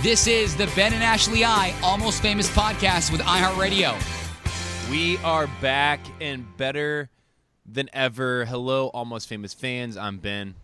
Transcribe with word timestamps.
This 0.00 0.28
is 0.28 0.54
the 0.54 0.70
Ben 0.76 0.94
and 0.94 1.02
Ashley 1.02 1.44
I 1.44 1.74
Almost 1.82 2.22
Famous 2.22 2.48
podcast 2.48 3.10
with 3.10 3.20
iHeartRadio. 3.20 3.96
We 4.88 5.16
are 5.18 5.48
back 5.60 5.98
and 6.20 6.46
better 6.56 7.10
than 7.66 7.90
ever. 7.92 8.44
Hello, 8.44 8.88
Almost 8.94 9.26
Famous 9.26 9.52
fans. 9.52 9.96
I'm 9.96 10.18
Ben. 10.18 10.54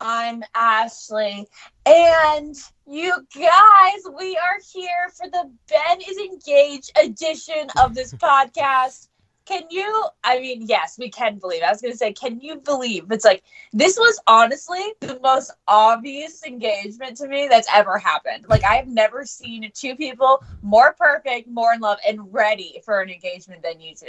I'm 0.00 0.42
Ashley. 0.54 1.46
And 1.84 2.56
you 2.86 3.14
guys, 3.36 4.02
we 4.18 4.38
are 4.38 4.58
here 4.72 5.10
for 5.14 5.28
the 5.28 5.50
Ben 5.68 5.98
is 6.00 6.16
Engaged 6.16 6.90
edition 6.98 7.68
of 7.78 7.94
this 7.94 8.14
podcast. 8.14 9.08
Can 9.48 9.62
you? 9.70 10.04
I 10.22 10.38
mean, 10.40 10.66
yes, 10.66 10.96
we 10.98 11.08
can 11.08 11.38
believe. 11.38 11.62
I 11.62 11.70
was 11.70 11.80
going 11.80 11.92
to 11.92 11.98
say, 11.98 12.12
can 12.12 12.38
you 12.40 12.56
believe? 12.56 13.10
It's 13.10 13.24
like 13.24 13.42
this 13.72 13.96
was 13.96 14.20
honestly 14.26 14.80
the 15.00 15.18
most 15.20 15.52
obvious 15.66 16.44
engagement 16.44 17.16
to 17.16 17.28
me 17.28 17.48
that's 17.48 17.68
ever 17.72 17.98
happened. 17.98 18.44
Like 18.48 18.62
I 18.64 18.74
have 18.76 18.86
never 18.86 19.24
seen 19.24 19.70
two 19.74 19.96
people 19.96 20.44
more 20.60 20.94
perfect, 20.98 21.48
more 21.48 21.72
in 21.72 21.80
love, 21.80 21.98
and 22.06 22.32
ready 22.32 22.80
for 22.84 23.00
an 23.00 23.08
engagement 23.08 23.62
than 23.62 23.80
you 23.80 23.94
two. 23.94 24.06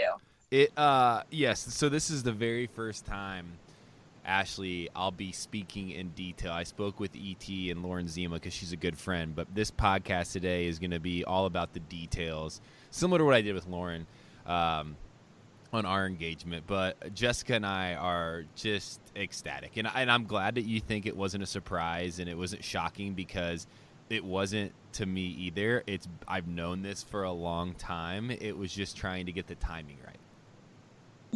It 0.51 0.77
uh 0.77 1.23
yes, 1.29 1.61
so 1.73 1.89
this 1.89 2.09
is 2.09 2.23
the 2.23 2.31
very 2.31 2.67
first 2.67 3.05
time 3.05 3.53
Ashley 4.25 4.89
I'll 4.95 5.11
be 5.11 5.31
speaking 5.31 5.91
in 5.91 6.09
detail. 6.09 6.51
I 6.51 6.63
spoke 6.63 6.99
with 6.99 7.11
ET 7.15 7.47
and 7.47 7.81
Lauren 7.81 8.07
Zima 8.07 8.39
cuz 8.39 8.53
she's 8.53 8.73
a 8.73 8.77
good 8.77 8.97
friend, 8.97 9.35
but 9.35 9.53
this 9.53 9.71
podcast 9.71 10.33
today 10.33 10.65
is 10.65 10.79
going 10.79 10.91
to 10.91 10.99
be 10.99 11.23
all 11.23 11.45
about 11.45 11.73
the 11.73 11.79
details, 11.79 12.59
similar 12.91 13.19
to 13.19 13.25
what 13.25 13.35
I 13.35 13.41
did 13.41 13.53
with 13.53 13.67
Lauren 13.67 14.07
um, 14.45 14.97
on 15.71 15.85
our 15.85 16.05
engagement. 16.05 16.65
But 16.67 17.13
Jessica 17.13 17.55
and 17.55 17.65
I 17.65 17.93
are 17.93 18.43
just 18.55 18.99
ecstatic. 19.15 19.77
And 19.77 19.87
and 19.93 20.11
I'm 20.11 20.25
glad 20.25 20.55
that 20.55 20.63
you 20.63 20.79
think 20.79 21.05
it 21.05 21.15
wasn't 21.15 21.43
a 21.43 21.47
surprise 21.47 22.19
and 22.19 22.29
it 22.29 22.37
wasn't 22.37 22.63
shocking 22.63 23.13
because 23.13 23.67
it 24.09 24.23
wasn't 24.23 24.71
to 24.93 25.05
me 25.05 25.21
either. 25.21 25.83
It's 25.87 26.07
I've 26.27 26.47
known 26.47 26.81
this 26.81 27.03
for 27.03 27.23
a 27.23 27.31
long 27.31 27.73
time. 27.75 28.31
It 28.31 28.57
was 28.57 28.73
just 28.73 28.97
trying 28.97 29.25
to 29.27 29.31
get 29.31 29.47
the 29.47 29.55
timing 29.55 29.97
right. 30.05 30.15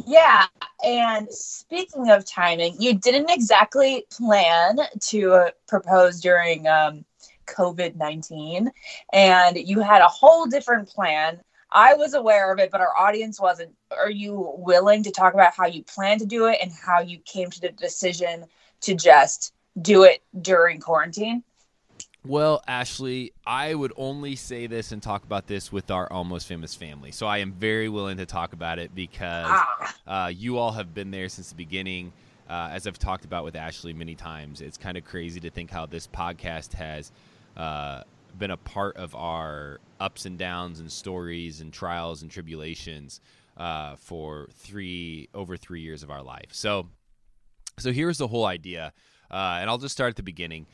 Yeah, 0.06 0.46
and 0.84 1.30
speaking 1.30 2.10
of 2.10 2.24
timing, 2.24 2.74
you 2.80 2.94
didn't 2.94 3.30
exactly 3.30 4.04
plan 4.10 4.78
to 5.00 5.32
uh, 5.32 5.50
propose 5.68 6.20
during 6.20 6.66
um, 6.66 7.04
COVID 7.46 7.94
19, 7.94 8.72
and 9.12 9.56
you 9.56 9.80
had 9.80 10.02
a 10.02 10.08
whole 10.08 10.46
different 10.46 10.88
plan. 10.88 11.40
I 11.74 11.94
was 11.94 12.14
aware 12.14 12.52
of 12.52 12.58
it, 12.60 12.70
but 12.70 12.80
our 12.80 12.96
audience 12.96 13.40
wasn't. 13.40 13.74
Are 13.90 14.10
you 14.10 14.54
willing 14.56 15.02
to 15.02 15.10
talk 15.10 15.34
about 15.34 15.54
how 15.54 15.66
you 15.66 15.82
plan 15.82 16.18
to 16.20 16.26
do 16.26 16.46
it 16.46 16.58
and 16.62 16.72
how 16.72 17.00
you 17.00 17.18
came 17.24 17.50
to 17.50 17.60
the 17.60 17.70
decision 17.70 18.44
to 18.82 18.94
just 18.94 19.52
do 19.82 20.04
it 20.04 20.22
during 20.40 20.78
quarantine? 20.80 21.42
Well, 22.26 22.62
Ashley, 22.66 23.32
I 23.46 23.74
would 23.74 23.92
only 23.96 24.34
say 24.36 24.66
this 24.66 24.92
and 24.92 25.02
talk 25.02 25.24
about 25.24 25.46
this 25.46 25.70
with 25.70 25.90
our 25.90 26.10
almost 26.10 26.46
famous 26.46 26.74
family. 26.74 27.10
So 27.12 27.26
I 27.26 27.38
am 27.38 27.52
very 27.52 27.88
willing 27.90 28.16
to 28.16 28.24
talk 28.24 28.54
about 28.54 28.78
it 28.78 28.94
because 28.94 29.46
Ah. 29.50 29.94
uh, 30.06 30.28
you 30.28 30.56
all 30.56 30.72
have 30.72 30.94
been 30.94 31.10
there 31.10 31.28
since 31.28 31.50
the 31.50 31.54
beginning. 31.56 32.12
Uh, 32.48 32.70
as 32.72 32.86
I've 32.86 32.98
talked 32.98 33.24
about 33.24 33.44
with 33.44 33.56
Ashley 33.56 33.92
many 33.92 34.14
times, 34.14 34.60
it's 34.62 34.78
kind 34.78 34.96
of 34.96 35.04
crazy 35.04 35.40
to 35.40 35.50
think 35.50 35.70
how 35.70 35.86
this 35.86 36.06
podcast 36.06 36.72
has 36.74 37.10
uh, 37.56 38.02
been 38.38 38.50
a 38.50 38.56
part 38.56 38.96
of 38.96 39.14
our 39.14 39.80
ups 40.00 40.26
and 40.26 40.38
downs 40.38 40.80
and 40.80 40.90
stories 40.90 41.60
and 41.60 41.72
trials 41.72 42.22
and 42.22 42.30
tribulations 42.30 43.20
uh, 43.56 43.96
for 43.96 44.48
three 44.52 45.28
over 45.34 45.56
three 45.56 45.80
years 45.80 46.02
of 46.02 46.10
our 46.10 46.22
life. 46.22 46.48
So, 46.52 46.88
so 47.78 47.92
here's 47.92 48.18
the 48.18 48.28
whole 48.28 48.46
idea, 48.46 48.92
uh, 49.30 49.58
and 49.60 49.70
I'll 49.70 49.78
just 49.78 49.94
start 49.94 50.10
at 50.10 50.16
the 50.16 50.22
beginning. 50.22 50.66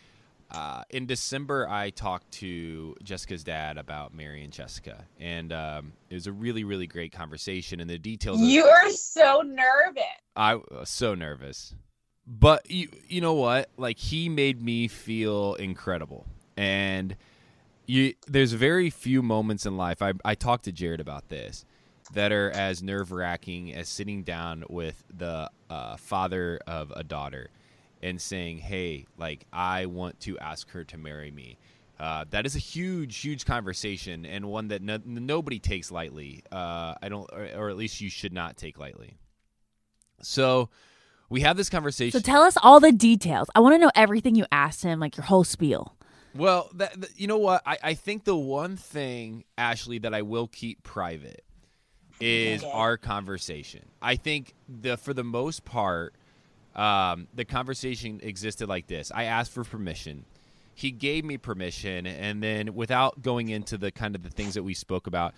Uh, 0.50 0.82
in 0.90 1.06
December, 1.06 1.68
I 1.68 1.90
talked 1.90 2.32
to 2.32 2.96
Jessica's 3.04 3.44
dad 3.44 3.78
about 3.78 4.12
Mary 4.12 4.42
and 4.42 4.52
Jessica, 4.52 5.04
and 5.20 5.52
um, 5.52 5.92
it 6.08 6.14
was 6.14 6.26
a 6.26 6.32
really, 6.32 6.64
really 6.64 6.88
great 6.88 7.12
conversation. 7.12 7.80
And 7.80 7.88
the 7.88 7.98
details. 7.98 8.40
You 8.40 8.64
are 8.64 8.90
so 8.90 9.42
nervous. 9.42 10.02
I 10.34 10.56
was 10.56 10.90
so 10.90 11.14
nervous. 11.14 11.74
But 12.26 12.68
you 12.70 12.88
you 13.08 13.20
know 13.20 13.34
what? 13.34 13.70
Like 13.76 13.98
he 13.98 14.28
made 14.28 14.60
me 14.60 14.88
feel 14.88 15.54
incredible. 15.54 16.26
And 16.56 17.16
you 17.90 18.14
there's 18.26 18.52
very 18.52 18.88
few 18.88 19.22
moments 19.22 19.66
in 19.66 19.76
life 19.76 20.00
I 20.00 20.12
I 20.24 20.34
talked 20.34 20.64
to 20.64 20.72
Jared 20.72 21.00
about 21.00 21.28
this 21.28 21.64
that 22.12 22.32
are 22.32 22.50
as 22.50 22.82
nerve-wracking 22.82 23.74
as 23.74 23.88
sitting 23.88 24.22
down 24.22 24.64
with 24.68 25.04
the 25.16 25.50
uh, 25.68 25.96
father 25.96 26.58
of 26.66 26.92
a 26.96 27.04
daughter 27.04 27.50
and 28.02 28.20
saying, 28.20 28.58
"Hey, 28.58 29.06
like 29.18 29.46
I 29.52 29.86
want 29.86 30.20
to 30.20 30.38
ask 30.38 30.70
her 30.70 30.84
to 30.84 30.98
marry 30.98 31.30
me." 31.30 31.58
Uh, 31.98 32.24
that 32.30 32.46
is 32.46 32.56
a 32.56 32.58
huge, 32.58 33.18
huge 33.18 33.44
conversation 33.44 34.24
and 34.24 34.46
one 34.46 34.68
that 34.68 34.80
no, 34.80 34.98
nobody 35.04 35.58
takes 35.58 35.90
lightly. 35.90 36.42
Uh, 36.50 36.94
I 37.02 37.10
don't, 37.10 37.28
or, 37.30 37.46
or 37.56 37.68
at 37.68 37.76
least 37.76 38.00
you 38.00 38.08
should 38.08 38.32
not 38.32 38.56
take 38.56 38.78
lightly. 38.78 39.18
So 40.22 40.70
we 41.28 41.42
have 41.42 41.58
this 41.58 41.68
conversation. 41.68 42.18
So 42.18 42.24
tell 42.24 42.42
us 42.42 42.56
all 42.62 42.80
the 42.80 42.90
details. 42.90 43.48
I 43.54 43.60
want 43.60 43.74
to 43.74 43.78
know 43.78 43.90
everything 43.94 44.34
you 44.34 44.46
asked 44.50 44.82
him, 44.82 44.98
like 44.98 45.18
your 45.18 45.24
whole 45.24 45.44
spiel. 45.44 45.94
Well, 46.34 46.70
that, 46.74 47.00
that- 47.00 47.20
you 47.20 47.26
know 47.26 47.38
what? 47.38 47.62
I, 47.66 47.78
I 47.82 47.94
think 47.94 48.24
the 48.24 48.36
one 48.36 48.76
thing, 48.76 49.44
Ashley, 49.58 49.98
that 49.98 50.14
I 50.14 50.22
will 50.22 50.46
keep 50.48 50.82
private 50.82 51.44
is 52.20 52.62
our 52.64 52.96
conversation. 52.96 53.86
I 54.02 54.16
think 54.16 54.54
the 54.68 54.96
for 54.96 55.14
the 55.14 55.24
most 55.24 55.64
part, 55.64 56.14
um, 56.76 57.28
the 57.34 57.44
conversation 57.44 58.20
existed 58.22 58.68
like 58.68 58.86
this. 58.86 59.10
I 59.14 59.24
asked 59.24 59.52
for 59.52 59.64
permission. 59.64 60.24
He 60.74 60.90
gave 60.90 61.24
me 61.24 61.36
permission, 61.36 62.06
and 62.06 62.42
then 62.42 62.74
without 62.74 63.22
going 63.22 63.48
into 63.48 63.76
the 63.76 63.90
kind 63.90 64.14
of 64.14 64.22
the 64.22 64.30
things 64.30 64.54
that 64.54 64.62
we 64.62 64.72
spoke 64.74 65.06
about, 65.06 65.34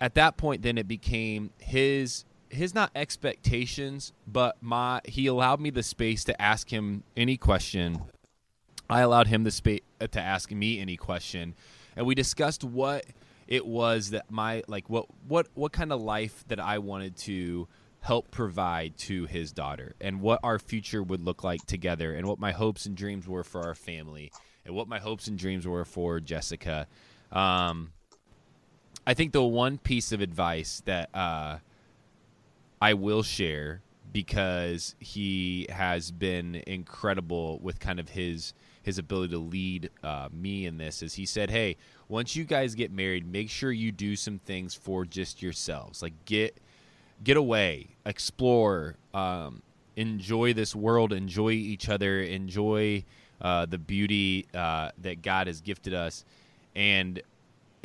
at 0.00 0.14
that 0.14 0.36
point, 0.36 0.62
then 0.62 0.78
it 0.78 0.86
became 0.88 1.50
his 1.58 2.24
his 2.48 2.74
not 2.74 2.90
expectations, 2.94 4.12
but 4.26 4.56
my 4.60 5.00
he 5.04 5.26
allowed 5.26 5.60
me 5.60 5.70
the 5.70 5.82
space 5.82 6.22
to 6.24 6.40
ask 6.40 6.70
him 6.70 7.02
any 7.16 7.36
question 7.36 8.02
I 8.88 9.00
allowed 9.00 9.26
him 9.26 9.44
the 9.44 9.50
space 9.50 9.80
to 10.10 10.20
ask 10.20 10.50
me 10.50 10.80
any 10.80 10.96
question, 10.96 11.54
and 11.96 12.06
we 12.06 12.14
discussed 12.14 12.64
what 12.64 13.04
it 13.48 13.66
was 13.66 14.10
that 14.10 14.30
my 14.30 14.62
like 14.68 14.88
what 14.90 15.06
what 15.28 15.48
what 15.54 15.72
kind 15.72 15.92
of 15.92 16.02
life 16.02 16.44
that 16.48 16.60
I 16.60 16.78
wanted 16.78 17.16
to 17.18 17.68
help 18.00 18.30
provide 18.30 18.96
to 18.98 19.26
his 19.26 19.52
daughter, 19.52 19.94
and 20.00 20.20
what 20.20 20.40
our 20.42 20.58
future 20.58 21.02
would 21.02 21.22
look 21.22 21.42
like 21.42 21.64
together, 21.66 22.14
and 22.14 22.26
what 22.26 22.38
my 22.38 22.52
hopes 22.52 22.86
and 22.86 22.96
dreams 22.96 23.26
were 23.26 23.44
for 23.44 23.64
our 23.64 23.74
family, 23.74 24.30
and 24.64 24.74
what 24.74 24.88
my 24.88 24.98
hopes 24.98 25.26
and 25.26 25.38
dreams 25.38 25.66
were 25.66 25.84
for 25.84 26.20
Jessica. 26.20 26.86
Um, 27.32 27.92
I 29.06 29.14
think 29.14 29.32
the 29.32 29.42
one 29.42 29.78
piece 29.78 30.12
of 30.12 30.20
advice 30.20 30.82
that 30.84 31.10
uh, 31.14 31.58
I 32.80 32.94
will 32.94 33.22
share 33.22 33.82
because 34.12 34.94
he 34.98 35.66
has 35.70 36.10
been 36.10 36.62
incredible 36.66 37.58
with 37.60 37.78
kind 37.78 38.00
of 38.00 38.10
his 38.10 38.54
his 38.86 38.98
ability 38.98 39.32
to 39.32 39.38
lead 39.38 39.90
uh, 40.04 40.28
me 40.32 40.64
in 40.64 40.78
this 40.78 41.02
is 41.02 41.14
he 41.14 41.26
said, 41.26 41.50
"Hey, 41.50 41.76
once 42.08 42.36
you 42.36 42.44
guys 42.44 42.76
get 42.76 42.92
married, 42.92 43.30
make 43.30 43.50
sure 43.50 43.72
you 43.72 43.90
do 43.90 44.14
some 44.14 44.38
things 44.38 44.74
for 44.76 45.04
just 45.04 45.42
yourselves. 45.42 46.02
Like 46.02 46.14
get 46.24 46.56
get 47.24 47.36
away, 47.36 47.88
explore, 48.06 48.94
um, 49.12 49.60
enjoy 49.96 50.54
this 50.54 50.76
world, 50.76 51.12
enjoy 51.12 51.50
each 51.50 51.88
other, 51.88 52.22
enjoy 52.22 53.04
uh, 53.40 53.66
the 53.66 53.78
beauty 53.78 54.46
uh, 54.54 54.92
that 54.98 55.20
God 55.20 55.48
has 55.48 55.60
gifted 55.60 55.92
us, 55.92 56.24
and 56.76 57.20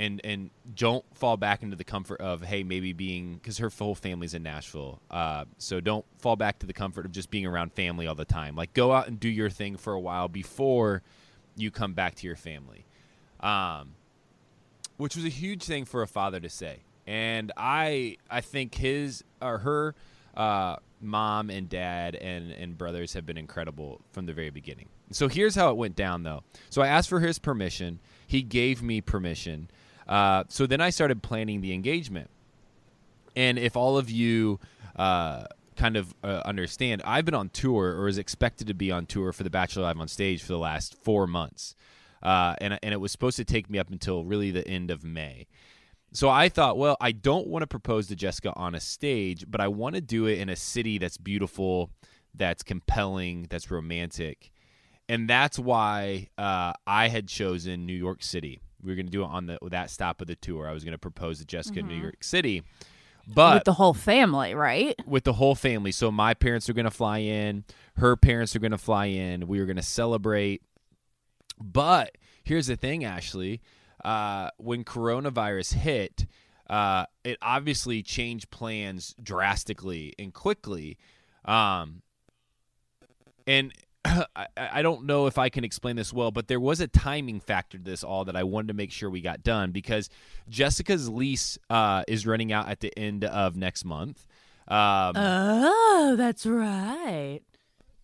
and 0.02 0.20
and 0.24 0.50
don't 0.76 1.06
fall 1.16 1.38
back 1.38 1.62
into 1.62 1.76
the 1.76 1.84
comfort 1.84 2.20
of 2.20 2.42
hey 2.42 2.64
maybe 2.64 2.92
being 2.92 3.36
because 3.36 3.60
her 3.60 3.70
whole 3.70 3.96
family's 3.96 4.34
in 4.34 4.44
Nashville, 4.44 5.00
uh, 5.12 5.46
so 5.58 5.80
don't 5.80 6.06
fall 6.18 6.36
back 6.36 6.60
to 6.60 6.66
the 6.66 6.74
comfort 6.74 7.06
of 7.06 7.12
just 7.12 7.30
being 7.30 7.46
around 7.46 7.72
family 7.74 8.08
all 8.08 8.16
the 8.16 8.26
time. 8.26 8.56
Like 8.56 8.74
go 8.74 8.92
out 8.92 9.08
and 9.08 9.20
do 9.20 9.30
your 9.30 9.50
thing 9.50 9.78
for 9.78 9.94
a 9.94 10.00
while 10.00 10.28
before 10.28 11.04
you 11.56 11.72
come 11.72 11.94
back 11.94 12.16
to 12.16 12.28
your 12.28 12.36
family." 12.36 12.86
Um, 13.40 13.96
which 14.98 15.16
was 15.16 15.26
a 15.26 15.30
huge 15.30 15.64
thing 15.64 15.86
for 15.86 16.04
a 16.04 16.08
father 16.08 16.40
to 16.40 16.50
say. 16.50 16.80
And 17.08 17.52
I 17.58 18.18
I 18.30 18.42
think 18.42 18.76
his 18.76 19.24
or 19.42 19.60
her 19.60 19.96
uh, 20.36 20.78
mom 21.02 21.50
and 21.50 21.68
dad 21.70 22.16
and 22.16 22.52
and 22.52 22.78
brothers 22.78 23.14
have 23.14 23.26
been 23.26 23.38
incredible 23.38 24.02
from 24.12 24.26
the 24.26 24.34
very 24.34 24.52
beginning. 24.52 24.90
So 25.12 25.28
here's 25.28 25.56
how 25.56 25.70
it 25.70 25.78
went 25.78 25.96
down 25.96 26.24
though. 26.24 26.44
So 26.70 26.82
I 26.82 26.88
asked 26.88 27.10
for 27.10 27.20
his 27.20 27.40
permission. 27.40 28.00
He 28.28 28.42
gave 28.44 28.82
me 28.82 29.02
permission. 29.02 29.70
Uh, 30.08 30.44
so 30.48 30.66
then 30.66 30.82
I 30.82 30.90
started 30.90 31.22
planning 31.22 31.62
the 31.62 31.74
engagement. 31.74 32.30
And 33.36 33.58
if 33.58 33.76
all 33.76 33.98
of 33.98 34.10
you 34.10 34.60
uh, 34.96 35.46
kind 35.76 35.96
of 35.96 36.14
uh, 36.24 36.42
understand, 36.46 37.02
I've 37.06 37.26
been 37.26 37.36
on 37.36 37.50
tour 37.50 37.96
or 37.98 38.08
is 38.08 38.18
expected 38.18 38.68
to 38.68 38.74
be 38.74 38.92
on 38.92 39.06
tour 39.06 39.32
for 39.32 39.44
The 39.44 39.50
Bachelor 39.50 39.84
Live 39.84 40.00
on 40.00 40.08
Stage 40.08 40.42
for 40.42 40.54
the 40.54 40.60
last 40.60 40.96
four 41.04 41.28
months. 41.28 41.76
Uh, 42.22 42.56
and, 42.60 42.78
and 42.84 42.94
it 42.94 42.98
was 42.98 43.12
supposed 43.12 43.38
to 43.38 43.46
take 43.46 43.70
me 43.70 43.80
up 43.80 43.90
until 43.90 44.24
really 44.24 44.52
the 44.52 44.68
end 44.68 44.92
of 44.92 45.04
May. 45.04 45.48
So 46.14 46.30
I 46.30 46.50
thought, 46.50 46.78
well, 46.78 46.98
I 47.00 47.14
don't 47.14 47.48
want 47.48 47.64
to 47.64 47.68
propose 47.68 48.08
to 48.08 48.16
Jessica 48.16 48.52
on 48.56 48.76
a 48.76 48.82
stage, 48.82 49.46
but 49.48 49.62
I 49.62 49.70
want 49.70 49.96
to 49.96 50.02
do 50.02 50.26
it 50.26 50.40
in 50.40 50.50
a 50.50 50.56
city 50.58 50.98
that's 50.98 51.18
beautiful, 51.18 51.90
that's 52.36 52.64
compelling, 52.64 53.48
that's 53.50 53.72
romantic. 53.72 54.52
And 55.08 55.30
that's 55.30 55.58
why 55.58 56.30
uh, 56.38 56.74
I 56.86 57.08
had 57.08 57.28
chosen 57.28 57.86
New 57.86 57.94
York 57.94 58.24
City. 58.24 58.60
We 58.84 58.92
were 58.92 58.96
going 58.96 59.06
to 59.06 59.12
do 59.12 59.24
it 59.24 59.28
on 59.28 59.46
the 59.48 59.58
that 59.70 59.90
stop 59.90 60.22
of 60.22 60.28
the 60.28 60.36
tour. 60.36 60.68
I 60.68 60.74
was 60.74 60.84
going 60.84 60.94
to 60.94 60.98
propose 60.98 61.40
to 61.40 61.46
Jessica 61.46 61.80
in 61.80 61.88
New 61.88 61.96
York 61.96 62.24
City. 62.24 62.64
But 63.28 63.56
with 63.56 63.64
the 63.66 63.74
whole 63.74 63.94
family, 63.94 64.56
right? 64.56 64.96
with 65.06 65.24
the 65.24 65.34
whole 65.34 65.56
family. 65.56 65.92
So 65.92 66.12
my 66.12 66.34
parents 66.34 66.70
are 66.70 66.74
going 66.74 66.86
to 66.86 66.92
fly 66.92 67.20
in, 67.20 67.66
her 67.98 68.16
parents 68.16 68.56
are 68.56 68.60
going 68.60 68.72
to 68.72 68.78
fly 68.78 69.06
in. 69.06 69.48
We 69.48 69.60
were 69.60 69.66
going 69.66 69.76
to 69.76 69.84
celebrate. 69.84 70.64
But 71.60 72.18
here's 72.44 72.68
the 72.68 72.76
thing, 72.76 73.06
Ashley. 73.06 73.62
Uh, 74.04 74.50
when 74.58 74.84
coronavirus 74.84 75.74
hit, 75.74 76.26
uh, 76.70 77.06
it 77.24 77.38
obviously 77.42 78.02
changed 78.02 78.50
plans 78.50 79.14
drastically 79.22 80.14
and 80.18 80.34
quickly. 80.34 80.98
Um, 81.46 82.02
and 83.46 83.72
I, 84.36 84.48
I 84.58 84.82
don't 84.82 85.06
know 85.06 85.28
if 85.28 85.38
I 85.38 85.50
can 85.50 85.64
explain 85.64 85.96
this 85.96 86.12
well, 86.12 86.32
but 86.32 86.48
there 86.48 86.60
was 86.60 86.80
a 86.82 86.88
timing 86.88 87.40
factor 87.40 87.78
to 87.78 87.84
this 87.84 88.04
all 88.04 88.26
that 88.26 88.36
I 88.36 88.44
wanted 88.44 88.70
to 88.70 88.74
make 88.74 88.92
sure 88.92 89.10
we 89.10 89.22
got 89.22 89.44
done 89.44 89.72
because 89.72 90.10
Jessica's 90.50 91.08
lease 91.10 91.58
uh, 91.70 92.04
is 92.08 92.26
running 92.26 92.52
out 92.52 92.68
at 92.70 92.80
the 92.80 92.92
end 92.98 93.24
of 93.24 93.56
next 93.56 93.86
month. 93.86 94.26
Um, 94.68 95.14
Oh, 95.16 96.16
that's 96.18 96.46
right. 96.46 97.42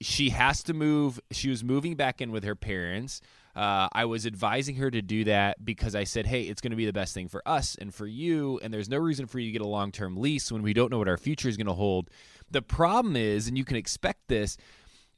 she 0.02 0.30
has 0.30 0.64
to 0.64 0.74
move. 0.74 1.20
She 1.32 1.50
was 1.50 1.64
moving 1.64 1.96
back 1.96 2.22
in 2.22 2.32
with 2.32 2.44
her 2.44 2.56
parents. 2.56 3.22
Uh, 3.56 3.88
I 3.92 4.06
was 4.06 4.28
advising 4.28 4.76
her 4.76 4.92
to 4.92 5.02
do 5.02 5.24
that 5.24 5.66
because 5.66 5.96
I 5.96 6.04
said, 6.04 6.28
hey, 6.28 6.44
it's 6.44 6.62
going 6.62 6.70
to 6.72 6.78
be 6.78 6.86
the 6.86 6.94
best 6.94 7.16
thing 7.16 7.28
for 7.28 7.42
us 7.48 7.76
and 7.82 7.92
for 7.92 8.06
you. 8.06 8.60
And 8.62 8.72
there's 8.72 8.88
no 8.90 8.98
reason 8.98 9.26
for 9.26 9.40
you 9.40 9.48
to 9.48 9.52
get 9.54 9.62
a 9.62 9.68
long 9.68 9.92
term 9.92 10.16
lease 10.18 10.52
when 10.52 10.62
we 10.62 10.74
don't 10.74 10.92
know 10.92 11.00
what 11.00 11.08
our 11.08 11.18
future 11.18 11.50
is 11.50 11.58
going 11.58 11.66
to 11.66 11.74
hold. 11.74 12.12
The 12.52 12.62
problem 12.62 13.16
is, 13.16 13.48
and 13.48 13.58
you 13.58 13.66
can 13.66 13.76
expect 13.76 14.28
this, 14.28 14.58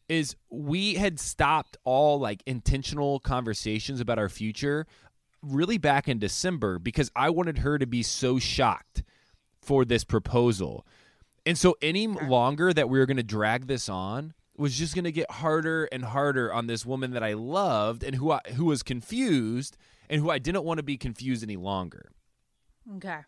is 0.10 0.36
we 0.50 0.96
had 0.96 1.20
stopped 1.20 1.78
all 1.84 2.20
like 2.20 2.44
intentional 2.46 3.20
conversations 3.20 4.02
about 4.02 4.20
our 4.20 4.30
future 4.30 4.88
really 5.42 5.78
back 5.78 6.08
in 6.08 6.20
December 6.20 6.80
because 6.80 7.12
I 7.16 7.30
wanted 7.30 7.60
her 7.60 7.78
to 7.78 7.88
be 7.88 8.04
so 8.04 8.40
shocked 8.40 9.04
for 9.62 9.86
this 9.86 10.04
proposal. 10.04 10.86
And 11.46 11.58
so 11.58 11.76
any 11.82 12.08
longer 12.08 12.74
that 12.74 12.90
we 12.90 13.00
were 13.00 13.06
going 13.06 13.18
to 13.18 13.24
drag 13.24 13.68
this 13.68 13.88
on 13.88 14.34
was 14.58 14.78
just 14.78 14.94
going 14.94 15.06
to 15.06 15.12
get 15.12 15.32
harder 15.32 15.86
and 15.86 16.04
harder 16.04 16.54
on 16.54 16.68
this 16.68 16.86
woman 16.86 17.12
that 17.12 17.24
I 17.24 17.34
loved 17.34 18.04
and 18.04 18.16
who 18.16 18.32
I, 18.32 18.42
who 18.56 18.66
was 18.66 18.84
confused 18.84 19.78
and 20.10 20.20
who 20.20 20.30
I 20.30 20.40
didn't 20.40 20.66
want 20.66 20.80
to 20.80 20.84
be 20.84 20.98
confused 20.98 21.44
any 21.44 21.56
longer. 21.56 22.12
Okay. 22.98 23.20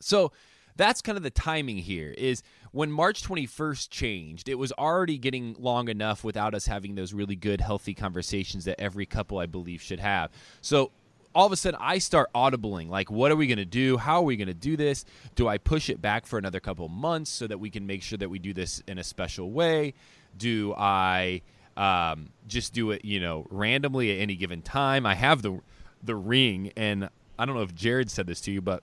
So 0.00 0.32
that's 0.76 1.02
kind 1.02 1.16
of 1.16 1.24
the 1.24 1.30
timing 1.30 1.78
here 1.78 2.14
is 2.16 2.42
when 2.72 2.90
March 2.90 3.22
21st 3.22 3.90
changed, 3.90 4.48
it 4.48 4.54
was 4.56 4.72
already 4.72 5.18
getting 5.18 5.54
long 5.58 5.88
enough 5.88 6.24
without 6.24 6.54
us 6.54 6.66
having 6.66 6.94
those 6.94 7.12
really 7.12 7.36
good 7.36 7.60
healthy 7.60 7.94
conversations 7.94 8.64
that 8.64 8.80
every 8.80 9.06
couple 9.06 9.38
I 9.38 9.46
believe 9.46 9.82
should 9.82 10.00
have. 10.00 10.30
So 10.60 10.90
all 11.34 11.46
of 11.46 11.52
a 11.52 11.56
sudden 11.56 11.78
I 11.82 11.98
start 11.98 12.32
audibling 12.34 12.88
like 12.88 13.10
what 13.10 13.30
are 13.30 13.36
we 13.36 13.46
going 13.46 13.58
to 13.58 13.64
do? 13.64 13.96
How 13.96 14.16
are 14.16 14.22
we 14.22 14.36
going 14.36 14.48
to 14.48 14.54
do 14.54 14.76
this? 14.76 15.04
Do 15.34 15.48
I 15.48 15.58
push 15.58 15.90
it 15.90 16.00
back 16.00 16.26
for 16.26 16.38
another 16.38 16.60
couple 16.60 16.88
months 16.88 17.30
so 17.30 17.46
that 17.46 17.58
we 17.58 17.70
can 17.70 17.86
make 17.86 18.02
sure 18.02 18.18
that 18.18 18.28
we 18.28 18.38
do 18.38 18.52
this 18.52 18.82
in 18.86 18.98
a 18.98 19.04
special 19.04 19.50
way? 19.50 19.94
Do 20.36 20.74
I 20.76 21.42
um, 21.76 22.30
just 22.46 22.74
do 22.74 22.90
it, 22.90 23.04
you 23.04 23.20
know, 23.20 23.46
randomly 23.50 24.12
at 24.12 24.20
any 24.20 24.36
given 24.36 24.62
time? 24.62 25.06
I 25.06 25.14
have 25.14 25.42
the 25.42 25.60
the 26.02 26.16
ring 26.16 26.72
and 26.76 27.08
I 27.38 27.46
don't 27.46 27.54
know 27.54 27.62
if 27.62 27.74
Jared 27.74 28.10
said 28.10 28.26
this 28.26 28.40
to 28.42 28.52
you, 28.52 28.60
but 28.60 28.82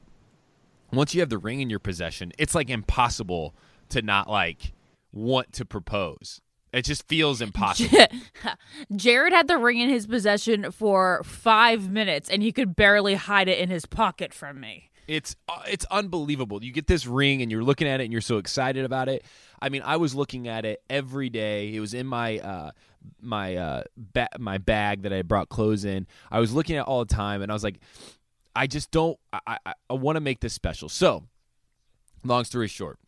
once 0.92 1.14
you 1.14 1.22
have 1.22 1.30
the 1.30 1.38
ring 1.38 1.62
in 1.62 1.70
your 1.70 1.80
possession, 1.80 2.32
it's 2.38 2.56
like 2.56 2.70
impossible 2.70 3.56
to 3.90 4.02
not 4.02 4.30
like 4.30 4.74
want 5.12 5.54
to 5.54 5.66
propose. 5.66 6.42
It 6.72 6.86
just 6.86 7.08
feels 7.08 7.42
impossible. 7.42 7.98
Jared 8.96 9.34
had 9.34 9.48
the 9.48 9.58
ring 9.58 9.80
in 9.80 9.90
his 9.90 10.06
possession 10.06 10.72
for 10.72 11.24
five 11.24 11.90
minutes, 11.90 12.30
and 12.30 12.44
he 12.44 12.52
could 12.52 12.76
barely 12.76 13.16
hide 13.16 13.48
it 13.48 13.58
in 13.58 13.70
his 13.70 13.86
pocket 13.88 14.34
from 14.34 14.60
me. 14.60 14.92
It's 15.08 15.36
uh, 15.48 15.64
it's 15.68 15.86
unbelievable. 15.90 16.64
You 16.64 16.72
get 16.72 16.86
this 16.86 17.08
ring 17.08 17.42
and 17.42 17.52
you're 17.52 17.64
looking 17.64 17.88
at 17.88 18.00
it 18.00 18.04
and 18.04 18.12
you're 18.12 18.22
so 18.22 18.38
excited 18.38 18.86
about 18.86 19.10
it. 19.10 19.26
I 19.60 19.70
mean, 19.70 19.82
I 19.84 19.98
was 19.98 20.14
looking 20.14 20.48
at 20.48 20.66
it 20.66 20.84
every 20.88 21.32
day. 21.32 21.74
It 21.74 21.80
was 21.80 21.96
in 21.96 22.06
my 22.06 22.38
uh, 22.38 22.72
my 23.20 23.56
uh, 23.56 23.84
ba- 23.98 24.30
my 24.38 24.60
bag 24.60 25.02
that 25.02 25.14
I 25.14 25.24
brought 25.24 25.50
clothes 25.50 25.84
in. 25.84 26.06
I 26.30 26.40
was 26.40 26.54
looking 26.54 26.76
at 26.76 26.82
it 26.82 26.88
all 26.88 27.04
the 27.04 27.14
time, 27.14 27.42
and 27.42 27.52
I 27.52 27.56
was 27.56 27.64
like, 27.64 27.80
I 28.56 28.68
just 28.68 28.92
don't. 28.92 29.18
I 29.32 29.58
I, 29.66 29.74
I 29.90 29.94
want 29.94 30.16
to 30.16 30.22
make 30.22 30.40
this 30.40 30.54
special. 30.54 30.90
So, 30.90 31.24
long 32.24 32.44
story 32.44 32.68
short, 32.68 33.00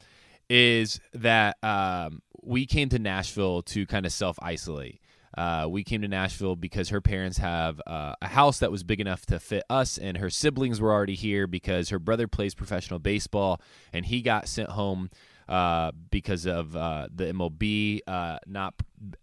is 0.49 0.99
that 1.13 1.57
um, 1.63 2.21
we 2.43 2.65
came 2.65 2.89
to 2.89 2.99
Nashville 2.99 3.61
to 3.63 3.85
kind 3.85 4.05
of 4.05 4.11
self 4.11 4.37
isolate. 4.41 4.99
Uh, 5.37 5.65
we 5.69 5.83
came 5.83 6.01
to 6.01 6.09
Nashville 6.09 6.57
because 6.57 6.89
her 6.89 6.99
parents 6.99 7.37
have 7.37 7.81
uh, 7.87 8.13
a 8.21 8.27
house 8.27 8.59
that 8.59 8.69
was 8.69 8.83
big 8.83 8.99
enough 8.99 9.25
to 9.27 9.39
fit 9.39 9.63
us, 9.69 9.97
and 9.97 10.17
her 10.17 10.29
siblings 10.29 10.81
were 10.81 10.91
already 10.91 11.15
here 11.15 11.47
because 11.47 11.89
her 11.89 11.99
brother 11.99 12.27
plays 12.27 12.53
professional 12.53 12.99
baseball, 12.99 13.61
and 13.93 14.05
he 14.05 14.21
got 14.21 14.49
sent 14.49 14.71
home 14.71 15.09
uh, 15.51 15.91
because 16.09 16.45
of 16.45 16.77
uh, 16.77 17.09
the 17.13 17.25
MLB 17.25 17.99
uh, 18.07 18.39
not 18.47 18.73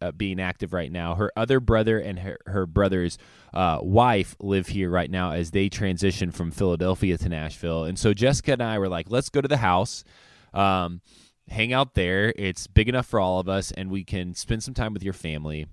uh, 0.03 0.13
being 0.13 0.41
active 0.41 0.75
right 0.75 0.93
now. 0.93 1.15
Her 1.15 1.33
other 1.35 1.59
brother 1.59 1.99
and 1.99 2.19
her, 2.19 2.37
her 2.45 2.67
brother's 2.67 3.17
uh, 3.55 3.79
wife 3.81 4.37
live 4.39 4.69
here 4.69 4.91
right 4.91 5.11
now 5.11 5.33
as 5.33 5.53
they 5.53 5.71
transition 5.71 6.31
from 6.31 6.51
Philadelphia 6.51 7.17
to 7.17 7.29
Nashville. 7.31 7.85
And 7.85 7.99
so 7.99 8.13
Jessica 8.13 8.53
and 8.53 8.63
I 8.63 8.79
were 8.79 8.91
like, 8.91 9.11
let's 9.11 9.31
go 9.31 9.41
to 9.41 9.49
the 9.49 9.57
house. 9.57 10.05
Um, 10.53 11.01
hang 11.49 11.73
out 11.73 11.95
there. 11.95 12.35
It's 12.37 12.67
big 12.67 12.91
enough 12.91 13.07
for 13.07 13.21
all 13.21 13.41
of 13.41 13.49
us, 13.49 13.73
and 13.73 13.91
we 13.91 14.05
can 14.05 14.35
spend 14.35 14.63
some 14.63 14.75
time 14.75 14.93
with 14.93 15.03
your 15.03 15.15
family 15.15 15.65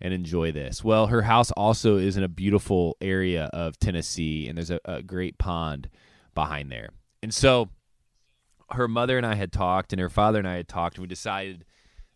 and 0.00 0.12
enjoy 0.12 0.50
this. 0.50 0.82
Well, 0.82 1.06
her 1.06 1.22
house 1.22 1.52
also 1.52 1.96
is 1.96 2.16
in 2.16 2.24
a 2.24 2.28
beautiful 2.28 2.96
area 3.00 3.50
of 3.52 3.78
Tennessee, 3.78 4.48
and 4.48 4.58
there's 4.58 4.72
a, 4.72 4.80
a 4.84 5.00
great 5.00 5.38
pond 5.38 5.88
behind 6.34 6.72
there. 6.72 6.88
And 7.22 7.32
so 7.32 7.68
her 8.74 8.88
mother 8.88 9.16
and 9.16 9.26
I 9.26 9.34
had 9.34 9.52
talked, 9.52 9.92
and 9.92 10.00
her 10.00 10.08
father 10.10 10.38
and 10.38 10.48
I 10.48 10.56
had 10.56 10.68
talked, 10.68 10.96
and 10.96 11.02
we 11.02 11.08
decided 11.08 11.64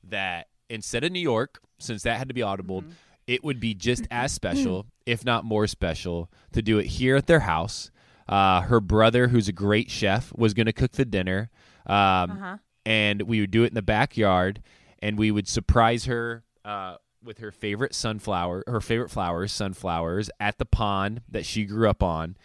that 0.04 0.48
instead 0.68 1.04
of 1.04 1.12
New 1.12 1.20
York, 1.20 1.60
since 1.78 2.02
that 2.04 2.18
had 2.18 2.28
to 2.28 2.34
be 2.34 2.42
audible, 2.42 2.84
it 3.26 3.42
would 3.44 3.60
be 3.60 3.74
just 3.74 4.06
as 4.10 4.32
special, 4.32 4.86
if 5.04 5.24
not 5.24 5.44
more 5.44 5.66
special, 5.66 6.30
to 6.52 6.62
do 6.62 6.78
it 6.78 6.86
here 6.86 7.16
at 7.16 7.26
their 7.26 7.40
house. 7.40 7.90
Uh, 8.28 8.62
her 8.62 8.80
brother, 8.80 9.28
who's 9.28 9.48
a 9.48 9.52
great 9.52 9.90
chef, 9.90 10.32
was 10.36 10.52
going 10.54 10.66
to 10.66 10.72
cook 10.72 10.92
the 10.92 11.04
dinner, 11.04 11.50
um, 11.86 12.30
Uh-huh. 12.30 12.56
and 12.84 13.22
we 13.22 13.40
would 13.40 13.50
do 13.52 13.62
it 13.62 13.68
in 13.68 13.74
the 13.74 13.82
backyard, 13.82 14.62
and 15.00 15.16
we 15.18 15.30
would 15.30 15.46
surprise 15.48 16.06
her 16.06 16.42
uh, 16.64 16.96
with 17.22 17.38
her 17.38 17.52
favorite 17.52 17.94
sunflower, 17.94 18.64
her 18.66 18.80
favorite 18.80 19.10
flowers, 19.10 19.52
sunflowers, 19.52 20.28
at 20.40 20.58
the 20.58 20.64
pond 20.64 21.22
that 21.28 21.44
she 21.46 21.64
grew 21.64 21.88
up 21.88 22.02
on, 22.02 22.36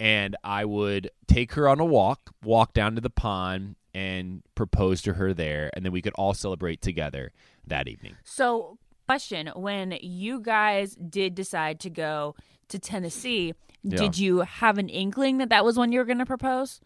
and 0.00 0.36
I 0.44 0.64
would 0.64 1.10
take 1.26 1.52
her 1.52 1.68
on 1.68 1.80
a 1.80 1.84
walk, 1.84 2.30
walk 2.42 2.72
down 2.74 2.94
to 2.94 3.00
the 3.00 3.10
pond, 3.10 3.76
and 3.94 4.42
propose 4.54 5.02
to 5.02 5.14
her 5.14 5.32
there, 5.32 5.70
and 5.74 5.84
then 5.84 5.92
we 5.92 6.02
could 6.02 6.14
all 6.14 6.34
celebrate 6.34 6.80
together 6.82 7.32
that 7.66 7.86
evening. 7.88 8.16
So, 8.24 8.78
question: 9.06 9.50
When 9.54 9.96
you 10.00 10.40
guys 10.40 10.94
did 10.96 11.34
decide 11.34 11.78
to 11.80 11.90
go 11.90 12.34
to 12.68 12.78
Tennessee, 12.78 13.54
Yeah. 13.82 13.98
did 13.98 14.18
you 14.18 14.40
have 14.40 14.78
an 14.78 14.88
inkling 14.88 15.38
that 15.38 15.50
that 15.50 15.64
was 15.64 15.76
when 15.78 15.92
you 15.92 15.98
were 16.00 16.04
going 16.04 16.18
to 16.18 16.26
propose? 16.26 16.80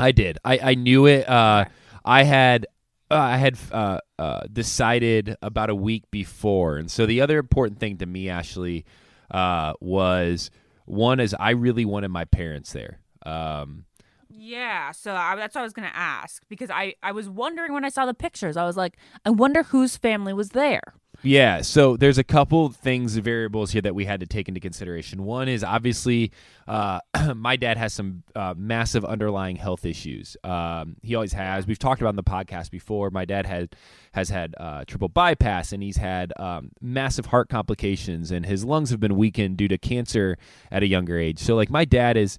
I 0.00 0.12
did. 0.12 0.38
I, 0.44 0.58
I 0.62 0.74
knew 0.74 1.06
it. 1.06 1.28
Uh, 1.28 1.64
I 2.04 2.22
had 2.22 2.66
uh, 3.10 3.14
I 3.16 3.36
had 3.36 3.58
uh, 3.72 3.98
uh, 4.18 4.40
decided 4.52 5.36
about 5.42 5.70
a 5.70 5.74
week 5.74 6.10
before, 6.10 6.76
and 6.76 6.90
so 6.90 7.04
the 7.06 7.20
other 7.20 7.38
important 7.38 7.80
thing 7.80 7.96
to 7.98 8.06
me, 8.06 8.28
Ashley, 8.28 8.84
uh, 9.30 9.72
was 9.80 10.50
one 10.88 11.20
is 11.20 11.34
I 11.38 11.50
really 11.50 11.84
wanted 11.84 12.08
my 12.08 12.24
parents 12.24 12.72
there. 12.72 13.00
Um, 13.24 13.84
Yeah, 14.30 14.92
so 14.92 15.14
I, 15.14 15.36
that's 15.36 15.54
what 15.54 15.62
I 15.62 15.64
was 15.64 15.72
to 15.88 15.96
ask 15.96 16.42
because 16.48 16.70
I 16.70 16.94
I 17.02 17.12
was 17.12 17.28
wondering 17.28 17.72
when 17.72 17.84
I 17.84 17.88
saw 17.88 18.06
the 18.06 18.14
pictures. 18.14 18.56
I 18.56 18.64
was 18.64 18.76
like, 18.76 18.96
I 19.24 19.30
wonder 19.30 19.62
whose 19.64 19.96
family 19.96 20.32
was 20.32 20.50
there. 20.50 20.94
Yeah, 21.22 21.62
so 21.62 21.96
there's 21.96 22.18
a 22.18 22.24
couple 22.24 22.68
things, 22.68 23.16
variables 23.16 23.72
here 23.72 23.82
that 23.82 23.94
we 23.94 24.04
had 24.04 24.20
to 24.20 24.26
take 24.26 24.46
into 24.46 24.60
consideration. 24.60 25.24
One 25.24 25.48
is 25.48 25.64
obviously 25.64 26.30
uh, 26.68 27.00
my 27.34 27.56
dad 27.56 27.76
has 27.76 27.92
some 27.92 28.22
uh, 28.36 28.54
massive 28.56 29.04
underlying 29.04 29.56
health 29.56 29.84
issues. 29.84 30.36
Um, 30.44 30.96
he 31.02 31.16
always 31.16 31.32
has. 31.32 31.66
We've 31.66 31.78
talked 31.78 32.00
about 32.00 32.10
in 32.10 32.16
the 32.16 32.22
podcast 32.22 32.70
before. 32.70 33.10
My 33.10 33.24
dad 33.24 33.46
had 33.46 33.74
has 34.12 34.28
had 34.28 34.54
uh, 34.58 34.84
triple 34.86 35.08
bypass, 35.08 35.72
and 35.72 35.82
he's 35.82 35.96
had 35.96 36.32
um, 36.38 36.70
massive 36.80 37.26
heart 37.26 37.48
complications, 37.48 38.30
and 38.30 38.46
his 38.46 38.64
lungs 38.64 38.90
have 38.90 39.00
been 39.00 39.16
weakened 39.16 39.56
due 39.56 39.68
to 39.68 39.78
cancer 39.78 40.38
at 40.70 40.84
a 40.84 40.86
younger 40.86 41.18
age. 41.18 41.40
So, 41.40 41.56
like, 41.56 41.70
my 41.70 41.84
dad 41.84 42.16
is 42.16 42.38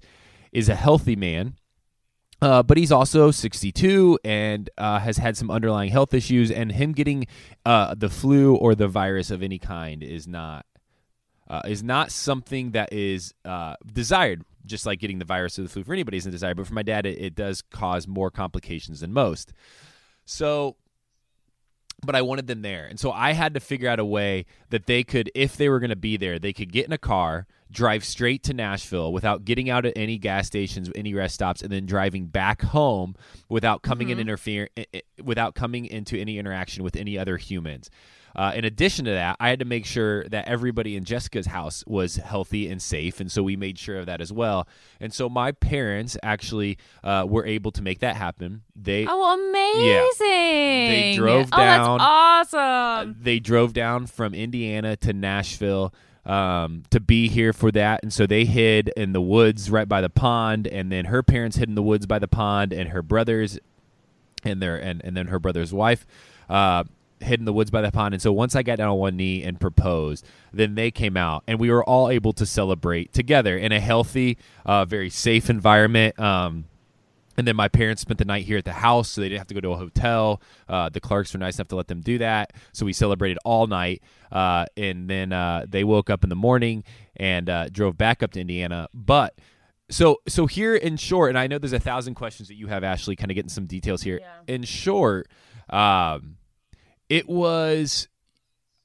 is 0.52 0.70
a 0.70 0.74
healthy 0.74 1.16
man. 1.16 1.54
Uh, 2.42 2.62
but 2.62 2.78
he's 2.78 2.90
also 2.90 3.30
62 3.30 4.18
and 4.24 4.70
uh, 4.78 4.98
has 4.98 5.18
had 5.18 5.36
some 5.36 5.50
underlying 5.50 5.90
health 5.90 6.14
issues, 6.14 6.50
and 6.50 6.72
him 6.72 6.92
getting 6.92 7.26
uh, 7.66 7.94
the 7.94 8.08
flu 8.08 8.54
or 8.54 8.74
the 8.74 8.88
virus 8.88 9.30
of 9.30 9.42
any 9.42 9.58
kind 9.58 10.02
is 10.02 10.26
not 10.26 10.64
uh, 11.48 11.62
is 11.66 11.82
not 11.82 12.10
something 12.10 12.70
that 12.70 12.92
is 12.92 13.34
uh, 13.44 13.74
desired. 13.92 14.44
Just 14.64 14.86
like 14.86 15.00
getting 15.00 15.18
the 15.18 15.24
virus 15.24 15.58
or 15.58 15.62
the 15.62 15.68
flu 15.68 15.82
for 15.84 15.92
anybody 15.92 16.18
isn't 16.18 16.30
desired, 16.30 16.56
but 16.56 16.66
for 16.66 16.74
my 16.74 16.82
dad, 16.82 17.06
it, 17.06 17.18
it 17.18 17.34
does 17.34 17.62
cause 17.62 18.06
more 18.06 18.30
complications 18.30 19.00
than 19.00 19.12
most. 19.12 19.52
So 20.24 20.76
but 22.04 22.16
I 22.16 22.22
wanted 22.22 22.46
them 22.46 22.62
there. 22.62 22.86
And 22.86 22.98
so 22.98 23.12
I 23.12 23.32
had 23.32 23.54
to 23.54 23.60
figure 23.60 23.88
out 23.88 23.98
a 23.98 24.04
way 24.04 24.46
that 24.70 24.86
they 24.86 25.04
could, 25.04 25.30
if 25.34 25.56
they 25.56 25.68
were 25.68 25.80
going 25.80 25.90
to 25.90 25.96
be 25.96 26.16
there, 26.16 26.38
they 26.38 26.52
could 26.52 26.72
get 26.72 26.86
in 26.86 26.92
a 26.92 26.98
car, 26.98 27.46
drive 27.70 28.04
straight 28.04 28.42
to 28.44 28.52
Nashville 28.54 29.12
without 29.12 29.44
getting 29.44 29.70
out 29.70 29.86
at 29.86 29.92
any 29.96 30.18
gas 30.18 30.46
stations, 30.46 30.90
any 30.94 31.14
rest 31.14 31.34
stops, 31.34 31.62
and 31.62 31.70
then 31.70 31.86
driving 31.86 32.26
back 32.26 32.62
home 32.62 33.14
without 33.48 33.82
coming 33.82 34.08
in 34.10 34.18
interfere, 34.18 34.68
without 35.22 35.54
coming 35.54 35.86
into 35.86 36.18
any 36.18 36.38
interaction 36.38 36.82
with 36.82 36.96
any 36.96 37.16
other 37.18 37.36
humans. 37.36 37.88
uh, 38.36 38.52
in 38.54 38.64
addition 38.64 39.04
to 39.04 39.10
that, 39.10 39.36
I 39.40 39.48
had 39.48 39.58
to 39.58 39.64
make 39.64 39.84
sure 39.84 40.22
that 40.28 40.46
everybody 40.46 40.94
in 40.96 41.02
Jessica's 41.04 41.46
house 41.46 41.82
was 41.86 42.14
healthy 42.16 42.68
and 42.70 42.80
safe, 42.80 43.18
and 43.20 43.30
so 43.30 43.42
we 43.42 43.56
made 43.56 43.76
sure 43.76 43.98
of 43.98 44.06
that 44.06 44.20
as 44.20 44.32
well. 44.32 44.68
And 45.00 45.12
so 45.12 45.28
my 45.28 45.50
parents 45.50 46.16
actually 46.22 46.78
uh, 47.02 47.24
were 47.28 47.44
able 47.44 47.72
to 47.72 47.82
make 47.82 47.98
that 48.00 48.14
happen. 48.14 48.62
They 48.76 49.04
Oh, 49.08 49.34
amazing! 49.34 50.88
They 50.88 51.14
drove 51.16 51.48
Oh, 51.52 51.56
down- 51.56 51.98
that's 51.98 52.54
awesome. 52.54 53.16
they 53.20 53.38
drove 53.40 53.72
down 53.72 54.06
from 54.06 54.34
Indiana 54.34 54.96
to 54.98 55.12
Nashville 55.12 55.92
um, 56.26 56.82
to 56.90 57.00
be 57.00 57.28
here 57.28 57.52
for 57.52 57.70
that, 57.72 58.00
and 58.02 58.12
so 58.12 58.26
they 58.26 58.44
hid 58.44 58.88
in 58.96 59.12
the 59.12 59.20
woods 59.20 59.70
right 59.70 59.88
by 59.88 60.00
the 60.00 60.10
pond, 60.10 60.66
and 60.66 60.92
then 60.92 61.06
her 61.06 61.22
parents 61.22 61.56
hid 61.56 61.68
in 61.68 61.74
the 61.74 61.82
woods 61.82 62.06
by 62.06 62.18
the 62.18 62.28
pond, 62.28 62.72
and 62.72 62.90
her 62.90 63.02
brothers 63.02 63.58
and 64.44 64.62
their 64.62 64.76
and, 64.76 65.02
and 65.04 65.16
then 65.16 65.26
her 65.28 65.38
brother's 65.38 65.72
wife 65.72 66.06
uh, 66.48 66.84
hid 67.20 67.38
in 67.38 67.44
the 67.44 67.52
woods 67.52 67.70
by 67.70 67.82
the 67.82 67.92
pond. 67.92 68.14
And 68.14 68.22
so 68.22 68.32
once 68.32 68.56
I 68.56 68.62
got 68.62 68.78
down 68.78 68.88
on 68.88 68.98
one 68.98 69.16
knee 69.16 69.42
and 69.42 69.60
proposed, 69.60 70.26
then 70.52 70.74
they 70.74 70.90
came 70.90 71.16
out, 71.16 71.42
and 71.46 71.58
we 71.58 71.70
were 71.70 71.84
all 71.84 72.08
able 72.08 72.32
to 72.34 72.46
celebrate 72.46 73.12
together 73.12 73.56
in 73.56 73.72
a 73.72 73.80
healthy, 73.80 74.38
uh, 74.64 74.84
very 74.84 75.10
safe 75.10 75.50
environment. 75.50 76.18
Um, 76.18 76.64
and 77.40 77.48
then 77.48 77.56
my 77.56 77.68
parents 77.68 78.02
spent 78.02 78.18
the 78.18 78.24
night 78.26 78.44
here 78.44 78.58
at 78.58 78.66
the 78.66 78.72
house, 78.72 79.08
so 79.08 79.22
they 79.22 79.30
didn't 79.30 79.38
have 79.38 79.46
to 79.46 79.54
go 79.54 79.60
to 79.60 79.70
a 79.70 79.76
hotel. 79.76 80.42
Uh, 80.68 80.90
the 80.90 81.00
Clarkes 81.00 81.32
were 81.32 81.38
nice 81.38 81.56
enough 81.56 81.68
to 81.68 81.76
let 81.76 81.88
them 81.88 82.02
do 82.02 82.18
that, 82.18 82.52
so 82.72 82.84
we 82.84 82.92
celebrated 82.92 83.38
all 83.46 83.66
night. 83.66 84.02
Uh, 84.30 84.66
and 84.76 85.08
then 85.08 85.32
uh, 85.32 85.64
they 85.66 85.82
woke 85.82 86.10
up 86.10 86.22
in 86.22 86.28
the 86.28 86.36
morning 86.36 86.84
and 87.16 87.48
uh, 87.48 87.70
drove 87.70 87.96
back 87.96 88.22
up 88.22 88.32
to 88.32 88.40
Indiana. 88.40 88.88
But 88.92 89.38
so 89.88 90.18
so 90.28 90.46
here 90.46 90.76
in 90.76 90.98
short, 90.98 91.30
and 91.30 91.38
I 91.38 91.46
know 91.46 91.56
there's 91.56 91.72
a 91.72 91.80
thousand 91.80 92.14
questions 92.14 92.48
that 92.48 92.56
you 92.56 92.66
have, 92.66 92.84
Ashley, 92.84 93.16
kind 93.16 93.30
of 93.30 93.36
getting 93.36 93.48
some 93.48 93.64
details 93.64 94.02
here. 94.02 94.20
In 94.46 94.62
short, 94.64 95.26
um, 95.70 96.36
it 97.08 97.26
was 97.26 98.06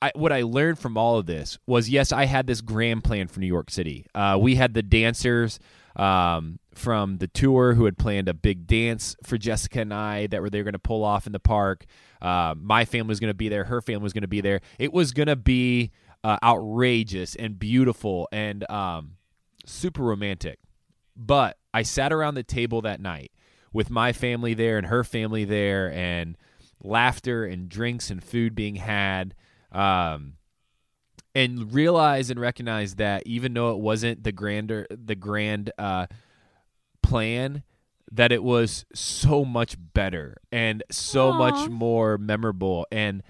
I, 0.02 0.14
what 0.16 0.32
I 0.32 0.44
learned 0.44 0.80
from 0.80 0.96
all 0.96 1.18
of 1.18 1.26
this 1.26 1.58
was 1.68 1.90
yes, 1.90 2.14
I 2.14 2.24
had 2.24 2.48
this 2.48 2.62
grand 2.62 3.04
plan 3.04 3.28
for 3.28 3.42
New 3.42 3.48
York 3.48 3.70
City. 3.70 4.06
Uh, 4.16 4.38
we 4.40 4.56
had 4.56 4.74
the 4.74 4.82
dancers 4.82 5.60
um, 5.96 6.60
from 6.74 7.18
the 7.18 7.28
tour 7.28 7.74
who 7.74 7.86
had 7.86 7.98
planned 7.98 8.28
a 8.28 8.34
big 8.34 8.68
dance 8.68 9.16
for 9.24 9.38
Jessica 9.38 9.82
and 9.82 9.94
I 9.94 10.28
that 10.28 10.42
were 10.42 10.50
they 10.50 10.60
were 10.60 10.64
going 10.64 10.74
to 10.74 10.80
pull 10.80 11.04
off 11.04 11.26
in 11.26 11.34
the 11.34 11.40
park. 11.40 11.86
Uh, 12.22 12.56
my 12.58 12.86
family 12.86 13.10
was 13.10 13.20
going 13.20 13.30
to 13.30 13.36
be 13.36 13.50
there. 13.50 13.66
Her 13.66 13.82
family 13.82 14.04
was 14.04 14.14
going 14.14 14.24
to 14.24 14.28
be 14.28 14.42
there. 14.42 14.62
It 14.80 14.92
was 14.92 15.12
going 15.12 15.28
to 15.28 15.36
be 15.36 15.92
uh, 16.24 16.38
outrageous 16.44 17.36
and 17.36 17.58
beautiful 17.58 18.28
and 18.32 18.70
um, 18.70 19.12
super 19.66 20.04
romantic. 20.04 20.60
But 21.16 21.58
I 21.74 21.84
sat 21.84 22.12
around 22.12 22.36
the 22.36 22.44
table 22.44 22.82
that 22.82 23.00
night 23.00 23.32
with 23.72 23.90
my 23.90 24.14
family 24.14 24.54
there 24.54 24.78
and 24.78 24.88
her 24.88 25.04
family 25.04 25.44
there, 25.44 25.92
and 25.92 26.38
laughter 26.82 27.46
and 27.46 27.68
drinks 27.68 28.10
and 28.10 28.24
food 28.24 28.56
being 28.56 28.76
had. 28.76 29.36
Um, 29.72 30.34
and 31.36 31.74
realize 31.74 32.30
and 32.30 32.40
recognize 32.40 32.96
that 32.96 33.24
even 33.26 33.54
though 33.54 33.72
it 33.72 33.80
wasn't 33.80 34.24
the 34.24 34.32
grander 34.32 34.88
the 34.90 35.16
grand 35.16 35.72
uh, 35.78 36.08
plan 37.04 37.64
that 38.12 38.32
it 38.32 38.44
was 38.44 38.86
so 38.94 39.44
much 39.44 39.76
better 39.94 40.38
and 40.52 40.82
so 40.90 41.30
Aw. 41.30 41.38
much 41.38 41.70
more 41.70 42.18
memorable 42.18 42.88
and 42.92 43.22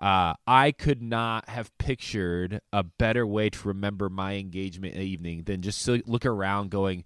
uh, 0.00 0.34
I 0.46 0.72
could 0.72 1.00
not 1.02 1.48
have 1.48 1.76
pictured 1.78 2.60
a 2.72 2.82
better 2.82 3.26
way 3.26 3.48
to 3.48 3.68
remember 3.68 4.10
my 4.10 4.34
engagement 4.34 4.96
evening 4.96 5.44
than 5.44 5.62
just 5.62 5.82
to 5.86 6.02
look 6.04 6.26
around 6.26 6.70
going, 6.70 7.04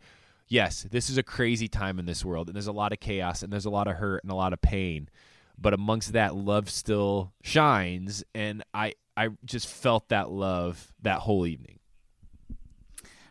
yes, 0.49 0.85
this 0.91 1.09
is 1.09 1.19
a 1.19 1.23
crazy 1.23 1.69
time 1.69 1.99
in 1.99 2.07
this 2.07 2.25
world, 2.25 2.49
and 2.49 2.57
there's 2.57 2.67
a 2.67 2.73
lot 2.73 2.93
of 2.93 2.99
chaos, 2.99 3.43
and 3.43 3.53
there's 3.53 3.67
a 3.67 3.71
lot 3.71 3.87
of 3.87 3.97
hurt 3.97 4.25
and 4.25 4.33
a 4.33 4.35
lot 4.35 4.53
of 4.53 4.61
pain. 4.61 5.09
But 5.57 5.75
amongst 5.75 6.13
that, 6.15 6.35
love 6.35 6.71
still 6.71 7.33
shines, 7.43 8.25
and 8.35 8.65
I 8.73 8.95
I 9.19 9.29
just 9.45 9.67
felt 9.67 10.09
that 10.11 10.31
love 10.31 10.93
that 11.03 11.19
whole 11.21 11.47
evening. 11.47 11.81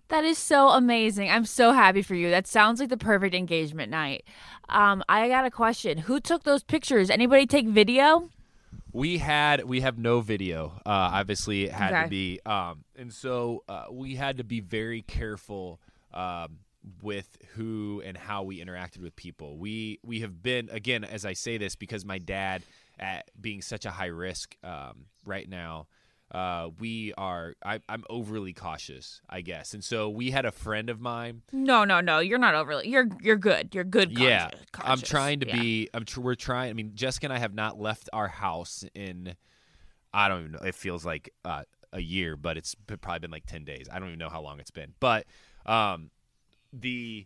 That 0.09 0.23
is 0.23 0.37
so 0.37 0.69
amazing. 0.69 1.29
I'm 1.29 1.45
so 1.45 1.73
happy 1.73 2.01
for 2.01 2.15
you. 2.15 2.29
That 2.29 2.47
sounds 2.47 2.79
like 2.79 2.89
the 2.89 2.97
perfect 2.97 3.35
engagement 3.35 3.91
night. 3.91 4.23
Um, 4.69 5.03
I 5.09 5.27
got 5.27 5.45
a 5.45 5.51
question. 5.51 5.97
Who 5.99 6.19
took 6.19 6.43
those 6.43 6.63
pictures? 6.63 7.09
Anybody 7.09 7.45
take 7.45 7.67
video? 7.67 8.29
We 8.93 9.17
had 9.17 9.65
we 9.65 9.81
have 9.81 9.97
no 9.97 10.21
video. 10.21 10.73
Uh, 10.85 10.89
obviously, 11.19 11.65
it 11.65 11.71
had 11.71 11.93
Okay. 11.93 12.03
to 12.03 12.09
be, 12.09 12.39
um, 12.45 12.83
and 12.95 13.13
so 13.13 13.63
uh, 13.67 13.85
we 13.91 14.15
had 14.15 14.37
to 14.37 14.43
be 14.43 14.59
very 14.61 15.01
careful 15.01 15.79
um, 16.13 16.59
with 17.01 17.37
who 17.55 18.01
and 18.05 18.17
how 18.17 18.43
we 18.43 18.63
interacted 18.63 18.99
with 19.01 19.15
people. 19.15 19.57
We 19.57 19.99
we 20.03 20.21
have 20.21 20.41
been 20.41 20.69
again, 20.71 21.03
as 21.03 21.25
I 21.25 21.33
say 21.33 21.57
this, 21.57 21.75
because 21.75 22.05
my 22.05 22.17
dad, 22.17 22.63
at 22.99 23.29
being 23.39 23.61
such 23.61 23.85
a 23.85 23.91
high 23.91 24.05
risk 24.07 24.55
um, 24.63 25.05
right 25.25 25.47
now, 25.49 25.87
uh, 26.31 26.69
we 26.79 27.13
are. 27.17 27.53
I, 27.63 27.79
I'm 27.87 28.03
overly 28.09 28.51
cautious, 28.53 29.21
I 29.29 29.41
guess, 29.41 29.73
and 29.73 29.83
so 29.83 30.09
we 30.09 30.31
had 30.31 30.45
a 30.45 30.51
friend 30.51 30.89
of 30.89 30.99
mine 30.99 31.41
No, 31.53 31.85
no, 31.85 32.01
no. 32.01 32.19
You're 32.19 32.37
not 32.39 32.53
overly. 32.55 32.89
You're 32.89 33.07
you're 33.21 33.37
good. 33.37 33.73
You're 33.73 33.83
good. 33.85 34.11
yeah 34.11 34.49
conscious- 34.73 34.91
i'm 34.91 35.01
trying 35.01 35.39
to 35.41 35.47
Yeah. 35.47 35.55
be 35.55 35.89
i'm 35.93 36.03
tr- 36.05 36.19
we're 36.21 36.35
trying 36.35 36.69
i 36.69 36.73
mean 36.73 36.91
jessica 36.95 37.27
and 37.27 37.33
i 37.33 37.37
have 37.39 37.53
not 37.53 37.79
left 37.79 38.09
our 38.13 38.27
house 38.27 38.83
in 38.93 39.35
i 40.13 40.27
don't 40.27 40.39
even 40.41 40.51
know 40.51 40.59
it 40.59 40.75
feels 40.75 41.05
like 41.05 41.29
uh, 41.45 41.63
a 41.93 42.01
year 42.01 42.35
but 42.35 42.57
it's 42.57 42.75
probably 43.01 43.19
been 43.19 43.31
like 43.31 43.45
10 43.45 43.63
days 43.63 43.87
i 43.91 43.97
don't 43.99 44.09
even 44.09 44.19
know 44.19 44.29
how 44.29 44.41
long 44.41 44.59
it's 44.59 44.71
been 44.71 44.93
but 44.99 45.25
um 45.65 46.09
the 46.73 47.25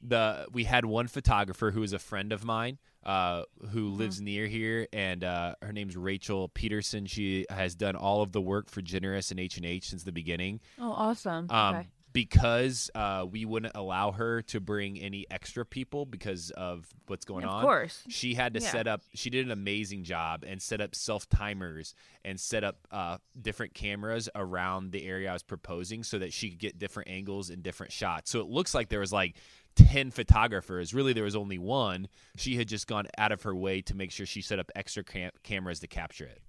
the 0.00 0.46
we 0.52 0.64
had 0.64 0.84
one 0.84 1.08
photographer 1.08 1.70
who 1.70 1.82
is 1.82 1.92
a 1.92 1.98
friend 1.98 2.32
of 2.32 2.44
mine 2.44 2.78
uh, 3.04 3.42
who 3.70 3.88
lives 3.88 4.20
near 4.20 4.46
here, 4.46 4.86
and 4.92 5.24
uh, 5.24 5.54
her 5.62 5.72
name's 5.72 5.96
Rachel 5.96 6.48
Peterson. 6.48 7.06
She 7.06 7.46
has 7.50 7.74
done 7.74 7.96
all 7.96 8.22
of 8.22 8.32
the 8.32 8.40
work 8.40 8.70
for 8.70 8.80
Generous 8.82 9.30
and 9.30 9.40
H 9.40 9.56
and 9.56 9.66
H 9.66 9.88
since 9.90 10.04
the 10.04 10.12
beginning 10.12 10.60
Oh, 10.78 10.90
awesome. 10.92 11.46
um, 11.50 11.76
okay. 11.76 11.88
because 12.12 12.90
uh, 12.94 13.24
we 13.30 13.44
wouldn't 13.44 13.74
allow 13.76 14.10
her 14.12 14.42
to 14.42 14.60
bring 14.60 14.98
any 15.00 15.24
extra 15.30 15.64
people 15.64 16.04
because 16.06 16.50
of 16.50 16.86
what's 17.06 17.24
going 17.24 17.44
Of 17.44 17.50
on. 17.50 17.56
Of 17.60 17.62
course. 17.62 18.02
She 18.08 18.34
had 18.34 18.54
to 18.54 18.60
Yeah. 18.60 18.70
set 18.70 18.86
up, 18.86 19.02
she 19.14 19.30
did 19.30 19.46
an 19.46 19.52
amazing 19.52 20.04
job 20.04 20.44
and 20.46 20.60
set 20.60 20.80
up 20.80 20.94
self 20.94 21.28
timers 21.28 21.94
and 22.24 22.38
set 22.38 22.64
up 22.64 22.86
uh, 22.90 23.18
different 23.40 23.74
cameras 23.74 24.28
around 24.34 24.92
the 24.92 25.06
area 25.06 25.30
I 25.30 25.32
was 25.32 25.42
proposing 25.42 26.02
so 26.02 26.18
that 26.18 26.32
she 26.32 26.50
could 26.50 26.58
get 26.58 26.78
different 26.78 27.08
angles 27.08 27.50
and 27.50 27.62
different 27.62 27.92
shots. 27.92 28.30
So 28.30 28.40
it 28.40 28.48
looks 28.48 28.74
like 28.74 28.88
there 28.88 29.00
was 29.00 29.12
like 29.12 29.36
10 29.86 30.10
photographers. 30.10 30.92
Really, 30.92 31.12
there 31.12 31.24
was 31.24 31.36
only 31.36 31.58
one. 31.58 32.08
She 32.36 32.56
had 32.56 32.68
just 32.68 32.86
gone 32.86 33.06
out 33.16 33.32
of 33.32 33.42
her 33.42 33.54
way 33.54 33.80
to 33.82 33.94
make 33.96 34.10
sure 34.10 34.26
she 34.26 34.42
set 34.42 34.58
up 34.58 34.70
extra 34.74 35.04
cam- 35.04 35.30
cameras 35.42 35.80
to 35.80 35.86
capture 35.86 36.24
it. 36.26 36.42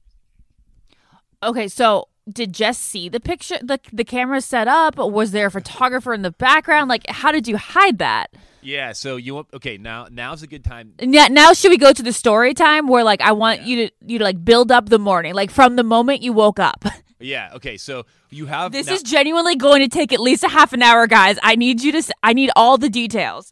Okay, 1.41 1.67
so 1.69 2.09
did 2.31 2.53
Jess 2.53 2.77
see 2.77 3.07
the 3.07 3.19
picture, 3.19 3.57
the 3.63 3.79
the 3.93 4.03
camera 4.03 4.41
set 4.41 4.67
up? 4.67 4.97
Was 4.97 5.31
there 5.31 5.47
a 5.47 5.51
photographer 5.51 6.13
in 6.13 6.21
the 6.21 6.31
background? 6.31 6.89
Like, 6.89 7.07
how 7.07 7.31
did 7.31 7.47
you 7.47 7.55
hide 7.57 7.99
that? 7.99 8.31
Yeah, 8.61 8.91
so 8.91 9.15
you 9.15 9.35
want 9.35 9.47
okay 9.53 9.77
now? 9.77 10.07
Now's 10.11 10.43
a 10.43 10.47
good 10.47 10.65
time. 10.65 10.93
Yet 10.99 11.31
now 11.31 11.53
should 11.53 11.69
we 11.71 11.77
go 11.77 11.93
to 11.93 12.03
the 12.03 12.11
story 12.11 12.53
time 12.53 12.87
where 12.87 13.05
like 13.05 13.21
I 13.21 13.31
want 13.31 13.61
Yeah. 13.61 13.67
you 13.67 13.87
to 13.87 13.93
you 14.05 14.17
to 14.17 14.23
like 14.25 14.43
build 14.43 14.69
up 14.69 14.89
the 14.89 14.99
morning, 14.99 15.33
like 15.33 15.49
from 15.49 15.77
the 15.77 15.83
moment 15.83 16.21
you 16.21 16.33
woke 16.33 16.59
up. 16.59 16.83
Yeah, 17.19 17.51
okay. 17.55 17.77
So 17.77 18.05
you 18.29 18.45
have 18.45 18.71
This 18.71 18.87
now- 18.87 18.93
is 18.93 19.03
genuinely 19.03 19.55
going 19.55 19.81
to 19.81 19.87
take 19.89 20.13
at 20.13 20.19
least 20.19 20.43
a 20.43 20.47
half 20.49 20.71
an 20.73 20.81
hour, 20.81 21.05
guys. 21.07 21.37
I 21.43 21.55
need 21.55 21.81
you 21.83 21.91
to. 21.91 21.97
s- 21.99 22.11
I 22.23 22.33
need 22.33 22.49
all 22.55 22.77
the 22.77 22.89
details. 22.89 23.51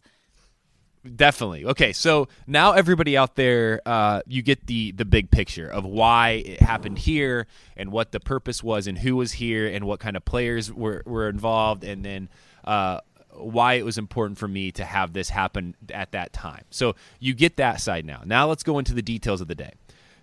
Definitely. 1.14 1.64
Okay, 1.64 1.92
so 1.92 2.28
now 2.46 2.72
everybody 2.72 3.16
out 3.16 3.36
there, 3.36 3.80
uh, 3.86 4.20
you 4.26 4.42
get 4.42 4.66
the 4.66 4.90
the 4.92 5.04
big 5.04 5.30
picture 5.30 5.68
of 5.68 5.84
why 5.84 6.42
it 6.44 6.60
happened 6.60 6.98
here 6.98 7.46
and 7.76 7.92
what 7.92 8.10
the 8.12 8.20
purpose 8.20 8.62
was 8.62 8.86
and 8.86 8.98
who 8.98 9.16
was 9.16 9.32
here 9.32 9.66
and 9.68 9.84
what 9.86 10.00
kind 10.00 10.16
of 10.16 10.24
players 10.24 10.72
were 10.72 11.02
were 11.06 11.28
involved 11.28 11.84
and 11.84 12.04
then 12.04 12.28
uh, 12.64 13.00
why 13.32 13.74
it 13.74 13.84
was 13.84 13.96
important 13.96 14.38
for 14.38 14.48
me 14.48 14.72
to 14.72 14.84
have 14.84 15.12
this 15.12 15.30
happen 15.30 15.76
at 15.94 16.10
that 16.12 16.32
time. 16.32 16.64
So 16.70 16.94
you 17.20 17.32
get 17.32 17.56
that 17.56 17.80
side 17.80 18.04
now. 18.04 18.22
Now 18.26 18.48
let's 18.48 18.64
go 18.64 18.78
into 18.78 18.92
the 18.92 19.02
details 19.02 19.40
of 19.40 19.46
the 19.48 19.54
day. 19.54 19.72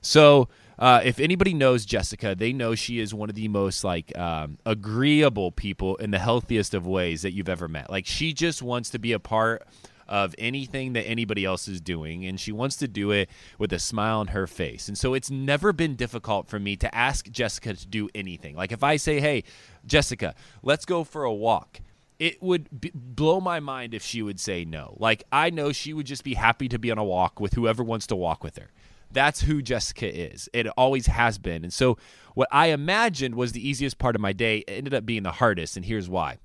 So 0.02 0.50
uh, 0.78 1.02
if 1.04 1.20
anybody 1.20 1.54
knows 1.54 1.86
Jessica, 1.86 2.36
they 2.38 2.52
know 2.52 2.76
she 2.76 3.00
is 3.00 3.14
one 3.14 3.30
of 3.30 3.36
the 3.36 3.48
most 3.48 3.84
like 3.84 4.18
um, 4.18 4.58
agreeable 4.66 5.52
people 5.52 5.96
in 5.98 6.12
the 6.12 6.20
healthiest 6.20 6.74
of 6.74 6.86
ways 6.86 7.22
that 7.22 7.34
you've 7.34 7.50
ever 7.50 7.68
met. 7.68 7.90
Like 7.90 8.06
she 8.06 8.34
just 8.34 8.62
wants 8.62 8.90
to 8.92 9.00
be 9.00 9.14
a 9.14 9.20
part 9.20 9.66
of 10.08 10.36
anything 10.38 10.94
that 10.94 11.04
anybody 11.04 11.46
else 11.46 11.68
is 11.68 11.82
doing, 11.82 12.26
and 12.26 12.40
she 12.40 12.52
wants 12.52 12.76
to 12.78 12.88
do 12.88 13.12
it 13.12 13.30
with 13.58 13.74
a 13.74 13.80
smile 13.80 14.20
on 14.20 14.28
her 14.28 14.48
face. 14.48 14.88
And 14.88 14.98
so 14.98 15.14
it's 15.14 15.32
never 15.32 15.74
been 15.74 15.96
difficult 15.96 16.48
for 16.48 16.60
me 16.60 16.76
to 16.78 16.94
ask 16.94 17.30
Jessica 17.32 17.74
to 17.74 17.88
do 17.88 18.10
anything. 18.14 18.56
Like 18.56 18.72
if 18.72 18.84
I 18.84 18.98
say, 18.98 19.20
"Hey, 19.20 19.44
Jessica, 19.86 20.36
let's 20.62 20.86
go 20.86 21.04
for 21.04 21.24
a 21.24 21.34
walk." 21.34 21.80
It 22.18 22.42
would 22.42 22.70
b- 22.80 22.92
blow 22.94 23.42
my 23.42 23.60
mind 23.60 23.94
if 23.94 24.02
she 24.02 24.22
would 24.22 24.40
say 24.40 24.64
no. 24.64 24.96
Like 25.00 25.24
I 25.32 25.50
know 25.50 25.72
she 25.72 25.94
would 25.94 26.06
just 26.06 26.24
be 26.24 26.36
happy 26.36 26.70
to 26.70 26.80
be 26.80 26.92
on 26.92 26.98
a 26.98 27.04
walk 27.04 27.40
with 27.40 27.54
whoever 27.54 27.84
wants 27.84 28.08
to 28.08 28.16
walk 28.16 28.44
with 28.44 28.58
her. 28.58 28.72
That's 29.12 29.42
who 29.42 29.62
Jessica 29.62 30.14
is. 30.14 30.50
It 30.54 30.68
always 30.70 31.08
has 31.08 31.38
been. 31.38 31.64
And 31.64 31.74
so, 31.74 31.98
what 32.34 32.50
I 32.52 32.68
imagined 32.68 33.36
was 33.36 33.54
the 33.54 33.66
easiest 33.66 33.98
part 33.98 34.16
of 34.16 34.22
my 34.22 34.34
day 34.34 34.64
ended 34.68 34.94
up 34.94 35.06
being 35.06 35.24
the 35.24 35.32
hardest. 35.32 35.78
And 35.78 35.86
here's 35.86 36.10
why 36.10 36.38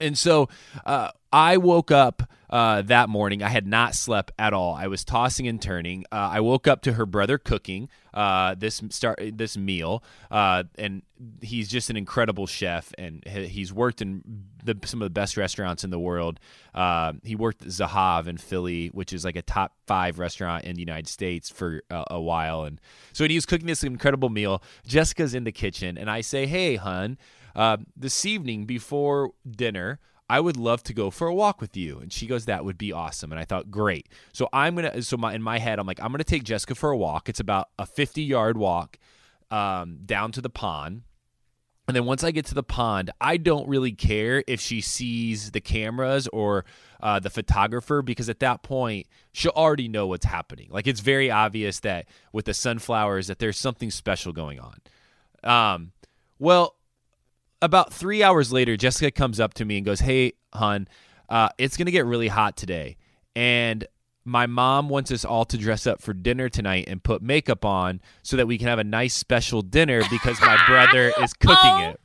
And 0.00 0.16
so 0.16 0.48
uh, 0.84 1.10
I 1.32 1.58
woke 1.58 1.90
up 1.90 2.22
uh, 2.48 2.82
that 2.82 3.08
morning. 3.08 3.42
I 3.42 3.48
had 3.48 3.66
not 3.66 3.94
slept 3.94 4.32
at 4.38 4.52
all. 4.52 4.74
I 4.74 4.88
was 4.88 5.04
tossing 5.04 5.46
and 5.46 5.62
turning. 5.62 6.04
Uh, 6.10 6.30
I 6.32 6.40
woke 6.40 6.66
up 6.66 6.82
to 6.82 6.94
her 6.94 7.06
brother 7.06 7.38
cooking 7.38 7.88
uh, 8.12 8.54
this 8.56 8.82
start 8.90 9.20
this 9.34 9.56
meal, 9.56 10.02
uh, 10.30 10.64
and 10.76 11.02
he's 11.42 11.68
just 11.68 11.90
an 11.90 11.96
incredible 11.96 12.46
chef, 12.46 12.92
and 12.98 13.24
he's 13.26 13.72
worked 13.72 14.02
in 14.02 14.22
the, 14.64 14.76
some 14.84 15.00
of 15.00 15.06
the 15.06 15.10
best 15.10 15.36
restaurants 15.36 15.84
in 15.84 15.90
the 15.90 15.98
world. 15.98 16.40
Uh, 16.74 17.12
he 17.22 17.36
worked 17.36 17.62
at 17.62 17.68
Zahav 17.68 18.26
in 18.26 18.36
Philly, 18.36 18.88
which 18.88 19.12
is 19.12 19.24
like 19.24 19.36
a 19.36 19.42
top 19.42 19.74
five 19.86 20.18
restaurant 20.18 20.64
in 20.64 20.74
the 20.74 20.80
United 20.80 21.08
States 21.08 21.50
for 21.50 21.82
a, 21.88 22.04
a 22.12 22.20
while, 22.20 22.64
and 22.64 22.80
so 23.12 23.26
he 23.26 23.34
was 23.34 23.46
cooking 23.46 23.68
this 23.68 23.84
incredible 23.84 24.28
meal. 24.28 24.62
Jessica's 24.84 25.34
in 25.34 25.44
the 25.44 25.52
kitchen, 25.52 25.96
and 25.96 26.10
I 26.10 26.20
say, 26.20 26.46
"Hey, 26.46 26.76
hun." 26.76 27.16
Uh, 27.54 27.78
this 27.96 28.24
evening 28.24 28.64
before 28.64 29.32
dinner, 29.48 29.98
I 30.28 30.38
would 30.38 30.56
love 30.56 30.82
to 30.84 30.94
go 30.94 31.10
for 31.10 31.26
a 31.26 31.34
walk 31.34 31.60
with 31.60 31.76
you. 31.76 31.98
And 31.98 32.12
she 32.12 32.26
goes, 32.26 32.44
that 32.44 32.64
would 32.64 32.78
be 32.78 32.92
awesome. 32.92 33.32
And 33.32 33.40
I 33.40 33.44
thought, 33.44 33.70
great. 33.70 34.08
So 34.32 34.48
I'm 34.52 34.76
going 34.76 34.90
to, 34.90 35.02
so 35.02 35.16
my, 35.16 35.34
in 35.34 35.42
my 35.42 35.58
head, 35.58 35.78
I'm 35.80 35.86
like, 35.88 36.00
I'm 36.00 36.12
going 36.12 36.18
to 36.18 36.24
take 36.24 36.44
Jessica 36.44 36.76
for 36.76 36.90
a 36.90 36.96
walk. 36.96 37.28
It's 37.28 37.40
about 37.40 37.68
a 37.78 37.84
50 37.84 38.22
yard 38.22 38.56
walk 38.56 38.98
um, 39.50 39.98
down 40.06 40.30
to 40.32 40.40
the 40.40 40.48
pond. 40.48 41.02
And 41.88 41.96
then 41.96 42.04
once 42.04 42.22
I 42.22 42.30
get 42.30 42.46
to 42.46 42.54
the 42.54 42.62
pond, 42.62 43.10
I 43.20 43.36
don't 43.36 43.66
really 43.68 43.90
care 43.90 44.44
if 44.46 44.60
she 44.60 44.80
sees 44.80 45.50
the 45.50 45.60
cameras 45.60 46.28
or 46.28 46.64
uh, 47.00 47.18
the 47.18 47.30
photographer 47.30 48.00
because 48.00 48.28
at 48.28 48.38
that 48.38 48.62
point 48.62 49.08
she'll 49.32 49.50
already 49.56 49.88
know 49.88 50.06
what's 50.06 50.26
happening. 50.26 50.68
Like 50.70 50.86
it's 50.86 51.00
very 51.00 51.32
obvious 51.32 51.80
that 51.80 52.06
with 52.32 52.44
the 52.44 52.54
sunflowers 52.54 53.26
that 53.26 53.40
there's 53.40 53.58
something 53.58 53.90
special 53.90 54.32
going 54.32 54.60
on. 54.60 54.76
Um, 55.42 55.90
well, 56.38 56.76
about 57.62 57.92
three 57.92 58.22
hours 58.22 58.52
later, 58.52 58.76
Jessica 58.76 59.10
comes 59.10 59.38
up 59.40 59.54
to 59.54 59.64
me 59.64 59.76
and 59.76 59.84
goes, 59.86 60.00
"Hey, 60.00 60.32
hon, 60.52 60.88
uh, 61.28 61.48
it's 61.58 61.76
gonna 61.76 61.90
get 61.90 62.06
really 62.06 62.28
hot 62.28 62.56
today, 62.56 62.96
and 63.36 63.86
my 64.24 64.46
mom 64.46 64.88
wants 64.88 65.10
us 65.10 65.24
all 65.24 65.44
to 65.46 65.56
dress 65.56 65.86
up 65.86 66.00
for 66.02 66.12
dinner 66.12 66.48
tonight 66.48 66.84
and 66.88 67.02
put 67.02 67.22
makeup 67.22 67.64
on 67.64 68.00
so 68.22 68.36
that 68.36 68.46
we 68.46 68.58
can 68.58 68.68
have 68.68 68.78
a 68.78 68.84
nice 68.84 69.14
special 69.14 69.62
dinner 69.62 70.02
because 70.10 70.40
my 70.40 70.58
brother 70.66 71.12
is 71.22 71.32
cooking 71.34 71.56
Oh. 71.62 71.90
it." 71.94 72.00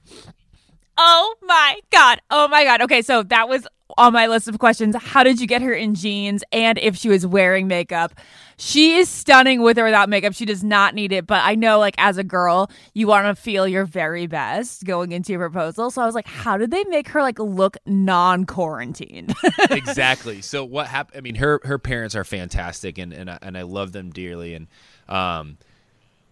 Oh 0.98 1.36
my 1.44 1.80
god. 1.92 2.22
Oh 2.32 2.48
my 2.48 2.64
god. 2.64 2.82
Okay, 2.82 3.02
so 3.02 3.22
that 3.24 3.50
was 3.50 3.68
on 3.98 4.14
my 4.14 4.28
list 4.28 4.48
of 4.48 4.58
questions. 4.60 4.96
How 4.98 5.24
did 5.24 5.42
you 5.42 5.48
get 5.48 5.62
her 5.62 5.74
in 5.74 5.94
jeans 5.94 6.42
and 6.54 6.78
if 6.78 6.96
she 6.96 7.10
was 7.10 7.28
wearing 7.28 7.68
makeup? 7.68 8.14
She 8.58 8.96
is 8.98 9.10
stunning 9.10 9.62
with 9.62 9.78
or 9.78 9.84
without 9.84 10.10
makeup. 10.10 10.34
She 10.34 10.46
does 10.46 10.64
not 10.64 10.96
need 10.96 11.12
it, 11.12 11.28
but 11.28 11.42
I 11.44 11.56
know 11.56 11.80
like 11.80 11.96
as 11.98 12.18
a 12.18 12.24
girl, 12.24 12.70
you 12.94 13.08
want 13.08 13.26
to 13.28 13.42
feel 13.42 13.68
your 13.68 13.86
very 13.86 14.28
best 14.28 14.86
going 14.86 15.12
into 15.12 15.34
your 15.34 15.42
proposal. 15.42 15.92
So 15.92 16.02
I 16.02 16.06
was 16.06 16.16
like, 16.16 16.28
how 16.28 16.58
did 16.58 16.72
they 16.72 16.84
make 16.86 17.10
her 17.10 17.22
like 17.22 17.40
look 17.40 17.78
non-quarantined? 17.86 19.34
exactly. 19.72 20.42
So 20.42 20.64
what 20.64 20.88
happened? 20.88 21.18
I 21.18 21.22
mean, 21.22 21.36
her 21.36 21.60
her 21.64 21.78
parents 21.78 22.16
are 22.16 22.24
fantastic, 22.24 22.98
and 22.98 23.14
and 23.14 23.30
I, 23.30 23.40
and 23.42 23.58
I 23.58 23.64
love 23.64 23.92
them 23.92 24.12
dearly. 24.12 24.54
And 24.54 24.68
um, 25.10 25.58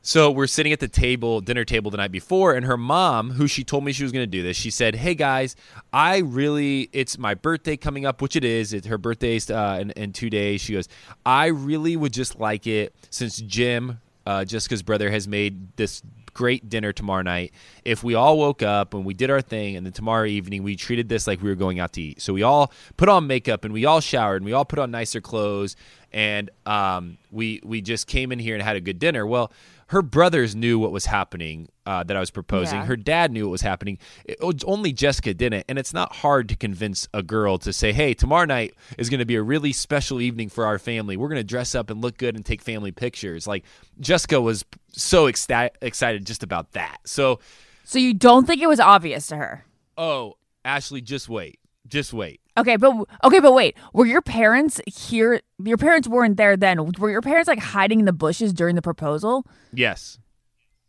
so 0.06 0.30
we're 0.30 0.48
sitting 0.48 0.74
at 0.74 0.82
the 0.82 0.90
table, 0.90 1.40
dinner 1.40 1.64
table 1.64 1.90
the 1.90 1.96
night 1.96 2.12
before, 2.12 2.54
and 2.54 2.66
her 2.66 2.76
mom, 2.76 3.32
who 3.32 3.48
she 3.48 3.64
told 3.64 3.86
me 3.86 3.94
she 3.94 4.04
was 4.04 4.12
going 4.12 4.24
to 4.24 4.28
do 4.28 4.44
this, 4.44 4.58
she 4.58 4.70
said, 4.70 4.96
"Hey 4.96 5.16
guys, 5.16 5.56
I 5.94 6.18
really, 6.18 6.90
it's 6.92 7.18
my 7.18 7.36
birthday 7.36 7.78
coming 7.78 8.06
up, 8.06 8.22
which 8.22 8.36
it 8.36 8.44
is. 8.44 8.74
It's 8.74 8.86
her 8.88 8.98
birthday's 8.98 9.50
uh, 9.50 9.78
in, 9.80 9.92
in 9.92 10.12
two 10.12 10.30
days." 10.30 10.60
She 10.60 10.74
goes, 10.74 10.90
"I 11.26 11.48
really 11.48 11.96
would 11.96 12.12
just 12.12 12.38
like 12.38 12.68
it 12.68 12.94
since 13.12 13.38
Jim, 13.38 14.02
uh, 14.26 14.44
Jessica's 14.44 14.84
brother, 14.84 15.10
has 15.10 15.28
made 15.28 15.76
this." 15.78 16.04
Great 16.36 16.68
dinner 16.68 16.92
tomorrow 16.92 17.22
night. 17.22 17.54
If 17.86 18.04
we 18.04 18.16
all 18.16 18.40
woke 18.40 18.64
up 18.64 18.96
and 18.96 19.06
we 19.06 19.14
did 19.14 19.30
our 19.30 19.40
thing, 19.40 19.76
and 19.76 19.86
then 19.86 19.94
tomorrow 19.94 20.26
evening 20.26 20.64
we 20.64 20.76
treated 20.76 21.08
this 21.08 21.28
like 21.28 21.44
we 21.44 21.50
were 21.50 21.56
going 21.56 21.80
out 21.80 21.94
to 21.94 22.02
eat. 22.02 22.24
So 22.24 22.34
we 22.34 22.42
all 22.42 22.72
put 22.98 23.08
on 23.08 23.28
makeup 23.28 23.66
and 23.66 23.72
we 23.72 23.86
all 23.86 24.02
showered 24.02 24.38
and 24.38 24.46
we 24.46 24.52
all 24.52 24.66
put 24.66 24.80
on 24.80 24.90
nicer 24.90 25.22
clothes 25.22 25.76
and 26.14 26.50
um, 26.66 27.18
we 27.32 27.60
we 27.64 27.82
just 27.82 28.08
came 28.08 28.32
in 28.32 28.40
here 28.40 28.54
and 28.54 28.64
had 28.64 28.76
a 28.76 28.82
good 28.82 29.00
dinner. 29.00 29.26
Well, 29.26 29.52
her 29.88 30.02
brothers 30.02 30.56
knew 30.56 30.80
what 30.80 30.92
was 30.92 31.06
happening 31.06 31.70
uh, 31.86 32.04
that 32.04 32.16
I 32.16 32.20
was 32.20 32.32
proposing. 32.32 32.80
Yeah. 32.80 32.86
Her 32.86 32.96
dad 32.96 33.32
knew 33.32 33.46
what 33.46 33.52
was 33.52 33.62
happening. 33.62 33.98
It, 34.26 34.38
only 34.66 34.94
Jessica 34.94 35.34
didn't, 35.34 35.66
and 35.68 35.78
it's 35.78 35.94
not 35.94 36.16
hard 36.16 36.50
to 36.50 36.56
convince 36.56 37.08
a 37.14 37.22
girl 37.22 37.58
to 37.60 37.74
say, 37.74 37.92
"Hey, 37.94 38.14
tomorrow 38.14 38.46
night 38.46 38.74
is 38.98 39.10
going 39.10 39.20
to 39.20 39.26
be 39.26 39.36
a 39.36 39.44
really 39.44 39.74
special 39.74 40.22
evening 40.22 40.50
for 40.50 40.66
our 40.66 40.80
family. 40.80 41.18
We're 41.18 41.30
going 41.30 41.40
to 41.40 41.44
dress 41.44 41.76
up 41.76 41.90
and 41.90 42.02
look 42.02 42.18
good 42.18 42.36
and 42.36 42.46
take 42.46 42.62
family 42.62 42.92
pictures." 42.92 43.48
Like 43.48 43.64
Jessica 44.00 44.40
was 44.40 44.66
so 44.92 45.26
ecsta- 45.26 45.72
excited 45.82 46.26
just 46.26 46.44
about 46.44 46.72
that. 46.74 46.98
So, 47.06 47.40
so 47.84 48.00
you 48.00 48.14
don't 48.14 48.46
think 48.48 48.62
it 48.62 48.68
was 48.68 48.80
obvious 48.80 49.28
to 49.28 49.36
her? 49.38 49.66
oh, 49.98 50.38
Ashley, 50.66 51.02
just 51.02 51.28
wait, 51.30 51.60
just 51.88 52.14
wait. 52.14 52.40
Okay, 52.58 52.78
but 52.78 52.94
okay, 53.24 53.40
but 53.40 53.54
wait. 53.54 53.76
Were 53.94 54.06
your 54.06 54.22
parents 54.22 54.80
here? 54.86 55.42
Your 55.64 55.78
parents 55.78 56.08
weren't 56.08 56.38
there 56.38 56.56
then. 56.56 56.92
Were 56.94 57.10
your 57.10 57.22
parents 57.22 57.48
like 57.48 57.60
hiding 57.60 58.00
in 58.00 58.06
the 58.06 58.14
bushes 58.14 58.54
during 58.54 58.76
the 58.76 58.82
proposal? 58.82 59.46
Yes. 59.74 60.20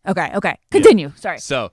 Okay, 0.06 0.30
okay. 0.34 0.58
Continue. 0.70 1.12
Sorry. 1.16 1.38
So, 1.38 1.72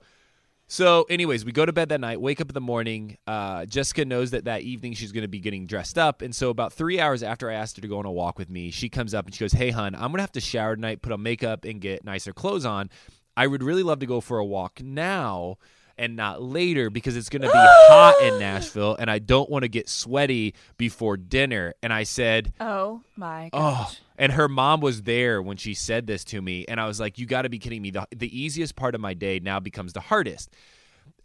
so 0.66 1.04
anyways, 1.10 1.44
we 1.44 1.52
go 1.52 1.66
to 1.66 1.72
bed 1.72 1.90
that 1.90 2.00
night. 2.00 2.20
Wake 2.20 2.40
up 2.40 2.48
in 2.48 2.54
the 2.54 2.60
morning. 2.62 3.18
Uh, 3.26 3.66
Jessica 3.66 4.06
knows 4.06 4.30
that 4.30 4.46
that 4.46 4.62
evening 4.62 4.94
she's 4.94 5.12
going 5.12 5.22
to 5.22 5.28
be 5.28 5.38
getting 5.40 5.66
dressed 5.66 5.98
up, 5.98 6.22
and 6.22 6.34
so 6.34 6.48
about 6.48 6.72
three 6.72 6.98
hours 6.98 7.22
after 7.22 7.50
I 7.50 7.54
asked 7.54 7.76
her 7.76 7.82
to 7.82 7.88
go 7.88 7.98
on 7.98 8.06
a 8.06 8.10
walk 8.10 8.38
with 8.38 8.48
me, 8.48 8.70
she 8.70 8.88
comes 8.88 9.12
up 9.12 9.26
and 9.26 9.34
she 9.34 9.40
goes, 9.44 9.52
"Hey, 9.52 9.70
hun, 9.70 9.94
I'm 9.94 10.10
gonna 10.10 10.22
have 10.22 10.32
to 10.32 10.40
shower 10.40 10.74
tonight, 10.74 11.02
put 11.02 11.12
on 11.12 11.22
makeup, 11.22 11.66
and 11.66 11.80
get 11.80 12.04
nicer 12.04 12.32
clothes 12.32 12.64
on. 12.64 12.88
I 13.36 13.46
would 13.46 13.62
really 13.62 13.82
love 13.82 14.00
to 14.00 14.06
go 14.06 14.20
for 14.22 14.38
a 14.38 14.44
walk 14.44 14.80
now." 14.82 15.58
And 15.98 16.16
not 16.16 16.42
later 16.42 16.90
because 16.90 17.16
it's 17.16 17.28
going 17.28 17.42
to 17.42 17.48
be 17.48 17.52
hot 17.54 18.20
in 18.22 18.38
Nashville 18.40 18.96
and 18.98 19.10
I 19.10 19.18
don't 19.18 19.50
want 19.50 19.62
to 19.62 19.68
get 19.68 19.88
sweaty 19.88 20.54
before 20.76 21.16
dinner. 21.16 21.74
And 21.82 21.92
I 21.92 22.04
said, 22.04 22.52
Oh 22.58 23.02
my 23.16 23.50
Oh, 23.52 23.92
and 24.22 24.32
her 24.32 24.48
mom 24.48 24.80
was 24.80 25.02
there 25.02 25.42
when 25.42 25.56
she 25.56 25.74
said 25.74 26.06
this 26.06 26.24
to 26.26 26.40
me, 26.40 26.64
and 26.68 26.80
I 26.80 26.86
was 26.86 27.00
like, 27.00 27.18
"You 27.18 27.26
got 27.26 27.42
to 27.42 27.48
be 27.48 27.58
kidding 27.58 27.82
me!" 27.82 27.90
The 27.90 28.06
the 28.14 28.40
easiest 28.40 28.76
part 28.76 28.94
of 28.94 29.00
my 29.00 29.14
day 29.14 29.40
now 29.40 29.58
becomes 29.58 29.92
the 29.92 30.00
hardest. 30.00 30.50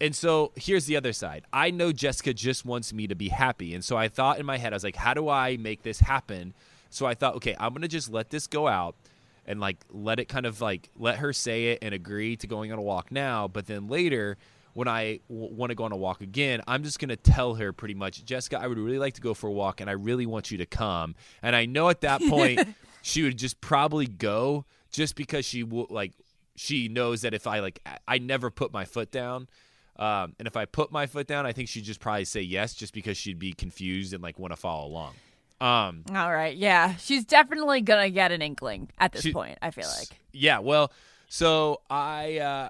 And 0.01 0.15
so 0.15 0.51
here's 0.56 0.86
the 0.86 0.95
other 0.95 1.13
side. 1.13 1.43
I 1.51 1.69
know 1.69 1.91
Jessica 1.91 2.34
just 2.34 2.65
wants 2.65 2.93
me 2.93 3.08
to 3.08 3.15
be 3.15 3.30
happy, 3.30 3.75
and 3.75 3.84
so 3.84 3.97
I 3.97 4.08
thought 4.08 4.39
in 4.39 4.45
my 4.45 4.58
head, 4.58 4.73
I 4.73 4.75
was 4.75 4.84
like, 4.84 4.95
"How 4.95 5.13
do 5.13 5.30
I 5.30 5.58
make 5.58 5.84
this 5.84 5.99
happen?" 5.99 6.53
So 6.89 7.06
I 7.06 7.13
thought, 7.13 7.36
okay, 7.36 7.56
I'm 7.60 7.73
gonna 7.73 7.88
just 7.88 8.10
let 8.10 8.30
this 8.30 8.47
go 8.47 8.67
out 8.67 8.95
and 9.45 9.60
like 9.60 9.77
let 9.91 10.19
it 10.19 10.25
kind 10.25 10.45
of 10.45 10.62
like 10.62 10.89
let 10.97 11.17
her 11.17 11.34
say 11.34 11.67
it 11.67 11.80
and 11.82 11.93
agree 11.93 12.36
to 12.38 12.47
going 12.47 12.71
on 12.71 12.80
a 12.80 12.82
walk 12.82 13.12
now, 13.12 13.47
but 13.47 13.67
then 13.67 13.88
later. 13.88 14.38
When 14.77 14.87
I 14.87 15.21
w- 15.27 15.51
want 15.55 15.71
to 15.71 15.75
go 15.75 15.85
on 15.85 15.91
a 15.91 15.97
walk 15.97 16.21
again, 16.21 16.61
I'm 16.67 16.83
just 16.83 16.99
going 16.99 17.09
to 17.09 17.15
tell 17.15 17.55
her 17.55 17.73
pretty 17.73 17.95
much, 17.95 18.23
Jessica, 18.23 18.59
I 18.59 18.67
would 18.67 18.77
really 18.77 18.99
like 18.99 19.15
to 19.15 19.21
go 19.21 19.33
for 19.33 19.47
a 19.47 19.51
walk 19.51 19.81
and 19.81 19.89
I 19.89 19.93
really 19.93 20.27
want 20.27 20.51
you 20.51 20.59
to 20.59 20.67
come. 20.67 21.15
And 21.41 21.55
I 21.55 21.65
know 21.65 21.89
at 21.89 22.01
that 22.01 22.21
point, 22.21 22.59
she 23.01 23.23
would 23.23 23.37
just 23.37 23.59
probably 23.59 24.05
go 24.05 24.65
just 24.91 25.15
because 25.15 25.45
she 25.45 25.63
will 25.63 25.87
like 25.89 26.13
she 26.55 26.89
knows 26.89 27.21
that 27.23 27.33
if 27.33 27.47
I 27.47 27.59
like 27.61 27.79
I- 28.07 28.19
never 28.19 28.51
put 28.51 28.71
my 28.71 28.85
foot 28.85 29.09
down. 29.11 29.47
Um, 29.95 30.35
and 30.37 30.47
if 30.47 30.55
I 30.55 30.65
put 30.65 30.91
my 30.91 31.07
foot 31.07 31.25
down, 31.25 31.47
I 31.47 31.53
think 31.53 31.69
she'd 31.69 31.83
just 31.83 31.99
probably 31.99 32.25
say 32.25 32.41
yes, 32.41 32.75
just 32.75 32.93
because 32.93 33.17
she'd 33.17 33.39
be 33.39 33.53
confused 33.53 34.13
and 34.13 34.21
like 34.21 34.37
want 34.37 34.53
to 34.53 34.57
follow 34.57 34.85
along. 34.87 35.13
Um, 35.59 36.03
All 36.13 36.31
right. 36.31 36.55
Yeah, 36.55 36.95
she's 36.97 37.25
definitely 37.25 37.81
gonna 37.81 38.11
get 38.11 38.31
an 38.31 38.43
inkling 38.43 38.89
at 38.99 39.11
this 39.11 39.23
She- 39.23 39.33
point. 39.33 39.57
I 39.59 39.71
feel 39.71 39.87
like. 39.97 40.19
yeah, 40.33 40.59
well, 40.59 40.91
so 41.29 41.81
I 41.89 42.37
uh, 42.37 42.69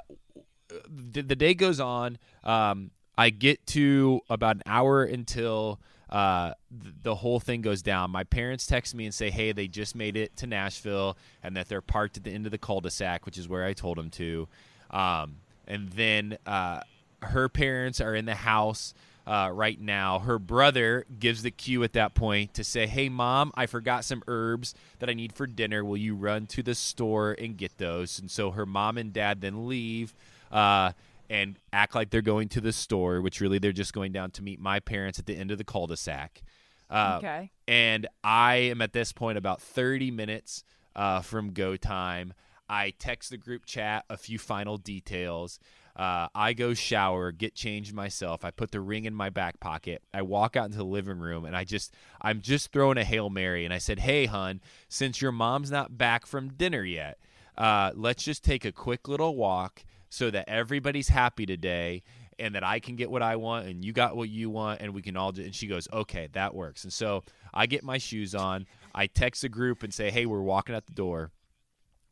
the, 0.88 1.21
the 1.21 1.36
day 1.36 1.53
goes 1.53 1.80
on. 1.80 2.17
Um, 2.43 2.91
I 3.17 3.30
get 3.30 3.65
to 3.67 4.21
about 4.30 4.58
an 4.58 4.63
hour 4.65 5.03
until 5.03 5.80
uh, 6.10 6.53
th- 6.82 6.95
the 7.03 7.15
whole 7.15 7.39
thing 7.39 7.62
goes 7.62 7.82
down. 7.82 8.12
My 8.12 8.23
parents 8.23 8.65
text 8.65 8.95
me 8.95 9.06
and 9.06 9.13
say, 9.13 9.30
"Hey, 9.30 9.51
they 9.51 9.67
just 9.67 9.95
made 9.95 10.15
it 10.15 10.36
to 10.38 10.47
Nashville 10.47 11.17
and 11.43 11.56
that 11.58 11.67
they're 11.67 11.82
parked 11.82 12.17
at 12.17 12.23
the 12.23 12.32
end 12.32 12.45
of 12.45 12.51
the 12.51 12.58
cul-de-sac, 12.58 13.25
which 13.25 13.38
is 13.38 13.49
where 13.49 13.65
I 13.65 13.73
told 13.73 13.97
them 13.97 14.10
to." 14.12 14.47
Um, 14.91 15.38
and 15.67 15.89
then 15.89 16.38
uh, 16.45 16.82
her 17.23 17.49
parents 17.49 17.99
are 17.99 18.15
in 18.15 18.25
the 18.25 18.36
house 18.36 18.93
uh, 19.25 19.49
right 19.51 19.80
now. 19.82 20.19
Her 20.19 20.39
brother 20.39 21.06
gives 21.19 21.43
the 21.43 21.51
cue 21.51 21.84
at 21.84 21.93
that 21.93 22.13
point 22.13 22.53
to 22.53 22.63
say, 22.63 22.88
"Hey, 22.88 23.10
mom, 23.10 23.51
I 23.56 23.65
forgot 23.65 24.06
some 24.06 24.23
herbs 24.27 24.75
that 24.99 25.10
I 25.10 25.13
need 25.13 25.34
for 25.34 25.47
dinner. 25.47 25.84
Will 25.84 25.97
you 25.97 26.15
run 26.15 26.45
to 26.47 26.63
the 26.63 26.75
store 26.75 27.36
and 27.38 27.58
get 27.58 27.77
those?" 27.77 28.19
And 28.19 28.32
so 28.32 28.51
her 28.51 28.65
mom 28.65 28.97
and 28.97 29.12
dad 29.12 29.41
then 29.41 29.67
leave 29.67 30.13
uh, 30.51 30.91
and 31.29 31.57
act 31.73 31.93
like 31.95 32.10
they're 32.10 32.21
going 32.21 32.47
to 32.49 32.62
the 32.62 32.71
store, 32.73 33.21
which 33.21 33.41
really 33.41 33.60
they're 33.60 33.71
just 33.71 33.93
going 33.93 34.12
down 34.12 34.31
to 34.31 34.41
meet 34.43 34.60
my 34.60 34.79
parents 34.79 35.19
at 35.19 35.25
the 35.25 35.36
end 35.36 35.51
of 35.51 35.57
the 35.57 35.63
cul-de-sac. 35.63 36.41
Uh, 36.89 37.15
Okay. 37.17 37.51
and 37.67 38.07
I 38.23 38.55
am 38.55 38.81
at 38.81 38.93
this 38.93 39.12
point 39.12 39.38
about 39.38 39.62
30 39.62 40.10
minutes 40.12 40.63
uh, 40.95 41.21
from 41.21 41.51
go 41.51 41.75
time. 41.75 42.33
I 42.69 42.91
text 42.97 43.29
the 43.29 43.38
group 43.38 43.65
chat 43.65 44.05
a 44.10 44.15
few 44.17 44.39
final 44.39 44.77
details. 44.77 45.60
Uh, 45.97 46.27
I 46.36 46.53
go 46.53 46.73
shower, 46.73 47.31
get 47.31 47.55
changed 47.55 47.93
myself. 47.93 48.45
I 48.45 48.51
put 48.51 48.71
the 48.71 48.79
ring 48.79 49.05
in 49.05 49.13
my 49.15 49.29
back 49.29 49.60
pocket. 49.60 50.03
I 50.13 50.21
walk 50.21 50.55
out 50.55 50.65
into 50.65 50.77
the 50.77 50.86
living 50.86 51.17
room 51.19 51.43
and 51.43 51.57
I 51.57 51.63
just, 51.63 51.93
I'm 52.21 52.39
just 52.39 52.71
throwing 52.71 52.97
a 52.97 53.03
Hail 53.03 53.29
Mary. 53.29 53.65
And 53.65 53.73
I 53.73 53.79
said, 53.79 53.99
Hey, 53.99 54.25
hun, 54.27 54.62
since 54.89 55.21
your 55.21 55.31
mom's 55.31 55.71
not 55.71 55.97
back 55.97 56.25
from 56.25 56.49
dinner 56.49 56.83
yet, 56.83 57.17
uh, 57.57 57.91
let's 57.95 58.23
just 58.23 58.43
take 58.43 58.63
a 58.63 58.71
quick 58.71 59.07
little 59.07 59.36
walk 59.36 59.83
so 60.09 60.31
that 60.31 60.47
everybody's 60.47 61.09
happy 61.09 61.45
today 61.45 62.03
and 62.39 62.55
that 62.55 62.63
I 62.63 62.79
can 62.79 62.95
get 62.95 63.09
what 63.09 63.21
I 63.21 63.35
want 63.35 63.67
and 63.67 63.83
you 63.83 63.93
got 63.93 64.15
what 64.15 64.29
you 64.29 64.49
want 64.49 64.81
and 64.81 64.93
we 64.93 65.01
can 65.01 65.17
all 65.17 65.31
do 65.31 65.43
and 65.43 65.55
she 65.55 65.67
goes, 65.67 65.87
"Okay, 65.91 66.27
that 66.33 66.53
works." 66.53 66.83
And 66.83 66.93
so 66.93 67.23
I 67.53 67.65
get 67.65 67.83
my 67.83 67.97
shoes 67.97 68.35
on, 68.35 68.67
I 68.93 69.07
text 69.07 69.41
the 69.41 69.49
group 69.49 69.83
and 69.83 69.93
say, 69.93 70.11
"Hey, 70.11 70.25
we're 70.25 70.41
walking 70.41 70.75
out 70.75 70.85
the 70.85 70.93
door." 70.93 71.31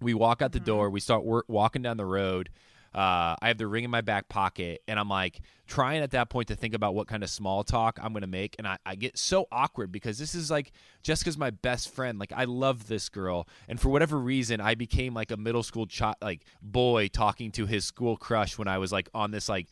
We 0.01 0.13
walk 0.13 0.41
out 0.41 0.51
the 0.51 0.59
mm-hmm. 0.59 0.65
door, 0.65 0.89
we 0.89 0.99
start 0.99 1.23
walking 1.47 1.81
down 1.81 1.97
the 1.97 2.05
road. 2.05 2.49
Uh, 2.95 3.35
I 3.41 3.49
have 3.49 3.57
the 3.57 3.67
ring 3.67 3.83
in 3.83 3.91
my 3.91 3.99
back 3.99 4.29
pocket, 4.29 4.81
and 4.87 4.97
I'm 4.97 5.09
like 5.09 5.41
trying 5.67 6.01
at 6.01 6.11
that 6.11 6.29
point 6.29 6.47
to 6.47 6.55
think 6.55 6.73
about 6.73 6.95
what 6.95 7.07
kind 7.07 7.23
of 7.23 7.29
small 7.29 7.65
talk 7.65 7.99
I'm 8.01 8.13
going 8.13 8.21
to 8.21 8.27
make. 8.27 8.55
And 8.57 8.65
I, 8.65 8.77
I 8.85 8.95
get 8.95 9.17
so 9.17 9.47
awkward 9.51 9.91
because 9.91 10.17
this 10.17 10.33
is 10.33 10.49
like 10.49 10.71
Jessica's 11.03 11.37
my 11.37 11.49
best 11.49 11.93
friend. 11.93 12.19
Like, 12.19 12.31
I 12.33 12.45
love 12.45 12.87
this 12.87 13.09
girl. 13.09 13.49
And 13.67 13.81
for 13.81 13.89
whatever 13.89 14.17
reason, 14.17 14.61
I 14.61 14.75
became 14.75 15.13
like 15.13 15.31
a 15.31 15.35
middle 15.35 15.61
school 15.61 15.87
child, 15.87 16.15
like 16.21 16.45
boy 16.61 17.09
talking 17.09 17.51
to 17.53 17.65
his 17.65 17.83
school 17.83 18.15
crush 18.15 18.57
when 18.57 18.69
I 18.69 18.77
was 18.77 18.93
like 18.93 19.09
on 19.13 19.31
this 19.31 19.49
like 19.49 19.67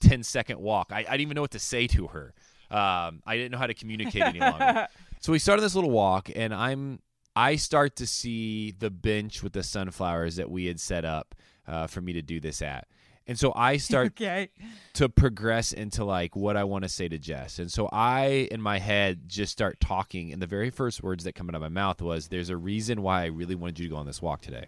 10 0.00 0.22
second 0.22 0.58
walk. 0.58 0.92
I, 0.92 1.00
I 1.00 1.02
didn't 1.02 1.20
even 1.20 1.34
know 1.34 1.42
what 1.42 1.50
to 1.50 1.58
say 1.58 1.86
to 1.88 2.06
her. 2.06 2.32
Um, 2.70 3.20
I 3.26 3.36
didn't 3.36 3.52
know 3.52 3.58
how 3.58 3.66
to 3.66 3.74
communicate 3.74 4.22
any 4.22 4.40
longer. 4.40 4.88
so 5.20 5.30
we 5.30 5.38
started 5.38 5.60
this 5.60 5.74
little 5.74 5.90
walk, 5.90 6.30
and 6.34 6.54
I'm 6.54 7.00
I 7.36 7.56
start 7.56 7.96
to 7.96 8.06
see 8.06 8.70
the 8.70 8.90
bench 8.90 9.42
with 9.42 9.52
the 9.52 9.62
sunflowers 9.62 10.36
that 10.36 10.50
we 10.50 10.66
had 10.66 10.80
set 10.80 11.04
up 11.04 11.34
uh, 11.66 11.86
for 11.86 12.00
me 12.00 12.12
to 12.14 12.22
do 12.22 12.40
this 12.40 12.62
at. 12.62 12.86
And 13.26 13.38
so 13.38 13.52
I 13.54 13.76
start 13.88 14.08
Okay. 14.08 14.48
to 14.94 15.08
progress 15.08 15.72
into 15.72 16.04
like 16.04 16.34
what 16.34 16.56
I 16.56 16.64
want 16.64 16.82
to 16.84 16.88
say 16.88 17.08
to 17.08 17.18
Jess. 17.18 17.58
And 17.58 17.70
so 17.70 17.88
I, 17.92 18.48
in 18.50 18.60
my 18.60 18.78
head, 18.78 19.28
just 19.28 19.52
start 19.52 19.78
talking. 19.80 20.32
And 20.32 20.42
the 20.42 20.46
very 20.46 20.70
first 20.70 21.02
words 21.02 21.22
that 21.24 21.34
come 21.34 21.48
out 21.48 21.54
of 21.54 21.60
my 21.62 21.68
mouth 21.68 22.02
was, 22.02 22.28
There's 22.28 22.50
a 22.50 22.56
reason 22.56 23.00
why 23.02 23.22
I 23.22 23.26
really 23.26 23.54
wanted 23.54 23.78
you 23.78 23.86
to 23.88 23.90
go 23.94 23.96
on 23.96 24.06
this 24.06 24.20
walk 24.20 24.40
today. 24.42 24.66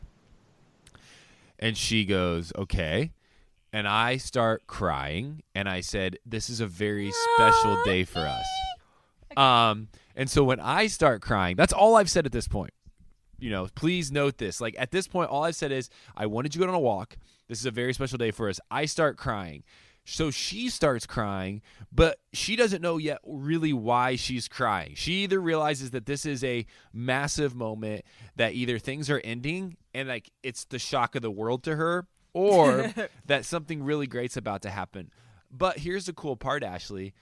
And 1.59 1.77
she 1.77 2.05
goes, 2.05 2.53
Okay. 2.57 3.13
And 3.73 3.89
I 3.89 4.19
start 4.19 4.67
crying. 4.69 5.43
And 5.55 5.69
I 5.69 5.81
said, 5.81 6.19
This 6.25 6.49
is 6.49 6.61
a 6.61 6.67
very 6.67 7.11
special 7.35 7.83
day 7.85 8.05
for 8.05 8.21
us. 8.21 8.47
Um, 9.37 9.89
and 10.15 10.31
so 10.31 10.45
when 10.45 10.61
I 10.61 10.87
start 10.87 11.21
crying, 11.23 11.57
that's 11.57 11.73
all 11.73 11.97
I've 11.97 12.09
said 12.11 12.25
at 12.25 12.31
this 12.31 12.47
point. 12.47 12.73
You 13.39 13.51
know, 13.51 13.69
please 13.75 14.13
note 14.13 14.39
this. 14.39 14.61
Like 14.61 14.75
at 14.79 14.91
this 14.91 15.07
point, 15.07 15.31
all 15.31 15.45
I've 15.45 15.57
said 15.57 15.73
is, 15.73 15.91
I 16.17 16.27
wanted 16.27 16.55
you 16.55 16.61
to 16.61 16.67
go 16.67 16.73
on 16.73 16.77
a 16.77 16.81
walk. 16.81 17.17
This 17.49 17.61
is 17.61 17.67
a 17.67 17.71
very 17.71 17.93
special 17.93 18.19
day 18.19 18.31
for 18.31 18.49
us. 18.49 18.61
I 18.71 18.87
start 18.87 19.17
crying. 19.17 19.65
So 20.07 20.31
she 20.31 20.69
starts 20.69 21.07
crying, 21.07 21.63
but 21.91 22.19
she 22.35 22.57
doesn't 22.57 22.83
know 22.83 22.99
yet 22.99 23.19
really 23.25 23.73
why 23.73 24.17
she's 24.17 24.49
crying. 24.49 24.93
She 24.97 25.25
either 25.25 25.41
realizes 25.41 25.93
that 25.93 26.05
this 26.05 26.27
is 26.27 26.45
a 26.45 26.67
massive 26.93 27.55
moment, 27.55 28.05
that 28.37 28.53
either 28.53 28.79
things 28.79 29.09
are 29.09 29.21
ending 29.25 29.79
and 29.95 30.09
like 30.09 30.31
it's 30.43 30.67
the 30.67 30.79
shock 30.79 31.15
of 31.15 31.23
the 31.23 31.31
world 31.31 31.63
to 31.65 31.77
her, 31.77 32.07
or 32.35 32.93
that 33.27 33.47
something 33.47 33.83
really 33.83 34.07
great's 34.07 34.37
about 34.37 34.61
to 34.63 34.71
happen. 34.71 35.11
But 35.51 35.79
here's 35.79 36.07
the 36.07 36.13
cool 36.13 36.37
part, 36.37 36.63
Ashley. 36.63 37.15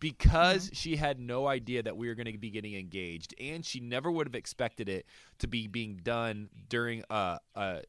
Because 0.00 0.70
she 0.72 0.96
had 0.96 1.18
no 1.20 1.46
idea 1.46 1.82
that 1.82 1.96
we 1.96 2.08
were 2.08 2.14
going 2.14 2.30
to 2.32 2.38
be 2.38 2.50
getting 2.50 2.74
engaged, 2.74 3.34
and 3.40 3.64
she 3.64 3.80
never 3.80 4.10
would 4.10 4.26
have 4.26 4.34
expected 4.34 4.88
it 4.88 5.06
to 5.38 5.46
be 5.46 5.66
being 5.66 6.00
done 6.02 6.48
during 6.68 7.02
a, 7.10 7.38
a 7.54 7.82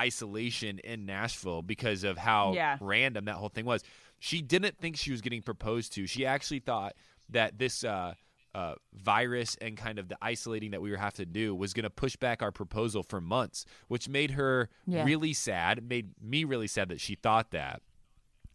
isolation 0.00 0.78
in 0.80 1.06
Nashville 1.06 1.62
because 1.62 2.02
of 2.04 2.18
how 2.18 2.52
Yeah. 2.54 2.78
random 2.80 3.26
that 3.26 3.34
whole 3.36 3.48
thing 3.48 3.64
was. 3.64 3.82
She 4.18 4.42
didn't 4.42 4.78
think 4.78 4.96
she 4.96 5.10
was 5.12 5.20
getting 5.20 5.42
proposed 5.42 5.92
to. 5.94 6.06
She 6.06 6.24
actually 6.26 6.60
thought 6.60 6.94
that 7.28 7.58
this 7.58 7.84
uh, 7.84 8.14
uh, 8.54 8.74
virus 8.94 9.56
and 9.60 9.76
kind 9.76 9.98
of 9.98 10.08
the 10.08 10.16
isolating 10.22 10.70
that 10.72 10.80
we 10.80 10.90
were 10.90 10.96
have 10.96 11.14
to 11.14 11.26
do 11.26 11.54
was 11.54 11.74
going 11.74 11.84
to 11.84 11.90
push 11.90 12.16
back 12.16 12.42
our 12.42 12.50
proposal 12.52 13.02
for 13.02 13.20
months, 13.20 13.64
which 13.88 14.08
made 14.08 14.32
her 14.32 14.68
Yeah. 14.86 15.04
really 15.04 15.32
sad. 15.32 15.78
It 15.78 15.84
made 15.84 16.10
me 16.22 16.44
really 16.44 16.68
sad 16.68 16.88
that 16.88 17.00
she 17.00 17.14
thought 17.16 17.50
that. 17.50 17.82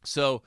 So 0.03 0.41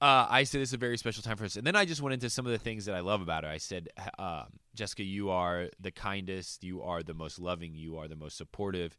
uh, 0.00 0.26
I 0.30 0.44
said 0.44 0.60
this 0.60 0.70
is 0.70 0.74
a 0.74 0.78
very 0.78 0.96
special 0.96 1.22
time 1.22 1.36
for 1.36 1.44
us. 1.44 1.56
And 1.56 1.66
then 1.66 1.76
I 1.76 1.84
just 1.84 2.00
went 2.00 2.14
into 2.14 2.30
some 2.30 2.46
of 2.46 2.52
the 2.52 2.58
things 2.58 2.86
that 2.86 2.94
I 2.94 3.00
love 3.00 3.20
about 3.20 3.44
her. 3.44 3.50
I 3.50 3.58
said, 3.58 3.88
um, 4.18 4.46
Jessica, 4.74 5.02
you 5.02 5.30
are 5.30 5.68
the 5.78 5.90
kindest, 5.90 6.64
you 6.64 6.82
are 6.82 7.02
the 7.02 7.14
most 7.14 7.38
loving, 7.38 7.74
you 7.74 7.98
are 7.98 8.08
the 8.08 8.16
most 8.16 8.38
supportive 8.38 8.96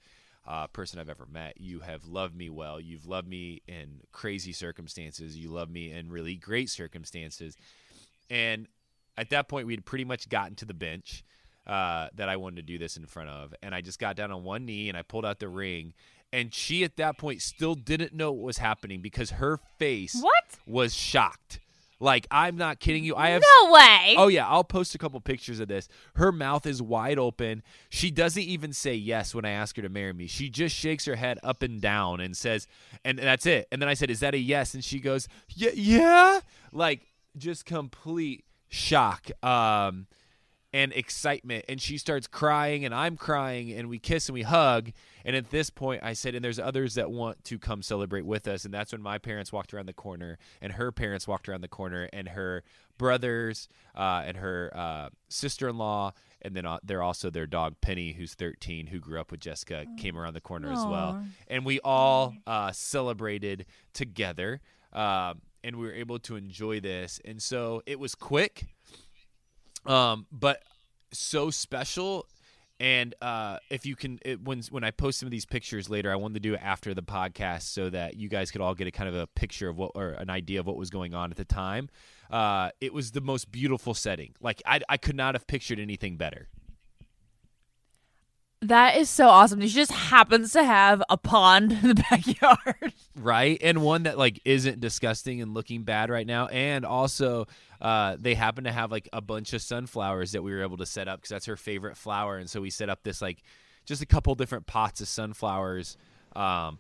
uh, 0.48 0.68
person 0.68 1.00
I've 1.00 1.10
ever 1.10 1.26
met. 1.32 1.60
You 1.60 1.80
have 1.80 2.06
loved 2.06 2.36
me 2.36 2.50
well. 2.50 2.80
You've 2.80 3.06
loved 3.06 3.28
me 3.28 3.62
in 3.68 4.02
crazy 4.12 4.54
circumstances. 4.54 5.38
You 5.38 5.50
love 5.50 5.70
me 5.70 5.92
in 5.92 6.10
really 6.10 6.36
great 6.36 6.70
circumstances. 6.70 7.56
And 8.30 8.68
at 9.18 9.30
that 9.32 9.48
point, 9.48 9.68
we 9.68 9.74
had 9.74 9.86
pretty 9.86 10.06
much 10.06 10.30
gotten 10.30 10.56
to 10.56 10.66
the 10.66 10.74
bench 10.74 11.24
uh, 11.68 12.08
that 12.16 12.30
I 12.30 12.38
wanted 12.38 12.56
to 12.58 12.62
do 12.64 12.78
this 12.78 12.98
in 12.98 13.06
front 13.06 13.30
of. 13.30 13.54
And 13.62 13.76
I 13.76 13.82
just 13.82 14.00
got 14.00 14.16
down 14.16 14.32
on 14.32 14.44
one 14.44 14.66
knee 14.66 14.90
and 14.90 14.98
I 14.98 15.04
pulled 15.04 15.26
out 15.26 15.40
the 15.40 15.48
ring. 15.48 15.94
And 16.34 16.54
she, 16.54 16.84
at 16.84 16.96
that 16.98 17.18
point, 17.18 17.42
still 17.42 17.76
didn't 17.76 18.14
know 18.14 18.32
what 18.32 18.44
was 18.46 18.58
happening 18.60 19.02
because 19.02 19.32
her 19.32 19.60
face 19.78 20.16
What? 20.20 20.60
was 20.66 20.94
shocked. 20.94 21.60
Like, 22.00 22.26
I'm 22.32 22.56
not 22.58 22.80
kidding 22.80 23.04
you. 23.04 23.16
I 23.16 23.30
have 23.30 23.44
No 23.64 23.72
way. 23.72 24.16
Oh 24.18 24.28
yeah, 24.28 24.48
I'll 24.48 24.64
post 24.64 24.96
a 24.96 24.98
couple 24.98 25.20
pictures 25.22 25.60
of 25.60 25.68
this. 25.68 25.88
Her 26.16 26.32
mouth 26.32 26.66
is 26.66 26.82
wide 26.82 27.20
open. 27.20 27.62
She 27.90 28.10
doesn't 28.10 28.42
even 28.42 28.74
say 28.74 28.96
yes 28.96 29.36
when 29.36 29.46
I 29.46 29.52
ask 29.52 29.76
her 29.76 29.84
to 29.84 29.90
marry 29.90 30.12
me. 30.14 30.26
She 30.26 30.50
just 30.50 30.76
shakes 30.76 31.06
her 31.06 31.16
head 31.16 31.38
up 31.44 31.62
and 31.62 31.80
down 31.80 32.20
and 32.20 32.36
says, 32.36 32.66
and 33.06 33.20
that's 33.20 33.46
it. 33.46 33.68
And 33.72 33.80
then 33.80 33.88
I 33.88 33.94
said, 33.94 34.10
"Is 34.10 34.22
that 34.22 34.34
a 34.34 34.40
yes?" 34.40 34.74
And 34.74 34.84
she 34.84 35.00
goes, 35.00 35.28
"Yeah, 35.50 35.70
yeah." 35.76 36.40
Like 36.74 37.02
just 37.38 37.66
complete 37.66 38.46
shock. 38.68 39.30
Um 39.44 40.08
and 40.74 40.94
excitement. 40.94 41.66
And 41.68 41.82
she 41.82 41.98
starts 41.98 42.28
crying 42.28 42.86
and 42.86 42.94
I'm 42.96 43.18
crying 43.18 43.72
and 43.72 43.90
we 43.90 44.00
kiss 44.00 44.30
and 44.30 44.34
we 44.34 44.44
hug. 44.44 44.92
And 45.26 45.36
at 45.36 45.50
this 45.50 45.70
point 45.70 46.04
I 46.04 46.14
said 46.14 46.36
and 46.36 46.44
there's 46.44 46.60
others 46.60 46.96
that 46.96 47.12
want 47.12 47.44
to 47.46 47.60
come 47.60 47.82
celebrate 47.82 48.26
with 48.26 48.48
us. 48.48 48.66
And 48.66 48.74
that's 48.74 48.92
when 48.92 49.02
my 49.02 49.18
parents 49.18 49.52
walked 49.52 49.74
around 49.74 49.88
the 49.88 49.94
corner 49.94 50.38
and 50.62 50.74
her 50.74 50.92
parents 50.92 51.28
walked 51.28 51.50
around 51.50 51.62
the 51.62 51.68
corner 51.68 52.10
and 52.14 52.30
her 52.30 52.64
brothers 52.98 53.68
uh, 53.96 54.24
and 54.26 54.38
her 54.38 54.72
uh, 54.76 55.10
sister-in-law 55.30 56.14
and 56.44 56.56
then 56.56 56.66
uh, 56.66 56.80
they're 56.84 57.04
also 57.04 57.30
their 57.30 57.48
dog 57.48 57.76
Penny 57.82 58.14
who's 58.14 58.34
13 58.34 58.88
who 58.88 59.00
grew 59.00 59.20
up 59.20 59.32
with 59.32 59.40
Jessica 59.40 59.86
came 59.98 60.18
around 60.18 60.34
the 60.34 60.42
corner 60.42 60.72
as 60.72 60.86
well. 60.86 61.24
And 61.48 61.66
we 61.66 61.80
all 61.82 62.34
uh, 62.48 62.72
celebrated 62.72 63.66
together 63.94 64.62
um, 64.94 65.42
and 65.64 65.76
we 65.76 65.86
were 65.86 65.94
able 65.94 66.20
to 66.20 66.36
enjoy 66.36 66.80
this. 66.80 67.20
And 67.24 67.42
so 67.42 67.84
it 67.86 68.00
was 68.00 68.16
quick 68.16 68.66
um, 69.86 70.26
but 70.32 70.64
so 71.12 71.50
special. 71.50 72.28
And 72.80 73.14
uh, 73.22 73.58
if 73.70 73.86
you 73.86 73.96
can, 73.96 74.20
it, 74.26 74.44
when 74.44 74.64
when 74.72 74.84
I 74.84 74.90
post 74.90 75.20
some 75.20 75.28
of 75.28 75.32
these 75.32 75.46
pictures 75.46 75.88
later, 75.88 76.12
I 76.12 76.16
wanted 76.16 76.34
to 76.36 76.40
do 76.40 76.56
it 76.56 76.62
after 76.64 76.96
the 76.96 77.04
podcast 77.04 77.64
so 77.64 77.92
that 77.92 78.18
you 78.18 78.28
guys 78.28 78.50
could 78.50 78.60
all 78.60 78.74
get 78.74 78.88
a 78.88 78.92
kind 78.92 79.08
of 79.08 79.14
a 79.14 79.28
picture 79.28 79.70
of 79.70 79.78
what 79.78 79.92
or 79.94 80.10
an 80.14 80.32
idea 80.32 80.60
of 80.60 80.66
what 80.66 80.78
was 80.78 80.90
going 80.90 81.14
on 81.14 81.30
at 81.30 81.38
the 81.38 81.46
time. 81.46 81.90
Uh, 82.32 82.72
it 82.80 82.92
was 82.92 83.12
the 83.12 83.22
most 83.22 83.52
beautiful 83.52 83.94
setting. 83.94 84.34
Like 84.42 84.64
I, 84.66 84.80
I 84.90 84.98
could 84.98 85.16
not 85.16 85.36
have 85.36 85.46
pictured 85.46 85.80
anything 85.80 86.18
better. 86.18 86.48
That 88.64 88.98
is 88.98 89.10
so 89.10 89.28
awesome. 89.28 89.60
She 89.62 89.70
just 89.70 89.92
happens 89.92 90.54
to 90.54 90.64
have 90.64 91.02
a 91.10 91.18
pond 91.18 91.72
in 91.72 91.88
the 91.88 91.96
backyard. 92.10 92.94
right 93.16 93.58
and 93.62 93.82
one 93.82 94.04
that 94.04 94.18
like 94.18 94.40
isn't 94.46 94.80
disgusting 94.80 95.42
and 95.42 95.54
looking 95.54 95.84
bad 95.84 96.10
right 96.10 96.26
now 96.28 96.48
and 96.48 96.86
also 96.86 97.48
uh, 97.82 98.16
they 98.20 98.36
happen 98.36 98.64
to 98.66 98.72
have 98.72 98.92
like 98.92 99.10
a 99.12 99.22
bunch 99.22 99.54
of 99.54 99.62
sunflowers 99.62 100.32
that 100.34 100.44
we 100.44 100.52
were 100.52 100.62
able 100.62 100.78
to 100.78 100.86
set 100.86 101.08
up 101.08 101.20
because 101.20 101.30
that's 101.30 101.46
her 101.46 101.58
favorite 101.58 101.98
flower 101.98 102.38
and 102.38 102.50
so 102.50 102.62
we 102.62 102.70
set 102.70 102.90
up 102.90 103.04
this 103.04 103.22
like 103.22 103.44
just 103.86 104.02
a 104.02 104.06
couple 104.06 104.34
different 104.36 104.66
pots 104.68 105.02
of 105.02 105.08
sunflowers 105.08 105.98
um, 106.36 106.78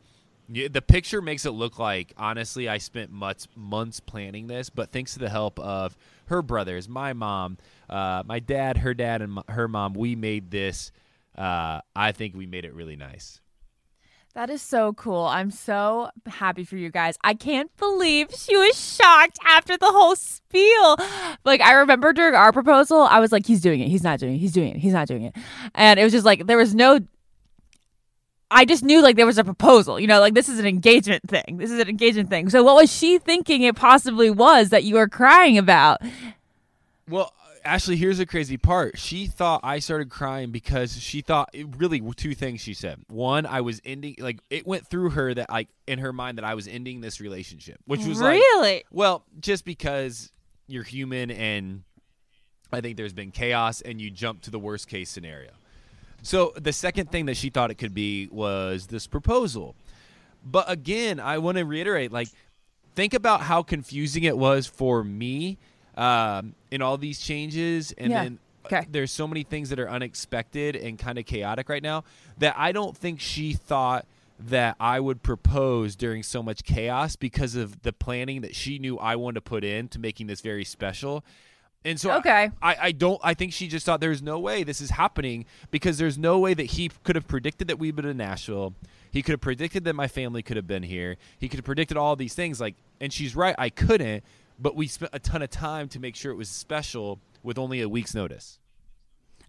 the 0.47 0.81
picture 0.81 1.21
makes 1.21 1.45
it 1.45 1.51
look 1.51 1.79
like 1.79 2.13
honestly 2.17 2.69
i 2.69 2.77
spent 2.77 3.11
months 3.11 3.47
months 3.55 3.99
planning 3.99 4.47
this 4.47 4.69
but 4.69 4.91
thanks 4.91 5.13
to 5.13 5.19
the 5.19 5.29
help 5.29 5.59
of 5.59 5.97
her 6.25 6.41
brothers 6.41 6.87
my 6.87 7.13
mom 7.13 7.57
uh, 7.89 8.23
my 8.25 8.39
dad 8.39 8.77
her 8.77 8.93
dad 8.93 9.21
and 9.21 9.39
her 9.49 9.67
mom 9.67 9.93
we 9.93 10.15
made 10.15 10.49
this 10.51 10.91
uh, 11.37 11.81
i 11.95 12.11
think 12.11 12.35
we 12.35 12.45
made 12.45 12.65
it 12.65 12.73
really 12.73 12.95
nice 12.95 13.39
That 14.33 14.49
is 14.49 14.61
so 14.61 14.93
cool. 14.93 15.25
I'm 15.25 15.51
so 15.51 16.07
happy 16.25 16.63
for 16.63 16.77
you 16.77 16.89
guys. 16.89 17.17
I 17.21 17.33
can't 17.33 17.69
believe 17.75 18.31
she 18.31 18.55
was 18.55 18.79
shocked 18.79 19.37
after 19.45 19.75
the 19.77 19.91
whole 19.91 20.15
spiel. 20.15 20.95
Like 21.43 21.59
I 21.59 21.73
remember 21.73 22.13
during 22.13 22.33
our 22.33 22.53
proposal, 22.53 23.01
I 23.01 23.19
was 23.19 23.33
like, 23.33 23.45
he's 23.45 23.59
doing 23.59 23.81
it. 23.81 23.89
He's 23.89 24.03
not 24.03 24.21
doing 24.21 24.35
it. 24.35 24.37
He's 24.37 24.53
doing 24.53 24.71
it. 24.75 24.77
He's 24.79 24.93
not 24.93 25.09
doing 25.09 25.23
it. 25.23 25.35
And 25.75 25.99
it 25.99 26.03
was 26.05 26.13
just 26.13 26.25
like 26.25 26.47
there 26.47 26.55
was 26.57 26.73
no 26.73 26.99
I 28.49 28.63
just 28.63 28.83
knew 28.83 29.01
like 29.01 29.17
there 29.17 29.25
was 29.25 29.37
a 29.37 29.43
proposal. 29.43 29.99
You 29.99 30.07
know, 30.07 30.21
like 30.21 30.33
this 30.33 30.47
is 30.47 30.59
an 30.59 30.65
engagement 30.65 31.23
thing. 31.27 31.57
This 31.57 31.69
is 31.69 31.79
an 31.79 31.89
engagement 31.89 32.29
thing. 32.29 32.49
So 32.49 32.63
what 32.63 32.75
was 32.75 32.89
she 32.89 33.17
thinking 33.19 33.63
it 33.63 33.75
possibly 33.75 34.29
was 34.29 34.69
that 34.69 34.85
you 34.85 34.95
were 34.95 35.09
crying 35.09 35.57
about? 35.57 35.99
Well, 37.09 37.33
Ashley, 37.63 37.95
here's 37.95 38.17
the 38.17 38.25
crazy 38.25 38.57
part. 38.57 38.97
She 38.97 39.27
thought 39.27 39.61
I 39.63 39.79
started 39.79 40.09
crying 40.09 40.51
because 40.51 40.99
she 40.99 41.21
thought 41.21 41.49
it 41.53 41.67
really 41.77 42.01
two 42.15 42.33
things 42.33 42.61
she 42.61 42.73
said. 42.73 42.99
One, 43.07 43.45
I 43.45 43.61
was 43.61 43.81
ending 43.85 44.15
like 44.19 44.39
it 44.49 44.65
went 44.65 44.87
through 44.87 45.11
her 45.11 45.33
that 45.33 45.49
like 45.49 45.69
in 45.87 45.99
her 45.99 46.13
mind 46.13 46.37
that 46.37 46.45
I 46.45 46.55
was 46.55 46.67
ending 46.67 47.01
this 47.01 47.19
relationship, 47.19 47.79
which 47.85 48.05
was 48.05 48.21
like 48.21 48.39
really? 48.39 48.83
well, 48.91 49.23
just 49.39 49.65
because 49.65 50.31
you're 50.67 50.83
human 50.83 51.31
and 51.31 51.83
I 52.73 52.81
think 52.81 52.97
there's 52.97 53.13
been 53.13 53.31
chaos 53.31 53.81
and 53.81 53.99
you 53.99 54.09
jump 54.09 54.41
to 54.43 54.51
the 54.51 54.59
worst 54.59 54.87
case 54.87 55.09
scenario. 55.09 55.51
So 56.23 56.53
the 56.55 56.73
second 56.73 57.11
thing 57.11 57.25
that 57.25 57.37
she 57.37 57.49
thought 57.49 57.71
it 57.71 57.75
could 57.75 57.93
be 57.93 58.27
was 58.31 58.87
this 58.87 59.07
proposal. 59.07 59.75
But 60.43 60.69
again, 60.69 61.19
I 61.19 61.37
want 61.39 61.57
to 61.57 61.65
reiterate 61.65 62.11
like 62.11 62.29
think 62.95 63.13
about 63.13 63.41
how 63.41 63.63
confusing 63.63 64.23
it 64.23 64.37
was 64.37 64.67
for 64.67 65.03
me 65.03 65.57
um, 65.97 66.55
in 66.71 66.81
all 66.81 66.97
these 66.97 67.19
changes, 67.19 67.91
and 67.97 68.11
Yeah. 68.11 68.23
then 68.23 68.39
Okay. 68.65 68.85
there's 68.89 69.11
so 69.11 69.27
many 69.27 69.43
things 69.43 69.69
that 69.69 69.79
are 69.79 69.89
unexpected 69.89 70.75
and 70.75 70.97
kind 70.99 71.17
of 71.17 71.25
chaotic 71.25 71.67
right 71.67 71.81
now 71.83 72.03
that 72.37 72.53
I 72.57 72.71
don't 72.71 72.95
think 72.95 73.19
she 73.19 73.53
thought 73.53 74.05
that 74.39 74.75
I 74.79 74.99
would 74.99 75.21
propose 75.23 75.95
during 75.95 76.23
so 76.23 76.41
much 76.41 76.63
chaos 76.63 77.15
because 77.15 77.55
of 77.55 77.81
the 77.81 77.91
planning 77.93 78.41
that 78.41 78.55
she 78.55 78.79
knew 78.79 78.97
I 78.97 79.15
wanted 79.15 79.35
to 79.35 79.41
put 79.41 79.63
in 79.63 79.87
to 79.89 79.99
making 79.99 80.27
this 80.27 80.41
very 80.41 80.63
special. 80.65 81.23
And 81.83 81.99
so 81.99 82.11
I- 82.11 82.17
Okay. 82.17 82.51
I, 82.61 82.75
I 82.81 82.91
don't 82.91 83.19
I 83.23 83.33
think 83.33 83.51
she 83.53 83.67
just 83.67 83.85
thought 83.85 83.99
there's 83.99 84.21
no 84.21 84.37
way 84.39 84.63
this 84.63 84.79
is 84.81 84.91
happening 84.91 85.45
because 85.71 85.97
there's 85.97 86.17
no 86.17 86.37
way 86.39 86.53
that 86.53 86.65
he 86.67 86.89
could 87.03 87.15
have 87.15 87.27
predicted 87.27 87.67
that 87.67 87.77
we'd 87.79 87.95
been 87.95 88.05
in 88.05 88.17
Nashville. 88.17 88.73
He 89.11 89.21
could 89.23 89.33
have 89.33 89.41
predicted 89.41 89.83
that 89.85 89.93
my 89.95 90.07
family 90.07 90.41
could 90.43 90.55
have 90.57 90.67
been 90.67 90.83
here. 90.83 91.17
He 91.39 91.49
could 91.49 91.57
have 91.57 91.65
predicted 91.65 91.97
all 91.97 92.15
these 92.15 92.35
things 92.35 92.61
like 92.61 92.75
and 92.99 93.11
she's 93.11 93.35
right, 93.35 93.55
I 93.57 93.69
couldn't, 93.71 94.23
but 94.61 94.75
we 94.75 94.87
spent 94.87 95.11
a 95.13 95.19
ton 95.19 95.41
of 95.41 95.49
time 95.49 95.89
to 95.89 95.99
make 95.99 96.15
sure 96.15 96.31
it 96.31 96.35
was 96.37 96.49
special 96.49 97.19
with 97.43 97.57
only 97.57 97.81
a 97.81 97.89
week's 97.89 98.13
notice. 98.13 98.59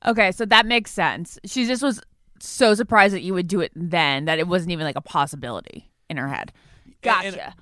Okay, 0.07 0.33
so 0.33 0.45
that 0.47 0.67
makes 0.67 0.91
sense. 0.91 1.39
She 1.45 1.67
just 1.67 1.83
was 1.83 2.01
so 2.41 2.75
surprised 2.75 3.15
that 3.15 3.23
you 3.23 3.35
would 3.35 3.47
do 3.47 3.61
it 3.61 3.71
then 3.77 4.25
that 4.25 4.39
it 4.39 4.49
wasn't 4.49 4.73
even 4.73 4.85
like 4.85 4.97
a 4.97 5.01
possibility 5.03 5.91
in 6.11 6.17
her 6.17 6.29
head. 6.29 6.53
And- 7.03 7.27
and- 7.27 7.37
Gotcha. 7.37 7.55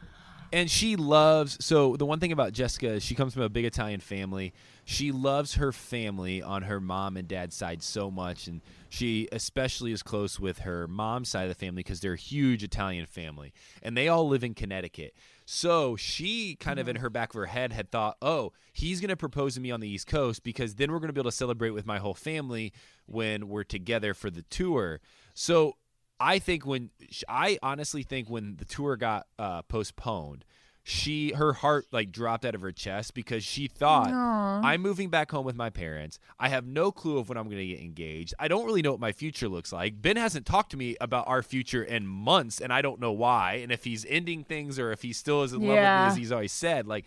and 0.52 0.70
she 0.70 0.96
loves 0.96 1.62
so 1.64 1.96
the 1.96 2.06
one 2.06 2.18
thing 2.20 2.32
about 2.32 2.52
Jessica 2.52 2.92
is 2.94 3.02
she 3.02 3.14
comes 3.14 3.34
from 3.34 3.42
a 3.42 3.48
big 3.48 3.64
Italian 3.66 4.00
family. 4.00 4.52
She 4.84 5.12
loves 5.12 5.54
her 5.54 5.70
family 5.72 6.42
on 6.42 6.62
her 6.62 6.80
mom 6.80 7.16
and 7.16 7.28
dad's 7.28 7.54
side 7.54 7.82
so 7.82 8.10
much 8.10 8.46
and 8.46 8.60
she 8.88 9.28
especially 9.32 9.92
is 9.92 10.02
close 10.02 10.40
with 10.40 10.60
her 10.60 10.88
mom's 10.88 11.28
side 11.28 11.42
of 11.42 11.48
the 11.50 11.54
family 11.54 11.80
because 11.82 12.00
they're 12.00 12.14
a 12.14 12.18
huge 12.18 12.64
Italian 12.64 13.06
family 13.06 13.52
and 13.82 13.96
they 13.96 14.08
all 14.08 14.26
live 14.28 14.42
in 14.44 14.54
Connecticut. 14.54 15.14
So 15.52 15.96
she 15.96 16.54
kind 16.54 16.78
of 16.78 16.86
in 16.86 16.94
her 16.94 17.10
back 17.10 17.30
of 17.30 17.34
her 17.34 17.46
head 17.46 17.72
had 17.72 17.90
thought, 17.90 18.16
"Oh, 18.22 18.52
he's 18.72 19.00
going 19.00 19.08
to 19.08 19.16
propose 19.16 19.54
to 19.54 19.60
me 19.60 19.72
on 19.72 19.80
the 19.80 19.88
East 19.88 20.06
Coast 20.06 20.44
because 20.44 20.76
then 20.76 20.92
we're 20.92 21.00
going 21.00 21.08
to 21.08 21.12
be 21.12 21.18
able 21.18 21.32
to 21.32 21.36
celebrate 21.36 21.70
with 21.70 21.84
my 21.84 21.98
whole 21.98 22.14
family 22.14 22.72
when 23.06 23.48
we're 23.48 23.64
together 23.64 24.14
for 24.14 24.30
the 24.30 24.42
tour." 24.42 25.00
So 25.34 25.74
I 26.20 26.38
think 26.38 26.64
when 26.64 26.90
I 27.28 27.58
honestly 27.64 28.04
think 28.04 28.30
when 28.30 28.58
the 28.58 28.64
tour 28.64 28.94
got 28.96 29.26
uh, 29.40 29.62
postponed, 29.62 30.44
she 30.82 31.32
her 31.34 31.52
heart 31.52 31.86
like 31.92 32.10
dropped 32.10 32.44
out 32.44 32.54
of 32.54 32.62
her 32.62 32.72
chest 32.72 33.14
because 33.14 33.44
she 33.44 33.68
thought 33.68 34.10
Aw. 34.10 34.60
I'm 34.64 34.80
moving 34.80 35.10
back 35.10 35.30
home 35.30 35.44
with 35.44 35.56
my 35.56 35.68
parents. 35.70 36.18
I 36.38 36.48
have 36.48 36.66
no 36.66 36.90
clue 36.90 37.18
of 37.18 37.28
when 37.28 37.36
I'm 37.36 37.44
going 37.44 37.58
to 37.58 37.66
get 37.66 37.80
engaged. 37.80 38.34
I 38.38 38.48
don't 38.48 38.64
really 38.64 38.82
know 38.82 38.92
what 38.92 39.00
my 39.00 39.12
future 39.12 39.48
looks 39.48 39.72
like. 39.72 40.00
Ben 40.00 40.16
hasn't 40.16 40.46
talked 40.46 40.70
to 40.70 40.76
me 40.76 40.96
about 41.00 41.28
our 41.28 41.42
future 41.42 41.82
in 41.82 42.06
months, 42.06 42.60
and 42.60 42.72
I 42.72 42.80
don't 42.82 42.98
know 42.98 43.12
why. 43.12 43.54
And 43.54 43.70
if 43.70 43.84
he's 43.84 44.06
ending 44.08 44.42
things 44.42 44.78
or 44.78 44.90
if 44.90 45.02
he 45.02 45.12
still 45.12 45.42
is 45.42 45.52
in 45.52 45.60
love 45.60 45.68
with 45.68 45.76
me 45.76 45.82
as 45.82 46.16
he's 46.16 46.32
always 46.32 46.52
said, 46.52 46.86
like 46.86 47.04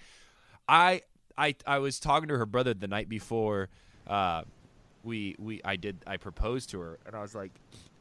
I 0.68 1.02
I 1.38 1.56
I 1.66 1.80
was 1.80 2.00
talking 2.00 2.30
to 2.30 2.38
her 2.38 2.46
brother 2.46 2.74
the 2.74 2.88
night 2.88 3.10
before 3.10 3.70
uh, 4.08 4.44
we 5.04 5.36
we 5.40 5.62
I 5.66 5.76
did 5.78 6.04
I 6.06 6.18
proposed 6.18 6.70
to 6.72 6.80
her, 6.80 7.00
and 7.06 7.16
I 7.16 7.22
was 7.22 7.34
like, 7.34 7.52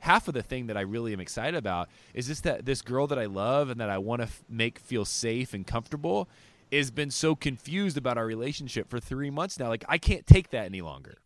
half 0.03 0.27
of 0.27 0.35
the 0.35 0.43
thing 0.43 0.67
that 0.67 0.77
I 0.77 0.81
really 0.81 1.13
am 1.13 1.21
excited 1.21 1.57
about 1.57 1.89
is 2.13 2.27
just 2.27 2.43
that 2.43 2.67
this 2.67 2.83
girl 2.83 3.07
that 3.07 3.21
I 3.21 3.27
love 3.27 3.71
and 3.71 3.81
that 3.81 3.89
I 3.89 3.99
want 3.99 4.21
to 4.21 4.27
f- 4.27 4.43
make 4.49 4.81
feel 4.81 5.05
safe 5.05 5.55
and 5.55 5.65
comfortable 5.65 6.29
has 6.73 6.91
been 6.91 7.13
so 7.13 7.37
confused 7.37 7.97
about 7.97 8.19
our 8.19 8.27
relationship 8.27 8.91
for 8.91 8.99
three 8.99 9.31
months 9.31 9.61
now. 9.61 9.69
Like 9.69 9.85
I 9.89 9.99
can't 9.99 10.27
take 10.27 10.51
that 10.51 10.65
any 10.65 10.81
longer. 10.81 11.19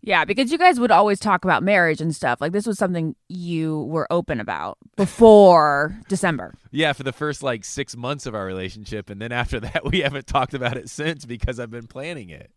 Yeah, 0.00 0.24
because 0.24 0.50
you 0.50 0.58
guys 0.58 0.80
would 0.80 0.90
always 0.90 1.20
talk 1.20 1.44
about 1.44 1.62
marriage 1.62 2.00
and 2.00 2.14
stuff. 2.14 2.40
Like 2.40 2.50
this 2.50 2.66
was 2.66 2.76
something 2.76 3.14
you 3.28 3.82
were 3.82 4.08
open 4.10 4.40
about 4.40 4.78
before 4.96 5.96
December. 6.08 6.54
Yeah, 6.72 6.92
for 6.92 7.04
the 7.04 7.12
first 7.12 7.44
like 7.44 7.64
six 7.64 7.96
months 7.96 8.26
of 8.26 8.34
our 8.34 8.44
relationship, 8.44 9.10
and 9.10 9.22
then 9.22 9.30
after 9.30 9.60
that, 9.66 9.84
we 9.84 10.00
haven't 10.00 10.26
talked 10.26 10.54
about 10.54 10.76
it 10.76 10.90
since 10.90 11.24
because 11.24 11.60
I've 11.60 11.70
been 11.70 11.86
planning 11.86 12.30
it. 12.30 12.50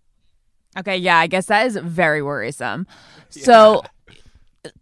Okay, 0.77 0.97
yeah, 0.97 1.17
I 1.17 1.27
guess 1.27 1.47
that 1.47 1.65
is 1.67 1.77
very 1.77 2.23
worrisome. 2.23 2.87
So, 3.31 3.83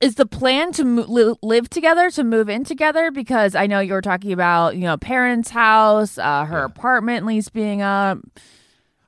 is 0.02 0.16
the 0.16 0.26
plan 0.26 0.72
to 0.74 0.84
mo- 0.84 1.06
li- 1.08 1.36
live 1.42 1.70
together, 1.70 2.10
to 2.12 2.24
move 2.24 2.50
in 2.50 2.64
together? 2.64 3.12
Because 3.12 3.56
I 3.56 3.68
know 3.68 3.80
you 3.80 3.94
were 3.94 4.02
talking 4.02 4.32
about, 4.32 4.76
you 4.76 4.82
know, 4.82 4.98
parents' 4.98 5.50
house, 5.52 6.18
uh, 6.18 6.46
her 6.46 6.60
Yeah. 6.60 6.66
apartment 6.66 7.26
lease 7.26 7.50
being 7.50 7.82
up. 7.82 8.20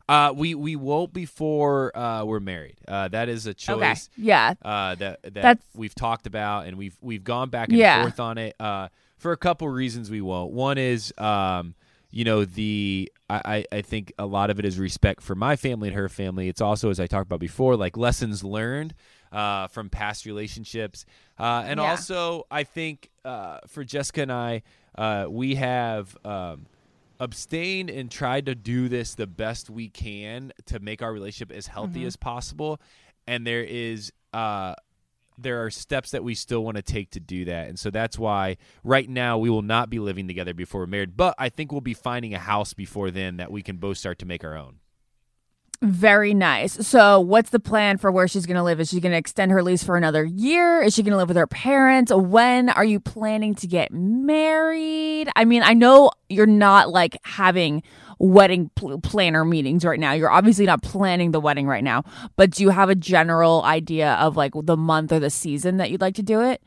Uh, 0.08 0.34
we 0.36 0.56
we 0.56 0.76
won't 0.76 1.14
before 1.14 1.96
uh, 1.96 2.24
we're 2.26 2.40
married. 2.40 2.76
Uh, 2.88 3.08
that 3.10 3.30
is 3.30 3.46
a 3.46 3.54
choice. 3.54 4.10
Okay, 4.18 4.24
yeah, 4.26 4.54
uh, 4.64 4.96
that 4.96 5.22
that 5.22 5.34
That's- 5.34 5.66
we've 5.76 5.94
talked 5.94 6.26
about 6.26 6.66
and 6.66 6.78
we've 6.78 6.98
we've 7.00 7.24
gone 7.24 7.50
back 7.50 7.70
and 7.70 7.78
Yeah. 7.78 8.02
forth 8.02 8.20
on 8.20 8.40
it 8.40 8.56
uh, 8.60 8.88
for 9.18 9.32
a 9.34 9.38
couple 9.38 9.70
reasons 9.70 10.10
we 10.10 10.22
won't. 10.22 10.52
One 10.52 10.80
is 10.80 11.14
um, 11.20 11.76
you 12.10 12.24
know 12.24 12.44
the 12.44 13.12
I 13.30 13.66
I 13.72 13.82
think 13.84 14.12
a 14.18 14.26
lot 14.26 14.50
of 14.50 14.58
it 14.58 14.66
is 14.66 14.80
respect 14.80 15.22
for 15.22 15.36
my 15.36 15.56
family 15.56 15.90
and 15.90 15.96
her 15.96 16.10
family. 16.10 16.48
It's 16.48 16.62
also 16.62 16.90
as 16.90 17.00
I 17.00 17.06
talked 17.06 17.28
about 17.28 17.40
before 17.40 17.76
like 17.76 17.96
lessons 17.96 18.44
learned 18.44 18.96
uh, 19.32 19.68
from 19.68 19.90
past 19.90 20.26
relationships, 20.26 21.06
uh, 21.40 21.64
and 21.66 21.80
Yeah. 21.80 21.92
also 21.92 22.46
I 22.52 22.64
think 22.64 23.10
uh, 23.26 23.60
for 23.68 23.84
Jessica 23.84 24.22
and 24.24 24.32
I 24.32 24.64
uh, 24.98 25.26
we 25.30 25.56
have. 25.56 26.18
Um, 26.26 26.66
abstained 27.22 27.90
and 27.90 28.10
tried 28.10 28.46
to 28.46 28.56
do 28.56 28.88
this 28.88 29.14
the 29.16 29.28
best 29.28 29.70
we 29.70 29.90
can 29.90 30.54
to 30.66 30.80
make 30.80 31.02
our 31.02 31.12
relationship 31.12 31.52
as 31.54 31.68
healthy 31.68 32.06
as 32.06 32.16
possible 32.16 32.80
and 33.28 33.46
there 33.46 33.62
is 33.62 34.14
uh 34.32 34.74
there 35.38 35.62
are 35.66 35.70
steps 35.70 36.12
that 36.12 36.24
we 36.24 36.34
still 36.34 36.64
want 36.64 36.78
to 36.78 36.82
take 36.82 37.10
to 37.12 37.20
do 37.20 37.44
that 37.44 37.68
and 37.68 37.78
so 37.78 37.90
that's 37.90 38.18
why 38.18 38.56
right 38.86 39.10
now 39.10 39.38
we 39.38 39.50
will 39.50 39.62
not 39.62 39.90
be 39.90 40.00
living 40.00 40.28
together 40.30 40.54
before 40.54 40.80
we're 40.80 40.88
married 40.88 41.18
but 41.18 41.36
i 41.38 41.50
think 41.50 41.74
we'll 41.74 41.82
be 41.82 41.94
finding 41.94 42.34
a 42.34 42.40
house 42.40 42.74
before 42.74 43.12
then 43.12 43.36
that 43.36 43.52
we 43.52 43.62
can 43.62 43.76
both 43.76 43.98
start 43.98 44.18
to 44.18 44.26
make 44.26 44.46
our 44.46 44.56
own 44.56 44.78
very 45.82 46.34
nice. 46.34 46.86
So, 46.86 47.22
what's 47.22 47.52
the 47.52 47.60
plan 47.60 47.98
for 47.98 48.12
where 48.12 48.28
she's 48.28 48.46
going 48.46 48.58
to 48.58 48.64
live? 48.64 48.80
Is 48.80 48.90
she 48.90 49.00
going 49.00 49.14
to 49.14 49.18
extend 49.18 49.52
her 49.52 49.64
lease 49.64 49.84
for 49.84 49.96
another 49.96 50.26
year? 50.26 50.82
Is 50.82 50.94
she 50.94 51.04
going 51.04 51.12
to 51.12 51.18
live 51.18 51.30
with 51.30 51.38
her 51.38 51.48
parents? 51.48 52.12
When 52.14 52.70
are 52.70 52.84
you 52.84 53.00
planning 53.00 53.56
to 53.56 53.68
get 53.68 53.92
married? 53.92 55.30
I 55.36 55.46
mean, 55.46 55.64
I 55.64 55.74
know 55.74 56.12
you're 56.28 56.46
not 56.46 56.90
like 56.90 57.18
having 57.24 57.82
wedding 58.20 58.70
pl- 58.76 59.00
planner 59.00 59.46
meetings 59.46 59.86
right 59.86 60.00
now. 60.00 60.12
You're 60.12 60.30
obviously 60.30 60.66
not 60.66 60.82
planning 60.82 61.32
the 61.32 61.40
wedding 61.40 61.66
right 61.66 61.84
now, 61.84 62.04
but 62.36 62.52
do 62.52 62.64
you 62.64 62.70
have 62.70 62.90
a 62.90 62.96
general 62.96 63.64
idea 63.64 64.14
of 64.16 64.36
like 64.36 64.52
the 64.56 64.76
month 64.76 65.14
or 65.14 65.20
the 65.20 65.30
season 65.30 65.78
that 65.78 65.92
you'd 65.92 66.02
like 66.02 66.16
to 66.16 66.24
do 66.24 66.42
it? 66.42 66.62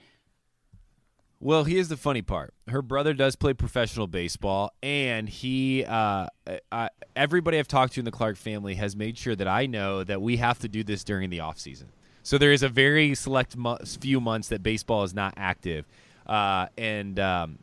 Well, 1.44 1.64
here's 1.64 1.88
the 1.88 1.96
funny 1.96 2.22
part. 2.22 2.54
Her 2.68 2.82
brother 2.82 3.14
does 3.14 3.34
play 3.34 3.52
professional 3.52 4.06
baseball, 4.06 4.72
and 4.80 5.28
he, 5.28 5.84
uh, 5.84 6.28
uh, 6.70 6.88
everybody 7.16 7.58
I've 7.58 7.66
talked 7.66 7.94
to 7.94 8.00
in 8.00 8.04
the 8.04 8.12
Clarke 8.12 8.36
family 8.36 8.76
has 8.76 8.94
made 8.94 9.18
sure 9.18 9.34
that 9.34 9.48
I 9.48 9.66
know 9.66 10.04
that 10.04 10.22
we 10.22 10.36
have 10.36 10.60
to 10.60 10.68
do 10.68 10.84
this 10.84 11.02
during 11.02 11.30
the 11.30 11.40
off 11.40 11.58
season. 11.58 11.88
So 12.22 12.38
there 12.38 12.52
is 12.52 12.62
a 12.62 12.68
very 12.68 13.16
select 13.16 13.56
mo- 13.56 13.78
few 14.00 14.20
months 14.20 14.50
that 14.50 14.62
baseball 14.62 15.02
is 15.02 15.14
not 15.14 15.34
active, 15.36 15.84
uh, 16.28 16.66
and 16.78 17.18
um, 17.18 17.58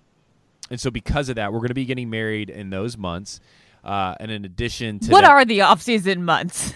and 0.69 0.77
so 0.77 0.91
because 0.91 1.29
of 1.29 1.37
that, 1.37 1.53
we're 1.53 1.59
going 1.59 1.69
to 1.69 1.73
be 1.73 1.85
getting 1.85 2.09
married 2.09 2.49
in 2.49 2.69
those 2.71 2.97
months. 2.97 3.39
Uh, 3.81 4.13
and 4.19 4.29
in 4.29 4.43
addition 4.43 4.99
to 4.99 5.09
What 5.11 5.21
that- 5.21 5.31
are 5.31 5.45
the 5.45 5.61
off-season 5.61 6.25
months? 6.25 6.73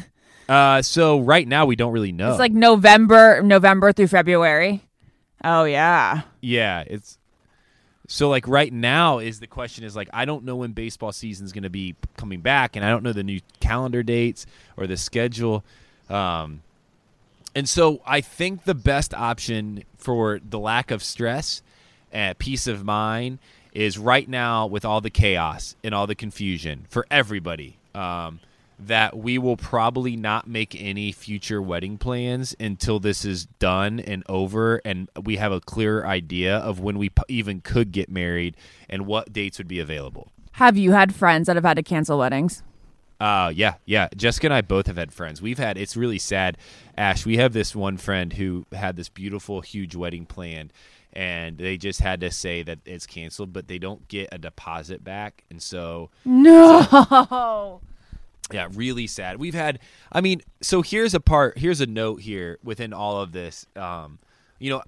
uh, 0.48 0.82
so 0.82 1.20
right 1.20 1.46
now 1.46 1.66
we 1.66 1.76
don't 1.76 1.92
really 1.92 2.14
know. 2.14 2.30
It's 2.30 2.40
like 2.40 2.54
November, 2.54 3.42
November 3.44 3.92
through 3.92 4.08
February. 4.08 4.84
Oh 5.44 5.66
yeah. 5.66 6.22
Yeah, 6.44 6.84
it's 6.86 7.18
so 8.08 8.28
like 8.30 8.50
right 8.50 8.72
now 8.72 9.20
is 9.20 9.40
the 9.40 9.48
question 9.48 9.86
is 9.86 9.96
like 9.96 10.10
I 10.12 10.26
don't 10.26 10.44
know 10.44 10.58
when 10.58 10.74
baseball 10.74 11.14
season 11.14 11.46
is 11.46 11.54
going 11.54 11.64
to 11.64 11.70
be 11.70 11.96
coming 12.18 12.42
back, 12.42 12.76
and 12.76 12.84
I 12.84 12.90
don't 12.90 13.02
know 13.02 13.14
the 13.14 13.24
new 13.24 13.40
calendar 13.62 14.04
dates 14.04 14.46
or 14.76 14.86
the 14.86 14.98
schedule. 14.98 15.64
Um, 16.10 16.62
and 17.56 17.70
so 17.70 18.02
I 18.06 18.20
think 18.20 18.66
the 18.66 18.76
best 18.76 19.14
option 19.14 19.86
for 19.98 20.42
the 20.44 20.60
lack 20.60 20.92
of 20.92 21.02
stress 21.02 21.62
and 22.12 22.38
peace 22.38 22.68
of 22.68 22.84
mind 22.84 23.40
is 23.72 23.98
right 23.98 24.28
now 24.28 24.68
with 24.68 24.84
all 24.84 25.00
the 25.00 25.10
chaos 25.10 25.78
and 25.82 25.96
all 25.96 26.08
the 26.08 26.16
confusion 26.16 26.88
for 26.90 27.08
everybody. 27.10 27.78
Um, 27.96 28.42
that 28.80 29.18
we 29.18 29.38
will 29.38 29.58
probably 29.58 30.16
not 30.16 30.48
make 30.48 30.76
any 30.80 31.12
future 31.12 31.62
wedding 31.62 31.98
plans 31.98 32.56
until 32.60 33.00
this 33.00 33.24
is 33.24 33.46
done 33.60 34.00
and 34.00 34.24
over 34.28 34.82
and 34.84 35.10
we 35.24 35.38
have 35.38 35.52
a 35.52 35.62
clearer 35.62 36.06
idea 36.06 36.58
of 36.58 36.80
when 36.80 36.98
we 36.98 37.10
p- 37.10 37.24
even 37.28 37.62
could 37.62 37.92
get 37.92 38.10
married 38.10 38.56
and 38.90 39.06
what 39.06 39.32
dates 39.32 39.58
would 39.58 39.68
be 39.68 39.80
available. 39.80 40.32
Have 40.54 40.78
you 40.78 40.92
had 40.92 41.16
friends 41.16 41.48
that 41.48 41.56
have 41.56 41.66
had 41.66 41.78
to 41.78 41.84
cancel 41.84 42.18
weddings? 42.18 42.64
Uh 43.20 43.52
yeah, 43.56 43.76
yeah. 43.86 44.08
Jessica 44.16 44.48
and 44.48 44.54
I 44.54 44.62
both 44.62 44.88
have 44.88 44.98
had 44.98 45.14
friends. 45.14 45.42
We've 45.42 45.60
had 45.60 45.78
it's 45.78 45.96
really 45.96 46.20
sad. 46.20 46.58
Ash, 46.98 47.26
we 47.26 47.38
have 47.38 47.54
this 47.54 47.76
one 47.76 47.98
friend 47.98 48.34
who 48.34 48.66
had 48.72 48.96
this 48.96 49.10
beautiful 49.10 49.62
huge 49.62 49.96
wedding 49.96 50.26
planned 50.26 50.74
and 51.14 51.58
they 51.60 51.78
just 51.78 52.00
had 52.02 52.22
to 52.22 52.32
say 52.32 52.64
that 52.64 52.80
it's 52.86 53.06
canceled, 53.06 53.54
but 53.54 53.68
they 53.68 53.78
don't 53.78 54.08
get 54.08 54.30
a 54.32 54.40
deposit 54.40 55.04
back. 55.04 55.44
And 55.50 55.62
so 55.62 56.10
No. 56.26 57.82
yeah, 58.52 58.68
really 58.74 59.08
sad. 59.08 59.38
We've 59.38 59.54
had 59.54 59.80
I 60.12 60.22
mean, 60.22 60.42
so 60.62 60.82
here's 60.82 61.14
a 61.14 61.20
part 61.20 61.58
here's 61.58 61.82
a 61.82 61.86
note 61.86 62.22
here 62.22 62.60
within 62.64 62.94
all 62.94 63.22
of 63.22 63.32
this. 63.32 63.66
Um, 63.76 64.20
you 64.60 64.70
know, 64.70 64.84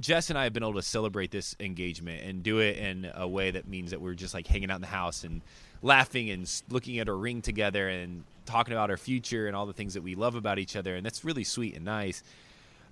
Jess 0.00 0.30
and 0.30 0.38
I 0.38 0.44
have 0.44 0.52
been 0.52 0.62
able 0.62 0.74
to 0.74 0.82
celebrate 0.82 1.30
this 1.30 1.56
engagement 1.58 2.22
and 2.22 2.42
do 2.42 2.58
it 2.58 2.76
in 2.76 3.10
a 3.14 3.26
way 3.26 3.50
that 3.50 3.66
means 3.66 3.90
that 3.90 4.00
we're 4.00 4.14
just 4.14 4.34
like 4.34 4.46
hanging 4.46 4.70
out 4.70 4.76
in 4.76 4.80
the 4.80 4.86
house 4.86 5.24
and 5.24 5.42
laughing 5.82 6.30
and 6.30 6.62
looking 6.70 6.98
at 6.98 7.08
our 7.08 7.16
ring 7.16 7.42
together 7.42 7.88
and 7.88 8.24
talking 8.46 8.72
about 8.72 8.90
our 8.90 8.96
future 8.96 9.46
and 9.46 9.56
all 9.56 9.66
the 9.66 9.72
things 9.72 9.94
that 9.94 10.02
we 10.02 10.14
love 10.14 10.34
about 10.34 10.58
each 10.58 10.76
other, 10.76 10.96
and 10.96 11.04
that's 11.04 11.24
really 11.24 11.44
sweet 11.44 11.74
and 11.74 11.84
nice. 11.84 12.22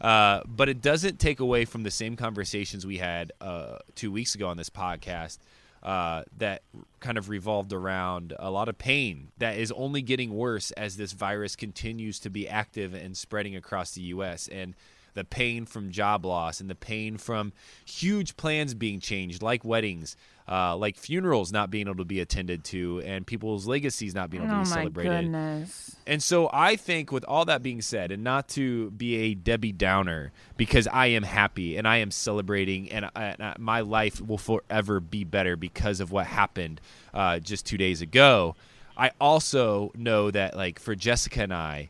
Uh, 0.01 0.43
but 0.47 0.69
it 0.69 0.83
doesn't 0.83 1.19
take 1.19 1.41
away 1.41 1.65
from 1.65 1.83
the 1.83 1.91
same 1.91 2.17
conversations 2.17 2.85
we 2.85 2.99
had 2.99 3.33
uh, 3.41 3.79
two 3.95 4.13
weeks 4.13 4.35
ago 4.35 4.49
on 4.49 4.57
this 4.57 4.69
podcast 4.69 5.39
uh, 5.87 6.25
that 6.37 6.63
kind 6.99 7.17
of 7.17 7.29
revolved 7.29 7.73
around 7.73 8.35
a 8.41 8.51
lot 8.51 8.69
of 8.69 8.77
pain 8.77 9.29
that 9.39 9.57
is 9.57 9.71
only 9.71 10.03
getting 10.03 10.35
worse 10.35 10.73
as 10.73 10.97
this 10.97 11.13
virus 11.13 11.55
continues 11.55 12.19
to 12.19 12.29
be 12.29 12.49
active 12.49 12.93
and 12.93 13.17
spreading 13.17 13.55
across 13.55 13.93
the 13.93 14.01
U.S. 14.03 14.49
and 14.49 14.75
the 15.17 15.25
pain 15.25 15.67
from 15.67 15.91
job 15.91 16.25
loss 16.25 16.61
and 16.61 16.71
the 16.71 16.75
pain 16.77 17.19
from 17.19 17.53
huge 17.85 18.37
plans 18.37 18.73
being 18.75 19.01
changed, 19.01 19.43
like 19.43 19.65
weddings, 19.65 20.17
uh, 20.49 20.77
like 20.77 20.97
funerals 20.97 21.51
not 21.51 21.71
being 21.71 21.89
able 21.89 21.97
to 21.97 22.05
be 22.05 22.21
attended 22.21 22.63
to, 22.63 23.03
and 23.05 23.27
people's 23.27 23.67
legacies 23.67 24.15
not 24.15 24.31
being 24.31 24.45
able 24.45 24.53
to 24.53 24.61
Oh 24.61 24.63
be 24.65 24.69
my 24.71 24.77
celebrated. 24.77 25.23
goodness. 25.25 25.97
And 26.07 26.23
so 26.23 26.49
I 26.53 26.77
think, 26.77 27.11
with 27.11 27.25
all 27.25 27.45
that 27.47 27.63
being 27.65 27.83
said, 27.83 28.13
and 28.13 28.23
not 28.23 28.49
to 28.51 28.93
be 28.93 29.17
a 29.17 29.35
Debbie 29.35 29.73
Downer, 29.73 30.31
because 30.57 30.87
I 30.87 31.07
am 31.07 31.25
happy 31.25 31.77
and 31.77 31.89
I 31.89 31.97
am 31.97 32.13
celebrating, 32.13 32.93
and, 32.93 33.07
I, 33.07 33.11
and 33.25 33.43
I- 33.43 33.57
my 33.59 33.81
life 33.81 34.21
will 34.21 34.39
forever 34.39 35.01
be 35.01 35.25
better 35.25 35.57
because 35.57 35.99
of 35.99 36.13
what 36.13 36.27
happened 36.27 36.81
uh, 37.13 37.41
just 37.41 37.67
two 37.67 37.77
days 37.77 38.01
ago. 38.01 38.55
I 38.97 39.11
also 39.21 39.91
know 39.97 40.31
that, 40.31 40.57
like, 40.57 40.79
for 40.79 40.95
Jessica 40.95 41.43
and 41.43 41.53
I, 41.53 41.89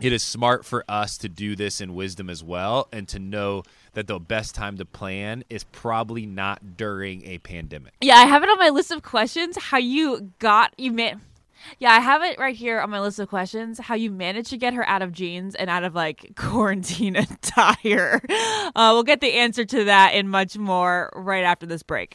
it 0.00 0.12
is 0.12 0.22
smart 0.22 0.64
for 0.64 0.84
us 0.88 1.16
to 1.18 1.28
do 1.28 1.56
this 1.56 1.80
in 1.80 1.94
wisdom 1.94 2.28
as 2.28 2.42
well, 2.42 2.88
and 2.92 3.08
to 3.08 3.18
know 3.18 3.62
that 3.94 4.06
the 4.06 4.18
best 4.18 4.54
time 4.54 4.76
to 4.78 4.84
plan 4.84 5.44
is 5.48 5.64
probably 5.64 6.26
not 6.26 6.76
during 6.76 7.24
a 7.26 7.38
pandemic. 7.38 7.94
Yeah, 8.00 8.16
I 8.16 8.24
have 8.24 8.42
it 8.42 8.48
on 8.48 8.58
my 8.58 8.68
list 8.68 8.90
of 8.90 9.02
questions. 9.02 9.56
How 9.56 9.78
you 9.78 10.32
got 10.38 10.78
you 10.78 10.92
man. 10.92 11.22
Yeah, 11.78 11.92
I 11.92 12.00
have 12.00 12.22
it 12.22 12.38
right 12.38 12.54
here 12.54 12.80
on 12.80 12.90
my 12.90 13.00
list 13.00 13.18
of 13.18 13.28
questions. 13.28 13.78
How 13.78 13.94
you 13.94 14.10
managed 14.10 14.50
to 14.50 14.58
get 14.58 14.74
her 14.74 14.88
out 14.88 15.02
of 15.02 15.12
jeans 15.12 15.54
and 15.54 15.68
out 15.68 15.84
of 15.84 15.94
like 15.94 16.32
quarantine 16.36 17.16
attire. 17.16 18.20
Uh, 18.30 18.90
we'll 18.92 19.02
get 19.02 19.20
the 19.20 19.32
answer 19.32 19.64
to 19.64 19.84
that 19.84 20.12
and 20.14 20.30
much 20.30 20.56
more 20.56 21.10
right 21.14 21.44
after 21.44 21.66
this 21.66 21.82
break. 21.82 22.14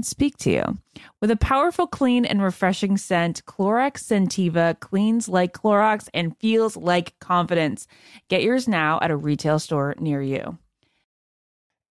can 0.00 0.04
speak 0.04 0.38
to 0.38 0.50
you. 0.50 0.78
With 1.20 1.30
a 1.30 1.36
powerful, 1.36 1.86
clean, 1.86 2.24
and 2.24 2.42
refreshing 2.42 2.96
scent, 2.96 3.44
Clorox 3.44 3.98
Scentiva 4.02 4.78
cleans 4.80 5.28
like 5.28 5.52
Clorox 5.52 6.08
and 6.14 6.36
feels 6.38 6.76
like 6.76 7.18
confidence. 7.18 7.86
Get 8.28 8.42
yours 8.42 8.66
now 8.66 8.98
at 9.02 9.10
a 9.10 9.16
retail 9.16 9.58
store 9.58 9.94
near 9.98 10.22
you. 10.22 10.56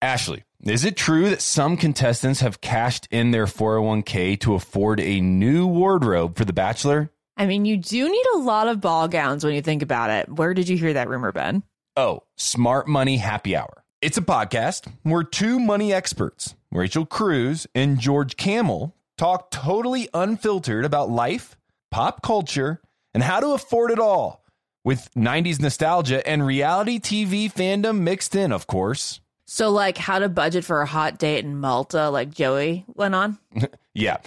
Ashley, 0.02 0.44
is 0.64 0.86
it 0.86 0.96
true 0.96 1.30
that 1.30 1.42
some 1.42 1.78
contestants 1.78 2.40
have 2.40 2.62
cashed 2.62 3.08
in 3.12 3.32
their 3.32 3.46
401k 3.46 4.40
to 4.40 4.56
afford 4.56 5.00
a 5.00 5.22
new 5.22 5.68
wardrobe 5.68 6.36
for 6.36 6.46
The 6.46 6.54
Bachelor? 6.54 7.12
I 7.38 7.46
mean, 7.46 7.66
you 7.66 7.78
do 7.78 8.10
need 8.10 8.26
a 8.36 8.40
lot 8.40 8.68
of 8.68 8.82
ball 8.82 9.08
gowns 9.08 9.44
when 9.46 9.54
you 9.54 9.62
think 9.62 9.84
about 9.84 10.10
it. 10.10 10.30
Where 10.30 10.54
did 10.54 10.68
you 10.68 10.78
hear 10.78 10.94
that 10.94 11.10
rumor, 11.10 11.32
Ben? 11.32 11.64
Oh, 11.96 12.24
Smart 12.38 12.88
Money 12.88 13.18
Happy 13.18 13.56
Hour. 13.56 13.84
It's 14.02 14.18
a 14.18 14.22
podcast 14.22 14.92
where 15.04 15.24
two 15.24 15.60
money 15.60 15.94
experts, 15.94 16.56
Rachel 16.72 17.06
Cruz 17.06 17.66
and 17.74 18.00
George 18.00 18.38
Kamel, 18.38 18.96
talk 19.18 19.50
totally 19.52 20.08
unfiltered 20.14 20.86
about 20.86 21.10
life, 21.10 21.58
pop 21.90 22.22
culture, 22.22 22.82
and 23.14 23.24
how 23.24 23.40
to 23.40 23.50
afford 23.54 23.92
it 23.92 24.00
all 24.00 24.46
with 24.84 25.10
90s 25.16 25.60
nostalgia 25.60 26.26
and 26.28 26.46
reality 26.46 27.00
TV 27.00 27.52
fandom 27.52 28.02
mixed 28.02 28.36
in, 28.36 28.52
of 28.52 28.68
course. 28.68 29.20
So, 29.46 29.72
like, 29.72 29.98
how 29.98 30.20
to 30.20 30.30
budget 30.30 30.64
for 30.64 30.82
a 30.82 30.86
hot 30.86 31.18
date 31.18 31.44
in 31.44 31.58
Malta, 31.60 32.10
like 32.10 32.30
Joey 32.30 32.86
went 32.88 33.16
on? 33.16 33.38
Yeah. 33.96 34.18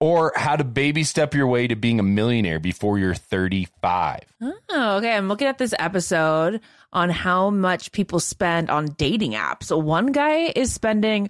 Or 0.00 0.32
how 0.34 0.56
to 0.56 0.64
baby 0.64 1.04
step 1.04 1.34
your 1.34 1.46
way 1.46 1.66
to 1.66 1.76
being 1.76 1.98
a 1.98 2.02
millionaire 2.04 2.58
before 2.58 2.98
you're 2.98 3.14
35. 3.14 4.20
Oh, 4.40 4.96
okay. 4.96 5.14
I'm 5.14 5.28
looking 5.28 5.48
at 5.48 5.58
this 5.58 5.74
episode 5.78 6.60
on 6.92 7.10
how 7.10 7.50
much 7.50 7.92
people 7.92 8.20
spend 8.20 8.70
on 8.70 8.86
dating 8.96 9.32
apps. 9.32 9.64
So 9.64 9.76
one 9.76 10.12
guy 10.12 10.52
is 10.56 10.72
spending 10.72 11.28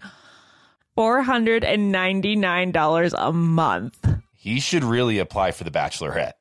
$499 0.97 3.15
a 3.17 3.33
month. 3.33 4.09
He 4.33 4.61
should 4.61 4.85
really 4.85 5.19
apply 5.19 5.53
for 5.53 5.65
the 5.65 5.71
Bachelorette. 5.71 6.33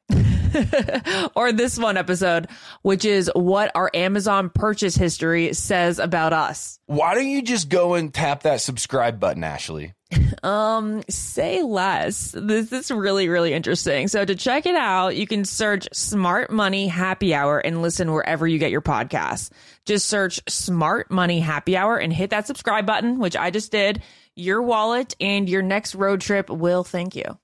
or 1.36 1.52
this 1.52 1.78
one 1.78 1.98
episode, 1.98 2.48
which 2.82 3.06
is 3.06 3.32
what 3.36 3.72
our 3.76 3.90
Amazon 3.94 4.50
purchase 4.50 4.96
history 4.96 5.54
says 5.54 6.00
about 6.00 6.34
us. 6.34 6.80
Why 6.86 7.16
don't 7.16 7.28
you 7.28 7.42
just 7.42 7.70
go 7.70 7.96
and 7.96 8.14
tap 8.14 8.44
that 8.44 8.62
subscribe 8.62 9.20
button, 9.20 9.44
Ashley? 9.44 9.94
Um, 10.44 11.04
say 11.10 11.64
less. 11.64 12.36
This 12.38 12.74
is 12.74 12.92
really, 12.92 13.30
really 13.30 13.54
interesting. 13.54 14.10
So 14.10 14.26
to 14.26 14.36
check 14.36 14.66
it 14.66 14.76
out, 14.76 15.16
you 15.16 15.26
can 15.26 15.46
search 15.46 15.88
Smart 15.94 16.52
Money 16.52 16.88
Happy 16.88 17.34
Hour 17.34 17.60
and 17.60 17.82
listen 17.82 18.12
wherever 18.12 18.46
you 18.46 18.60
get 18.60 18.70
your 18.70 18.82
podcasts. 18.82 19.52
Just 19.86 20.08
search 20.08 20.42
Smart 20.50 21.10
Money 21.10 21.40
Happy 21.40 21.78
Hour 21.78 21.98
and 21.98 22.12
hit 22.12 22.32
that 22.32 22.46
subscribe 22.46 22.86
button, 22.86 23.20
which 23.20 23.38
I 23.38 23.52
just 23.52 23.72
did. 23.72 24.04
Your 24.36 24.64
wallet 24.64 25.16
and 25.20 25.48
your 25.48 25.62
next 25.62 25.94
road 25.94 26.22
trip 26.22 26.50
will 26.50 26.84
thank 26.84 27.16
you. 27.16 27.38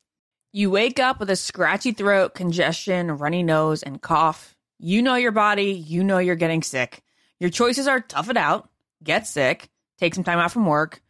You 0.51 0.71
wake 0.71 0.97
up 0.97 1.19
with 1.19 1.29
a 1.29 1.35
scratchy 1.35 1.91
throat, 1.91 2.33
congestion, 2.33 3.11
runny 3.17 3.43
nose, 3.43 3.83
and 3.83 4.01
cough. 4.01 4.55
You 4.79 5.03
know 5.03 5.13
your 5.13 5.31
body. 5.31 5.71
You 5.71 6.03
know 6.03 6.17
you're 6.17 6.35
getting 6.35 6.63
sick. 6.63 7.03
Your 7.39 7.51
choices 7.51 7.87
are 7.87 7.99
tough 7.99 8.29
it 8.29 8.37
out, 8.37 8.69
get 9.03 9.27
sick, 9.27 9.69
take 9.99 10.15
some 10.15 10.23
time 10.23 10.39
out 10.39 10.51
from 10.51 10.65
work, 10.65 11.01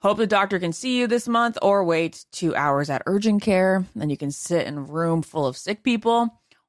hope 0.00 0.18
the 0.18 0.26
doctor 0.26 0.58
can 0.58 0.72
see 0.72 0.98
you 0.98 1.06
this 1.06 1.26
month, 1.26 1.58
or 1.60 1.84
wait 1.84 2.24
two 2.30 2.54
hours 2.54 2.88
at 2.88 3.02
urgent 3.06 3.42
care. 3.42 3.84
Then 3.96 4.10
you 4.10 4.16
can 4.16 4.30
sit 4.30 4.66
in 4.66 4.78
a 4.78 4.82
room 4.82 5.22
full 5.22 5.46
of 5.46 5.56
sick 5.56 5.82
people. 5.82 6.40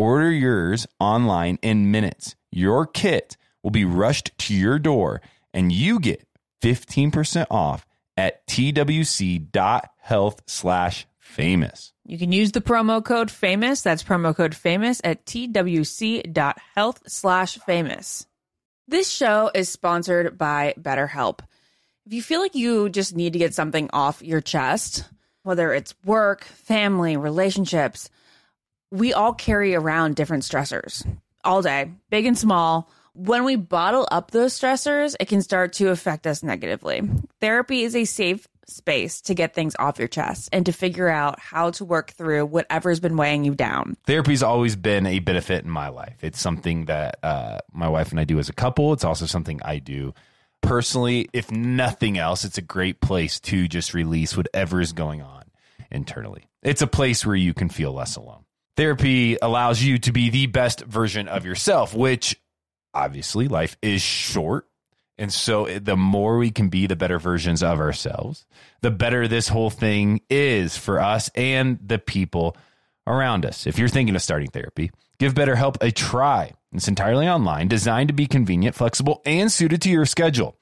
Order 0.00 0.30
yours 0.30 0.86
online 0.98 1.58
in 1.60 1.90
minutes. 1.90 2.34
Your 2.50 2.86
kit 2.86 3.36
will 3.62 3.70
be 3.70 3.84
rushed 3.84 4.30
to 4.38 4.54
your 4.54 4.78
door 4.78 5.20
and 5.52 5.70
you 5.70 6.00
get 6.00 6.26
15% 6.62 7.46
off 7.50 7.84
at 8.16 8.46
twc.health 8.46 10.42
slash 10.46 11.06
famous. 11.18 11.92
You 12.06 12.16
can 12.16 12.32
use 12.32 12.52
the 12.52 12.62
promo 12.62 13.04
code 13.04 13.30
famous. 13.30 13.82
That's 13.82 14.02
promo 14.02 14.34
code 14.34 14.54
famous 14.54 15.02
at 15.04 15.26
twc.health 15.26 17.02
slash 17.06 17.58
famous. 17.58 18.26
This 18.88 19.10
show 19.10 19.50
is 19.54 19.68
sponsored 19.68 20.38
by 20.38 20.72
BetterHelp. 20.80 21.40
If 22.06 22.14
you 22.14 22.22
feel 22.22 22.40
like 22.40 22.54
you 22.54 22.88
just 22.88 23.14
need 23.14 23.34
to 23.34 23.38
get 23.38 23.52
something 23.52 23.90
off 23.92 24.22
your 24.22 24.40
chest, 24.40 25.04
whether 25.42 25.74
it's 25.74 25.94
work, 26.06 26.44
family, 26.44 27.18
relationships, 27.18 28.08
we 28.90 29.12
all 29.12 29.32
carry 29.32 29.74
around 29.74 30.16
different 30.16 30.42
stressors 30.42 31.06
all 31.44 31.62
day, 31.62 31.90
big 32.10 32.26
and 32.26 32.36
small. 32.36 32.90
When 33.14 33.44
we 33.44 33.56
bottle 33.56 34.06
up 34.10 34.30
those 34.30 34.58
stressors, 34.58 35.16
it 35.18 35.28
can 35.28 35.42
start 35.42 35.74
to 35.74 35.88
affect 35.88 36.26
us 36.26 36.42
negatively. 36.42 37.02
Therapy 37.40 37.82
is 37.82 37.96
a 37.96 38.04
safe 38.04 38.46
space 38.66 39.20
to 39.22 39.34
get 39.34 39.52
things 39.52 39.74
off 39.78 39.98
your 39.98 40.06
chest 40.06 40.48
and 40.52 40.64
to 40.66 40.72
figure 40.72 41.08
out 41.08 41.40
how 41.40 41.70
to 41.72 41.84
work 41.84 42.12
through 42.12 42.46
whatever's 42.46 43.00
been 43.00 43.16
weighing 43.16 43.44
you 43.44 43.54
down. 43.54 43.96
Therapy's 44.06 44.44
always 44.44 44.76
been 44.76 45.06
a 45.06 45.18
benefit 45.18 45.64
in 45.64 45.70
my 45.70 45.88
life. 45.88 46.22
It's 46.22 46.40
something 46.40 46.84
that 46.84 47.18
uh, 47.22 47.58
my 47.72 47.88
wife 47.88 48.12
and 48.12 48.20
I 48.20 48.24
do 48.24 48.38
as 48.38 48.48
a 48.48 48.52
couple. 48.52 48.92
It's 48.92 49.04
also 49.04 49.26
something 49.26 49.60
I 49.64 49.80
do 49.80 50.14
personally. 50.60 51.28
If 51.32 51.50
nothing 51.50 52.16
else, 52.16 52.44
it's 52.44 52.58
a 52.58 52.62
great 52.62 53.00
place 53.00 53.40
to 53.40 53.66
just 53.66 53.92
release 53.92 54.36
whatever 54.36 54.80
is 54.80 54.92
going 54.92 55.20
on 55.20 55.44
internally. 55.90 56.44
It's 56.62 56.82
a 56.82 56.86
place 56.86 57.26
where 57.26 57.36
you 57.36 57.54
can 57.54 57.70
feel 57.70 57.92
less 57.92 58.14
alone. 58.14 58.44
Therapy 58.76 59.36
allows 59.40 59.82
you 59.82 59.98
to 59.98 60.12
be 60.12 60.30
the 60.30 60.46
best 60.46 60.80
version 60.80 61.28
of 61.28 61.44
yourself, 61.44 61.94
which 61.94 62.40
obviously 62.94 63.48
life 63.48 63.76
is 63.82 64.02
short. 64.02 64.66
And 65.18 65.32
so 65.32 65.66
eh, 65.66 65.80
the 65.82 65.96
more 65.96 66.38
we 66.38 66.50
can 66.50 66.68
be 66.68 66.86
the 66.86 66.96
better 66.96 67.18
versions 67.18 67.62
of 67.62 67.78
ourselves, 67.78 68.46
the 68.80 68.90
better 68.90 69.28
this 69.28 69.48
whole 69.48 69.70
thing 69.70 70.22
is 70.30 70.76
for 70.76 70.98
us 70.98 71.30
and 71.34 71.78
the 71.84 71.98
people 71.98 72.56
around 73.06 73.44
us. 73.44 73.66
If 73.66 73.78
you're 73.78 73.88
thinking 73.88 74.16
of 74.16 74.22
starting 74.22 74.48
therapy, 74.48 74.90
give 75.18 75.34
BetterHelp 75.34 75.76
a 75.82 75.90
try. 75.90 76.52
It's 76.72 76.88
entirely 76.88 77.28
online, 77.28 77.68
designed 77.68 78.08
to 78.08 78.14
be 78.14 78.26
convenient, 78.26 78.76
flexible, 78.76 79.20
and 79.26 79.50
suited 79.50 79.82
to 79.82 79.90
your 79.90 80.06
schedule. 80.06 80.56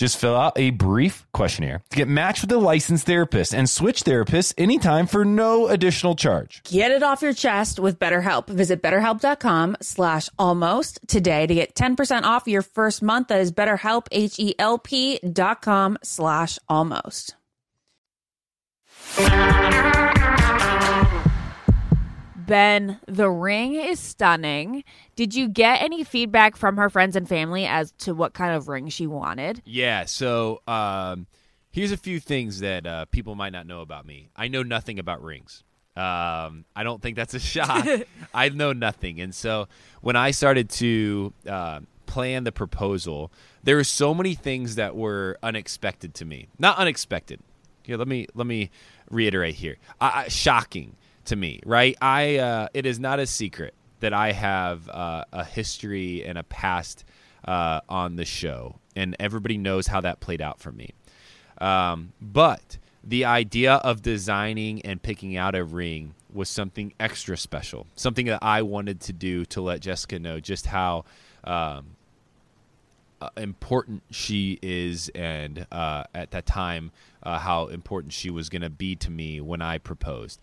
Just 0.00 0.16
fill 0.16 0.34
out 0.34 0.54
a 0.56 0.70
brief 0.70 1.26
questionnaire 1.34 1.82
to 1.90 1.96
get 1.98 2.08
matched 2.08 2.40
with 2.40 2.52
a 2.52 2.56
licensed 2.56 3.04
therapist 3.04 3.52
and 3.52 3.68
switch 3.68 4.02
therapists 4.02 4.54
anytime 4.56 5.06
for 5.06 5.26
no 5.26 5.68
additional 5.68 6.14
charge. 6.14 6.62
Get 6.64 6.90
it 6.90 7.02
off 7.02 7.20
your 7.20 7.34
chest 7.34 7.78
with 7.78 7.98
BetterHelp. 7.98 8.46
Visit 8.48 8.80
betterhelp.com 8.80 9.76
slash 9.82 10.30
almost 10.38 11.00
today 11.06 11.46
to 11.46 11.54
get 11.54 11.74
10% 11.74 12.22
off 12.22 12.48
your 12.48 12.62
first 12.62 13.02
month. 13.02 13.28
That 13.28 13.42
is 13.42 13.52
betterhelp, 13.52 14.06
H-E-L-P 14.10 15.18
dot 15.34 15.60
com 15.60 15.98
slash 16.02 16.58
almost. 16.66 17.34
Ben, 22.50 22.98
the 23.06 23.30
ring 23.30 23.76
is 23.76 24.00
stunning. 24.00 24.82
Did 25.14 25.36
you 25.36 25.48
get 25.48 25.80
any 25.82 26.02
feedback 26.02 26.56
from 26.56 26.78
her 26.78 26.90
friends 26.90 27.14
and 27.14 27.28
family 27.28 27.64
as 27.64 27.92
to 27.98 28.12
what 28.12 28.34
kind 28.34 28.56
of 28.56 28.66
ring 28.66 28.88
she 28.88 29.06
wanted? 29.06 29.62
Yeah. 29.64 30.04
So 30.06 30.60
um, 30.66 31.28
here's 31.70 31.92
a 31.92 31.96
few 31.96 32.18
things 32.18 32.58
that 32.58 32.88
uh, 32.88 33.04
people 33.04 33.36
might 33.36 33.52
not 33.52 33.68
know 33.68 33.82
about 33.82 34.04
me. 34.04 34.30
I 34.34 34.48
know 34.48 34.64
nothing 34.64 34.98
about 34.98 35.22
rings. 35.22 35.62
Um, 35.96 36.64
I 36.74 36.82
don't 36.82 37.00
think 37.00 37.14
that's 37.14 37.34
a 37.34 37.38
shock. 37.38 37.86
I 38.34 38.48
know 38.48 38.72
nothing, 38.72 39.20
and 39.20 39.32
so 39.32 39.68
when 40.00 40.16
I 40.16 40.32
started 40.32 40.70
to 40.70 41.32
uh, 41.46 41.80
plan 42.06 42.42
the 42.42 42.52
proposal, 42.52 43.30
there 43.62 43.76
were 43.76 43.84
so 43.84 44.12
many 44.12 44.34
things 44.34 44.74
that 44.74 44.96
were 44.96 45.38
unexpected 45.40 46.14
to 46.14 46.24
me. 46.24 46.48
Not 46.58 46.78
unexpected. 46.78 47.38
Here, 47.84 47.96
let 47.96 48.08
me 48.08 48.26
let 48.34 48.48
me 48.48 48.70
reiterate 49.08 49.54
here. 49.54 49.76
Shocking 50.26 50.96
to 51.26 51.36
me, 51.36 51.60
right? 51.64 51.96
I 52.00 52.38
uh, 52.38 52.68
it 52.74 52.86
is 52.86 52.98
not 52.98 53.18
a 53.18 53.26
secret 53.26 53.74
that 54.00 54.12
I 54.12 54.32
have 54.32 54.88
uh, 54.88 55.24
a 55.32 55.44
history 55.44 56.24
and 56.24 56.38
a 56.38 56.42
past 56.42 57.04
uh, 57.44 57.80
on 57.88 58.16
the 58.16 58.24
show, 58.24 58.76
and 58.96 59.16
everybody 59.20 59.58
knows 59.58 59.86
how 59.86 60.00
that 60.00 60.20
played 60.20 60.40
out 60.42 60.60
for 60.60 60.72
me. 60.72 60.94
Um, 61.58 62.12
but 62.20 62.78
the 63.04 63.24
idea 63.24 63.74
of 63.74 64.02
designing 64.02 64.82
and 64.82 65.02
picking 65.02 65.36
out 65.36 65.54
a 65.54 65.64
ring 65.64 66.14
was 66.32 66.48
something 66.48 66.92
extra 67.00 67.36
special, 67.36 67.86
something 67.96 68.26
that 68.26 68.40
I 68.42 68.62
wanted 68.62 69.00
to 69.02 69.12
do 69.12 69.44
to 69.46 69.60
let 69.60 69.80
Jessica 69.80 70.18
know 70.18 70.40
just 70.40 70.66
how 70.66 71.04
um, 71.44 71.96
uh, 73.20 73.28
important 73.36 74.02
she 74.10 74.58
is, 74.62 75.10
and 75.14 75.66
uh, 75.70 76.04
at 76.14 76.30
that 76.30 76.46
time, 76.46 76.92
uh, 77.22 77.38
how 77.38 77.66
important 77.66 78.12
she 78.12 78.30
was 78.30 78.48
going 78.48 78.62
to 78.62 78.70
be 78.70 78.96
to 78.96 79.10
me 79.10 79.40
when 79.40 79.60
I 79.60 79.78
proposed. 79.78 80.40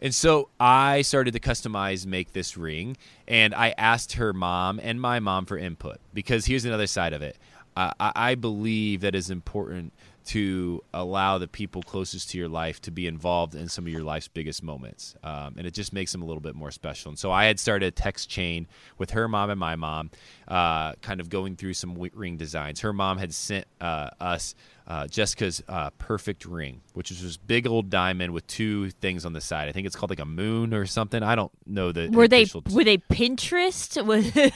And 0.00 0.14
so 0.14 0.50
I 0.60 1.02
started 1.02 1.32
to 1.32 1.40
customize, 1.40 2.06
make 2.06 2.32
this 2.32 2.56
ring, 2.56 2.96
and 3.26 3.54
I 3.54 3.74
asked 3.78 4.14
her 4.14 4.32
mom 4.32 4.78
and 4.82 5.00
my 5.00 5.20
mom 5.20 5.46
for 5.46 5.56
input 5.56 5.98
because 6.12 6.46
here's 6.46 6.64
another 6.64 6.86
side 6.86 7.12
of 7.12 7.22
it. 7.22 7.36
Uh, 7.76 7.92
I 7.98 8.34
believe 8.34 9.02
that 9.02 9.14
is 9.14 9.30
important 9.30 9.92
to 10.26 10.82
allow 10.92 11.38
the 11.38 11.46
people 11.46 11.82
closest 11.82 12.30
to 12.30 12.38
your 12.38 12.48
life 12.48 12.80
to 12.80 12.90
be 12.90 13.06
involved 13.06 13.54
in 13.54 13.68
some 13.68 13.86
of 13.86 13.92
your 13.92 14.02
life's 14.02 14.26
biggest 14.28 14.62
moments. 14.62 15.14
Um, 15.22 15.54
and 15.56 15.66
it 15.66 15.72
just 15.72 15.92
makes 15.92 16.10
them 16.10 16.20
a 16.20 16.24
little 16.24 16.40
bit 16.40 16.56
more 16.56 16.72
special. 16.72 17.10
And 17.10 17.18
so 17.18 17.30
I 17.30 17.44
had 17.44 17.60
started 17.60 17.86
a 17.86 17.90
text 17.92 18.28
chain 18.28 18.66
with 18.98 19.10
her 19.10 19.28
mom 19.28 19.50
and 19.50 19.60
my 19.60 19.76
mom, 19.76 20.10
uh, 20.48 20.94
kind 20.94 21.20
of 21.20 21.28
going 21.28 21.54
through 21.54 21.74
some 21.74 21.96
ring 22.12 22.36
designs. 22.36 22.80
Her 22.80 22.92
mom 22.92 23.18
had 23.18 23.32
sent 23.32 23.66
uh, 23.80 24.10
us 24.20 24.56
uh, 24.88 25.06
Jessica's 25.06 25.62
uh, 25.68 25.90
perfect 25.90 26.44
ring, 26.44 26.80
which 26.94 27.10
is 27.10 27.22
this 27.22 27.36
big 27.36 27.66
old 27.66 27.88
diamond 27.90 28.32
with 28.32 28.46
two 28.46 28.90
things 28.90 29.24
on 29.24 29.32
the 29.32 29.40
side. 29.40 29.68
I 29.68 29.72
think 29.72 29.86
it's 29.86 29.96
called 29.96 30.10
like 30.10 30.20
a 30.20 30.24
moon 30.24 30.74
or 30.74 30.86
something. 30.86 31.22
I 31.22 31.34
don't 31.34 31.52
know 31.66 31.92
the. 31.92 32.08
Were 32.08 32.26
the 32.26 32.44
they 32.44 32.74
were 32.74 32.84
they 32.84 32.98
Pinterest? 32.98 33.96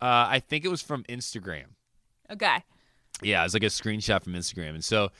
Uh, 0.00 0.30
I 0.30 0.38
think 0.38 0.64
it 0.64 0.68
was 0.68 0.80
from 0.80 1.02
Instagram. 1.08 1.64
Okay. 2.30 2.62
Yeah, 3.22 3.40
it 3.40 3.44
was 3.44 3.54
like 3.54 3.62
a 3.62 3.66
screenshot 3.66 4.22
from 4.22 4.34
Instagram. 4.34 4.70
And 4.70 4.84
so 4.84 5.10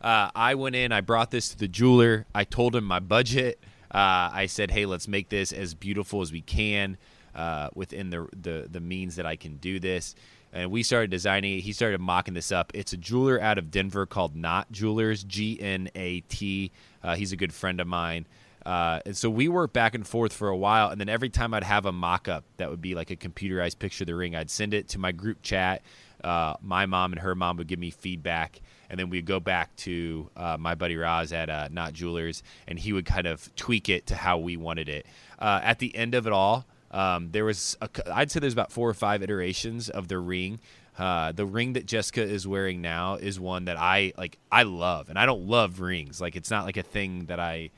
uh, 0.00 0.30
I 0.34 0.54
went 0.54 0.76
in, 0.76 0.92
I 0.92 1.00
brought 1.00 1.30
this 1.30 1.50
to 1.50 1.58
the 1.58 1.68
jeweler. 1.68 2.26
I 2.34 2.44
told 2.44 2.74
him 2.74 2.84
my 2.84 3.00
budget. 3.00 3.60
Uh, 3.90 4.28
I 4.32 4.46
said, 4.46 4.70
hey, 4.70 4.86
let's 4.86 5.06
make 5.06 5.28
this 5.28 5.52
as 5.52 5.74
beautiful 5.74 6.20
as 6.20 6.32
we 6.32 6.40
can 6.40 6.96
uh, 7.34 7.68
within 7.74 8.10
the, 8.10 8.28
the, 8.36 8.66
the 8.70 8.80
means 8.80 9.16
that 9.16 9.26
I 9.26 9.36
can 9.36 9.56
do 9.56 9.78
this. 9.78 10.16
And 10.52 10.70
we 10.70 10.82
started 10.82 11.10
designing 11.10 11.58
it. 11.58 11.60
He 11.62 11.72
started 11.72 12.00
mocking 12.00 12.34
this 12.34 12.52
up. 12.52 12.72
It's 12.74 12.92
a 12.92 12.96
jeweler 12.96 13.40
out 13.40 13.58
of 13.58 13.70
Denver 13.70 14.06
called 14.06 14.36
Gnat 14.36 14.70
Jewelers, 14.70 15.24
G 15.24 15.60
N 15.60 15.90
A 15.96 16.20
T. 16.20 16.70
Uh, 17.02 17.16
he's 17.16 17.32
a 17.32 17.36
good 17.36 17.52
friend 17.52 17.80
of 17.80 17.86
mine. 17.86 18.26
Uh, 18.64 19.00
and 19.04 19.16
so 19.16 19.28
we 19.28 19.46
worked 19.48 19.74
back 19.74 19.94
and 19.94 20.06
forth 20.06 20.32
for 20.32 20.48
a 20.48 20.56
while. 20.56 20.90
And 20.90 21.00
then 21.00 21.08
every 21.08 21.28
time 21.28 21.54
I'd 21.54 21.64
have 21.64 21.86
a 21.86 21.92
mock 21.92 22.28
up 22.28 22.44
that 22.56 22.70
would 22.70 22.80
be 22.80 22.94
like 22.94 23.10
a 23.10 23.16
computerized 23.16 23.78
picture 23.78 24.04
of 24.04 24.06
the 24.06 24.14
ring, 24.14 24.34
I'd 24.34 24.50
send 24.50 24.74
it 24.74 24.88
to 24.90 24.98
my 24.98 25.12
group 25.12 25.42
chat 25.42 25.82
uh, 26.24 26.56
my 26.62 26.86
mom 26.86 27.12
and 27.12 27.20
her 27.20 27.34
mom 27.34 27.58
would 27.58 27.66
give 27.66 27.78
me 27.78 27.90
feedback, 27.90 28.60
and 28.88 28.98
then 28.98 29.10
we'd 29.10 29.26
go 29.26 29.38
back 29.38 29.76
to 29.76 30.30
uh, 30.36 30.56
my 30.58 30.74
buddy 30.74 30.96
Roz 30.96 31.32
at 31.32 31.50
uh, 31.50 31.68
Gnat 31.70 31.92
Jewelers, 31.92 32.42
and 32.66 32.78
he 32.78 32.92
would 32.92 33.04
kind 33.04 33.26
of 33.26 33.54
tweak 33.56 33.88
it 33.88 34.06
to 34.06 34.16
how 34.16 34.38
we 34.38 34.56
wanted 34.56 34.88
it. 34.88 35.06
Uh, 35.38 35.60
at 35.62 35.78
the 35.78 35.94
end 35.94 36.14
of 36.14 36.26
it 36.26 36.32
all, 36.32 36.64
um, 36.90 37.30
there 37.32 37.44
was 37.44 37.76
a, 37.82 37.88
I'd 38.12 38.30
say 38.30 38.40
there's 38.40 38.54
about 38.54 38.72
four 38.72 38.88
or 38.88 38.94
five 38.94 39.22
iterations 39.22 39.90
of 39.90 40.08
the 40.08 40.18
ring. 40.18 40.60
Uh, 40.98 41.32
the 41.32 41.44
ring 41.44 41.74
that 41.74 41.86
Jessica 41.86 42.22
is 42.22 42.46
wearing 42.46 42.80
now 42.80 43.16
is 43.16 43.38
one 43.38 43.66
that 43.66 43.76
I 43.76 44.12
like. 44.16 44.38
I 44.50 44.62
love, 44.62 45.10
and 45.10 45.18
I 45.18 45.26
don't 45.26 45.46
love 45.46 45.80
rings. 45.80 46.20
Like 46.20 46.36
it's 46.36 46.50
not 46.50 46.64
like 46.64 46.78
a 46.78 46.82
thing 46.82 47.26
that 47.26 47.38
I 47.38 47.70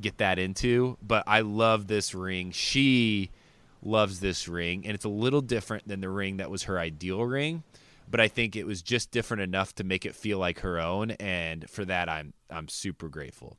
get 0.00 0.18
that 0.18 0.38
into, 0.38 0.96
but 1.02 1.24
I 1.26 1.40
love 1.40 1.88
this 1.88 2.14
ring. 2.14 2.52
She 2.52 3.30
loves 3.82 4.20
this 4.20 4.46
ring, 4.46 4.86
and 4.86 4.94
it's 4.94 5.06
a 5.06 5.08
little 5.08 5.40
different 5.40 5.88
than 5.88 6.00
the 6.00 6.10
ring 6.10 6.36
that 6.36 6.50
was 6.50 6.64
her 6.64 6.78
ideal 6.78 7.24
ring 7.24 7.64
but 8.10 8.20
I 8.20 8.28
think 8.28 8.56
it 8.56 8.66
was 8.66 8.82
just 8.82 9.10
different 9.10 9.42
enough 9.42 9.74
to 9.76 9.84
make 9.84 10.06
it 10.06 10.14
feel 10.14 10.38
like 10.38 10.60
her 10.60 10.80
own, 10.80 11.12
and 11.12 11.68
for 11.68 11.84
that, 11.84 12.08
I'm 12.08 12.32
I'm 12.50 12.68
super 12.68 13.08
grateful. 13.08 13.58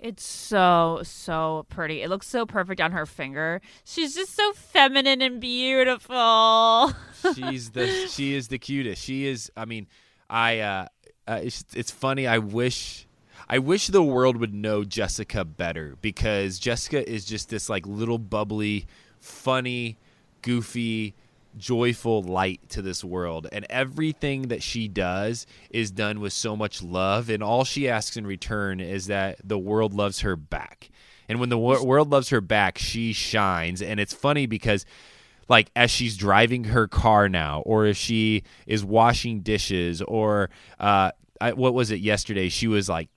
It's 0.00 0.24
so 0.24 1.00
so 1.02 1.66
pretty. 1.68 2.02
It 2.02 2.08
looks 2.08 2.26
so 2.26 2.46
perfect 2.46 2.80
on 2.80 2.92
her 2.92 3.04
finger. 3.04 3.60
She's 3.84 4.14
just 4.14 4.34
so 4.34 4.52
feminine 4.54 5.20
and 5.20 5.40
beautiful. 5.40 6.92
She's 7.34 7.70
the 7.70 7.86
she 8.10 8.34
is 8.34 8.48
the 8.48 8.58
cutest. 8.58 9.02
She 9.02 9.26
is. 9.26 9.50
I 9.56 9.66
mean, 9.66 9.86
I. 10.28 10.60
uh, 10.60 10.86
uh 11.28 11.40
it's, 11.42 11.64
it's 11.74 11.90
funny. 11.90 12.26
I 12.26 12.38
wish. 12.38 13.06
I 13.48 13.58
wish 13.58 13.88
the 13.88 14.02
world 14.02 14.36
would 14.36 14.54
know 14.54 14.84
Jessica 14.84 15.44
better 15.44 15.96
because 16.00 16.60
Jessica 16.60 17.08
is 17.08 17.24
just 17.24 17.48
this 17.48 17.68
like 17.68 17.84
little 17.84 18.18
bubbly, 18.18 18.86
funny, 19.18 19.98
goofy, 20.40 21.14
joyful 21.56 22.22
light 22.22 22.60
to 22.70 22.82
this 22.82 23.02
world. 23.04 23.46
And 23.52 23.66
everything 23.70 24.48
that 24.48 24.62
she 24.62 24.88
does 24.88 25.46
is 25.70 25.90
done 25.90 26.20
with 26.20 26.32
so 26.32 26.56
much 26.56 26.82
love. 26.82 27.28
And 27.30 27.42
all 27.42 27.64
she 27.64 27.88
asks 27.88 28.16
in 28.16 28.26
return 28.26 28.80
is 28.80 29.06
that 29.06 29.38
the 29.42 29.58
world 29.58 29.94
loves 29.94 30.20
her 30.20 30.36
back. 30.36 30.90
And 31.28 31.38
when 31.40 31.48
the 31.48 31.58
wor- 31.58 31.84
world 31.84 32.10
loves 32.10 32.30
her 32.30 32.40
back 32.40 32.78
she 32.78 33.12
shines. 33.12 33.82
And 33.82 34.00
it's 34.00 34.14
funny 34.14 34.46
because 34.46 34.84
like 35.48 35.70
as 35.74 35.90
she's 35.90 36.16
driving 36.16 36.64
her 36.64 36.86
car 36.88 37.28
now 37.28 37.60
or 37.66 37.86
if 37.86 37.96
she 37.96 38.44
is 38.66 38.84
washing 38.84 39.40
dishes 39.40 40.00
or 40.02 40.50
uh 40.78 41.10
I, 41.40 41.54
what 41.54 41.72
was 41.72 41.90
it 41.90 42.00
yesterday? 42.00 42.50
She 42.50 42.68
was 42.68 42.88
like 42.88 43.08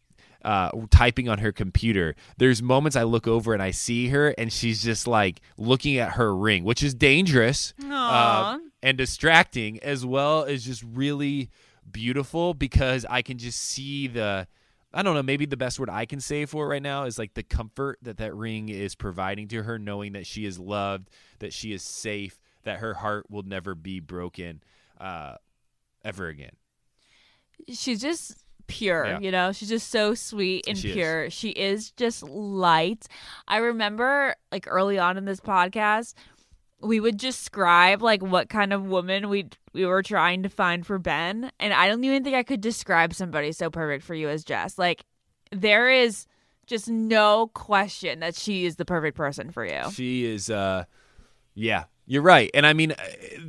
uh, 0.43 0.71
typing 0.89 1.29
on 1.29 1.39
her 1.39 1.51
computer. 1.51 2.15
There's 2.37 2.61
moments 2.61 2.95
I 2.95 3.03
look 3.03 3.27
over 3.27 3.53
and 3.53 3.63
I 3.63 3.71
see 3.71 4.09
her, 4.09 4.29
and 4.37 4.51
she's 4.51 4.83
just 4.83 5.07
like 5.07 5.41
looking 5.57 5.97
at 5.97 6.13
her 6.13 6.35
ring, 6.35 6.63
which 6.63 6.83
is 6.83 6.93
dangerous 6.93 7.73
uh, 7.89 8.57
and 8.81 8.97
distracting, 8.97 9.81
as 9.81 10.05
well 10.05 10.43
as 10.43 10.65
just 10.65 10.83
really 10.83 11.49
beautiful 11.89 12.53
because 12.53 13.05
I 13.09 13.21
can 13.21 13.37
just 13.37 13.59
see 13.59 14.07
the. 14.07 14.47
I 14.95 15.01
don't 15.01 15.15
know. 15.15 15.23
Maybe 15.23 15.47
the 15.47 15.57
best 15.57 15.79
word 15.79 15.89
I 15.89 16.05
can 16.05 16.19
say 16.19 16.45
for 16.45 16.65
it 16.65 16.67
right 16.67 16.81
now 16.81 17.05
is 17.05 17.17
like 17.17 17.33
the 17.33 17.41
comfort 17.41 17.97
that 18.03 18.17
that 18.17 18.35
ring 18.35 18.69
is 18.69 18.93
providing 18.93 19.47
to 19.47 19.63
her, 19.63 19.79
knowing 19.79 20.13
that 20.13 20.27
she 20.27 20.45
is 20.45 20.59
loved, 20.59 21.09
that 21.39 21.51
she 21.51 21.73
is 21.73 21.81
safe, 21.81 22.39
that 22.63 22.77
her 22.77 22.93
heart 22.93 23.25
will 23.27 23.41
never 23.41 23.73
be 23.73 23.99
broken 23.99 24.61
uh, 25.01 25.35
ever 26.05 26.27
again. 26.27 26.51
She's 27.69 28.01
just 28.01 28.42
pure, 28.68 29.05
Yeah. 29.05 29.20
you 29.20 29.32
know? 29.32 29.51
She's 29.51 29.70
just 29.70 29.89
so 29.89 30.14
sweet 30.14 30.66
and 30.68 30.78
She 30.78 30.89
is. 30.89 30.93
pure. 30.95 31.30
She 31.30 31.49
is 31.49 31.91
just 31.91 32.24
light. 32.24 33.07
I 33.47 33.57
remember 33.57 34.36
like 34.51 34.66
early 34.68 34.97
on 34.99 35.18
in 35.18 35.26
this 35.26 35.39
podcast, 35.39 36.14
we 36.82 36.99
would 36.99 37.18
describe 37.18 38.01
like 38.01 38.22
what 38.22 38.49
kind 38.49 38.74
of 38.74 38.84
woman 38.86 39.30
we 39.30 39.47
we 39.74 39.86
were 39.86 40.03
trying 40.03 40.43
to 40.43 40.49
find 40.49 40.86
for 40.86 40.99
Ben, 40.99 41.49
and 41.59 41.74
I 41.74 41.88
don't 41.88 42.03
even 42.03 42.24
think 42.24 42.36
I 42.36 42.43
could 42.43 42.61
describe 42.61 43.14
somebody 43.14 43.51
so 43.53 43.70
perfect 43.70 44.03
for 44.03 44.14
you 44.14 44.30
as 44.30 44.43
Jess. 44.43 44.78
Like 44.78 45.03
there 45.51 45.89
is 45.89 46.28
just 46.68 46.88
no 46.89 47.47
question 47.53 48.20
that 48.20 48.36
she 48.36 48.66
is 48.66 48.76
the 48.76 48.86
perfect 48.86 49.16
person 49.18 49.49
for 49.51 49.66
you. 49.66 49.89
She 49.91 50.26
is, 50.26 50.49
uh, 50.49 50.84
yeah, 51.55 51.86
you're 52.05 52.22
right. 52.22 52.49
And 52.53 52.66
I 52.68 52.74
mean, 52.74 52.91
uh, 52.91 52.95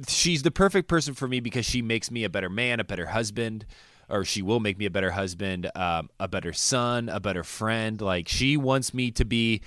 she's 0.09 0.43
the 0.43 0.51
perfect 0.51 0.89
person 0.89 1.15
for 1.15 1.29
me 1.29 1.41
because 1.41 1.65
she 1.67 1.83
makes 1.83 2.11
me 2.11 2.25
a 2.25 2.29
better 2.31 2.49
man, 2.51 2.81
a 2.81 2.85
better 2.85 3.07
husband, 3.07 3.67
or 4.09 4.25
she 4.25 4.43
will 4.43 4.61
make 4.61 4.79
me 4.79 4.87
a 4.87 4.91
better 4.91 5.11
husband, 5.11 5.71
um, 5.75 6.11
a 6.21 6.29
better 6.29 6.53
son, 6.53 7.09
a 7.09 7.21
better 7.21 7.45
friend. 7.45 8.01
Like, 8.01 8.29
she 8.29 8.57
wants 8.57 8.93
me 8.93 9.11
to 9.13 9.25
be 9.25 9.63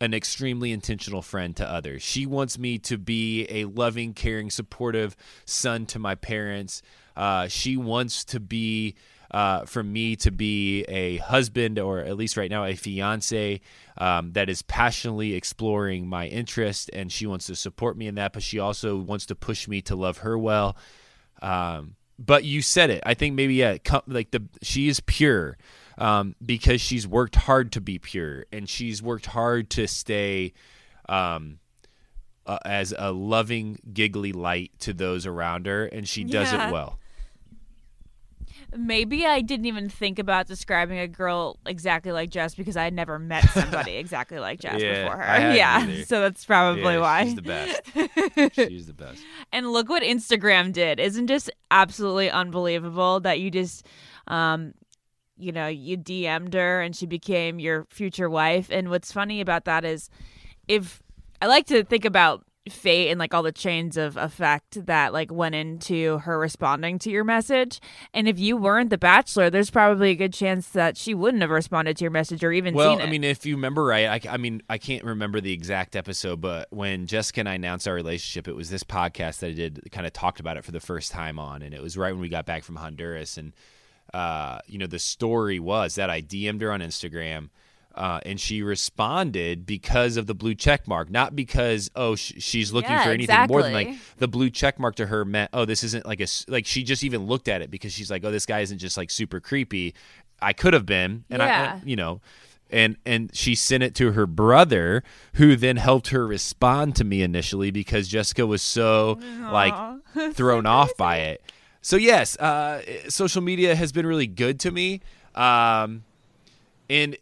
an 0.00 0.14
extremely 0.14 0.72
intentional 0.72 1.22
friend 1.22 1.56
to 1.56 1.68
others. 1.68 2.02
She 2.02 2.26
wants 2.26 2.58
me 2.58 2.78
to 2.80 2.98
be 2.98 3.46
a 3.48 3.64
loving, 3.64 4.14
caring, 4.14 4.50
supportive 4.50 5.16
son 5.44 5.86
to 5.86 5.98
my 5.98 6.14
parents. 6.14 6.82
Uh, 7.16 7.48
she 7.48 7.76
wants 7.76 8.24
to 8.26 8.40
be 8.40 8.94
uh, 9.30 9.64
for 9.66 9.82
me 9.82 10.16
to 10.16 10.30
be 10.30 10.82
a 10.82 11.18
husband, 11.18 11.78
or 11.78 11.98
at 11.98 12.16
least 12.16 12.36
right 12.36 12.50
now, 12.50 12.64
a 12.64 12.74
fiance 12.74 13.60
um, 13.98 14.32
that 14.32 14.48
is 14.48 14.62
passionately 14.62 15.34
exploring 15.34 16.06
my 16.06 16.26
interest, 16.28 16.90
and 16.92 17.12
she 17.12 17.26
wants 17.26 17.46
to 17.46 17.56
support 17.56 17.96
me 17.96 18.06
in 18.06 18.14
that. 18.14 18.32
But 18.32 18.42
she 18.42 18.58
also 18.58 18.96
wants 18.96 19.26
to 19.26 19.34
push 19.34 19.68
me 19.68 19.82
to 19.82 19.96
love 19.96 20.18
her 20.18 20.38
well. 20.38 20.76
Um, 21.42 21.96
but 22.18 22.44
you 22.44 22.62
said 22.62 22.90
it. 22.90 23.02
I 23.06 23.14
think 23.14 23.34
maybe 23.34 23.54
yeah, 23.54 23.78
like 24.06 24.30
the 24.30 24.42
she 24.62 24.88
is 24.88 25.00
pure 25.00 25.56
um, 25.96 26.34
because 26.44 26.80
she's 26.80 27.06
worked 27.06 27.36
hard 27.36 27.72
to 27.72 27.80
be 27.80 27.98
pure, 27.98 28.44
and 28.52 28.68
she's 28.68 29.02
worked 29.02 29.26
hard 29.26 29.70
to 29.70 29.86
stay. 29.86 30.52
Um, 31.08 31.58
uh, 32.46 32.58
as 32.64 32.94
a 32.96 33.12
loving, 33.12 33.78
giggly 33.92 34.32
light 34.32 34.70
to 34.80 34.94
those 34.94 35.26
around 35.26 35.66
her, 35.66 35.84
and 35.84 36.08
she 36.08 36.24
does 36.24 36.50
Yeah. 36.50 36.68
it 36.68 36.72
well. 36.72 36.97
Maybe 38.76 39.24
I 39.24 39.40
didn't 39.40 39.64
even 39.66 39.88
think 39.88 40.18
about 40.18 40.46
describing 40.46 40.98
a 40.98 41.08
girl 41.08 41.56
exactly 41.64 42.12
like 42.12 42.28
Jess 42.30 42.54
because 42.54 42.76
I 42.76 42.84
had 42.84 42.92
never 42.92 43.18
met 43.18 43.44
somebody 43.50 43.96
exactly 43.96 44.38
like 44.38 44.60
Jess 44.60 44.80
Yeah, 44.82 45.04
before 45.04 45.16
her. 45.16 45.54
Yeah, 45.54 45.80
either. 45.80 46.04
so 46.04 46.20
that's 46.20 46.44
probably 46.44 46.82
Yeah, 46.94 46.98
why. 47.00 47.24
she's 47.24 47.34
the 47.34 47.42
best. 47.42 48.54
She's 48.54 48.86
the 48.86 48.92
best. 48.92 49.22
and 49.52 49.72
look 49.72 49.88
what 49.88 50.02
Instagram 50.02 50.72
did. 50.72 51.00
Isn't 51.00 51.28
just 51.28 51.50
absolutely 51.70 52.30
unbelievable 52.30 53.20
that 53.20 53.40
you 53.40 53.50
just 53.50 53.86
um 54.26 54.74
you 55.40 55.52
know, 55.52 55.68
you 55.68 55.96
DM'd 55.96 56.52
her 56.54 56.82
and 56.82 56.94
she 56.96 57.06
became 57.06 57.60
your 57.60 57.86
future 57.90 58.28
wife. 58.28 58.68
And 58.72 58.90
what's 58.90 59.12
funny 59.12 59.40
about 59.40 59.64
that 59.66 59.84
is 59.84 60.10
if 60.66 61.00
I 61.40 61.46
like 61.46 61.66
to 61.66 61.84
think 61.84 62.04
about 62.04 62.44
fate 62.72 63.10
and 63.10 63.18
like 63.18 63.34
all 63.34 63.42
the 63.42 63.52
chains 63.52 63.96
of 63.96 64.16
effect 64.16 64.86
that 64.86 65.12
like 65.12 65.32
went 65.32 65.54
into 65.54 66.18
her 66.18 66.38
responding 66.38 66.98
to 67.00 67.10
your 67.10 67.24
message. 67.24 67.80
And 68.12 68.28
if 68.28 68.38
you 68.38 68.56
weren't 68.56 68.90
the 68.90 68.98
bachelor, 68.98 69.50
there's 69.50 69.70
probably 69.70 70.10
a 70.10 70.14
good 70.14 70.32
chance 70.32 70.68
that 70.70 70.96
she 70.96 71.14
wouldn't 71.14 71.42
have 71.42 71.50
responded 71.50 71.96
to 71.96 72.04
your 72.04 72.10
message 72.10 72.42
or 72.44 72.52
even 72.52 72.74
Well, 72.74 72.92
seen 72.92 73.00
it. 73.00 73.08
I 73.08 73.10
mean, 73.10 73.24
if 73.24 73.46
you 73.46 73.56
remember 73.56 73.84
right, 73.84 74.26
I, 74.26 74.34
I 74.34 74.36
mean, 74.36 74.62
I 74.68 74.78
can't 74.78 75.04
remember 75.04 75.40
the 75.40 75.52
exact 75.52 75.96
episode, 75.96 76.40
but 76.40 76.68
when 76.70 77.06
Jessica 77.06 77.40
and 77.40 77.48
I 77.48 77.54
announced 77.54 77.88
our 77.88 77.94
relationship, 77.94 78.48
it 78.48 78.54
was 78.54 78.70
this 78.70 78.84
podcast 78.84 79.40
that 79.40 79.48
I 79.48 79.52
did, 79.52 79.88
kind 79.92 80.06
of 80.06 80.12
talked 80.12 80.40
about 80.40 80.56
it 80.56 80.64
for 80.64 80.72
the 80.72 80.80
first 80.80 81.12
time 81.12 81.38
on, 81.38 81.62
and 81.62 81.74
it 81.74 81.82
was 81.82 81.96
right 81.96 82.12
when 82.12 82.20
we 82.20 82.28
got 82.28 82.46
back 82.46 82.64
from 82.64 82.76
Honduras, 82.76 83.36
and 83.36 83.52
uh, 84.14 84.60
you 84.66 84.78
know, 84.78 84.86
the 84.86 84.98
story 84.98 85.58
was 85.58 85.96
that 85.96 86.10
I 86.10 86.22
DM'd 86.22 86.62
her 86.62 86.72
on 86.72 86.80
Instagram. 86.80 87.50
Uh, 87.98 88.20
and 88.24 88.40
she 88.40 88.62
responded 88.62 89.66
because 89.66 90.16
of 90.16 90.26
the 90.28 90.34
blue 90.34 90.54
check 90.54 90.86
mark, 90.86 91.10
not 91.10 91.34
because 91.34 91.90
oh 91.96 92.14
sh- 92.14 92.34
she's 92.38 92.72
looking 92.72 92.92
Yeah, 92.92 93.02
for 93.02 93.10
anything 93.10 93.46
more 93.48 93.60
than 93.62 93.72
like 93.72 93.96
the 94.18 94.28
blue 94.28 94.50
check 94.50 94.78
mark 94.78 94.94
to 94.96 95.06
her 95.06 95.24
meant 95.24 95.50
oh 95.52 95.64
this 95.64 95.82
isn't 95.82 96.06
like 96.06 96.20
a 96.20 96.28
like 96.46 96.64
she 96.64 96.84
just 96.84 97.02
even 97.02 97.26
looked 97.26 97.48
at 97.48 97.60
it 97.60 97.70
because 97.72 97.92
she's 97.92 98.08
like 98.10 98.24
oh 98.24 98.30
this 98.30 98.46
guy 98.46 98.60
isn't 98.60 98.78
just 98.78 98.96
like 98.96 99.10
super 99.10 99.40
creepy. 99.40 99.94
I 100.40 100.52
could 100.52 100.74
have 100.74 100.86
been, 100.86 101.24
and 101.28 101.42
I, 101.42 101.46
Yeah. 101.46 101.80
you 101.84 101.96
know, 101.96 102.20
and 102.70 102.96
and 103.04 103.34
she 103.34 103.56
sent 103.56 103.82
it 103.82 103.96
to 103.96 104.12
her 104.12 104.26
brother, 104.28 105.02
who 105.34 105.56
then 105.56 105.76
helped 105.78 106.08
her 106.10 106.24
respond 106.24 106.94
to 106.96 107.04
me 107.04 107.22
initially 107.22 107.72
because 107.72 108.06
Jessica 108.06 108.46
was 108.46 108.62
so 108.62 109.18
like 109.50 109.74
thrown 110.34 110.66
off 110.66 110.92
by 110.96 111.16
it. 111.16 111.42
So 111.82 111.96
yes, 111.96 112.36
uh, 112.38 112.82
social 113.08 113.42
media 113.42 113.74
has 113.74 113.90
been 113.90 114.06
really 114.06 114.28
good 114.28 114.60
to 114.60 114.70
me, 114.70 115.00
um, 115.34 116.04
and 116.88 117.16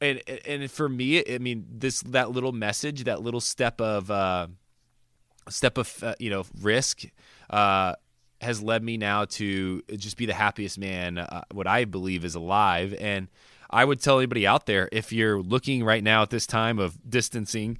and 0.00 0.20
and 0.46 0.70
for 0.70 0.88
me, 0.88 1.22
I 1.32 1.38
mean 1.38 1.66
this 1.70 2.02
that 2.02 2.30
little 2.30 2.52
message, 2.52 3.04
that 3.04 3.22
little 3.22 3.40
step 3.40 3.80
of 3.80 4.10
uh, 4.10 4.48
step 5.48 5.78
of 5.78 6.02
uh, 6.02 6.14
you 6.18 6.30
know 6.30 6.44
risk. 6.60 7.04
Uh, 7.48 7.94
has 8.40 8.62
led 8.62 8.82
me 8.82 8.96
now 8.96 9.24
to 9.24 9.80
just 9.96 10.16
be 10.16 10.26
the 10.26 10.34
happiest 10.34 10.78
man 10.78 11.18
uh, 11.18 11.42
what 11.52 11.66
I 11.66 11.84
believe 11.84 12.24
is 12.24 12.34
alive 12.34 12.94
and 13.00 13.28
I 13.70 13.84
would 13.84 14.00
tell 14.00 14.18
anybody 14.18 14.46
out 14.46 14.66
there 14.66 14.88
if 14.92 15.12
you're 15.12 15.40
looking 15.40 15.82
right 15.82 16.04
now 16.04 16.22
at 16.22 16.30
this 16.30 16.46
time 16.46 16.78
of 16.78 16.98
distancing 17.08 17.78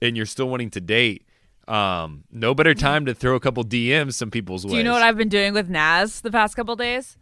and 0.00 0.16
you're 0.16 0.26
still 0.26 0.48
wanting 0.48 0.70
to 0.70 0.80
date 0.80 1.26
um 1.68 2.24
no 2.30 2.54
better 2.54 2.74
time 2.74 3.06
to 3.06 3.14
throw 3.14 3.34
a 3.34 3.40
couple 3.40 3.64
DMs 3.64 4.14
some 4.14 4.30
people's 4.30 4.64
ways. 4.66 4.72
Do 4.72 4.78
you 4.78 4.84
know 4.84 4.92
what 4.92 5.02
I've 5.02 5.16
been 5.16 5.28
doing 5.28 5.54
with 5.54 5.70
Naz 5.70 6.20
the 6.20 6.30
past 6.30 6.54
couple 6.54 6.76
days? 6.76 7.16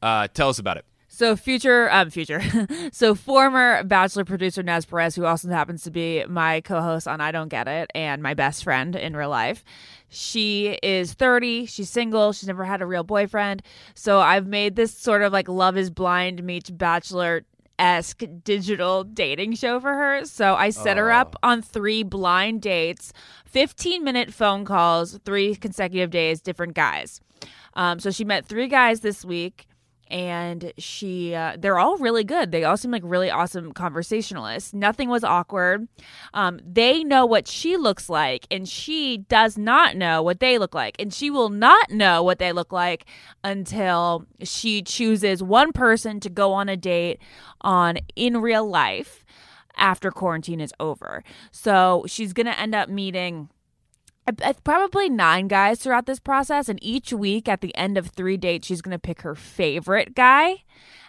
uh 0.00 0.28
tell 0.28 0.48
us 0.48 0.58
about 0.58 0.78
it. 0.78 0.86
So 1.14 1.36
future, 1.36 1.88
um, 1.92 2.10
future. 2.10 2.42
so 2.92 3.14
former 3.14 3.84
Bachelor 3.84 4.24
producer 4.24 4.64
Naz 4.64 4.84
Perez, 4.84 5.14
who 5.14 5.24
also 5.24 5.48
happens 5.48 5.84
to 5.84 5.92
be 5.92 6.24
my 6.24 6.60
co-host 6.62 7.06
on 7.06 7.20
I 7.20 7.30
Don't 7.30 7.46
Get 7.46 7.68
It 7.68 7.88
and 7.94 8.20
my 8.20 8.34
best 8.34 8.64
friend 8.64 8.96
in 8.96 9.16
real 9.16 9.28
life. 9.28 9.62
She 10.08 10.76
is 10.82 11.12
30. 11.12 11.66
She's 11.66 11.88
single. 11.88 12.32
She's 12.32 12.48
never 12.48 12.64
had 12.64 12.82
a 12.82 12.86
real 12.86 13.04
boyfriend. 13.04 13.62
So 13.94 14.18
I've 14.18 14.48
made 14.48 14.74
this 14.74 14.92
sort 14.92 15.22
of 15.22 15.32
like 15.32 15.48
Love 15.48 15.76
Is 15.76 15.88
Blind 15.88 16.42
meets 16.42 16.68
Bachelor 16.68 17.44
esque 17.78 18.24
digital 18.42 19.04
dating 19.04 19.54
show 19.54 19.78
for 19.78 19.94
her. 19.94 20.24
So 20.24 20.56
I 20.56 20.70
set 20.70 20.96
her 20.96 21.12
up 21.12 21.36
on 21.44 21.62
three 21.62 22.02
blind 22.02 22.60
dates, 22.60 23.12
15 23.44 24.02
minute 24.02 24.34
phone 24.34 24.64
calls, 24.64 25.20
three 25.24 25.54
consecutive 25.54 26.10
days, 26.10 26.40
different 26.40 26.74
guys. 26.74 27.20
Um, 27.74 28.00
so 28.00 28.10
she 28.10 28.24
met 28.24 28.46
three 28.46 28.66
guys 28.66 28.98
this 28.98 29.24
week 29.24 29.68
and 30.14 30.72
she 30.78 31.34
uh, 31.34 31.56
they're 31.58 31.78
all 31.78 31.98
really 31.98 32.22
good. 32.22 32.52
They 32.52 32.62
all 32.62 32.76
seem 32.76 32.92
like 32.92 33.02
really 33.04 33.32
awesome 33.32 33.72
conversationalists. 33.72 34.72
Nothing 34.72 35.08
was 35.08 35.24
awkward. 35.24 35.88
Um, 36.32 36.60
they 36.64 37.02
know 37.02 37.26
what 37.26 37.48
she 37.48 37.76
looks 37.76 38.08
like 38.08 38.46
and 38.48 38.68
she 38.68 39.18
does 39.18 39.58
not 39.58 39.96
know 39.96 40.22
what 40.22 40.38
they 40.38 40.56
look 40.56 40.72
like 40.72 40.94
and 41.00 41.12
she 41.12 41.30
will 41.30 41.48
not 41.48 41.90
know 41.90 42.22
what 42.22 42.38
they 42.38 42.52
look 42.52 42.72
like 42.72 43.06
until 43.42 44.24
she 44.40 44.82
chooses 44.82 45.42
one 45.42 45.72
person 45.72 46.20
to 46.20 46.30
go 46.30 46.52
on 46.52 46.68
a 46.68 46.76
date 46.76 47.18
on 47.62 47.98
in 48.14 48.40
real 48.40 48.68
life 48.68 49.24
after 49.76 50.12
quarantine 50.12 50.60
is 50.60 50.72
over. 50.78 51.24
So 51.50 52.04
she's 52.06 52.32
going 52.32 52.46
to 52.46 52.56
end 52.56 52.76
up 52.76 52.88
meeting 52.88 53.48
Uh, 54.26 54.32
uh, 54.42 54.52
probably 54.64 55.08
nine 55.08 55.48
guys 55.48 55.78
throughout 55.80 56.06
this 56.06 56.18
process 56.18 56.68
and 56.68 56.78
each 56.82 57.12
week 57.12 57.48
at 57.48 57.60
the 57.60 57.76
end 57.76 57.98
of 57.98 58.08
three 58.08 58.36
dates 58.36 58.66
she's 58.66 58.80
going 58.80 58.94
to 58.94 58.98
pick 58.98 59.22
her 59.22 59.34
favorite 59.34 60.14
guy. 60.14 60.62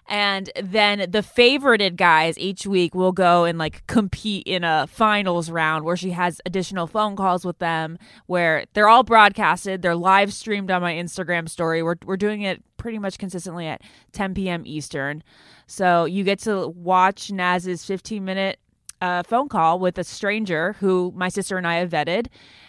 And 0.08 0.52
then 0.62 1.00
the 1.10 1.24
favorited 1.24 1.96
guys 1.96 2.38
each 2.38 2.68
week 2.68 2.94
will 2.94 3.12
go 3.12 3.46
and 3.46 3.58
like 3.58 3.88
compete 3.88 4.46
in 4.46 4.64
a 4.64 4.86
finals 4.86 5.50
round 5.50 5.84
where 5.84 5.98
she 5.98 6.12
has 6.12 6.40
additional 6.46 6.86
phone 6.86 7.16
calls 7.16 7.44
with 7.44 7.58
them 7.58 7.98
where 8.28 8.66
they're 8.74 8.88
all 8.88 9.02
broadcasted 9.04 9.82
they're 9.82 9.96
live 9.96 10.32
streamed 10.32 10.70
on 10.70 10.82
my 10.82 10.94
instagram 10.94 11.50
story. 11.50 11.82
We're, 11.82 11.96
we're 12.06 12.18
doing 12.18 12.44
it 12.44 12.64
pretty 12.78 13.00
much 13.00 13.18
consistently 13.18 13.66
at 13.66 13.82
10 14.12 14.36
p.m 14.36 14.64
eastern. 14.66 15.24
So 15.66 16.06
you 16.06 16.24
get 16.24 16.40
to 16.40 16.68
watch 16.68 17.32
naz's 17.32 17.84
15 17.84 18.24
minute 18.24 18.60
uh, 19.02 19.24
phone 19.24 19.50
call 19.50 19.80
with 19.80 19.98
a 19.98 20.04
stranger 20.04 20.74
who 20.80 21.14
my 21.16 21.30
sister 21.30 21.58
and 21.58 21.68
i 21.68 21.76
have 21.76 21.90
vetted 21.90 22.28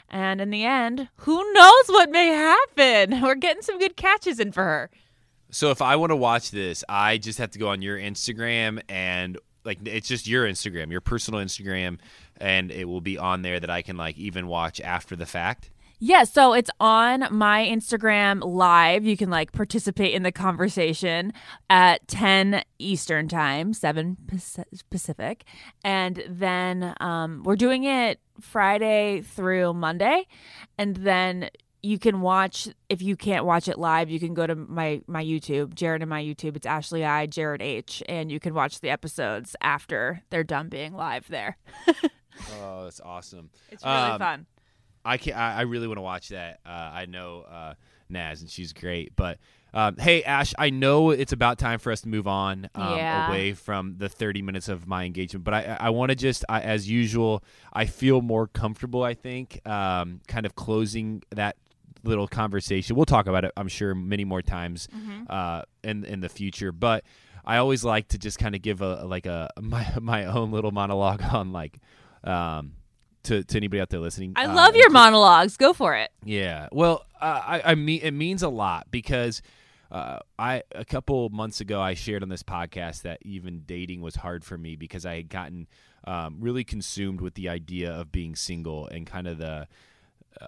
and 0.08 0.40
in 0.40 0.50
the 0.50 0.64
end, 0.64 1.08
who 1.16 1.52
knows 1.52 1.88
what 1.88 2.10
may 2.10 2.28
happen? 2.28 3.20
We're 3.22 3.34
getting 3.34 3.62
some 3.62 3.78
good 3.78 3.96
catches 3.96 4.38
in 4.38 4.52
for 4.52 4.62
her. 4.62 4.90
So 5.50 5.70
if 5.70 5.80
I 5.80 5.96
want 5.96 6.10
to 6.10 6.16
watch 6.16 6.50
this, 6.50 6.84
I 6.88 7.18
just 7.18 7.38
have 7.38 7.50
to 7.52 7.58
go 7.58 7.68
on 7.68 7.82
your 7.82 7.98
Instagram 7.98 8.80
and 8.88 9.38
like 9.64 9.78
it's 9.84 10.06
just 10.06 10.28
your 10.28 10.46
Instagram, 10.46 10.90
your 10.90 11.00
personal 11.00 11.40
Instagram, 11.40 11.98
and 12.36 12.70
it 12.70 12.84
will 12.84 13.00
be 13.00 13.18
on 13.18 13.42
there 13.42 13.58
that 13.58 13.70
I 13.70 13.82
can 13.82 13.96
like 13.96 14.16
even 14.16 14.46
watch 14.46 14.80
after 14.80 15.16
the 15.16 15.26
fact. 15.26 15.70
Yeah, 15.98 16.24
so 16.24 16.52
it's 16.52 16.70
on 16.78 17.26
my 17.30 17.64
Instagram 17.66 18.42
live. 18.44 19.06
You 19.06 19.16
can 19.16 19.30
like 19.30 19.52
participate 19.52 20.12
in 20.12 20.24
the 20.24 20.32
conversation 20.32 21.32
at 21.70 22.06
10 22.06 22.62
Eastern 22.78 23.28
time, 23.28 23.72
7 23.72 24.16
Pacific. 24.90 25.44
And 25.82 26.22
then 26.28 26.94
um, 27.00 27.42
we're 27.44 27.56
doing 27.56 27.84
it 27.84 28.20
Friday 28.42 29.22
through 29.22 29.72
Monday. 29.72 30.26
And 30.76 30.96
then 30.96 31.48
you 31.82 31.98
can 31.98 32.20
watch 32.20 32.68
if 32.90 33.00
you 33.00 33.16
can't 33.16 33.44
watch 33.44 33.68
it 33.68 33.78
live 33.78 34.10
you 34.10 34.18
can 34.18 34.34
go 34.34 34.44
to 34.44 34.56
my 34.56 35.00
my 35.06 35.22
youtube 35.22 35.72
jared 35.72 36.02
and 36.02 36.08
my 36.10 36.20
youtube 36.20 36.56
it's 36.56 36.66
ashley 36.66 37.04
i 37.04 37.26
jared 37.26 37.62
h 37.62 38.02
and 38.08 38.32
you 38.32 38.40
can 38.40 38.54
watch 38.54 38.80
the 38.80 38.90
episodes 38.90 39.54
after 39.60 40.20
they're 40.30 40.42
done 40.42 40.68
being 40.68 40.94
live 40.94 41.28
there 41.28 41.56
Oh, 42.60 42.84
that's 42.84 43.00
awesome. 43.00 43.50
it's 43.70 43.84
really 43.84 43.94
Um, 43.96 44.18
fun 44.18 44.46
I 45.06 45.16
can 45.18 45.34
I, 45.34 45.58
I 45.58 45.60
really 45.62 45.86
want 45.86 45.98
to 45.98 46.02
watch 46.02 46.28
that. 46.30 46.60
Uh, 46.66 46.70
I 46.70 47.06
know 47.06 47.42
uh, 47.48 47.74
Naz 48.08 48.40
and 48.42 48.50
she's 48.50 48.72
great, 48.72 49.14
but 49.16 49.38
um, 49.74 49.96
hey 49.98 50.22
Ash, 50.22 50.54
I 50.58 50.70
know 50.70 51.10
it's 51.10 51.32
about 51.32 51.58
time 51.58 51.78
for 51.78 51.92
us 51.92 52.00
to 52.02 52.08
move 52.08 52.26
on 52.26 52.68
um, 52.74 52.82
Yeah. 52.92 53.26
away 53.28 53.52
from 53.52 53.96
the 53.98 54.08
30 54.08 54.42
minutes 54.42 54.68
of 54.68 54.86
my 54.86 55.04
engagement, 55.04 55.44
but 55.44 55.54
I 55.54 55.76
I 55.80 55.90
want 55.90 56.10
to 56.10 56.16
just 56.16 56.44
I, 56.48 56.60
as 56.60 56.88
usual 56.88 57.42
I 57.72 57.84
feel 57.86 58.20
more 58.22 58.46
comfortable. 58.46 59.02
I 59.02 59.14
think 59.14 59.60
um, 59.66 60.20
kind 60.28 60.46
of 60.46 60.54
closing 60.54 61.22
that 61.30 61.56
little 62.04 62.28
conversation. 62.28 62.94
We'll 62.96 63.04
talk 63.06 63.26
about 63.26 63.44
it, 63.44 63.52
I'm 63.56 63.68
sure, 63.68 63.94
many 63.94 64.24
more 64.24 64.42
times 64.42 64.88
uh, 65.28 65.62
in 65.84 66.04
in 66.04 66.20
the 66.20 66.28
future, 66.28 66.72
but. 66.72 67.04
I 67.48 67.58
always 67.58 67.84
like 67.84 68.08
to 68.08 68.18
just 68.18 68.40
kind 68.40 68.56
of 68.56 68.60
give 68.62 68.80
a 68.82 69.04
like 69.04 69.24
a 69.26 69.48
my 69.60 69.86
my 70.00 70.24
own 70.24 70.50
little 70.50 70.72
monologue 70.72 71.22
on 71.22 71.52
like 71.52 71.78
um, 72.24 72.72
to 73.26 73.44
to 73.44 73.56
anybody 73.56 73.80
out 73.80 73.90
there 73.90 74.00
listening. 74.00 74.32
i 74.36 74.46
uh, 74.46 74.54
love 74.54 74.74
your 74.74 74.86
and- 74.86 74.92
monologues 74.94 75.56
go 75.56 75.72
for 75.72 75.94
it 75.94 76.10
yeah. 76.24 76.68
Well, 76.72 77.04
uh, 77.20 77.40
I 77.46 77.62
I 77.72 77.74
mean 77.76 78.00
it 78.02 78.12
means 78.12 78.42
a 78.42 78.48
lot 78.48 78.88
because 78.90 79.42
uh, 79.90 80.18
I 80.38 80.62
a 80.72 80.84
couple 80.84 81.28
months 81.30 81.60
ago 81.60 81.80
I 81.80 81.94
shared 81.94 82.22
on 82.22 82.28
this 82.28 82.42
podcast 82.42 83.02
that 83.02 83.18
even 83.22 83.62
dating 83.66 84.00
was 84.00 84.16
hard 84.16 84.44
for 84.44 84.58
me 84.58 84.74
because 84.74 85.06
I 85.06 85.14
had 85.16 85.28
gotten 85.28 85.68
um, 86.04 86.38
really 86.40 86.64
consumed 86.64 87.20
with 87.20 87.34
the 87.34 87.48
idea 87.48 87.92
of 87.92 88.10
being 88.10 88.34
single 88.34 88.86
and 88.88 89.06
kind 89.06 89.28
of 89.28 89.38
the 89.38 89.68
uh, 90.40 90.46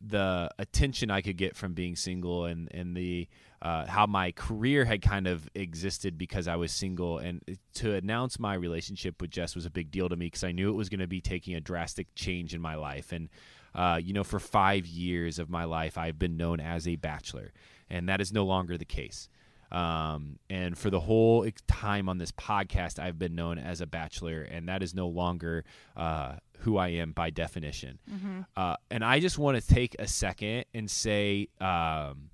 the 0.00 0.50
attention 0.58 1.10
I 1.10 1.20
could 1.20 1.36
get 1.36 1.54
from 1.56 1.72
being 1.74 1.94
single 1.96 2.44
and 2.44 2.68
and 2.74 2.96
the 2.96 3.28
uh, 3.62 3.86
how 3.86 4.06
my 4.06 4.32
career 4.32 4.84
had 4.84 5.02
kind 5.02 5.26
of 5.26 5.48
existed 5.54 6.16
because 6.16 6.48
I 6.48 6.56
was 6.56 6.72
single. 6.72 7.18
And 7.18 7.42
to 7.74 7.94
announce 7.94 8.38
my 8.38 8.54
relationship 8.54 9.20
with 9.20 9.30
Jess 9.30 9.54
was 9.54 9.66
a 9.66 9.70
big 9.70 9.90
deal 9.90 10.08
to 10.08 10.16
me 10.16 10.26
because 10.26 10.44
I 10.44 10.52
knew 10.52 10.70
it 10.70 10.76
was 10.76 10.88
going 10.88 11.00
to 11.00 11.06
be 11.06 11.20
taking 11.20 11.54
a 11.54 11.60
drastic 11.60 12.06
change 12.14 12.54
in 12.54 12.60
my 12.60 12.74
life. 12.74 13.12
And 13.12 13.28
uh, 13.74 14.00
you 14.02 14.12
know 14.12 14.24
for 14.24 14.40
five 14.40 14.86
years 14.86 15.38
of 15.38 15.48
my 15.48 15.64
life 15.64 15.96
I've 15.96 16.18
been 16.18 16.36
known 16.36 16.58
as 16.58 16.88
a 16.88 16.96
bachelor 16.96 17.52
and 17.88 18.08
that 18.08 18.20
is 18.20 18.32
no 18.32 18.44
longer 18.44 18.76
the 18.76 18.84
case. 18.84 19.28
Um, 19.70 20.40
and 20.48 20.76
for 20.76 20.90
the 20.90 20.98
whole 20.98 21.46
time 21.68 22.08
on 22.08 22.18
this 22.18 22.32
podcast 22.32 22.98
I've 22.98 23.18
been 23.18 23.36
known 23.36 23.58
as 23.58 23.80
a 23.80 23.86
bachelor 23.86 24.42
and 24.42 24.68
that 24.68 24.82
is 24.82 24.94
no 24.94 25.06
longer 25.06 25.64
uh, 25.96 26.36
who 26.60 26.78
I 26.78 26.88
am 26.88 27.12
by 27.12 27.30
definition. 27.30 27.98
Uh, 28.56 28.76
and 28.90 29.04
I 29.04 29.20
just 29.20 29.38
want 29.38 29.60
to 29.62 29.66
take 29.74 29.94
a 29.98 30.08
second 30.08 30.64
and 30.74 30.90
say, 30.90 31.48
um, 31.60 32.29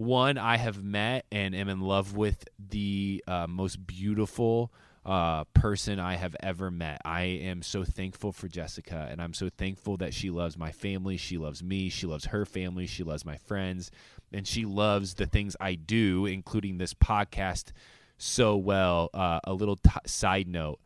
one, 0.00 0.38
I 0.38 0.56
have 0.56 0.82
met 0.82 1.26
and 1.30 1.54
am 1.54 1.68
in 1.68 1.80
love 1.80 2.16
with 2.16 2.48
the 2.58 3.22
uh, 3.28 3.46
most 3.46 3.86
beautiful 3.86 4.72
uh, 5.04 5.44
person 5.52 6.00
I 6.00 6.16
have 6.16 6.34
ever 6.40 6.70
met. 6.70 7.02
I 7.04 7.22
am 7.22 7.60
so 7.60 7.84
thankful 7.84 8.32
for 8.32 8.48
Jessica, 8.48 9.08
and 9.10 9.20
I'm 9.20 9.34
so 9.34 9.50
thankful 9.50 9.98
that 9.98 10.14
she 10.14 10.30
loves 10.30 10.56
my 10.56 10.72
family. 10.72 11.18
She 11.18 11.36
loves 11.36 11.62
me. 11.62 11.90
She 11.90 12.06
loves 12.06 12.26
her 12.26 12.46
family. 12.46 12.86
She 12.86 13.02
loves 13.02 13.26
my 13.26 13.36
friends, 13.36 13.90
and 14.32 14.48
she 14.48 14.64
loves 14.64 15.14
the 15.14 15.26
things 15.26 15.54
I 15.60 15.74
do, 15.74 16.24
including 16.24 16.78
this 16.78 16.94
podcast, 16.94 17.72
so 18.16 18.56
well. 18.56 19.10
Uh, 19.12 19.40
a 19.44 19.52
little 19.52 19.76
t- 19.76 19.90
side 20.06 20.48
note 20.48 20.80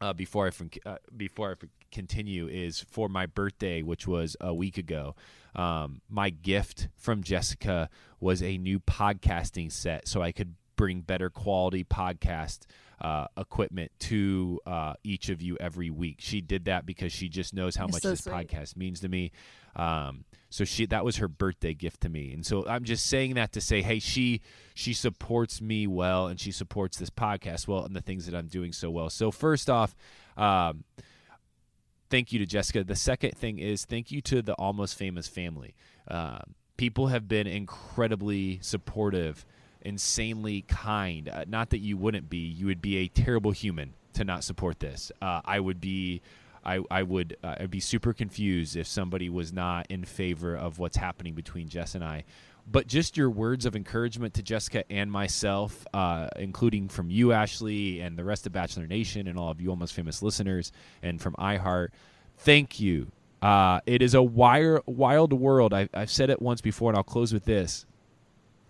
uh, 0.00 0.12
before 0.12 0.48
I 0.48 0.50
fin- 0.50 0.70
uh, 0.84 0.96
before 1.16 1.52
I 1.52 1.66
continue 1.92 2.48
is 2.48 2.80
for 2.80 3.08
my 3.08 3.26
birthday, 3.26 3.82
which 3.82 4.08
was 4.08 4.36
a 4.40 4.52
week 4.52 4.76
ago. 4.76 5.14
Um, 5.54 6.00
my 6.08 6.30
gift 6.30 6.88
from 6.96 7.22
Jessica 7.22 7.88
was 8.20 8.42
a 8.42 8.56
new 8.58 8.80
podcasting 8.80 9.70
set, 9.70 10.08
so 10.08 10.22
I 10.22 10.32
could 10.32 10.54
bring 10.76 11.00
better 11.00 11.30
quality 11.30 11.84
podcast 11.84 12.60
uh, 13.00 13.26
equipment 13.36 13.90
to 13.98 14.60
uh, 14.64 14.94
each 15.04 15.28
of 15.28 15.42
you 15.42 15.56
every 15.60 15.90
week. 15.90 16.16
She 16.20 16.40
did 16.40 16.66
that 16.66 16.86
because 16.86 17.12
she 17.12 17.28
just 17.28 17.52
knows 17.52 17.76
how 17.76 17.84
You're 17.84 17.92
much 17.92 18.02
so 18.02 18.10
this 18.10 18.24
sweet. 18.24 18.32
podcast 18.32 18.76
means 18.76 19.00
to 19.00 19.08
me. 19.08 19.32
Um, 19.74 20.24
so 20.50 20.64
she 20.64 20.86
that 20.86 21.04
was 21.04 21.16
her 21.16 21.28
birthday 21.28 21.74
gift 21.74 22.02
to 22.02 22.08
me, 22.08 22.32
and 22.32 22.44
so 22.44 22.66
I'm 22.68 22.84
just 22.84 23.06
saying 23.06 23.34
that 23.34 23.52
to 23.52 23.60
say, 23.60 23.80
hey, 23.82 23.98
she 23.98 24.42
she 24.74 24.92
supports 24.92 25.60
me 25.60 25.86
well, 25.86 26.26
and 26.26 26.38
she 26.38 26.52
supports 26.52 26.98
this 26.98 27.10
podcast 27.10 27.66
well, 27.66 27.84
and 27.84 27.96
the 27.96 28.02
things 28.02 28.26
that 28.26 28.34
I'm 28.34 28.48
doing 28.48 28.72
so 28.72 28.90
well. 28.90 29.08
So 29.08 29.30
first 29.30 29.70
off, 29.70 29.96
um, 30.36 30.84
thank 32.12 32.30
you 32.30 32.38
to 32.38 32.46
Jessica. 32.46 32.84
The 32.84 32.94
second 32.94 33.38
thing 33.38 33.58
is 33.58 33.86
thank 33.86 34.12
you 34.12 34.20
to 34.20 34.42
the 34.42 34.52
Almost 34.54 34.96
Famous 34.96 35.26
family. 35.26 35.74
Uh, 36.06 36.40
people 36.76 37.06
have 37.06 37.26
been 37.26 37.46
incredibly 37.46 38.58
supportive, 38.60 39.46
insanely 39.80 40.60
kind. 40.68 41.30
Uh, 41.30 41.46
not 41.48 41.70
that 41.70 41.78
you 41.78 41.96
wouldn't 41.96 42.28
be; 42.28 42.36
you 42.36 42.66
would 42.66 42.82
be 42.82 42.98
a 42.98 43.08
terrible 43.08 43.50
human 43.50 43.94
to 44.12 44.24
not 44.24 44.44
support 44.44 44.78
this. 44.78 45.10
Uh, 45.22 45.40
I 45.44 45.58
would 45.58 45.80
be. 45.80 46.20
I, 46.64 46.80
I 46.92 47.02
would 47.02 47.36
uh, 47.42 47.56
I'd 47.58 47.72
be 47.72 47.80
super 47.80 48.12
confused 48.12 48.76
if 48.76 48.86
somebody 48.86 49.28
was 49.28 49.52
not 49.52 49.86
in 49.88 50.04
favor 50.04 50.54
of 50.54 50.78
what's 50.78 50.96
happening 50.96 51.34
between 51.34 51.68
Jess 51.68 51.96
and 51.96 52.04
I. 52.04 52.22
But 52.70 52.86
just 52.86 53.16
your 53.16 53.28
words 53.28 53.66
of 53.66 53.76
encouragement 53.76 54.34
to 54.34 54.42
Jessica 54.42 54.84
and 54.90 55.10
myself, 55.10 55.86
uh, 55.92 56.28
including 56.36 56.88
from 56.88 57.10
you, 57.10 57.32
Ashley, 57.32 58.00
and 58.00 58.16
the 58.16 58.24
rest 58.24 58.46
of 58.46 58.52
Bachelor 58.52 58.86
Nation, 58.86 59.26
and 59.26 59.38
all 59.38 59.50
of 59.50 59.60
you 59.60 59.70
almost 59.70 59.94
famous 59.94 60.22
listeners, 60.22 60.72
and 61.02 61.20
from 61.20 61.34
iHeart, 61.34 61.88
thank 62.38 62.80
you. 62.80 63.10
Uh, 63.42 63.80
it 63.86 64.00
is 64.00 64.14
a 64.14 64.22
wire, 64.22 64.80
wild 64.86 65.32
world. 65.32 65.74
I, 65.74 65.88
I've 65.92 66.10
said 66.10 66.30
it 66.30 66.40
once 66.40 66.60
before, 66.60 66.90
and 66.90 66.96
I'll 66.96 67.02
close 67.02 67.32
with 67.32 67.44
this. 67.44 67.84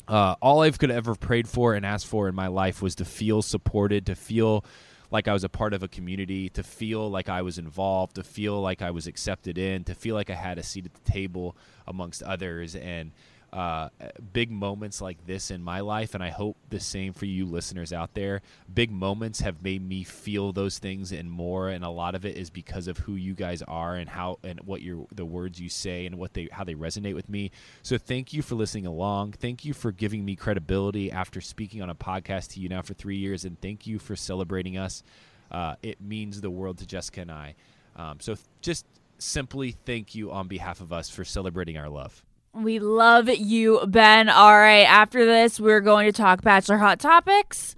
Uh, 0.08 0.34
all 0.40 0.62
I've 0.62 0.78
could 0.78 0.90
ever 0.90 1.14
prayed 1.14 1.46
for 1.46 1.74
and 1.74 1.86
asked 1.86 2.06
for 2.06 2.26
in 2.28 2.34
my 2.34 2.48
life 2.48 2.82
was 2.82 2.94
to 2.96 3.04
feel 3.04 3.42
supported, 3.42 4.06
to 4.06 4.14
feel 4.14 4.64
like 5.10 5.28
I 5.28 5.34
was 5.34 5.44
a 5.44 5.48
part 5.48 5.74
of 5.74 5.82
a 5.82 5.88
community, 5.88 6.48
to 6.50 6.62
feel 6.62 7.08
like 7.10 7.28
I 7.28 7.42
was 7.42 7.58
involved, 7.58 8.16
to 8.16 8.24
feel 8.24 8.60
like 8.60 8.80
I 8.80 8.90
was 8.90 9.06
accepted 9.06 9.58
in, 9.58 9.84
to 9.84 9.94
feel 9.94 10.14
like 10.14 10.30
I 10.30 10.34
had 10.34 10.58
a 10.58 10.62
seat 10.62 10.86
at 10.86 10.94
the 10.94 11.12
table 11.12 11.54
amongst 11.86 12.22
others. 12.22 12.74
And 12.74 13.12
uh, 13.52 13.88
big 14.32 14.50
moments 14.50 15.02
like 15.02 15.26
this 15.26 15.50
in 15.50 15.62
my 15.62 15.80
life, 15.80 16.14
and 16.14 16.22
I 16.24 16.30
hope 16.30 16.56
the 16.70 16.80
same 16.80 17.12
for 17.12 17.26
you 17.26 17.44
listeners 17.44 17.92
out 17.92 18.14
there. 18.14 18.40
Big 18.72 18.90
moments 18.90 19.40
have 19.40 19.62
made 19.62 19.86
me 19.86 20.04
feel 20.04 20.52
those 20.52 20.78
things 20.78 21.12
and 21.12 21.30
more, 21.30 21.68
and 21.68 21.84
a 21.84 21.90
lot 21.90 22.14
of 22.14 22.24
it 22.24 22.36
is 22.36 22.48
because 22.48 22.88
of 22.88 22.98
who 22.98 23.14
you 23.14 23.34
guys 23.34 23.60
are 23.62 23.94
and 23.96 24.08
how 24.08 24.38
and 24.42 24.60
what 24.60 24.80
your 24.80 25.06
the 25.14 25.26
words 25.26 25.60
you 25.60 25.68
say 25.68 26.06
and 26.06 26.16
what 26.16 26.32
they 26.32 26.48
how 26.50 26.64
they 26.64 26.74
resonate 26.74 27.14
with 27.14 27.28
me. 27.28 27.50
So 27.82 27.98
thank 27.98 28.32
you 28.32 28.40
for 28.40 28.54
listening 28.54 28.86
along. 28.86 29.32
Thank 29.32 29.64
you 29.66 29.74
for 29.74 29.92
giving 29.92 30.24
me 30.24 30.34
credibility 30.34 31.12
after 31.12 31.42
speaking 31.42 31.82
on 31.82 31.90
a 31.90 31.94
podcast 31.94 32.52
to 32.52 32.60
you 32.60 32.70
now 32.70 32.80
for 32.80 32.94
three 32.94 33.16
years, 33.16 33.44
and 33.44 33.60
thank 33.60 33.86
you 33.86 33.98
for 33.98 34.16
celebrating 34.16 34.78
us. 34.78 35.02
Uh, 35.50 35.74
it 35.82 36.00
means 36.00 36.40
the 36.40 36.50
world 36.50 36.78
to 36.78 36.86
Jessica 36.86 37.20
and 37.20 37.30
I. 37.30 37.54
Um, 37.96 38.18
so 38.20 38.36
just 38.62 38.86
simply 39.18 39.76
thank 39.84 40.14
you 40.14 40.32
on 40.32 40.48
behalf 40.48 40.80
of 40.80 40.92
us 40.92 41.10
for 41.10 41.24
celebrating 41.24 41.76
our 41.76 41.90
love. 41.90 42.24
We 42.54 42.80
love 42.80 43.30
you, 43.30 43.80
Ben. 43.86 44.28
All 44.28 44.52
right, 44.52 44.82
after 44.82 45.24
this, 45.24 45.58
we're 45.58 45.80
going 45.80 46.06
to 46.06 46.12
talk 46.12 46.42
Bachelor 46.42 46.76
Hot 46.76 47.00
Topics. 47.00 47.74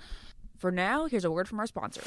For 0.56 0.72
now, 0.72 1.06
here's 1.06 1.24
a 1.24 1.30
word 1.30 1.46
from 1.46 1.60
our 1.60 1.66
sponsor. 1.66 2.02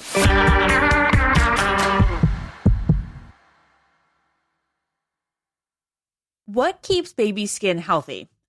What 6.46 6.82
keeps 6.82 7.14
baby 7.14 7.46
skin 7.46 7.78
healthy? 7.78 8.28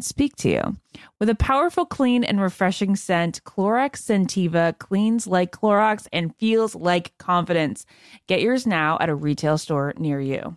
can 0.00 0.06
speak 0.06 0.34
to 0.36 0.48
you. 0.48 0.76
With 1.18 1.28
a 1.28 1.34
powerful, 1.34 1.84
clean, 1.84 2.24
and 2.24 2.40
refreshing 2.40 2.96
scent, 2.96 3.44
Clorox 3.44 4.00
Scentiva 4.00 4.78
cleans 4.78 5.26
like 5.26 5.52
Clorox 5.52 6.06
and 6.12 6.34
feels 6.36 6.74
like 6.74 7.16
confidence. 7.18 7.84
Get 8.26 8.40
yours 8.40 8.66
now 8.66 8.96
at 9.00 9.10
a 9.10 9.14
retail 9.14 9.58
store 9.58 9.92
near 9.98 10.20
you. 10.20 10.56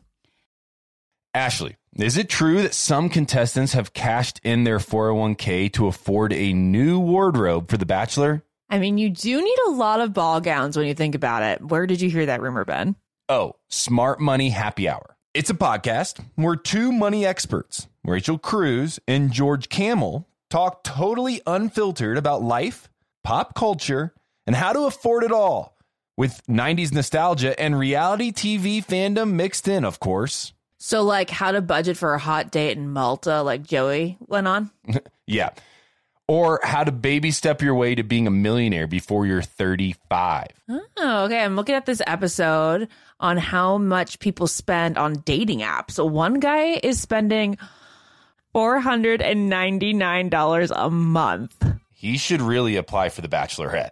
Ashley, 1.34 1.76
is 1.98 2.18
it 2.18 2.30
true 2.30 2.62
that 2.62 2.74
some 2.74 3.10
contestants 3.10 3.74
have 3.74 3.94
cashed 3.94 4.40
in 4.44 4.64
their 4.64 4.78
401k 4.78 5.74
to 5.74 5.88
afford 5.88 6.32
a 6.32 6.54
new 6.54 7.00
wardrobe 7.00 7.70
for 7.70 7.78
The 7.78 7.86
Bachelor? 7.86 8.44
I 8.70 8.80
mean, 8.80 8.98
you 8.98 9.10
do 9.10 9.44
need 9.44 9.58
a 9.68 9.72
lot 9.72 10.00
of 10.00 10.14
ball 10.14 10.40
gowns 10.40 10.78
when 10.78 10.88
you 10.88 10.94
think 10.94 11.16
about 11.16 11.44
it. 11.44 11.62
Where 11.62 11.86
did 11.86 12.02
you 12.02 12.10
hear 12.10 12.28
that 12.28 12.42
rumor, 12.42 12.66
Ben? 12.66 12.96
Oh, 13.28 13.56
Smart 13.68 14.20
Money 14.20 14.50
Happy 14.50 14.88
Hour. 14.88 15.13
It's 15.34 15.50
a 15.50 15.56
podcast. 15.56 16.24
We're 16.38 16.56
two 16.56 16.92
money 16.92 17.26
experts, 17.26 17.88
Rachel 18.04 18.38
Cruz 18.38 19.00
and 19.08 19.32
George 19.32 19.68
Kamel, 19.68 20.28
talk 20.50 20.84
totally 20.84 21.42
unfiltered 21.48 22.18
about 22.18 22.44
life, 22.44 22.88
pop 23.24 23.56
culture, 23.56 24.14
and 24.46 24.56
how 24.56 24.74
to 24.74 24.82
afford 24.82 25.24
it 25.24 25.32
all 25.32 25.76
with 26.18 26.46
90s 26.48 26.94
nostalgia 26.94 27.60
and 27.60 27.80
reality 27.80 28.32
TV 28.32 28.86
fandom 28.86 29.32
mixed 29.34 29.68
in, 29.68 29.84
of 29.84 30.00
course. 30.00 30.54
So, 30.78 31.02
like, 31.02 31.32
how 31.32 31.52
to 31.52 31.62
budget 31.62 31.98
for 31.98 32.14
a 32.14 32.20
hot 32.20 32.52
date 32.52 32.78
in 32.78 32.92
Malta, 32.92 33.42
like 33.42 33.64
Joey 33.64 34.18
went 34.28 34.48
on? 34.48 34.72
Yeah. 35.26 35.52
Or 36.28 36.60
how 36.64 36.84
to 36.84 36.92
baby 36.92 37.32
step 37.32 37.62
your 37.62 37.76
way 37.76 37.96
to 37.96 38.04
being 38.04 38.28
a 38.28 38.32
millionaire 38.32 38.88
before 38.88 39.26
you're 39.26 39.42
35. 39.42 40.48
Oh, 40.70 41.24
okay. 41.24 41.42
I'm 41.42 41.56
looking 41.56 41.76
at 41.76 41.86
this 41.86 42.02
episode 42.06 42.90
on 43.20 43.38
how 43.38 43.78
much 43.78 44.18
people 44.20 44.48
spend 44.48 44.98
on 44.98 45.14
dating 45.26 45.60
apps. 45.60 45.92
So, 45.92 46.06
one 46.06 46.40
guy 46.40 46.80
is 46.84 47.00
spending 47.00 47.60
$499 48.56 50.72
a 50.76 50.90
month. 50.90 51.64
He 51.92 52.18
should 52.18 52.42
really 52.42 52.76
apply 52.76 53.10
for 53.10 53.22
the 53.22 53.30
Bachelorette. 53.30 53.92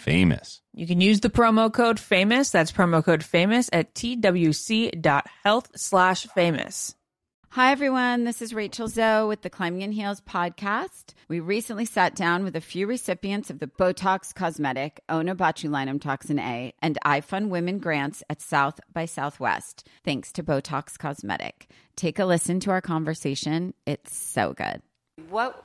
famous. 0.00 0.60
You 0.72 0.86
can 0.86 1.00
use 1.00 1.20
the 1.20 1.30
promo 1.30 1.72
code 1.72 1.98
FAMOUS. 1.98 2.50
That's 2.50 2.72
promo 2.72 3.04
code 3.04 3.22
FAMOUS 3.22 3.68
at 3.72 3.94
twc.health 3.94 5.70
slash 5.76 6.26
famous. 6.28 6.94
Hi, 7.54 7.72
everyone. 7.72 8.22
This 8.22 8.42
is 8.42 8.54
Rachel 8.54 8.86
Zoe 8.86 9.26
with 9.26 9.42
the 9.42 9.50
Climbing 9.50 9.82
in 9.82 9.90
Heels 9.90 10.20
podcast. 10.20 11.14
We 11.26 11.40
recently 11.40 11.84
sat 11.84 12.14
down 12.14 12.44
with 12.44 12.54
a 12.54 12.60
few 12.60 12.86
recipients 12.86 13.50
of 13.50 13.58
the 13.58 13.66
Botox 13.66 14.32
Cosmetic, 14.32 15.00
Onabotulinum 15.08 16.00
Toxin 16.00 16.38
A, 16.38 16.72
and 16.80 16.96
iFund 17.04 17.48
Women 17.48 17.78
grants 17.78 18.22
at 18.30 18.40
South 18.40 18.78
by 18.92 19.04
Southwest, 19.04 19.88
thanks 20.04 20.30
to 20.34 20.44
Botox 20.44 20.96
Cosmetic. 20.96 21.68
Take 21.96 22.20
a 22.20 22.24
listen 22.24 22.60
to 22.60 22.70
our 22.70 22.80
conversation. 22.80 23.74
It's 23.84 24.16
so 24.16 24.52
good. 24.52 24.80
What 25.28 25.64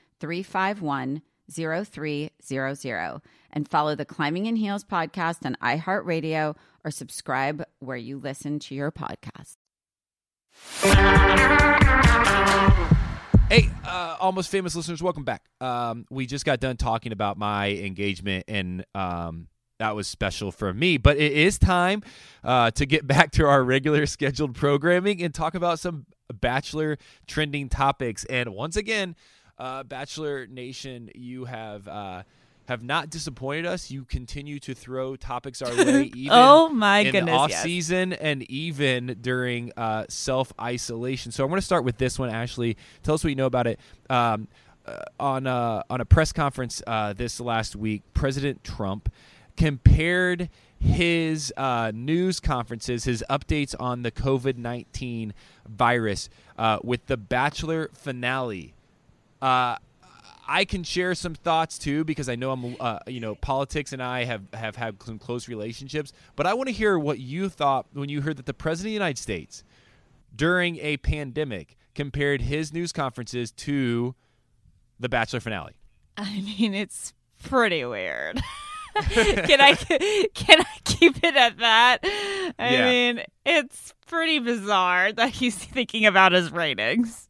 351 0.21 1.23
0300 1.51 3.21
and 3.51 3.67
follow 3.67 3.95
the 3.95 4.05
Climbing 4.05 4.45
in 4.45 4.55
Heels 4.55 4.85
podcast 4.85 5.45
on 5.45 5.57
iHeartRadio 5.61 6.55
or 6.85 6.91
subscribe 6.91 7.63
where 7.79 7.97
you 7.97 8.17
listen 8.17 8.59
to 8.59 8.75
your 8.75 8.91
podcast. 8.91 9.57
Hey, 13.49 13.69
uh, 13.83 14.15
almost 14.19 14.49
famous 14.49 14.75
listeners, 14.75 15.03
welcome 15.03 15.25
back. 15.25 15.43
Um, 15.59 16.05
we 16.09 16.25
just 16.25 16.45
got 16.45 16.61
done 16.61 16.77
talking 16.77 17.11
about 17.11 17.37
my 17.37 17.71
engagement, 17.71 18.45
and 18.47 18.85
um, 18.95 19.47
that 19.79 19.95
was 19.95 20.07
special 20.07 20.51
for 20.51 20.73
me. 20.73 20.97
But 20.97 21.17
it 21.17 21.33
is 21.33 21.59
time 21.59 22.03
uh, 22.43 22.71
to 22.71 22.85
get 22.85 23.05
back 23.07 23.31
to 23.31 23.45
our 23.45 23.63
regular 23.63 24.05
scheduled 24.05 24.55
programming 24.55 25.21
and 25.21 25.33
talk 25.33 25.55
about 25.55 25.79
some 25.79 26.05
Bachelor 26.31 26.97
trending 27.27 27.67
topics. 27.67 28.23
And 28.25 28.53
once 28.53 28.77
again, 28.77 29.15
uh, 29.61 29.83
Bachelor 29.83 30.47
Nation, 30.47 31.09
you 31.15 31.45
have. 31.45 31.87
Uh, 31.87 32.23
have 32.67 32.83
not 32.83 33.09
disappointed 33.09 33.65
us. 33.65 33.91
You 33.91 34.05
continue 34.05 34.57
to 34.59 34.73
throw 34.73 35.17
topics 35.17 35.61
our 35.61 35.75
way, 35.75 36.03
even 36.15 36.29
Oh, 36.31 36.69
my 36.69 36.99
in 36.99 37.11
goodness, 37.11 37.35
off 37.35 37.49
yes. 37.49 37.63
season 37.63 38.13
and 38.13 38.43
even 38.49 39.17
during 39.19 39.73
uh, 39.75 40.05
self 40.07 40.53
isolation. 40.61 41.33
So 41.33 41.43
I 41.43 41.47
want 41.47 41.59
to 41.59 41.65
start 41.65 41.83
with 41.83 41.97
this 41.97 42.17
one. 42.17 42.29
Ashley, 42.29 42.77
tell 43.03 43.15
us 43.15 43.23
what 43.25 43.29
you 43.31 43.35
know 43.35 43.47
about 43.47 43.67
it. 43.67 43.79
Um, 44.09 44.47
uh, 44.85 44.99
on 45.19 45.47
a, 45.47 45.83
on 45.89 45.99
a 46.01 46.05
press 46.05 46.31
conference 46.31 46.81
uh, 46.87 47.11
this 47.13 47.41
last 47.41 47.75
week, 47.75 48.03
President 48.13 48.63
Trump 48.63 49.11
compared 49.57 50.47
his 50.79 51.51
uh, 51.57 51.91
news 51.93 52.39
conferences, 52.39 53.03
his 53.03 53.23
updates 53.29 53.75
on 53.79 54.03
the 54.03 54.11
COVID 54.11 54.55
nineteen 54.57 55.33
virus, 55.67 56.29
uh, 56.57 56.79
with 56.83 57.07
the 57.07 57.17
Bachelor 57.17 57.89
finale. 57.93 58.73
Uh, 59.41 59.75
I 60.47 60.65
can 60.65 60.83
share 60.83 61.15
some 61.15 61.33
thoughts 61.33 61.77
too 61.77 62.03
because 62.03 62.27
I 62.27 62.35
know 62.35 62.51
I'm, 62.51 62.75
uh, 62.79 62.99
you 63.07 63.19
know, 63.19 63.35
politics 63.35 63.93
and 63.93 64.03
I 64.03 64.25
have 64.25 64.41
have 64.53 64.75
had 64.75 65.01
some 65.03 65.17
close 65.17 65.47
relationships. 65.47 66.11
But 66.35 66.45
I 66.45 66.53
want 66.53 66.67
to 66.67 66.73
hear 66.73 66.97
what 66.99 67.19
you 67.19 67.47
thought 67.49 67.87
when 67.93 68.09
you 68.09 68.21
heard 68.21 68.37
that 68.37 68.45
the 68.45 68.53
president 68.53 68.87
of 68.87 68.91
the 68.91 68.93
United 69.05 69.17
States, 69.21 69.63
during 70.35 70.77
a 70.77 70.97
pandemic, 70.97 71.77
compared 71.95 72.41
his 72.41 72.73
news 72.73 72.91
conferences 72.91 73.51
to 73.51 74.13
the 74.99 75.09
Bachelor 75.09 75.39
finale. 75.39 75.73
I 76.17 76.41
mean, 76.41 76.73
it's 76.73 77.13
pretty 77.43 77.85
weird. 77.85 78.41
can 79.13 79.61
I 79.61 79.75
can 80.33 80.59
I 80.61 80.65
keep 80.83 81.23
it 81.23 81.35
at 81.35 81.57
that? 81.59 81.99
I 82.03 82.73
Yeah. 82.73 82.89
mean, 82.89 83.23
it's 83.45 83.93
pretty 84.07 84.39
bizarre 84.39 85.13
that 85.13 85.29
he's 85.29 85.55
thinking 85.55 86.05
about 86.05 86.33
his 86.33 86.51
ratings. 86.51 87.29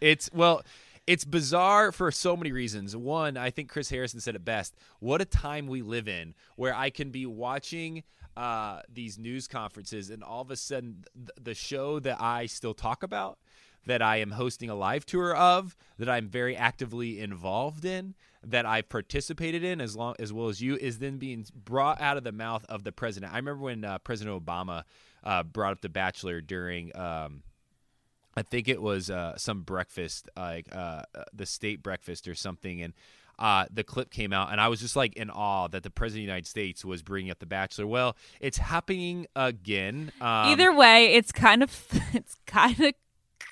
It's 0.00 0.28
well, 0.32 0.62
it's 1.06 1.24
bizarre 1.24 1.92
for 1.92 2.10
so 2.10 2.36
many 2.36 2.52
reasons. 2.52 2.96
One, 2.96 3.36
I 3.36 3.50
think 3.50 3.68
Chris 3.68 3.90
Harrison 3.90 4.20
said 4.20 4.34
it 4.34 4.44
best. 4.44 4.74
What 4.98 5.20
a 5.20 5.24
time 5.24 5.66
we 5.68 5.82
live 5.82 6.08
in 6.08 6.34
where 6.56 6.74
I 6.74 6.90
can 6.90 7.10
be 7.10 7.26
watching 7.26 8.02
uh, 8.36 8.80
these 8.92 9.18
news 9.18 9.46
conferences 9.46 10.10
and 10.10 10.22
all 10.22 10.42
of 10.42 10.50
a 10.50 10.56
sudden 10.56 11.04
th- 11.14 11.30
the 11.40 11.54
show 11.54 12.00
that 12.00 12.20
I 12.20 12.46
still 12.46 12.74
talk 12.74 13.02
about, 13.02 13.38
that 13.86 14.02
I 14.02 14.16
am 14.16 14.32
hosting 14.32 14.68
a 14.68 14.74
live 14.74 15.06
tour 15.06 15.34
of, 15.34 15.76
that 15.98 16.08
I'm 16.08 16.28
very 16.28 16.56
actively 16.56 17.20
involved 17.20 17.84
in, 17.84 18.14
that 18.44 18.66
I've 18.66 18.88
participated 18.88 19.62
in 19.64 19.80
as 19.80 19.96
long 19.96 20.16
as 20.18 20.32
well 20.32 20.48
as 20.48 20.60
you, 20.60 20.76
is 20.76 20.98
then 20.98 21.18
being 21.18 21.46
brought 21.54 22.00
out 22.00 22.16
of 22.16 22.24
the 22.24 22.32
mouth 22.32 22.66
of 22.68 22.82
the 22.82 22.92
president. 22.92 23.32
I 23.32 23.36
remember 23.36 23.62
when 23.62 23.84
uh, 23.84 23.98
President 23.98 24.44
Obama 24.44 24.82
uh, 25.24 25.44
brought 25.44 25.72
up 25.72 25.80
The 25.80 25.88
Bachelor 25.88 26.40
during. 26.40 26.94
Um, 26.96 27.42
I 28.36 28.42
think 28.42 28.68
it 28.68 28.80
was 28.80 29.10
uh, 29.10 29.36
some 29.38 29.62
breakfast, 29.62 30.28
like 30.36 30.66
uh, 30.72 31.02
uh, 31.14 31.24
the 31.32 31.46
state 31.46 31.82
breakfast 31.82 32.28
or 32.28 32.34
something, 32.34 32.82
and 32.82 32.92
uh, 33.38 33.66
the 33.70 33.84
clip 33.84 34.10
came 34.10 34.32
out, 34.32 34.52
and 34.52 34.60
I 34.60 34.68
was 34.68 34.80
just 34.80 34.96
like 34.96 35.14
in 35.16 35.30
awe 35.30 35.68
that 35.68 35.82
the 35.82 35.90
president 35.90 36.22
of 36.22 36.26
the 36.26 36.32
United 36.32 36.46
States 36.46 36.84
was 36.84 37.02
bringing 37.02 37.30
up 37.30 37.38
the 37.38 37.46
Bachelor. 37.46 37.86
Well, 37.86 38.16
it's 38.40 38.58
happening 38.58 39.26
again. 39.34 40.12
Um, 40.20 40.48
Either 40.48 40.72
way, 40.72 41.14
it's 41.14 41.32
kind 41.32 41.62
of 41.62 41.86
it's 42.12 42.36
kind 42.46 42.78
of 42.80 42.94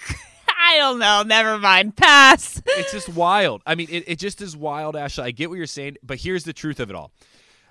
I 0.49 0.78
don't 0.78 0.99
know. 0.99 1.22
Never 1.22 1.59
mind. 1.59 1.97
Pass. 1.97 2.62
it's 2.66 2.93
just 2.93 3.09
wild. 3.11 3.62
I 3.66 3.74
mean, 3.74 3.89
it, 3.91 4.05
it 4.07 4.18
just 4.18 4.41
is 4.41 4.57
wild, 4.57 4.97
Ashley. 4.97 5.24
I 5.24 5.30
get 5.30 5.51
what 5.51 5.57
you're 5.57 5.66
saying, 5.66 5.97
but 6.03 6.18
here's 6.18 6.45
the 6.45 6.53
truth 6.53 6.80
of 6.80 6.91
it 6.91 6.97
all. 6.97 7.12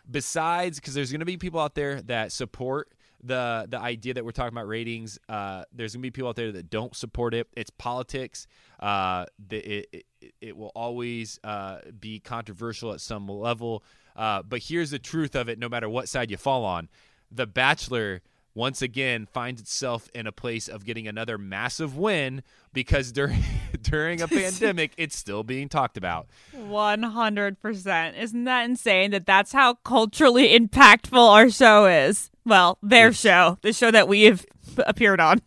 Besides, 0.10 0.80
because 0.80 0.94
there's 0.94 1.12
going 1.12 1.22
to 1.22 1.26
be 1.26 1.38
people 1.38 1.60
out 1.60 1.76
there 1.76 2.02
that 2.04 2.32
support 2.32 2.90
the 3.24 3.66
the 3.70 3.80
idea 3.80 4.14
that 4.14 4.26
we're 4.26 4.32
talking 4.32 4.54
about 4.54 4.68
ratings. 4.68 5.18
Uh, 5.30 5.64
there's 5.72 5.94
going 5.94 6.02
to 6.02 6.08
be 6.08 6.12
people 6.12 6.30
out 6.30 6.36
there 6.36 6.52
that 6.52 6.70
don't 6.70 6.96
support 6.96 7.34
it. 7.34 7.48
It's 7.56 7.70
politics. 7.72 8.48
Uh, 8.80 9.26
the, 9.48 9.58
it, 9.58 10.06
it, 10.22 10.34
it 10.42 10.58
will 10.58 10.72
always 10.76 11.40
uh, 11.44 11.80
be 12.00 12.20
controversial 12.20 12.92
at 12.92 13.02
some 13.02 13.28
level. 13.28 13.84
Uh, 14.16 14.44
but 14.44 14.62
here's 14.62 14.92
the 14.92 15.00
truth 15.00 15.36
of 15.36 15.50
it: 15.50 15.58
no 15.58 15.70
matter 15.70 15.90
what 15.90 16.10
side 16.10 16.30
you 16.30 16.38
fall 16.38 16.66
on, 16.66 16.90
The 17.32 17.48
Bachelor 17.48 18.22
once 18.56 18.84
again 18.84 19.26
finds 19.26 19.60
itself 19.60 20.10
in 20.14 20.28
a 20.28 20.32
place 20.32 20.68
of 20.68 20.86
getting 20.86 21.08
another 21.08 21.38
massive 21.38 21.98
win 21.98 22.44
because 22.72 23.12
during 23.12 23.44
during 23.82 24.22
a 24.22 24.28
pandemic, 24.28 24.94
it's 24.98 25.18
still 25.18 25.44
being 25.44 25.70
talked 25.70 25.98
about. 25.98 26.28
One 26.52 27.04
hundred 27.04 27.60
percent. 27.62 28.18
Isn't 28.18 28.44
that 28.44 28.66
insane? 28.66 29.12
That 29.12 29.26
that's 29.26 29.54
how 29.54 29.76
culturally 29.76 30.58
impactful 30.58 31.18
our 31.18 31.50
show 31.50 31.86
is. 31.86 32.30
Well, 32.46 32.78
their 32.82 33.08
Yes. 33.08 33.20
show, 33.20 33.58
the 33.62 33.74
show 33.74 33.92
that 33.92 34.08
we 34.08 34.24
have 34.24 34.46
appeared 34.86 35.20
on. 35.20 35.42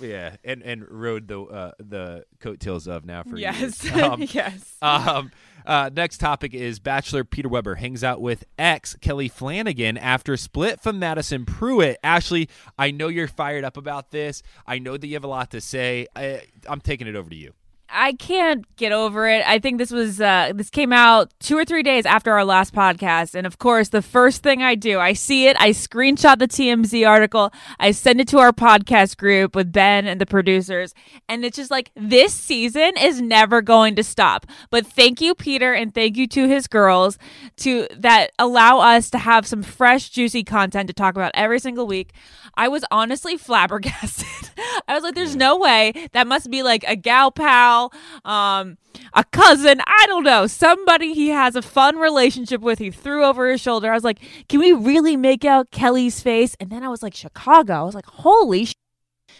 Yeah, 0.00 0.36
and 0.44 0.62
and 0.62 0.88
rode 0.88 1.26
the 1.26 1.40
uh, 1.42 1.72
the 1.80 2.24
coattails 2.38 2.86
of 2.86 3.04
now 3.04 3.24
for 3.24 3.36
yes, 3.36 3.82
years. 3.84 3.96
Um, 4.02 4.22
yes. 4.28 4.76
Um, 4.80 5.32
uh, 5.66 5.90
next 5.92 6.18
topic 6.18 6.54
is 6.54 6.78
Bachelor 6.78 7.24
Peter 7.24 7.48
Weber 7.48 7.74
hangs 7.74 8.04
out 8.04 8.20
with 8.20 8.44
ex 8.58 8.94
Kelly 9.00 9.28
Flanagan 9.28 9.98
after 9.98 10.36
split 10.36 10.80
from 10.80 11.00
Madison 11.00 11.44
Pruitt. 11.44 11.98
Ashley, 12.04 12.48
I 12.78 12.92
know 12.92 13.08
you're 13.08 13.26
fired 13.28 13.64
up 13.64 13.76
about 13.76 14.12
this. 14.12 14.42
I 14.66 14.78
know 14.78 14.96
that 14.96 15.06
you 15.06 15.14
have 15.14 15.24
a 15.24 15.28
lot 15.28 15.50
to 15.50 15.60
say. 15.60 16.06
I, 16.14 16.42
I'm 16.68 16.80
taking 16.80 17.08
it 17.08 17.16
over 17.16 17.28
to 17.28 17.36
you. 17.36 17.52
I 17.90 18.12
can't 18.12 18.64
get 18.76 18.92
over 18.92 19.26
it. 19.28 19.42
I 19.46 19.58
think 19.58 19.78
this 19.78 19.90
was 19.90 20.20
uh 20.20 20.52
this 20.54 20.68
came 20.68 20.92
out 20.92 21.32
2 21.40 21.56
or 21.56 21.64
3 21.64 21.82
days 21.82 22.04
after 22.04 22.32
our 22.32 22.44
last 22.44 22.74
podcast 22.74 23.34
and 23.34 23.46
of 23.46 23.58
course 23.58 23.88
the 23.88 24.02
first 24.02 24.42
thing 24.42 24.62
I 24.62 24.74
do, 24.74 24.98
I 24.98 25.14
see 25.14 25.46
it, 25.46 25.56
I 25.58 25.70
screenshot 25.70 26.38
the 26.38 26.48
TMZ 26.48 27.08
article, 27.08 27.50
I 27.78 27.92
send 27.92 28.20
it 28.20 28.28
to 28.28 28.38
our 28.38 28.52
podcast 28.52 29.16
group 29.16 29.56
with 29.56 29.72
Ben 29.72 30.06
and 30.06 30.20
the 30.20 30.26
producers 30.26 30.94
and 31.28 31.44
it's 31.44 31.56
just 31.56 31.70
like 31.70 31.90
this 31.96 32.34
season 32.34 32.92
is 33.00 33.22
never 33.22 33.62
going 33.62 33.94
to 33.96 34.04
stop. 34.04 34.46
But 34.70 34.86
thank 34.86 35.20
you 35.20 35.34
Peter 35.34 35.72
and 35.72 35.94
thank 35.94 36.16
you 36.16 36.26
to 36.28 36.46
his 36.46 36.66
girls 36.66 37.18
to 37.58 37.88
that 37.96 38.32
allow 38.38 38.80
us 38.80 39.08
to 39.10 39.18
have 39.18 39.46
some 39.46 39.62
fresh 39.62 40.10
juicy 40.10 40.44
content 40.44 40.88
to 40.88 40.92
talk 40.92 41.14
about 41.14 41.32
every 41.34 41.58
single 41.58 41.86
week. 41.86 42.12
I 42.54 42.68
was 42.68 42.84
honestly 42.90 43.36
flabbergasted. 43.38 44.50
I 44.86 44.94
was 44.94 45.02
like 45.02 45.14
there's 45.14 45.36
no 45.36 45.56
way 45.56 46.08
that 46.12 46.26
must 46.26 46.50
be 46.50 46.62
like 46.62 46.84
a 46.86 46.96
gal 46.96 47.30
pal 47.30 47.77
pal, 47.78 47.92
um, 48.24 48.76
a 49.14 49.24
cousin. 49.24 49.80
I 49.86 50.04
don't 50.06 50.24
know. 50.24 50.46
Somebody 50.46 51.14
he 51.14 51.28
has 51.28 51.54
a 51.56 51.62
fun 51.62 51.96
relationship 51.96 52.60
with. 52.60 52.78
He 52.78 52.90
threw 52.90 53.24
over 53.24 53.50
his 53.50 53.60
shoulder. 53.60 53.90
I 53.90 53.94
was 53.94 54.04
like, 54.04 54.18
can 54.48 54.60
we 54.60 54.72
really 54.72 55.16
make 55.16 55.44
out 55.44 55.70
Kelly's 55.70 56.20
face? 56.20 56.56
And 56.60 56.70
then 56.70 56.82
I 56.82 56.88
was 56.88 57.02
like, 57.02 57.14
Chicago. 57.14 57.74
I 57.74 57.82
was 57.82 57.94
like, 57.94 58.06
holy 58.06 58.64
sh- 58.66 58.74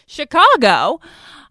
Chicago. 0.06 1.00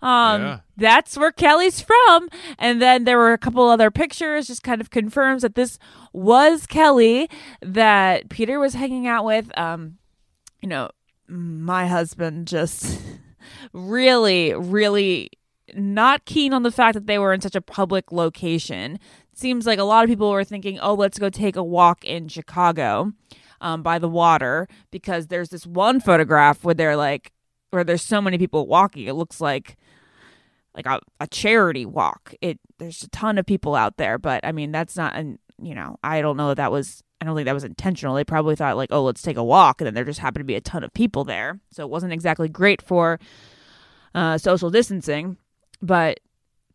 Um, 0.01 0.41
Yeah. 0.41 0.59
that's 0.77 1.17
where 1.17 1.31
Kelly's 1.31 1.81
from. 1.81 2.29
And 2.59 2.81
then 2.81 3.03
there 3.03 3.17
were 3.17 3.33
a 3.33 3.37
couple 3.37 3.67
other 3.67 3.89
pictures, 3.91 4.47
just 4.47 4.63
kind 4.63 4.79
of 4.81 4.89
confirms 4.89 5.41
that 5.41 5.55
this 5.55 5.79
was 6.13 6.65
Kelly 6.67 7.29
that 7.61 8.29
Peter 8.29 8.59
was 8.59 8.73
hanging 8.75 9.07
out 9.07 9.25
with. 9.25 9.55
Um, 9.57 9.97
you 10.61 10.69
know, 10.69 10.89
my 11.27 11.87
husband 11.87 12.47
just 12.47 12.99
really, 13.73 14.53
really 14.53 15.29
not 15.75 16.25
keen 16.25 16.53
on 16.53 16.63
the 16.63 16.71
fact 16.71 16.93
that 16.93 17.07
they 17.07 17.19
were 17.19 17.33
in 17.33 17.41
such 17.41 17.55
a 17.55 17.61
public 17.61 18.11
location. 18.11 18.99
Seems 19.33 19.65
like 19.65 19.79
a 19.79 19.83
lot 19.83 20.03
of 20.03 20.09
people 20.09 20.31
were 20.31 20.43
thinking, 20.43 20.79
oh, 20.79 20.93
let's 20.93 21.19
go 21.19 21.29
take 21.29 21.55
a 21.55 21.63
walk 21.63 22.03
in 22.03 22.27
Chicago 22.27 23.11
um, 23.61 23.83
by 23.83 23.99
the 23.99 24.09
water 24.09 24.67
because 24.91 25.27
there's 25.27 25.49
this 25.49 25.65
one 25.65 25.99
photograph 25.99 26.63
where 26.63 26.73
they're 26.73 26.95
like, 26.95 27.31
where 27.69 27.83
there's 27.83 28.01
so 28.01 28.21
many 28.21 28.37
people 28.37 28.67
walking. 28.67 29.07
It 29.07 29.13
looks 29.13 29.41
like 29.41 29.77
like 30.73 30.85
a, 30.85 31.01
a 31.19 31.27
charity 31.27 31.85
walk. 31.85 32.33
It 32.39 32.59
there's 32.77 33.03
a 33.03 33.09
ton 33.09 33.37
of 33.37 33.45
people 33.45 33.75
out 33.75 33.97
there, 33.97 34.17
but 34.17 34.45
I 34.45 34.51
mean 34.51 34.71
that's 34.71 34.95
not 34.95 35.15
an 35.15 35.39
you 35.61 35.75
know 35.75 35.97
I 36.03 36.21
don't 36.21 36.37
know 36.37 36.49
that 36.49 36.57
that 36.57 36.71
was 36.71 37.03
I 37.19 37.25
don't 37.25 37.35
think 37.35 37.45
that 37.45 37.53
was 37.53 37.63
intentional. 37.63 38.15
They 38.15 38.23
probably 38.23 38.55
thought 38.55 38.77
like 38.77 38.91
oh 38.91 39.03
let's 39.03 39.21
take 39.21 39.37
a 39.37 39.43
walk, 39.43 39.81
and 39.81 39.87
then 39.87 39.95
there 39.95 40.05
just 40.05 40.19
happened 40.19 40.41
to 40.41 40.45
be 40.45 40.55
a 40.55 40.61
ton 40.61 40.83
of 40.83 40.93
people 40.93 41.23
there, 41.23 41.59
so 41.71 41.83
it 41.83 41.89
wasn't 41.89 42.13
exactly 42.13 42.47
great 42.47 42.81
for 42.81 43.19
uh, 44.15 44.37
social 44.37 44.69
distancing. 44.69 45.37
But 45.81 46.19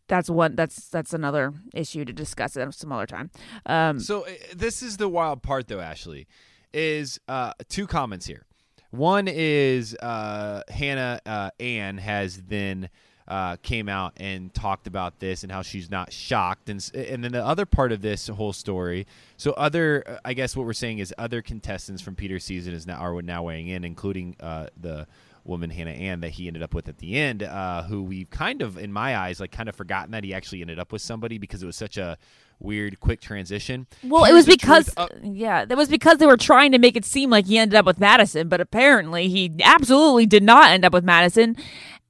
that's 0.08 0.28
one 0.28 0.56
that's 0.56 0.88
that's 0.88 1.12
another 1.12 1.54
issue 1.74 2.04
to 2.04 2.12
discuss 2.12 2.56
at 2.56 2.74
some 2.74 2.92
other 2.92 3.06
time. 3.06 3.30
Um, 3.66 4.00
So 4.00 4.26
uh, 4.26 4.30
this 4.54 4.82
is 4.82 4.96
the 4.96 5.08
wild 5.08 5.42
part, 5.42 5.68
though. 5.68 5.80
Ashley 5.80 6.26
is 6.72 7.18
uh, 7.28 7.52
two 7.68 7.86
comments 7.86 8.26
here. 8.26 8.44
One 8.90 9.26
is 9.26 9.96
uh, 9.96 10.62
Hannah 10.68 11.20
uh, 11.24 11.50
Ann 11.58 11.96
has 11.96 12.42
then 12.42 12.90
uh, 13.26 13.56
came 13.62 13.88
out 13.88 14.12
and 14.18 14.52
talked 14.52 14.86
about 14.86 15.18
this 15.18 15.42
and 15.44 15.50
how 15.52 15.62
she's 15.62 15.90
not 15.90 16.12
shocked, 16.12 16.68
and 16.68 16.90
and 16.94 17.24
then 17.24 17.32
the 17.32 17.44
other 17.44 17.64
part 17.64 17.92
of 17.92 18.02
this 18.02 18.28
whole 18.28 18.52
story. 18.52 19.06
So 19.38 19.52
other, 19.52 20.04
uh, 20.06 20.18
I 20.24 20.34
guess 20.34 20.54
what 20.54 20.66
we're 20.66 20.72
saying 20.74 20.98
is 20.98 21.14
other 21.16 21.40
contestants 21.40 22.02
from 22.02 22.16
Peter's 22.16 22.44
season 22.44 22.74
is 22.74 22.86
now 22.86 22.98
are 22.98 23.22
now 23.22 23.44
weighing 23.44 23.68
in, 23.68 23.84
including 23.84 24.36
uh, 24.40 24.66
the 24.78 25.06
woman 25.44 25.70
Hannah 25.70 25.90
Ann 25.90 26.20
that 26.20 26.30
he 26.30 26.46
ended 26.46 26.62
up 26.62 26.74
with 26.74 26.88
at 26.88 26.98
the 26.98 27.16
end, 27.16 27.42
uh, 27.42 27.82
who 27.84 28.02
we've 28.02 28.30
kind 28.30 28.62
of, 28.62 28.78
in 28.78 28.92
my 28.92 29.16
eyes, 29.16 29.40
like 29.40 29.50
kind 29.50 29.68
of 29.68 29.74
forgotten 29.74 30.12
that 30.12 30.24
he 30.24 30.32
actually 30.32 30.60
ended 30.60 30.78
up 30.78 30.92
with 30.92 31.02
somebody 31.02 31.38
because 31.38 31.62
it 31.62 31.66
was 31.66 31.76
such 31.76 31.96
a 31.96 32.16
weird, 32.60 33.00
quick 33.00 33.20
transition. 33.20 33.86
Well, 34.04 34.24
it 34.24 34.32
was 34.32 34.46
because 34.46 34.94
yeah, 35.22 35.64
that 35.64 35.76
was 35.76 35.88
because 35.88 36.18
they 36.18 36.26
were 36.26 36.36
trying 36.36 36.72
to 36.72 36.78
make 36.78 36.96
it 36.96 37.04
seem 37.04 37.30
like 37.30 37.46
he 37.46 37.58
ended 37.58 37.76
up 37.76 37.86
with 37.86 37.98
Madison, 37.98 38.48
but 38.48 38.60
apparently 38.60 39.28
he 39.28 39.52
absolutely 39.62 40.26
did 40.26 40.42
not 40.42 40.70
end 40.70 40.84
up 40.84 40.92
with 40.92 41.04
Madison. 41.04 41.56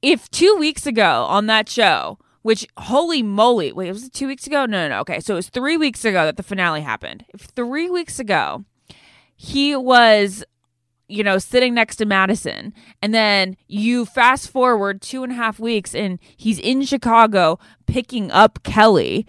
If 0.02 0.30
two 0.30 0.56
weeks 0.56 0.86
ago 0.86 1.24
on 1.28 1.46
that 1.46 1.68
show, 1.68 2.18
which 2.42 2.66
holy 2.76 3.22
moly, 3.22 3.72
wait, 3.72 3.92
was 3.92 4.04
it 4.04 4.12
two 4.12 4.26
weeks 4.26 4.46
ago? 4.46 4.66
No, 4.66 4.82
no, 4.82 4.88
no. 4.88 5.00
Okay, 5.00 5.20
so 5.20 5.34
it 5.34 5.36
was 5.36 5.48
three 5.48 5.76
weeks 5.76 6.04
ago 6.04 6.24
that 6.24 6.36
the 6.36 6.42
finale 6.42 6.82
happened. 6.82 7.24
If 7.32 7.42
three 7.42 7.88
weeks 7.88 8.18
ago 8.18 8.64
he 9.36 9.74
was 9.74 10.44
you 11.12 11.22
know, 11.22 11.38
sitting 11.38 11.74
next 11.74 11.96
to 11.96 12.06
Madison. 12.06 12.72
And 13.02 13.12
then 13.12 13.56
you 13.68 14.06
fast 14.06 14.50
forward 14.50 15.02
two 15.02 15.22
and 15.22 15.32
a 15.32 15.36
half 15.36 15.60
weeks 15.60 15.94
and 15.94 16.18
he's 16.36 16.58
in 16.58 16.82
Chicago 16.84 17.58
picking 17.86 18.30
up 18.30 18.62
Kelly. 18.62 19.26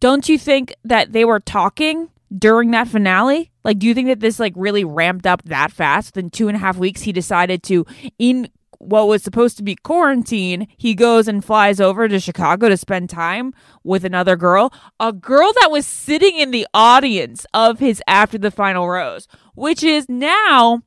Don't 0.00 0.28
you 0.28 0.38
think 0.38 0.74
that 0.84 1.12
they 1.12 1.24
were 1.24 1.40
talking 1.40 2.10
during 2.36 2.70
that 2.72 2.88
finale? 2.88 3.50
Like, 3.64 3.78
do 3.78 3.86
you 3.86 3.94
think 3.94 4.08
that 4.08 4.20
this 4.20 4.40
like 4.40 4.54
really 4.56 4.84
ramped 4.84 5.26
up 5.26 5.42
that 5.44 5.70
fast? 5.70 6.14
Then 6.14 6.30
two 6.30 6.48
and 6.48 6.56
a 6.56 6.60
half 6.60 6.78
weeks, 6.78 7.02
he 7.02 7.12
decided 7.12 7.62
to 7.64 7.86
in 8.18 8.48
what 8.78 9.08
was 9.08 9.22
supposed 9.22 9.56
to 9.56 9.62
be 9.62 9.76
quarantine, 9.76 10.68
he 10.76 10.94
goes 10.94 11.26
and 11.26 11.44
flies 11.44 11.80
over 11.80 12.06
to 12.06 12.20
Chicago 12.20 12.68
to 12.68 12.76
spend 12.76 13.08
time 13.08 13.54
with 13.82 14.04
another 14.04 14.36
girl, 14.36 14.72
a 15.00 15.12
girl 15.12 15.52
that 15.60 15.70
was 15.70 15.86
sitting 15.86 16.36
in 16.36 16.50
the 16.50 16.66
audience 16.74 17.46
of 17.54 17.78
his 17.78 18.02
After 18.06 18.38
the 18.38 18.50
Final 18.50 18.88
Rose, 18.88 19.26
which 19.54 19.82
is 19.82 20.08
now 20.08 20.82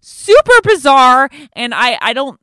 super 0.00 0.60
bizarre. 0.62 1.30
And 1.54 1.74
I, 1.74 1.98
I 2.00 2.12
don't, 2.12 2.40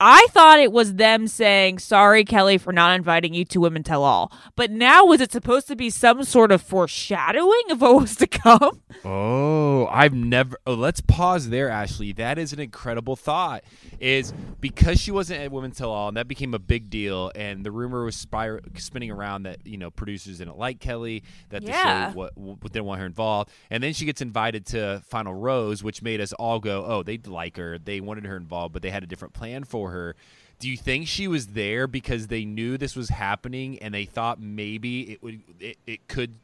I 0.00 0.26
thought 0.30 0.60
it 0.60 0.70
was 0.70 0.94
them 0.94 1.26
saying, 1.26 1.80
sorry, 1.80 2.24
Kelly, 2.24 2.56
for 2.56 2.72
not 2.72 2.94
inviting 2.96 3.34
you 3.34 3.44
to 3.46 3.60
Women 3.60 3.82
Tell 3.82 4.04
All. 4.04 4.30
But 4.54 4.70
now, 4.70 5.04
was 5.04 5.20
it 5.20 5.32
supposed 5.32 5.66
to 5.68 5.74
be 5.76 5.90
some 5.90 6.22
sort 6.22 6.52
of 6.52 6.62
foreshadowing 6.62 7.70
of 7.70 7.80
what 7.80 8.00
was 8.00 8.14
to 8.16 8.28
come? 8.28 8.80
Oh, 9.04 9.86
I've 9.88 10.14
never. 10.14 10.56
Oh, 10.66 10.74
let's 10.74 11.00
pause 11.00 11.48
there, 11.50 11.68
Ashley. 11.68 12.12
That 12.12 12.38
is 12.38 12.52
an 12.52 12.60
incredible 12.60 13.16
thought. 13.16 13.64
Is 13.98 14.32
because 14.60 15.00
she 15.00 15.10
wasn't 15.10 15.40
at 15.40 15.50
Women 15.50 15.72
Tell 15.72 15.90
All, 15.90 16.08
and 16.08 16.16
that 16.16 16.28
became 16.28 16.54
a 16.54 16.58
big 16.60 16.90
deal, 16.90 17.32
and 17.34 17.64
the 17.64 17.72
rumor 17.72 18.04
was 18.04 18.14
spir- 18.14 18.60
spinning 18.76 19.10
around 19.10 19.42
that 19.44 19.66
you 19.66 19.78
know 19.78 19.90
producers 19.90 20.38
didn't 20.38 20.58
like 20.58 20.78
Kelly, 20.78 21.24
that 21.48 21.62
the 21.62 21.68
Yeah. 21.72 22.12
show 22.12 22.28
w- 22.36 22.56
didn't 22.62 22.84
want 22.84 23.00
her 23.00 23.06
involved, 23.06 23.50
and 23.70 23.82
then 23.82 23.92
she 23.92 24.04
gets 24.04 24.20
invited 24.20 24.64
to 24.66 25.02
Final 25.06 25.34
Rose, 25.34 25.82
which 25.82 26.02
made 26.02 26.20
us 26.20 26.32
all 26.34 26.60
go, 26.60 26.84
"Oh, 26.86 27.02
they 27.02 27.18
like 27.18 27.56
her. 27.56 27.78
They 27.78 28.00
wanted 28.00 28.24
her 28.26 28.36
involved, 28.36 28.72
but 28.72 28.82
they 28.82 28.90
had 28.90 29.02
a 29.02 29.06
different 29.06 29.34
plan 29.34 29.64
for 29.64 29.87
her." 29.88 30.16
Do 30.58 30.68
you 30.68 30.76
think 30.76 31.06
she 31.06 31.28
was 31.28 31.48
there 31.48 31.86
because 31.86 32.26
they 32.26 32.44
knew 32.44 32.76
this 32.76 32.96
was 32.96 33.10
happening 33.10 33.78
and 33.78 33.94
they 33.94 34.04
thought 34.04 34.40
maybe 34.40 35.12
it 35.12 35.22
would 35.22 35.40
it, 35.60 35.78
it 35.86 36.08
could 36.08 36.34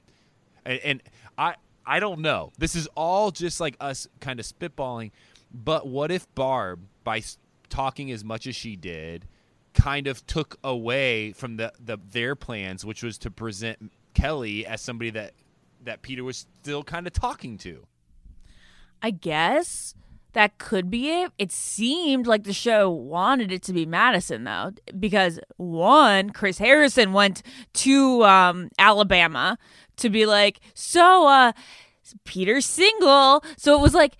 and, 0.64 0.80
and 0.84 1.02
I 1.36 1.56
I 1.86 2.00
don't 2.00 2.20
know. 2.20 2.52
This 2.58 2.74
is 2.74 2.88
all 2.94 3.30
just 3.30 3.60
like 3.60 3.76
us 3.80 4.08
kind 4.20 4.40
of 4.40 4.46
spitballing. 4.46 5.10
But 5.52 5.86
what 5.86 6.10
if 6.10 6.32
Barb, 6.34 6.80
by 7.04 7.22
talking 7.68 8.10
as 8.10 8.24
much 8.24 8.46
as 8.46 8.56
she 8.56 8.76
did, 8.76 9.26
kind 9.74 10.06
of 10.06 10.26
took 10.26 10.58
away 10.64 11.32
from 11.32 11.56
the, 11.56 11.72
the 11.84 11.98
their 12.10 12.34
plans, 12.34 12.84
which 12.84 13.02
was 13.02 13.18
to 13.18 13.30
present 13.30 13.92
Kelly 14.14 14.66
as 14.66 14.80
somebody 14.80 15.10
that 15.10 15.32
that 15.84 16.02
Peter 16.02 16.24
was 16.24 16.46
still 16.62 16.82
kind 16.82 17.06
of 17.06 17.12
talking 17.12 17.58
to. 17.58 17.86
I 19.02 19.10
guess 19.10 19.94
that 20.34 20.58
could 20.58 20.90
be 20.90 21.08
it. 21.08 21.32
It 21.38 21.50
seemed 21.50 22.26
like 22.26 22.44
the 22.44 22.52
show 22.52 22.90
wanted 22.90 23.50
it 23.50 23.62
to 23.64 23.72
be 23.72 23.86
Madison 23.86 24.44
though, 24.44 24.72
because 24.98 25.40
one, 25.56 26.30
Chris 26.30 26.58
Harrison 26.58 27.12
went 27.12 27.42
to 27.74 28.22
um, 28.24 28.68
Alabama 28.78 29.58
to 29.96 30.10
be 30.10 30.26
like, 30.26 30.60
so 30.74 31.26
uh, 31.26 31.52
Peter's 32.24 32.66
single. 32.66 33.42
So 33.56 33.74
it 33.74 33.80
was 33.80 33.94
like, 33.94 34.16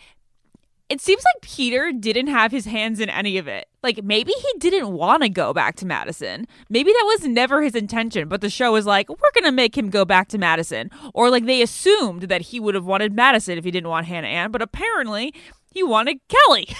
it 0.90 1.00
seems 1.00 1.24
like 1.24 1.42
Peter 1.42 1.92
didn't 1.92 2.26
have 2.26 2.52
his 2.52 2.66
hands 2.66 3.00
in 3.00 3.08
any 3.08 3.38
of 3.38 3.48
it. 3.48 3.66
Like 3.82 4.04
maybe 4.04 4.32
he 4.32 4.58
didn't 4.58 4.92
want 4.92 5.22
to 5.22 5.28
go 5.28 5.52
back 5.52 5.76
to 5.76 5.86
Madison. 5.86 6.46
Maybe 6.68 6.92
that 6.92 7.04
was 7.06 7.26
never 7.26 7.62
his 7.62 7.74
intention, 7.74 8.28
but 8.28 8.42
the 8.42 8.50
show 8.50 8.72
was 8.72 8.86
like, 8.86 9.08
we're 9.08 9.32
going 9.34 9.44
to 9.44 9.52
make 9.52 9.76
him 9.76 9.90
go 9.90 10.04
back 10.04 10.28
to 10.28 10.38
Madison. 10.38 10.90
Or 11.14 11.30
like 11.30 11.46
they 11.46 11.62
assumed 11.62 12.24
that 12.24 12.42
he 12.42 12.60
would 12.60 12.74
have 12.74 12.84
wanted 12.84 13.14
Madison 13.14 13.58
if 13.58 13.64
he 13.64 13.70
didn't 13.70 13.88
want 13.88 14.06
Hannah 14.06 14.28
Ann, 14.28 14.50
but 14.50 14.62
apparently 14.62 15.34
he 15.74 15.82
wanted 15.82 16.20
Kelly. 16.28 16.68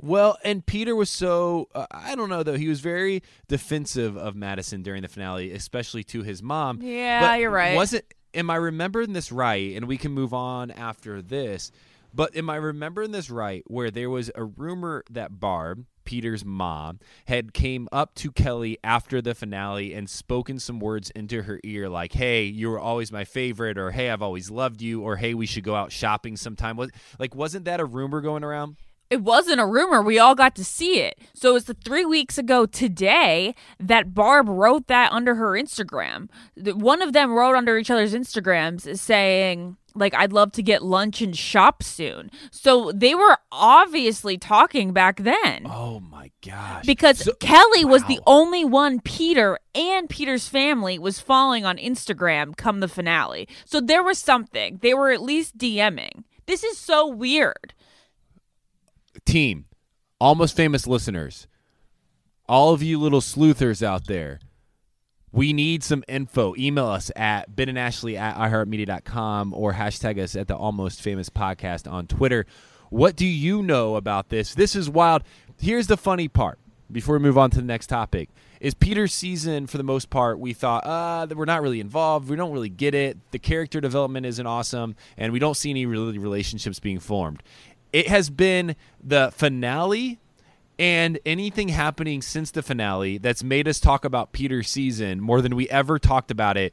Well, 0.00 0.38
and 0.44 0.64
Peter 0.64 0.94
was 0.94 1.10
so 1.10 1.68
uh, 1.74 1.86
I 1.90 2.14
don't 2.14 2.28
know 2.28 2.44
though. 2.44 2.56
He 2.56 2.68
was 2.68 2.78
very 2.78 3.20
defensive 3.48 4.16
of 4.16 4.36
Madison 4.36 4.82
during 4.82 5.02
the 5.02 5.08
finale, 5.08 5.50
especially 5.50 6.04
to 6.04 6.22
his 6.22 6.40
mom. 6.40 6.80
Yeah, 6.80 7.20
But 7.20 7.40
you're 7.40 7.50
right. 7.50 7.74
Wasn't 7.74 8.04
am 8.32 8.48
I 8.48 8.54
remembering 8.56 9.12
this 9.12 9.32
right? 9.32 9.74
And 9.74 9.88
we 9.88 9.96
can 9.96 10.12
move 10.12 10.32
on 10.32 10.70
after 10.70 11.20
this. 11.20 11.72
But 12.14 12.36
am 12.36 12.48
I 12.48 12.56
remembering 12.56 13.10
this 13.10 13.28
right 13.28 13.64
where 13.66 13.90
there 13.90 14.08
was 14.08 14.30
a 14.34 14.44
rumor 14.44 15.02
that 15.10 15.40
Barb, 15.40 15.84
Peter's 16.08 16.42
mom, 16.42 17.00
had 17.26 17.52
came 17.52 17.86
up 17.92 18.14
to 18.14 18.32
Kelly 18.32 18.78
after 18.82 19.20
the 19.20 19.34
finale 19.34 19.92
and 19.92 20.08
spoken 20.08 20.58
some 20.58 20.80
words 20.80 21.10
into 21.10 21.42
her 21.42 21.60
ear 21.64 21.86
like, 21.86 22.14
"Hey, 22.14 22.44
you 22.44 22.70
were 22.70 22.80
always 22.80 23.12
my 23.12 23.26
favorite," 23.26 23.76
or 23.76 23.90
"Hey, 23.90 24.08
I've 24.08 24.22
always 24.22 24.50
loved 24.50 24.80
you," 24.80 25.02
or 25.02 25.16
"Hey, 25.16 25.34
we 25.34 25.44
should 25.44 25.64
go 25.64 25.74
out 25.74 25.92
shopping 25.92 26.38
sometime." 26.38 26.78
Was 26.78 26.90
like 27.18 27.34
wasn't 27.34 27.66
that 27.66 27.78
a 27.78 27.84
rumor 27.84 28.22
going 28.22 28.42
around? 28.42 28.76
it 29.10 29.22
wasn't 29.22 29.60
a 29.60 29.66
rumor. 29.66 30.02
We 30.02 30.18
all 30.18 30.34
got 30.34 30.54
to 30.56 30.64
see 30.64 31.00
it. 31.00 31.18
So 31.34 31.56
it's 31.56 31.64
the 31.64 31.72
three 31.72 32.04
weeks 32.04 32.36
ago 32.36 32.66
today 32.66 33.54
that 33.80 34.14
Barb 34.14 34.48
wrote 34.48 34.86
that 34.88 35.12
under 35.12 35.34
her 35.36 35.52
Instagram. 35.52 36.28
One 36.56 37.00
of 37.00 37.14
them 37.14 37.32
wrote 37.32 37.54
under 37.54 37.78
each 37.78 37.90
other's 37.90 38.12
Instagrams 38.12 38.98
saying, 38.98 39.78
like, 39.94 40.14
I'd 40.14 40.32
love 40.32 40.52
to 40.52 40.62
get 40.62 40.82
lunch 40.82 41.20
and 41.22 41.36
shop 41.36 41.82
soon. 41.82 42.30
So 42.50 42.92
they 42.92 43.14
were 43.14 43.36
obviously 43.50 44.38
talking 44.38 44.92
back 44.92 45.20
then. 45.20 45.66
Oh 45.66 46.00
my 46.00 46.30
gosh. 46.46 46.84
Because 46.86 47.18
So- 47.24 47.32
Kelly 47.40 47.84
was 47.84 48.04
the 48.04 48.20
only 48.26 48.64
one 48.64 49.00
Peter 49.00 49.58
and 49.74 50.08
Peter's 50.08 50.48
family 50.48 50.98
was 50.98 51.18
following 51.20 51.64
on 51.64 51.76
Instagram 51.78 52.56
come 52.56 52.80
the 52.80 52.88
finale. 52.88 53.48
So 53.64 53.80
there 53.80 54.02
was 54.02 54.18
something. 54.18 54.78
They 54.82 54.94
were 54.94 55.10
at 55.10 55.22
least 55.22 55.58
DMing. 55.58 56.24
This 56.46 56.62
is 56.64 56.78
so 56.78 57.06
weird. 57.06 57.74
team, 59.24 59.66
almost 60.20 60.56
famous 60.56 60.86
listeners, 60.86 61.46
all 62.48 62.72
of 62.72 62.82
you 62.82 62.98
little 62.98 63.20
sleuthers 63.20 63.82
out 63.82 64.06
there, 64.06 64.40
we 65.32 65.52
need 65.52 65.82
some 65.82 66.04
info. 66.08 66.54
Email 66.56 66.86
us 66.86 67.10
at 67.14 67.54
Ben 67.54 67.68
and 67.68 67.78
Ashley 67.78 68.16
at 68.16 68.36
iHeartMedia.com 68.36 69.52
or 69.54 69.74
hashtag 69.74 70.18
us 70.18 70.34
at 70.36 70.48
the 70.48 70.56
Almost 70.56 71.02
Famous 71.02 71.28
Podcast 71.28 71.90
on 71.90 72.06
Twitter. 72.06 72.46
What 72.90 73.16
do 73.16 73.26
you 73.26 73.62
know 73.62 73.96
about 73.96 74.30
this? 74.30 74.54
This 74.54 74.74
is 74.74 74.88
wild. 74.88 75.22
Here's 75.60 75.86
the 75.86 75.96
funny 75.96 76.28
part 76.28 76.58
before 76.90 77.16
we 77.16 77.22
move 77.22 77.36
on 77.36 77.50
to 77.50 77.58
the 77.58 77.66
next 77.66 77.88
topic 77.88 78.30
is 78.60 78.74
Peter's 78.74 79.12
season 79.12 79.66
for 79.66 79.76
the 79.76 79.82
most 79.84 80.10
part 80.10 80.38
we 80.38 80.52
thought 80.52 80.86
uh 80.86 81.26
we're 81.34 81.44
not 81.44 81.60
really 81.62 81.80
involved 81.80 82.30
we 82.30 82.36
don't 82.36 82.52
really 82.52 82.70
get 82.70 82.94
it 82.94 83.18
the 83.30 83.38
character 83.38 83.80
development 83.80 84.24
isn't 84.24 84.46
awesome 84.46 84.96
and 85.16 85.32
we 85.32 85.38
don't 85.38 85.56
see 85.56 85.68
any 85.70 85.84
really 85.86 86.16
relationships 86.18 86.80
being 86.80 86.98
formed 86.98 87.42
it 87.92 88.08
has 88.08 88.30
been 88.30 88.74
the 89.02 89.30
finale 89.34 90.18
and 90.78 91.18
anything 91.26 91.68
happening 91.68 92.22
since 92.22 92.50
the 92.50 92.62
finale 92.62 93.18
that's 93.18 93.42
made 93.42 93.66
us 93.66 93.80
talk 93.80 94.04
about 94.04 94.32
Peter's 94.32 94.68
season 94.68 95.20
more 95.20 95.42
than 95.42 95.56
we 95.56 95.68
ever 95.68 95.98
talked 95.98 96.30
about 96.30 96.56
it 96.56 96.72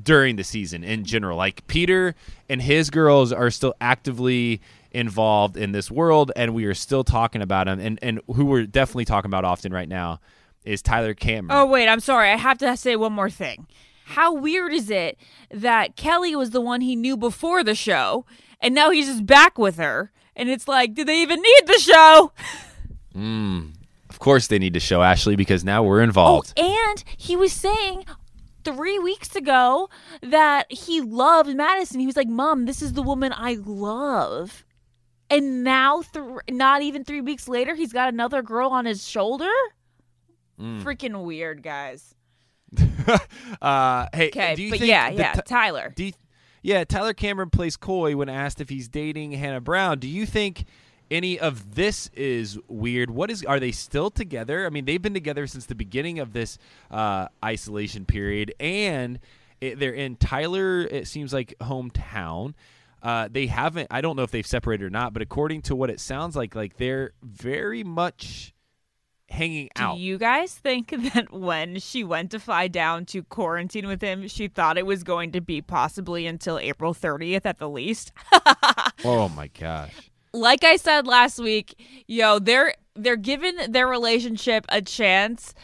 during 0.00 0.36
the 0.36 0.44
season 0.44 0.84
in 0.84 1.04
general. 1.04 1.36
Like 1.36 1.66
Peter 1.66 2.14
and 2.48 2.60
his 2.62 2.90
girls 2.90 3.32
are 3.32 3.50
still 3.50 3.74
actively 3.80 4.60
involved 4.90 5.56
in 5.56 5.72
this 5.72 5.90
world, 5.90 6.32
and 6.36 6.54
we 6.54 6.64
are 6.66 6.74
still 6.74 7.04
talking 7.04 7.42
about 7.42 7.68
him. 7.68 7.80
And 7.80 7.98
and 8.02 8.20
who 8.26 8.44
we're 8.44 8.66
definitely 8.66 9.06
talking 9.06 9.28
about 9.28 9.44
often 9.44 9.72
right 9.72 9.88
now 9.88 10.20
is 10.64 10.82
Tyler 10.82 11.14
Cameron. 11.14 11.56
Oh 11.58 11.66
wait, 11.66 11.88
I'm 11.88 12.00
sorry. 12.00 12.30
I 12.30 12.36
have 12.36 12.58
to 12.58 12.76
say 12.76 12.96
one 12.96 13.12
more 13.12 13.30
thing. 13.30 13.66
How 14.04 14.34
weird 14.34 14.72
is 14.72 14.90
it 14.90 15.16
that 15.50 15.96
Kelly 15.96 16.36
was 16.36 16.50
the 16.50 16.60
one 16.60 16.82
he 16.82 16.96
knew 16.96 17.16
before 17.16 17.64
the 17.64 17.74
show, 17.74 18.26
and 18.60 18.74
now 18.74 18.90
he's 18.90 19.06
just 19.06 19.26
back 19.26 19.58
with 19.58 19.76
her? 19.76 20.10
And 20.34 20.48
it's 20.48 20.66
like, 20.66 20.94
do 20.94 21.04
they 21.04 21.20
even 21.22 21.40
need 21.40 21.66
the 21.66 21.78
show? 21.78 22.32
Mm. 23.14 23.74
Of 24.10 24.18
course, 24.18 24.46
they 24.46 24.58
need 24.58 24.74
to 24.74 24.80
show 24.80 25.02
Ashley 25.02 25.36
because 25.36 25.64
now 25.64 25.82
we're 25.82 26.02
involved. 26.02 26.52
Oh, 26.56 26.62
and 26.90 27.04
he 27.16 27.34
was 27.36 27.52
saying 27.52 28.04
three 28.64 28.98
weeks 28.98 29.34
ago 29.34 29.88
that 30.22 30.70
he 30.70 31.00
loved 31.00 31.54
Madison. 31.56 31.98
He 32.00 32.06
was 32.06 32.16
like, 32.16 32.28
"Mom, 32.28 32.66
this 32.66 32.82
is 32.82 32.92
the 32.92 33.02
woman 33.02 33.32
I 33.34 33.54
love." 33.64 34.64
And 35.30 35.64
now, 35.64 36.02
th- 36.02 36.24
not 36.50 36.82
even 36.82 37.04
three 37.04 37.22
weeks 37.22 37.48
later, 37.48 37.74
he's 37.74 37.92
got 37.92 38.12
another 38.12 38.42
girl 38.42 38.68
on 38.70 38.84
his 38.84 39.06
shoulder. 39.08 39.48
Mm. 40.60 40.82
Freaking 40.82 41.24
weird, 41.24 41.62
guys. 41.62 42.14
uh, 43.62 44.06
hey, 44.12 44.28
Okay, 44.28 44.54
do 44.54 44.62
you 44.62 44.70
but 44.70 44.78
think 44.80 44.90
yeah, 44.90 45.08
yeah, 45.10 45.32
Ty- 45.34 45.40
Tyler. 45.46 45.94
you- 45.96 46.12
yeah, 46.62 46.84
Tyler 46.84 47.12
Cameron 47.14 47.50
plays 47.50 47.76
coy 47.76 48.14
when 48.14 48.28
asked 48.28 48.60
if 48.60 48.68
he's 48.68 48.88
dating 48.88 49.32
Hannah 49.32 49.60
Brown. 49.60 49.98
Do 49.98 50.06
you 50.06 50.26
think 50.26 50.64
any 51.12 51.38
of 51.38 51.74
this 51.74 52.10
is 52.14 52.58
weird? 52.68 53.10
What 53.10 53.30
is? 53.30 53.44
Are 53.44 53.60
they 53.60 53.70
still 53.70 54.10
together? 54.10 54.66
I 54.66 54.70
mean, 54.70 54.86
they've 54.86 55.00
been 55.00 55.14
together 55.14 55.46
since 55.46 55.66
the 55.66 55.74
beginning 55.74 56.18
of 56.18 56.32
this 56.32 56.58
uh, 56.90 57.28
isolation 57.44 58.06
period, 58.06 58.54
and 58.58 59.20
it, 59.60 59.78
they're 59.78 59.92
in 59.92 60.16
Tyler. 60.16 60.80
It 60.80 61.06
seems 61.06 61.32
like 61.32 61.54
hometown. 61.60 62.54
Uh, 63.02 63.28
they 63.30 63.46
haven't. 63.46 63.88
I 63.90 64.00
don't 64.00 64.16
know 64.16 64.22
if 64.22 64.30
they've 64.30 64.46
separated 64.46 64.84
or 64.84 64.90
not, 64.90 65.12
but 65.12 65.22
according 65.22 65.62
to 65.62 65.76
what 65.76 65.90
it 65.90 66.00
sounds 66.00 66.34
like, 66.34 66.54
like 66.54 66.78
they're 66.78 67.12
very 67.22 67.84
much 67.84 68.54
hanging 69.28 69.68
Do 69.74 69.82
out. 69.82 69.96
Do 69.96 70.00
you 70.00 70.18
guys 70.18 70.54
think 70.54 70.90
that 71.12 71.32
when 71.32 71.78
she 71.78 72.04
went 72.04 72.30
to 72.30 72.38
fly 72.38 72.68
down 72.68 73.04
to 73.06 73.22
quarantine 73.24 73.86
with 73.86 74.00
him, 74.00 74.28
she 74.28 74.48
thought 74.48 74.78
it 74.78 74.86
was 74.86 75.02
going 75.02 75.32
to 75.32 75.40
be 75.40 75.60
possibly 75.60 76.26
until 76.26 76.58
April 76.58 76.94
30th 76.94 77.44
at 77.44 77.58
the 77.58 77.68
least? 77.68 78.12
oh 79.04 79.28
my 79.30 79.48
gosh. 79.48 80.11
Like 80.32 80.64
I 80.64 80.76
said 80.76 81.06
last 81.06 81.38
week, 81.38 81.74
yo, 82.06 82.38
they're 82.38 82.74
they're 82.94 83.16
giving 83.16 83.56
their 83.70 83.88
relationship 83.88 84.66
a 84.68 84.82
chance 84.82 85.54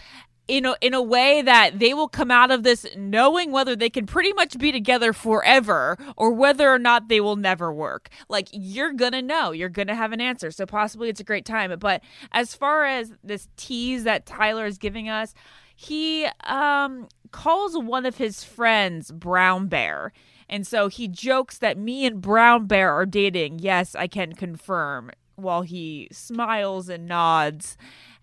in 0.49 0.65
a, 0.65 0.75
in 0.81 0.95
a 0.95 1.03
way 1.03 1.43
that 1.43 1.79
they 1.79 1.93
will 1.93 2.09
come 2.09 2.31
out 2.31 2.51
of 2.51 2.63
this 2.63 2.87
knowing 2.97 3.53
whether 3.53 3.77
they 3.77 3.91
can 3.91 4.07
pretty 4.07 4.33
much 4.33 4.57
be 4.59 4.73
together 4.73 5.13
forever 5.13 5.99
or 6.17 6.33
whether 6.33 6.73
or 6.73 6.79
not 6.79 7.09
they 7.09 7.21
will 7.21 7.37
never 7.37 7.71
work. 7.73 8.09
Like 8.31 8.49
you're 8.51 8.95
gonna 8.95 9.21
know, 9.23 9.53
you're 9.53 9.69
gonna 9.69 9.95
have 9.95 10.13
an 10.13 10.23
answer. 10.23 10.51
So 10.51 10.65
possibly 10.65 11.11
it's 11.11 11.21
a 11.21 11.25
great 11.25 11.45
time. 11.45 11.79
But 11.79 12.03
as 12.33 12.55
far 12.55 12.87
as 12.87 13.13
this 13.23 13.49
tease 13.57 14.05
that 14.05 14.25
Tyler 14.25 14.65
is 14.65 14.79
giving 14.79 15.09
us, 15.09 15.35
he 15.77 16.27
um 16.45 17.09
calls 17.31 17.77
one 17.77 18.07
of 18.07 18.17
his 18.17 18.43
friends 18.43 19.13
Brown 19.13 19.69
Bear. 19.69 20.13
And 20.49 20.67
so 20.67 20.89
he 20.89 21.09
jokes 21.09 21.59
that 21.59 21.77
me 21.77 22.07
and 22.07 22.21
Brown 22.21 22.67
Bear 22.67 22.93
are 22.93 23.07
dating. 23.07 23.59
Yes, 23.59 23.95
I 23.95 24.07
can 24.07 24.33
confirm. 24.35 25.11
While 25.37 25.63
he 25.63 26.09
smiles 26.11 26.89
and 26.89 27.07
nods. 27.07 27.77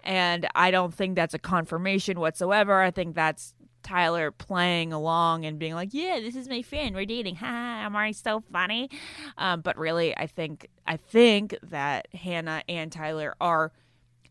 And 0.03 0.47
I 0.53 0.69
don't 0.72 0.93
think 0.93 1.15
that's 1.15 1.34
a 1.34 1.39
confirmation 1.39 2.19
whatsoever. 2.19 2.81
I 2.81 2.91
think 2.91 3.15
that's 3.15 3.53
Tyler 3.84 4.31
playing 4.31 4.91
along 4.91 5.45
and 5.45 5.60
being 5.60 5.76
like, 5.76 5.89
"Yeah, 5.93 6.19
this 6.19 6.35
is 6.35 6.49
my 6.49 6.61
friend. 6.64 6.95
We're 6.95 7.06
dating. 7.06 7.35
Ha! 7.45 7.84
I'm 7.85 7.95
already 7.95 8.14
so 8.14 8.41
funny." 8.52 8.89
Um, 9.38 9.61
but 9.61 9.77
really, 9.77 10.18
I 10.18 10.27
think 10.27 10.68
I 10.85 10.97
think 10.97 11.56
that 11.64 12.07
Hannah 12.14 12.64
and 12.68 12.91
Tyler 12.91 13.35
are 13.39 13.72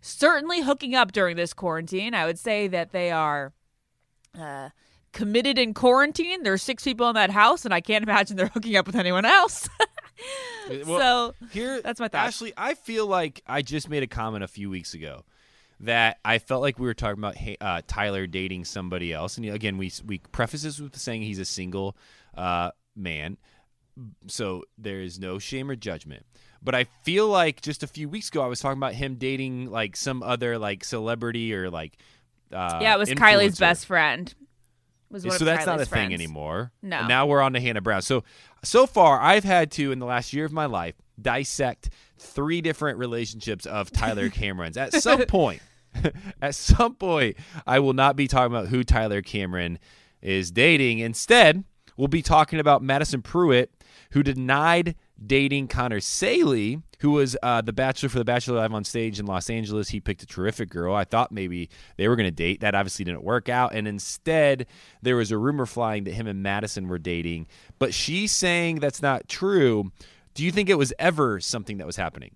certainly 0.00 0.60
hooking 0.60 0.94
up 0.94 1.12
during 1.12 1.36
this 1.36 1.54
quarantine. 1.54 2.14
I 2.14 2.26
would 2.26 2.38
say 2.38 2.66
that 2.68 2.90
they 2.92 3.10
are 3.10 3.52
uh, 4.38 4.70
committed 5.14 5.58
in 5.58 5.72
quarantine. 5.72 6.42
There's 6.42 6.62
six 6.62 6.84
people 6.84 7.08
in 7.08 7.14
that 7.14 7.30
house, 7.30 7.64
and 7.64 7.72
I 7.72 7.80
can't 7.80 8.02
imagine 8.02 8.36
they're 8.36 8.48
hooking 8.54 8.76
up 8.76 8.86
with 8.86 8.96
anyone 8.96 9.24
else. 9.24 9.68
Well, 10.86 11.34
so 11.36 11.46
here 11.50 11.82
that's 11.82 12.00
my 12.00 12.06
thought. 12.08 12.28
Ashley, 12.28 12.54
I 12.56 12.74
feel 12.74 13.06
like 13.06 13.42
I 13.46 13.60
just 13.62 13.90
made 13.90 14.02
a 14.02 14.06
comment 14.06 14.44
a 14.44 14.48
few 14.48 14.70
weeks 14.70 14.94
ago 14.94 15.24
that 15.80 16.18
I 16.24 16.38
felt 16.38 16.62
like 16.62 16.78
we 16.78 16.86
were 16.86 16.94
talking 16.94 17.18
about 17.18 17.36
uh, 17.60 17.82
Tyler 17.86 18.26
dating 18.26 18.64
somebody 18.64 19.12
else, 19.12 19.36
and 19.36 19.44
again, 19.46 19.76
we 19.76 19.92
we 20.06 20.18
preface 20.18 20.62
this 20.62 20.80
with 20.80 20.96
saying 20.96 21.22
he's 21.22 21.40
a 21.40 21.44
single 21.44 21.96
uh, 22.34 22.70
man, 22.96 23.36
so 24.28 24.62
there 24.78 25.02
is 25.02 25.18
no 25.18 25.38
shame 25.38 25.68
or 25.68 25.76
judgment. 25.76 26.24
But 26.62 26.74
I 26.74 26.84
feel 27.02 27.28
like 27.28 27.60
just 27.60 27.82
a 27.82 27.86
few 27.88 28.08
weeks 28.08 28.28
ago, 28.28 28.42
I 28.42 28.46
was 28.46 28.60
talking 28.60 28.78
about 28.78 28.94
him 28.94 29.16
dating 29.16 29.70
like 29.70 29.96
some 29.96 30.22
other 30.22 30.58
like 30.58 30.84
celebrity 30.84 31.52
or 31.52 31.70
like 31.70 31.98
uh, 32.52 32.78
yeah, 32.80 32.94
it 32.94 32.98
was 32.98 33.10
Kylie's 33.10 33.58
best 33.58 33.84
friend. 33.86 34.32
Was 35.14 35.24
one 35.24 35.38
so 35.38 35.44
that's 35.44 35.64
not 35.64 35.80
a 35.80 35.86
thing 35.86 36.12
anymore. 36.12 36.72
No. 36.82 36.98
And 36.98 37.08
now 37.08 37.26
we're 37.26 37.40
on 37.40 37.52
to 37.52 37.60
Hannah 37.60 37.80
Brown. 37.80 38.02
So 38.02 38.24
so 38.64 38.84
far, 38.84 39.20
I've 39.20 39.44
had 39.44 39.70
to 39.72 39.92
in 39.92 40.00
the 40.00 40.06
last 40.06 40.32
year 40.32 40.44
of 40.44 40.52
my 40.52 40.66
life 40.66 40.96
dissect 41.20 41.90
three 42.18 42.60
different 42.60 42.98
relationships 42.98 43.64
of 43.64 43.92
Tyler 43.92 44.28
Cameron's. 44.30 44.76
At 44.76 44.92
some 44.92 45.22
point, 45.26 45.62
at 46.42 46.56
some 46.56 46.96
point, 46.96 47.36
I 47.64 47.78
will 47.78 47.92
not 47.92 48.16
be 48.16 48.26
talking 48.26 48.52
about 48.52 48.68
who 48.68 48.82
Tyler 48.82 49.22
Cameron 49.22 49.78
is 50.20 50.50
dating. 50.50 50.98
Instead, 50.98 51.62
we'll 51.96 52.08
be 52.08 52.22
talking 52.22 52.58
about 52.58 52.82
Madison 52.82 53.22
Pruitt, 53.22 53.70
who 54.10 54.24
denied 54.24 54.96
dating 55.24 55.68
Connor 55.68 56.00
Saeli, 56.00 56.82
who 57.00 57.12
was 57.12 57.36
uh, 57.42 57.60
the 57.60 57.72
bachelor 57.72 58.08
for 58.08 58.18
the 58.18 58.24
Bachelor 58.24 58.56
Live 58.56 58.72
on 58.72 58.84
stage 58.84 59.18
in 59.18 59.26
Los 59.26 59.48
Angeles. 59.48 59.88
He 59.88 60.00
picked 60.00 60.22
a 60.22 60.26
terrific 60.26 60.70
girl. 60.70 60.94
I 60.94 61.04
thought 61.04 61.32
maybe 61.32 61.70
they 61.96 62.08
were 62.08 62.16
going 62.16 62.26
to 62.26 62.30
date. 62.30 62.60
That 62.60 62.74
obviously 62.74 63.04
didn't 63.04 63.24
work 63.24 63.48
out. 63.48 63.74
And 63.74 63.86
instead, 63.86 64.66
there 65.02 65.16
was 65.16 65.30
a 65.30 65.38
rumor 65.38 65.66
flying 65.66 66.04
that 66.04 66.14
him 66.14 66.26
and 66.26 66.42
Madison 66.42 66.88
were 66.88 66.98
dating. 66.98 67.46
But 67.78 67.94
she's 67.94 68.32
saying 68.32 68.80
that's 68.80 69.02
not 69.02 69.28
true. 69.28 69.92
Do 70.34 70.44
you 70.44 70.50
think 70.50 70.68
it 70.68 70.78
was 70.78 70.92
ever 70.98 71.40
something 71.40 71.78
that 71.78 71.86
was 71.86 71.96
happening? 71.96 72.32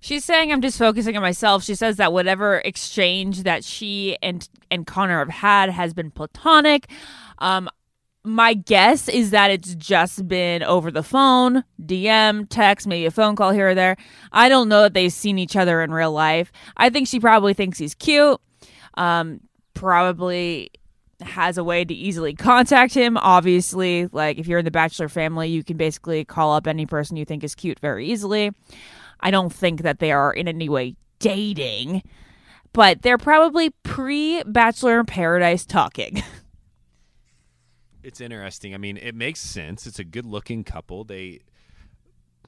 She's 0.00 0.24
saying 0.24 0.50
I'm 0.50 0.60
just 0.60 0.78
focusing 0.78 1.16
on 1.16 1.22
myself. 1.22 1.62
She 1.62 1.76
says 1.76 1.96
that 1.98 2.12
whatever 2.12 2.58
exchange 2.64 3.44
that 3.44 3.62
she 3.62 4.16
and 4.20 4.48
and 4.68 4.84
Connor 4.84 5.20
have 5.20 5.28
had 5.28 5.70
has 5.70 5.94
been 5.94 6.10
platonic. 6.10 6.88
Um, 7.38 7.68
my 8.24 8.54
guess 8.54 9.08
is 9.08 9.30
that 9.30 9.50
it's 9.50 9.74
just 9.74 10.28
been 10.28 10.62
over 10.62 10.90
the 10.90 11.02
phone, 11.02 11.64
DM, 11.84 12.46
text, 12.48 12.86
maybe 12.86 13.06
a 13.06 13.10
phone 13.10 13.34
call 13.34 13.50
here 13.50 13.70
or 13.70 13.74
there. 13.74 13.96
I 14.30 14.48
don't 14.48 14.68
know 14.68 14.82
that 14.82 14.94
they've 14.94 15.12
seen 15.12 15.38
each 15.38 15.56
other 15.56 15.82
in 15.82 15.92
real 15.92 16.12
life. 16.12 16.52
I 16.76 16.90
think 16.90 17.08
she 17.08 17.18
probably 17.18 17.54
thinks 17.54 17.78
he's 17.78 17.94
cute. 17.94 18.40
Um, 18.94 19.40
probably 19.74 20.70
has 21.20 21.58
a 21.58 21.64
way 21.64 21.84
to 21.84 21.94
easily 21.94 22.34
contact 22.34 22.94
him. 22.94 23.16
Obviously, 23.16 24.06
like 24.12 24.38
if 24.38 24.46
you're 24.46 24.58
in 24.58 24.64
the 24.64 24.70
Bachelor 24.70 25.08
family, 25.08 25.48
you 25.48 25.64
can 25.64 25.76
basically 25.76 26.24
call 26.24 26.52
up 26.52 26.66
any 26.66 26.86
person 26.86 27.16
you 27.16 27.24
think 27.24 27.42
is 27.42 27.54
cute 27.54 27.80
very 27.80 28.06
easily. 28.06 28.52
I 29.20 29.30
don't 29.30 29.52
think 29.52 29.82
that 29.82 29.98
they 29.98 30.12
are 30.12 30.32
in 30.32 30.48
any 30.48 30.68
way 30.68 30.96
dating, 31.18 32.02
but 32.72 33.02
they're 33.02 33.18
probably 33.18 33.70
pre 33.82 34.42
Bachelor 34.44 35.00
in 35.00 35.06
Paradise 35.06 35.64
talking. 35.64 36.22
It's 38.02 38.20
interesting. 38.20 38.74
I 38.74 38.78
mean, 38.78 38.96
it 38.96 39.14
makes 39.14 39.40
sense. 39.40 39.86
It's 39.86 39.98
a 39.98 40.04
good 40.04 40.26
looking 40.26 40.64
couple. 40.64 41.04
They 41.04 41.40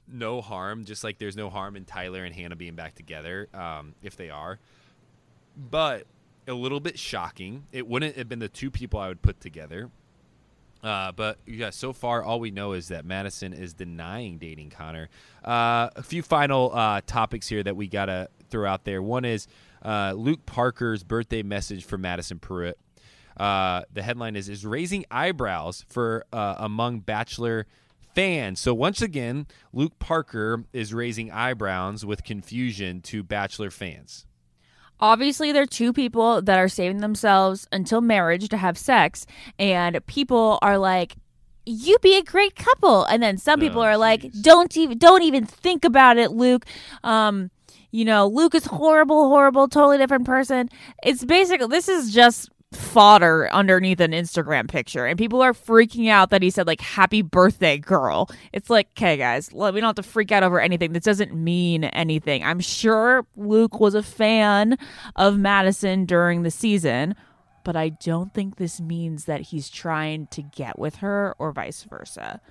no 0.07 0.41
harm, 0.41 0.85
just 0.85 1.03
like 1.03 1.17
there's 1.17 1.35
no 1.35 1.49
harm 1.49 1.75
in 1.75 1.85
Tyler 1.85 2.23
and 2.23 2.35
Hannah 2.35 2.55
being 2.55 2.75
back 2.75 2.95
together, 2.95 3.47
um, 3.53 3.95
if 4.03 4.15
they 4.15 4.29
are. 4.29 4.59
But 5.57 6.05
a 6.47 6.53
little 6.53 6.79
bit 6.79 6.99
shocking. 6.99 7.65
It 7.71 7.87
wouldn't 7.87 8.17
have 8.17 8.29
been 8.29 8.39
the 8.39 8.49
two 8.49 8.69
people 8.69 8.99
I 8.99 9.07
would 9.07 9.21
put 9.21 9.39
together. 9.39 9.89
Uh, 10.83 11.11
but 11.11 11.39
yeah, 11.47 11.71
so 11.71 11.93
far 11.93 12.21
all 12.23 12.39
we 12.39 12.51
know 12.51 12.73
is 12.73 12.89
that 12.89 13.05
Madison 13.05 13.53
is 13.53 13.73
denying 13.73 14.37
dating 14.37 14.69
Connor. 14.69 15.09
Uh, 15.43 15.89
a 15.95 16.03
few 16.03 16.21
final 16.21 16.71
uh, 16.73 17.01
topics 17.07 17.47
here 17.47 17.63
that 17.63 17.75
we 17.75 17.87
gotta 17.87 18.29
throw 18.49 18.69
out 18.69 18.83
there. 18.83 19.01
One 19.01 19.25
is 19.25 19.47
uh, 19.83 20.13
Luke 20.15 20.45
Parker's 20.45 21.03
birthday 21.03 21.41
message 21.41 21.85
for 21.85 21.97
Madison 21.97 22.37
Pruitt. 22.37 22.77
Uh, 23.37 23.81
the 23.91 24.01
headline 24.01 24.35
is 24.35 24.47
is 24.49 24.65
raising 24.65 25.05
eyebrows 25.11 25.85
for 25.89 26.25
uh, 26.31 26.55
among 26.57 26.99
Bachelor 26.99 27.65
fans. 28.13 28.59
So 28.61 28.73
once 28.73 29.01
again, 29.01 29.47
Luke 29.73 29.99
Parker 29.99 30.63
is 30.71 30.93
raising 30.93 31.31
eyebrows 31.31 32.05
with 32.05 32.23
confusion 32.23 33.01
to 33.01 33.23
Bachelor 33.23 33.69
fans. 33.69 34.25
Obviously, 35.01 35.51
they're 35.51 35.65
two 35.65 35.91
people 35.91 36.41
that 36.41 36.57
are 36.57 36.69
saving 36.69 36.99
themselves 36.99 37.67
until 37.73 37.99
marriage 37.99 38.47
to 38.49 38.57
have 38.57 38.77
sex, 38.77 39.25
and 39.59 39.99
people 40.05 40.57
are 40.61 40.77
like, 40.77 41.17
"You 41.65 41.97
be 42.01 42.17
a 42.17 42.23
great 42.23 42.55
couple," 42.55 43.03
and 43.03 43.21
then 43.21 43.37
some 43.37 43.59
people 43.59 43.81
Oh, 43.81 43.85
are 43.85 43.97
like, 43.97 44.31
"Don't 44.41 44.77
even, 44.77 44.97
don't 44.97 45.23
even 45.23 45.45
think 45.45 45.83
about 45.83 46.15
it, 46.15 46.31
Luke." 46.31 46.65
Um, 47.03 47.51
you 47.91 48.05
know, 48.05 48.27
Luke 48.27 48.55
is 48.55 48.65
horrible, 48.65 49.27
horrible, 49.27 49.67
totally 49.67 49.97
different 49.97 50.25
person. 50.25 50.69
It's 51.03 51.25
basically 51.25 51.67
this 51.67 51.89
is 51.89 52.13
just 52.13 52.49
fodder 52.71 53.49
underneath 53.51 53.99
an 53.99 54.11
Instagram 54.11 54.67
picture, 54.69 55.05
and 55.05 55.17
people 55.17 55.41
are 55.41 55.53
freaking 55.53 56.09
out 56.09 56.29
that 56.29 56.41
he 56.41 56.49
said 56.49 56.67
like 56.67 56.81
"Happy 56.81 57.21
Birthday, 57.21 57.77
girl." 57.77 58.29
It's 58.53 58.69
like, 58.69 58.89
okay, 58.97 59.17
guys, 59.17 59.49
we 59.53 59.59
don't 59.59 59.83
have 59.83 59.95
to 59.95 60.03
freak 60.03 60.31
out 60.31 60.43
over 60.43 60.59
anything. 60.59 60.93
This 60.93 61.03
doesn't 61.03 61.33
mean 61.33 61.85
anything. 61.85 62.43
I'm 62.43 62.59
sure 62.59 63.25
Luke 63.35 63.79
was 63.79 63.95
a 63.95 64.03
fan 64.03 64.77
of 65.15 65.37
Madison 65.37 66.05
during 66.05 66.43
the 66.43 66.51
season, 66.51 67.15
but 67.63 67.75
I 67.75 67.89
don't 67.89 68.33
think 68.33 68.57
this 68.57 68.81
means 68.81 69.25
that 69.25 69.41
he's 69.41 69.69
trying 69.69 70.27
to 70.27 70.41
get 70.41 70.77
with 70.77 70.97
her 70.97 71.35
or 71.39 71.51
vice 71.51 71.83
versa. 71.83 72.41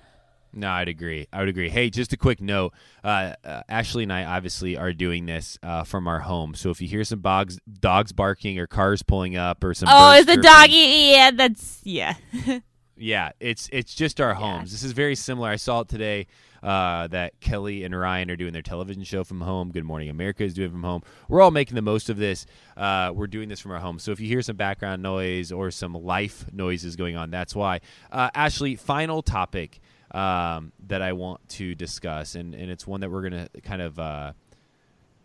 No, 0.55 0.69
I'd 0.69 0.87
agree. 0.87 1.27
I 1.33 1.39
would 1.39 1.49
agree. 1.49 1.69
Hey, 1.69 1.89
just 1.89 2.13
a 2.13 2.17
quick 2.17 2.41
note. 2.41 2.73
Uh, 3.03 3.33
uh, 3.43 3.61
Ashley 3.67 4.03
and 4.03 4.13
I 4.13 4.23
obviously 4.23 4.77
are 4.77 4.93
doing 4.93 5.25
this 5.25 5.57
uh, 5.61 5.83
from 5.83 6.07
our 6.07 6.19
home. 6.19 6.55
So 6.55 6.69
if 6.69 6.81
you 6.81 6.87
hear 6.87 7.03
some 7.03 7.19
dogs, 7.19 7.59
dogs 7.79 8.11
barking 8.13 8.57
or 8.57 8.67
cars 8.67 9.03
pulling 9.03 9.35
up 9.35 9.63
or 9.63 9.73
some 9.73 9.89
Oh, 9.91 10.13
is 10.13 10.25
the 10.25 10.37
doggy? 10.37 10.73
Yeah, 11.11 11.31
that's 11.31 11.81
yeah. 11.83 12.15
Yeah, 12.97 13.31
it's 13.41 13.67
it's 13.73 13.93
just 13.93 14.21
our 14.21 14.33
homes. 14.33 14.71
This 14.71 14.81
is 14.81 14.93
very 14.93 15.15
similar. 15.15 15.49
I 15.49 15.57
saw 15.57 15.81
it 15.81 15.89
today 15.89 16.27
uh, 16.63 17.07
that 17.07 17.37
Kelly 17.41 17.83
and 17.83 17.93
Ryan 17.93 18.31
are 18.31 18.37
doing 18.37 18.53
their 18.53 18.61
television 18.61 19.03
show 19.03 19.25
from 19.25 19.41
home. 19.41 19.71
Good 19.71 19.83
Morning 19.83 20.09
America 20.09 20.45
is 20.45 20.53
doing 20.53 20.69
it 20.69 20.71
from 20.71 20.83
home. 20.83 21.01
We're 21.27 21.41
all 21.41 21.51
making 21.51 21.75
the 21.75 21.81
most 21.81 22.09
of 22.09 22.15
this. 22.15 22.45
Uh, 22.77 23.11
we're 23.13 23.27
doing 23.27 23.49
this 23.49 23.59
from 23.59 23.71
our 23.71 23.79
home. 23.79 23.99
So 23.99 24.13
if 24.13 24.21
you 24.21 24.29
hear 24.29 24.41
some 24.41 24.55
background 24.55 25.03
noise 25.03 25.51
or 25.51 25.71
some 25.71 25.93
life 25.93 26.45
noises 26.53 26.95
going 26.95 27.17
on, 27.17 27.31
that's 27.31 27.53
why. 27.53 27.81
Uh, 28.13 28.29
Ashley, 28.33 28.77
final 28.77 29.21
topic 29.21 29.81
um, 30.15 30.71
that 30.87 31.01
I 31.01 31.13
want 31.13 31.47
to 31.49 31.75
discuss, 31.75 32.35
and, 32.35 32.55
and 32.55 32.71
it's 32.71 32.87
one 32.87 33.01
that 33.01 33.11
we're 33.11 33.23
gonna 33.23 33.49
kind 33.63 33.81
of. 33.81 33.99
Uh, 33.99 34.33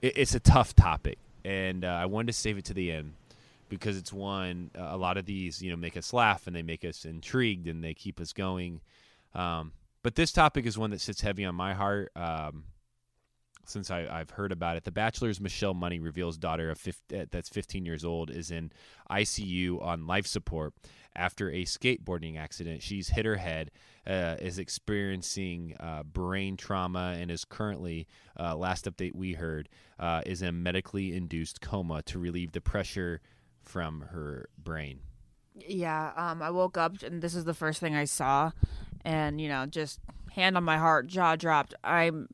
it, 0.02 0.18
it's 0.18 0.34
a 0.34 0.40
tough 0.40 0.74
topic, 0.74 1.18
and 1.44 1.84
uh, 1.84 1.88
I 1.88 2.06
wanted 2.06 2.26
to 2.26 2.32
save 2.32 2.58
it 2.58 2.64
to 2.66 2.74
the 2.74 2.90
end 2.90 3.14
because 3.68 3.96
it's 3.96 4.12
one 4.12 4.70
a 4.74 4.96
lot 4.96 5.16
of 5.16 5.24
these 5.24 5.62
you 5.62 5.70
know 5.70 5.76
make 5.76 5.96
us 5.96 6.12
laugh 6.12 6.46
and 6.46 6.54
they 6.54 6.62
make 6.62 6.84
us 6.84 7.04
intrigued 7.04 7.68
and 7.68 7.82
they 7.82 7.94
keep 7.94 8.20
us 8.20 8.32
going 8.32 8.80
um, 9.32 9.70
but 10.02 10.16
this 10.16 10.32
topic 10.32 10.66
is 10.66 10.76
one 10.76 10.90
that 10.90 11.00
sits 11.00 11.20
heavy 11.20 11.44
on 11.44 11.54
my 11.54 11.72
heart 11.72 12.10
um, 12.16 12.64
since 13.64 13.90
I, 13.90 14.06
I've 14.10 14.30
heard 14.30 14.52
about 14.52 14.76
it. 14.76 14.84
The 14.84 14.90
Bachelor's 14.90 15.40
Michelle 15.40 15.74
Money 15.74 15.98
reveals 15.98 16.38
daughter 16.38 16.70
of 16.70 16.78
15, 16.78 17.26
that's 17.30 17.48
15 17.48 17.84
years 17.84 18.04
old 18.04 18.30
is 18.30 18.50
in 18.50 18.72
ICU 19.10 19.82
on 19.82 20.06
life 20.06 20.26
support 20.26 20.74
after 21.14 21.50
a 21.50 21.64
skateboarding 21.64 22.38
accident. 22.38 22.82
She's 22.82 23.08
hit 23.08 23.24
her 23.24 23.36
head, 23.36 23.70
uh, 24.06 24.36
is 24.40 24.58
experiencing 24.58 25.76
uh, 25.80 26.02
brain 26.02 26.56
trauma, 26.56 27.16
and 27.18 27.30
is 27.30 27.44
currently, 27.44 28.06
uh, 28.38 28.56
last 28.56 28.84
update 28.84 29.14
we 29.14 29.34
heard, 29.34 29.68
uh, 29.98 30.22
is 30.26 30.42
in 30.42 30.48
a 30.48 30.52
medically 30.52 31.14
induced 31.14 31.60
coma 31.60 32.02
to 32.02 32.18
relieve 32.18 32.52
the 32.52 32.60
pressure 32.60 33.20
from 33.62 34.02
her 34.12 34.48
brain. 34.56 35.00
Yeah, 35.54 36.12
um, 36.16 36.42
I 36.42 36.50
woke 36.50 36.78
up 36.78 37.02
and 37.02 37.20
this 37.20 37.34
is 37.34 37.44
the 37.44 37.54
first 37.54 37.80
thing 37.80 37.94
I 37.94 38.04
saw, 38.04 38.52
and 39.04 39.40
you 39.40 39.48
know, 39.48 39.66
just 39.66 40.00
hand 40.32 40.56
on 40.56 40.64
my 40.64 40.78
heart, 40.78 41.06
jaw 41.06 41.36
dropped. 41.36 41.74
I'm, 41.84 42.28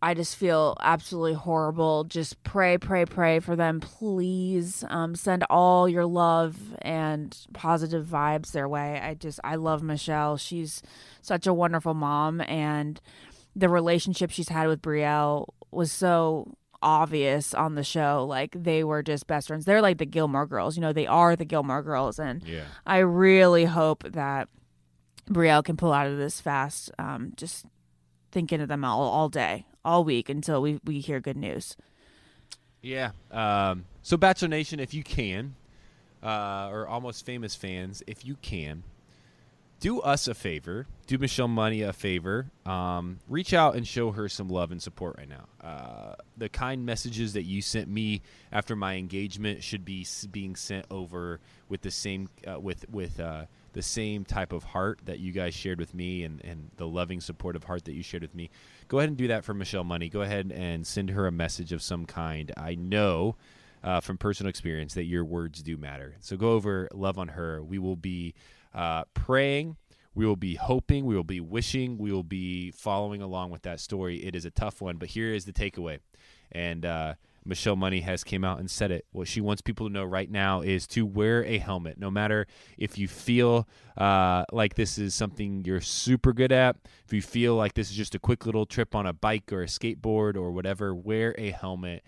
I 0.00 0.14
just 0.14 0.36
feel 0.36 0.76
absolutely 0.80 1.34
horrible. 1.34 2.04
Just 2.04 2.40
pray, 2.44 2.78
pray, 2.78 3.04
pray 3.04 3.40
for 3.40 3.56
them, 3.56 3.80
please. 3.80 4.84
Um, 4.88 5.16
send 5.16 5.44
all 5.50 5.88
your 5.88 6.06
love 6.06 6.56
and 6.82 7.36
positive 7.52 8.06
vibes 8.06 8.52
their 8.52 8.68
way. 8.68 9.00
I 9.02 9.14
just, 9.14 9.40
I 9.42 9.56
love 9.56 9.82
Michelle. 9.82 10.36
She's 10.36 10.82
such 11.20 11.46
a 11.48 11.52
wonderful 11.54 11.94
mom, 11.94 12.40
and 12.42 13.00
the 13.56 13.68
relationship 13.68 14.30
she's 14.30 14.50
had 14.50 14.68
with 14.68 14.82
Brielle 14.82 15.46
was 15.72 15.90
so 15.90 16.54
obvious 16.80 17.52
on 17.52 17.74
the 17.74 17.82
show. 17.82 18.24
Like 18.24 18.54
they 18.56 18.84
were 18.84 19.02
just 19.02 19.26
best 19.26 19.48
friends. 19.48 19.64
They're 19.64 19.82
like 19.82 19.98
the 19.98 20.06
Gilmore 20.06 20.46
Girls. 20.46 20.76
You 20.76 20.80
know, 20.82 20.92
they 20.92 21.08
are 21.08 21.34
the 21.34 21.44
Gilmore 21.44 21.82
Girls, 21.82 22.20
and 22.20 22.42
Yeah. 22.46 22.66
I 22.86 22.98
really 22.98 23.64
hope 23.64 24.04
that 24.04 24.48
Brielle 25.28 25.64
can 25.64 25.76
pull 25.76 25.92
out 25.92 26.06
of 26.06 26.16
this 26.18 26.40
fast. 26.40 26.92
Um, 27.00 27.32
just 27.36 27.66
thinking 28.30 28.60
of 28.60 28.68
them 28.68 28.84
all 28.84 29.02
all 29.02 29.28
day, 29.28 29.66
all 29.84 30.04
week 30.04 30.28
until 30.28 30.62
we 30.62 30.80
we 30.84 31.00
hear 31.00 31.20
good 31.20 31.36
news. 31.36 31.76
Yeah. 32.82 33.10
Um, 33.30 33.84
so, 34.02 34.16
Bachelor 34.16 34.48
Nation, 34.48 34.80
if 34.80 34.94
you 34.94 35.02
can, 35.02 35.54
uh, 36.22 36.68
or 36.70 36.86
almost 36.86 37.26
famous 37.26 37.54
fans, 37.54 38.02
if 38.06 38.24
you 38.24 38.36
can, 38.40 38.84
do 39.80 40.00
us 40.00 40.28
a 40.28 40.34
favor. 40.34 40.86
Do 41.06 41.18
Michelle 41.18 41.48
Money 41.48 41.82
a 41.82 41.92
favor. 41.92 42.46
Um, 42.66 43.18
reach 43.28 43.52
out 43.54 43.76
and 43.76 43.86
show 43.86 44.12
her 44.12 44.28
some 44.28 44.48
love 44.48 44.70
and 44.72 44.82
support 44.82 45.16
right 45.18 45.28
now. 45.28 45.46
Uh, 45.60 46.14
the 46.36 46.48
kind 46.48 46.84
messages 46.84 47.32
that 47.34 47.44
you 47.44 47.62
sent 47.62 47.88
me 47.88 48.22
after 48.52 48.74
my 48.76 48.94
engagement 48.94 49.62
should 49.62 49.84
be 49.84 50.06
being 50.30 50.56
sent 50.56 50.86
over 50.90 51.40
with 51.68 51.82
the 51.82 51.90
same 51.90 52.28
uh, 52.46 52.58
with 52.58 52.88
with 52.90 53.20
uh, 53.20 53.46
the 53.72 53.82
same 53.82 54.24
type 54.24 54.52
of 54.52 54.64
heart 54.64 55.00
that 55.04 55.18
you 55.18 55.32
guys 55.32 55.54
shared 55.54 55.78
with 55.78 55.94
me 55.94 56.24
and, 56.24 56.44
and 56.44 56.70
the 56.76 56.86
loving 56.86 57.20
supportive 57.20 57.64
heart 57.64 57.84
that 57.84 57.92
you 57.92 58.02
shared 58.02 58.22
with 58.22 58.34
me. 58.34 58.50
Go 58.88 58.98
ahead 58.98 59.08
and 59.08 59.18
do 59.18 59.28
that 59.28 59.44
for 59.44 59.54
Michelle 59.54 59.84
Money. 59.84 60.08
Go 60.08 60.22
ahead 60.22 60.52
and 60.54 60.86
send 60.86 61.10
her 61.10 61.26
a 61.26 61.32
message 61.32 61.72
of 61.72 61.82
some 61.82 62.06
kind. 62.06 62.52
I 62.56 62.74
know 62.74 63.36
uh, 63.82 64.00
from 64.00 64.18
personal 64.18 64.50
experience 64.50 64.94
that 64.94 65.04
your 65.04 65.24
words 65.24 65.62
do 65.62 65.76
matter. 65.76 66.16
So 66.20 66.36
go 66.36 66.52
over, 66.52 66.88
love 66.92 67.18
on 67.18 67.28
her. 67.28 67.62
We 67.62 67.78
will 67.78 67.96
be 67.96 68.34
uh, 68.74 69.04
praying. 69.14 69.76
We 70.14 70.26
will 70.26 70.36
be 70.36 70.56
hoping. 70.56 71.04
We 71.04 71.14
will 71.14 71.22
be 71.22 71.40
wishing. 71.40 71.98
We 71.98 72.10
will 72.10 72.24
be 72.24 72.72
following 72.72 73.22
along 73.22 73.50
with 73.50 73.62
that 73.62 73.78
story. 73.78 74.24
It 74.24 74.34
is 74.34 74.44
a 74.44 74.50
tough 74.50 74.80
one, 74.80 74.96
but 74.96 75.10
here 75.10 75.32
is 75.32 75.44
the 75.44 75.52
takeaway. 75.52 75.98
And 76.50 76.84
uh, 76.84 77.14
Michelle 77.48 77.76
Money 77.76 78.00
has 78.00 78.22
came 78.22 78.44
out 78.44 78.60
and 78.60 78.70
said 78.70 78.90
it. 78.90 79.06
What 79.10 79.26
she 79.26 79.40
wants 79.40 79.62
people 79.62 79.86
to 79.88 79.92
know 79.92 80.04
right 80.04 80.30
now 80.30 80.60
is 80.60 80.86
to 80.88 81.06
wear 81.06 81.44
a 81.44 81.58
helmet, 81.58 81.98
no 81.98 82.10
matter 82.10 82.46
if 82.76 82.98
you 82.98 83.08
feel 83.08 83.66
uh, 83.96 84.44
like 84.52 84.74
this 84.74 84.98
is 84.98 85.14
something 85.14 85.64
you're 85.64 85.80
super 85.80 86.34
good 86.34 86.52
at. 86.52 86.76
If 87.06 87.12
you 87.12 87.22
feel 87.22 87.54
like 87.54 87.72
this 87.72 87.90
is 87.90 87.96
just 87.96 88.14
a 88.14 88.18
quick 88.18 88.44
little 88.44 88.66
trip 88.66 88.94
on 88.94 89.06
a 89.06 89.14
bike 89.14 89.50
or 89.50 89.62
a 89.62 89.66
skateboard 89.66 90.36
or 90.36 90.52
whatever, 90.52 90.94
wear 90.94 91.34
a 91.38 91.50
helmet. 91.50 92.04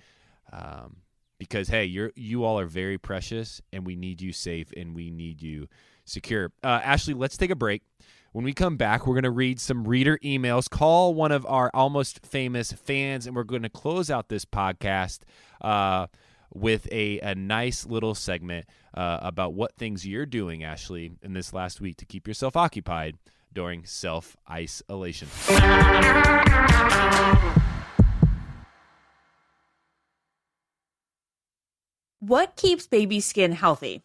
Um, 0.53 0.97
because 1.39 1.69
hey, 1.69 1.87
you're 1.87 2.12
you 2.17 2.45
all 2.45 2.59
are 2.59 2.67
very 2.67 2.99
precious, 2.99 3.62
and 3.73 3.87
we 3.87 3.97
need 3.97 4.21
you 4.21 4.33
safe, 4.33 4.71
and 4.77 4.95
we 4.95 5.11
need 5.11 5.41
you 5.41 5.69
secure. 6.05 6.53
Uh, 6.62 6.81
Ashley, 6.85 7.15
let's 7.15 7.39
take 7.39 7.51
a 7.51 7.57
break. 7.57 7.83
When 8.32 8.44
we 8.44 8.52
come 8.52 8.77
back, 8.77 9.07
we're 9.07 9.15
going 9.15 9.24
to 9.24 9.31
read 9.31 9.59
some 9.59 9.89
reader 9.89 10.16
emails, 10.23 10.70
call 10.70 11.15
one 11.15 11.32
of 11.32 11.44
our 11.47 11.69
almost 11.74 12.24
famous 12.24 12.70
fans, 12.70 13.27
and 13.27 13.35
we're 13.35 13.43
going 13.43 13.62
to 13.62 13.69
close 13.69 14.09
out 14.09 14.28
this 14.28 14.44
podcast 14.44 15.20
uh, 15.61 16.07
with 16.55 16.86
a, 16.93 17.19
a 17.20 17.35
nice 17.35 17.85
little 17.86 18.15
segment 18.15 18.66
uh, 18.94 19.19
about 19.20 19.55
what 19.55 19.74
things 19.74 20.07
you're 20.07 20.27
doing, 20.27 20.62
Ashley, 20.62 21.11
in 21.23 21.32
this 21.32 21.52
last 21.52 21.81
week 21.81 21.97
to 21.97 22.05
keep 22.05 22.28
yourself 22.28 22.57
occupied 22.57 23.19
during 23.52 23.85
self 23.85 24.36
isolation. 24.48 25.27
What 32.20 32.55
keeps 32.55 32.86
baby 32.86 33.19
skin 33.19 33.51
healthy? 33.51 34.05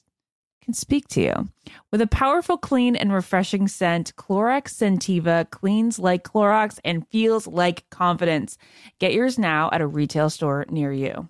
can 0.61 0.73
speak 0.73 1.07
to 1.09 1.21
you. 1.21 1.49
With 1.91 2.01
a 2.01 2.07
powerful, 2.07 2.57
clean, 2.57 2.95
and 2.95 3.11
refreshing 3.11 3.67
scent, 3.67 4.15
Clorox 4.15 4.69
Scentiva 4.69 5.49
cleans 5.49 5.99
like 5.99 6.23
Clorox 6.23 6.79
and 6.85 7.07
feels 7.09 7.47
like 7.47 7.89
confidence. 7.89 8.57
Get 8.99 9.13
yours 9.13 9.37
now 9.37 9.69
at 9.71 9.81
a 9.81 9.87
retail 9.87 10.29
store 10.29 10.65
near 10.69 10.91
you. 10.91 11.27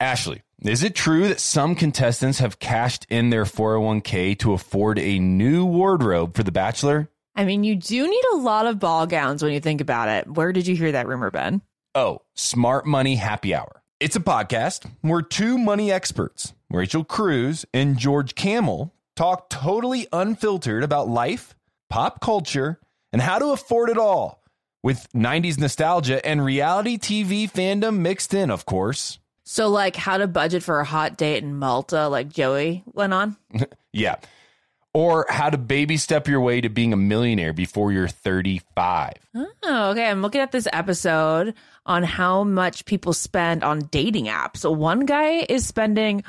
Ashley, 0.00 0.42
is 0.62 0.82
it 0.84 0.94
true 0.94 1.28
that 1.28 1.40
some 1.40 1.74
contestants 1.74 2.38
have 2.38 2.58
cashed 2.58 3.06
in 3.10 3.30
their 3.30 3.44
401k 3.44 4.38
to 4.38 4.52
afford 4.52 4.98
a 4.98 5.18
new 5.18 5.64
wardrobe 5.64 6.36
for 6.36 6.44
The 6.44 6.52
Bachelor? 6.52 7.10
I 7.34 7.44
mean, 7.44 7.62
you 7.64 7.76
do 7.76 8.08
need 8.08 8.24
a 8.32 8.36
lot 8.36 8.66
of 8.66 8.78
ball 8.78 9.06
gowns 9.06 9.42
when 9.42 9.52
you 9.52 9.60
think 9.60 9.80
about 9.80 10.08
it. 10.08 10.28
Where 10.28 10.52
did 10.52 10.66
you 10.66 10.74
hear 10.74 10.92
that 10.92 11.06
rumor, 11.06 11.30
Ben? 11.30 11.62
Oh, 11.94 12.22
Smart 12.34 12.86
Money 12.86 13.16
Happy 13.16 13.54
Hour. 13.54 13.82
It's 14.00 14.14
a 14.14 14.20
podcast. 14.20 14.88
We're 15.02 15.22
two 15.22 15.58
money 15.58 15.90
experts, 15.90 16.52
Rachel 16.70 17.02
Cruz 17.02 17.64
and 17.74 17.98
George 17.98 18.36
Kamel, 18.36 18.94
talk 19.16 19.50
totally 19.50 20.06
unfiltered 20.12 20.84
about 20.84 21.08
life, 21.08 21.56
pop 21.90 22.20
culture, 22.20 22.78
and 23.12 23.20
how 23.20 23.40
to 23.40 23.46
afford 23.46 23.90
it 23.90 23.98
all 23.98 24.40
with 24.84 25.08
90s 25.12 25.58
nostalgia 25.58 26.24
and 26.24 26.44
reality 26.44 26.96
TV 26.96 27.50
fandom 27.50 27.98
mixed 27.98 28.34
in, 28.34 28.50
of 28.50 28.64
course. 28.66 29.18
So, 29.42 29.68
like, 29.68 29.96
how 29.96 30.18
to 30.18 30.28
budget 30.28 30.62
for 30.62 30.78
a 30.78 30.84
hot 30.84 31.16
date 31.16 31.42
in 31.42 31.56
Malta, 31.56 32.06
like 32.06 32.28
Joey 32.28 32.84
went 32.92 33.12
on? 33.14 33.36
Yeah. 33.90 34.16
Or 34.92 35.26
how 35.30 35.48
to 35.48 35.56
baby 35.58 35.96
step 35.96 36.28
your 36.28 36.40
way 36.40 36.60
to 36.60 36.68
being 36.68 36.92
a 36.92 36.96
millionaire 36.96 37.52
before 37.54 37.90
you're 37.90 38.06
35. 38.06 39.14
Oh, 39.34 39.90
okay. 39.90 40.08
I'm 40.08 40.20
looking 40.22 40.42
at 40.42 40.52
this 40.52 40.68
episode 40.72 41.54
on 41.88 42.04
how 42.04 42.44
much 42.44 42.84
people 42.84 43.12
spend 43.12 43.64
on 43.64 43.80
dating 43.90 44.26
apps. 44.26 44.58
So, 44.58 44.70
one 44.70 45.06
guy 45.06 45.44
is 45.48 45.66
spending 45.66 46.22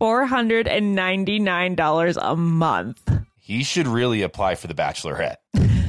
$499 0.00 2.16
a 2.20 2.36
month. 2.36 3.10
He 3.40 3.64
should 3.64 3.88
really 3.88 4.22
apply 4.22 4.54
for 4.54 4.68
the 4.68 4.74
Bachelorette. 4.74 5.38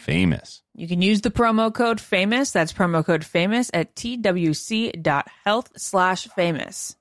famous. 0.00 0.62
You 0.74 0.88
can 0.88 1.02
use 1.02 1.20
the 1.20 1.30
promo 1.30 1.72
code 1.72 2.00
famous. 2.00 2.50
That's 2.50 2.72
promo 2.72 3.04
code 3.04 3.24
famous 3.24 3.70
at 3.74 3.94
twc.health 3.94 5.72
slash 5.76 6.26
famous. 6.28 6.96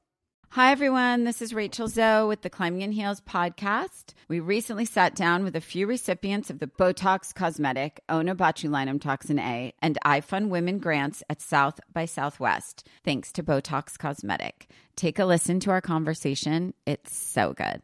Hi, 0.54 0.72
everyone. 0.72 1.26
This 1.26 1.44
is 1.44 1.54
Rachel 1.54 1.88
Zoe 1.88 2.28
with 2.28 2.42
the 2.42 2.50
Climbing 2.50 2.82
in 2.82 2.92
Heels 2.92 3.22
podcast. 3.22 4.16
We 4.28 4.40
recently 4.40 4.86
sat 4.86 5.14
down 5.14 5.44
with 5.44 5.56
a 5.56 5.62
few 5.62 5.86
recipients 5.86 6.50
of 6.50 6.58
the 6.58 6.66
Botox 6.66 7.36
Cosmetic, 7.36 8.00
Onabotulinum 8.10 9.00
Toxin 9.00 9.38
A, 9.38 9.72
and 9.80 10.00
iFund 10.04 10.50
Women 10.50 10.80
grants 10.80 11.22
at 11.30 11.40
South 11.40 11.80
by 11.94 12.06
Southwest, 12.06 12.88
thanks 13.06 13.32
to 13.34 13.44
Botox 13.44 13.96
Cosmetic. 14.00 14.68
Take 14.96 15.20
a 15.20 15.26
listen 15.26 15.60
to 15.60 15.70
our 15.70 15.82
conversation. 15.82 16.74
It's 16.88 17.16
so 17.16 17.54
good. 17.54 17.84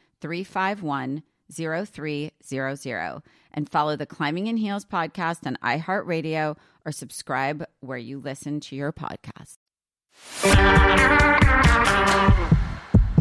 351 0.21 1.23
0300 1.51 3.21
and 3.53 3.69
follow 3.69 3.95
the 3.95 4.05
Climbing 4.05 4.47
in 4.47 4.57
Heels 4.57 4.85
podcast 4.85 5.45
on 5.45 5.57
iHeartRadio 5.61 6.55
or 6.85 6.91
subscribe 6.91 7.65
where 7.81 7.97
you 7.97 8.19
listen 8.19 8.59
to 8.61 8.75
your 8.75 8.93
podcast. 8.93 9.57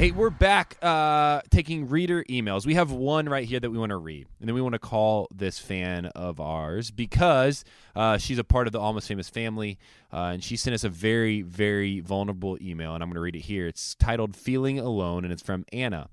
Hey, 0.00 0.12
we're 0.12 0.30
back 0.30 0.78
uh, 0.80 1.42
taking 1.50 1.90
reader 1.90 2.24
emails. 2.24 2.64
We 2.64 2.74
have 2.74 2.90
one 2.90 3.28
right 3.28 3.46
here 3.46 3.60
that 3.60 3.70
we 3.70 3.76
want 3.76 3.90
to 3.90 3.98
read, 3.98 4.28
and 4.38 4.48
then 4.48 4.54
we 4.54 4.62
want 4.62 4.72
to 4.72 4.78
call 4.78 5.28
this 5.34 5.58
fan 5.58 6.06
of 6.06 6.40
ours 6.40 6.90
because 6.90 7.64
uh, 7.94 8.16
she's 8.16 8.38
a 8.38 8.44
part 8.44 8.66
of 8.66 8.72
the 8.72 8.80
Almost 8.80 9.08
Famous 9.08 9.28
family, 9.28 9.78
uh, 10.10 10.30
and 10.32 10.42
she 10.42 10.56
sent 10.56 10.72
us 10.72 10.84
a 10.84 10.88
very, 10.88 11.42
very 11.42 12.00
vulnerable 12.00 12.56
email, 12.62 12.94
and 12.94 13.02
I'm 13.02 13.10
going 13.10 13.16
to 13.16 13.20
read 13.20 13.36
it 13.36 13.40
here. 13.40 13.66
It's 13.66 13.94
titled 13.94 14.34
"Feeling 14.34 14.78
Alone," 14.78 15.24
and 15.24 15.34
it's 15.34 15.42
from 15.42 15.66
Anna. 15.70 16.08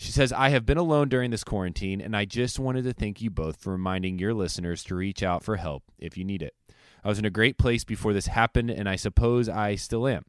She 0.00 0.12
says, 0.12 0.32
I 0.32 0.50
have 0.50 0.64
been 0.64 0.78
alone 0.78 1.08
during 1.08 1.32
this 1.32 1.42
quarantine, 1.42 2.00
and 2.00 2.16
I 2.16 2.24
just 2.24 2.60
wanted 2.60 2.84
to 2.84 2.92
thank 2.92 3.20
you 3.20 3.30
both 3.30 3.56
for 3.56 3.72
reminding 3.72 4.20
your 4.20 4.32
listeners 4.32 4.84
to 4.84 4.94
reach 4.94 5.24
out 5.24 5.42
for 5.42 5.56
help 5.56 5.82
if 5.98 6.16
you 6.16 6.22
need 6.22 6.40
it. 6.40 6.54
I 7.02 7.08
was 7.08 7.18
in 7.18 7.24
a 7.24 7.30
great 7.30 7.58
place 7.58 7.82
before 7.82 8.12
this 8.12 8.28
happened, 8.28 8.70
and 8.70 8.88
I 8.88 8.94
suppose 8.94 9.48
I 9.48 9.74
still 9.74 10.06
am. 10.06 10.24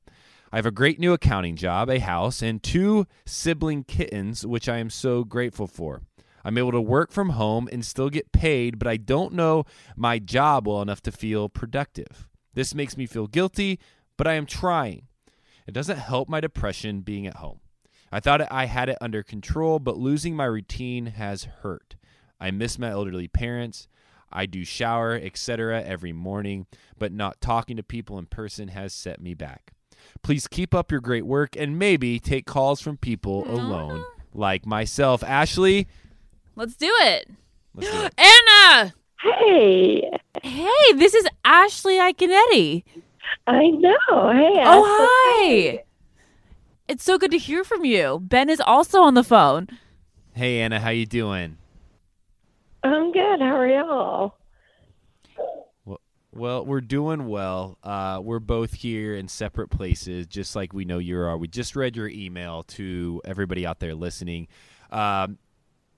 I 0.52 0.56
have 0.56 0.66
a 0.66 0.72
great 0.72 1.00
new 1.00 1.14
accounting 1.14 1.56
job, 1.56 1.88
a 1.88 2.00
house, 2.00 2.42
and 2.42 2.64
two 2.64 3.06
sibling 3.28 3.84
kittens, 3.84 4.44
which 4.44 4.68
I 4.68 4.78
am 4.78 4.90
so 4.90 5.24
grateful 5.24 5.68
for. 5.68 6.02
I'm 6.44 6.58
able 6.58 6.72
to 6.72 6.82
work 6.82 7.12
from 7.12 7.30
home 7.30 7.70
and 7.72 7.86
still 7.86 8.10
get 8.10 8.32
paid, 8.32 8.80
but 8.80 8.88
I 8.88 8.98
don't 8.98 9.34
know 9.34 9.66
my 9.96 10.18
job 10.18 10.68
well 10.68 10.82
enough 10.82 11.04
to 11.04 11.12
feel 11.12 11.48
productive. 11.48 12.28
This 12.56 12.74
makes 12.74 12.98
me 12.98 13.06
feel 13.06 13.28
guilty, 13.28 13.80
but 14.18 14.26
I 14.26 14.34
am 14.34 14.48
trying. 14.48 15.04
It 15.68 15.76
doesn't 15.76 16.00
help 16.00 16.28
my 16.28 16.40
depression 16.40 17.02
being 17.02 17.28
at 17.28 17.36
home. 17.36 17.60
I 18.12 18.20
thought 18.20 18.52
I 18.52 18.66
had 18.66 18.90
it 18.90 18.98
under 19.02 19.22
control, 19.24 19.80
but 19.80 19.98
losing 19.98 20.36
my 20.36 20.46
routine 20.46 21.08
has 21.08 21.44
hurt. 21.62 21.96
I 22.40 22.52
miss 22.52 22.80
my 22.80 22.90
elderly 22.90 23.28
parents. 23.28 23.88
I 24.32 24.46
do 24.46 24.64
shower, 24.64 25.14
etc. 25.16 25.82
every 25.84 26.14
morning, 26.14 26.68
but 26.98 27.12
not 27.12 27.42
talking 27.42 27.78
to 27.78 27.84
people 27.84 28.18
in 28.20 28.26
person 28.28 28.70
has 28.70 28.94
set 28.94 29.20
me 29.22 29.34
back. 29.34 29.74
Please 30.24 30.48
keep 30.48 30.74
up 30.74 30.92
your 30.92 31.02
great 31.02 31.26
work 31.26 31.56
and 31.58 31.78
maybe 31.78 32.20
take 32.20 32.46
calls 32.46 32.80
from 32.82 32.98
people 32.98 33.44
alone 33.52 34.04
like 34.34 34.66
myself. 34.66 35.24
Ashley, 35.24 35.88
Let's 36.56 36.76
do 36.76 36.92
it. 37.02 37.30
let's 37.76 37.92
do 37.92 38.04
it. 38.06 38.14
Anna! 38.18 38.94
Hey, 39.22 40.10
Hey, 40.44 40.94
this 40.96 41.14
is 41.14 41.28
Ashley 41.44 41.96
Iaconetti. 41.96 42.84
I 43.48 43.70
know. 43.70 44.32
Hey, 44.32 44.64
Oh, 44.66 45.42
Ashley. 45.42 45.78
hi. 45.78 45.84
It's 46.90 47.04
so 47.04 47.20
good 47.20 47.30
to 47.30 47.38
hear 47.38 47.64
from 47.64 47.86
you. 47.86 48.18
Ben 48.20 48.50
is 48.50 48.60
also 48.60 49.02
on 49.04 49.14
the 49.14 49.24
phone. 49.24 49.68
Hey 50.34 50.60
Anna, 50.60 50.80
how 50.80 50.90
you 50.90 51.06
doing? 51.06 51.58
I'm 52.84 53.12
good. 53.12 53.40
How 53.40 53.58
are 53.58 53.68
y'all? 53.68 54.36
Well, 56.32 56.66
we're 56.66 56.82
doing 56.82 57.28
well. 57.28 57.78
Uh, 57.84 58.22
we're 58.24 58.40
both 58.40 58.74
here 58.74 59.14
in 59.16 59.28
separate 59.28 59.68
places, 59.70 60.26
just 60.26 60.56
like 60.56 60.74
we 60.74 60.84
know 60.84 60.98
you 60.98 61.20
are. 61.20 61.38
We 61.38 61.48
just 61.48 61.76
read 61.76 61.96
your 61.96 62.08
email 62.08 62.64
to 62.64 63.22
everybody 63.24 63.68
out 63.68 63.80
there 63.80 63.94
listening. 63.94 64.48
Um, 64.92 65.38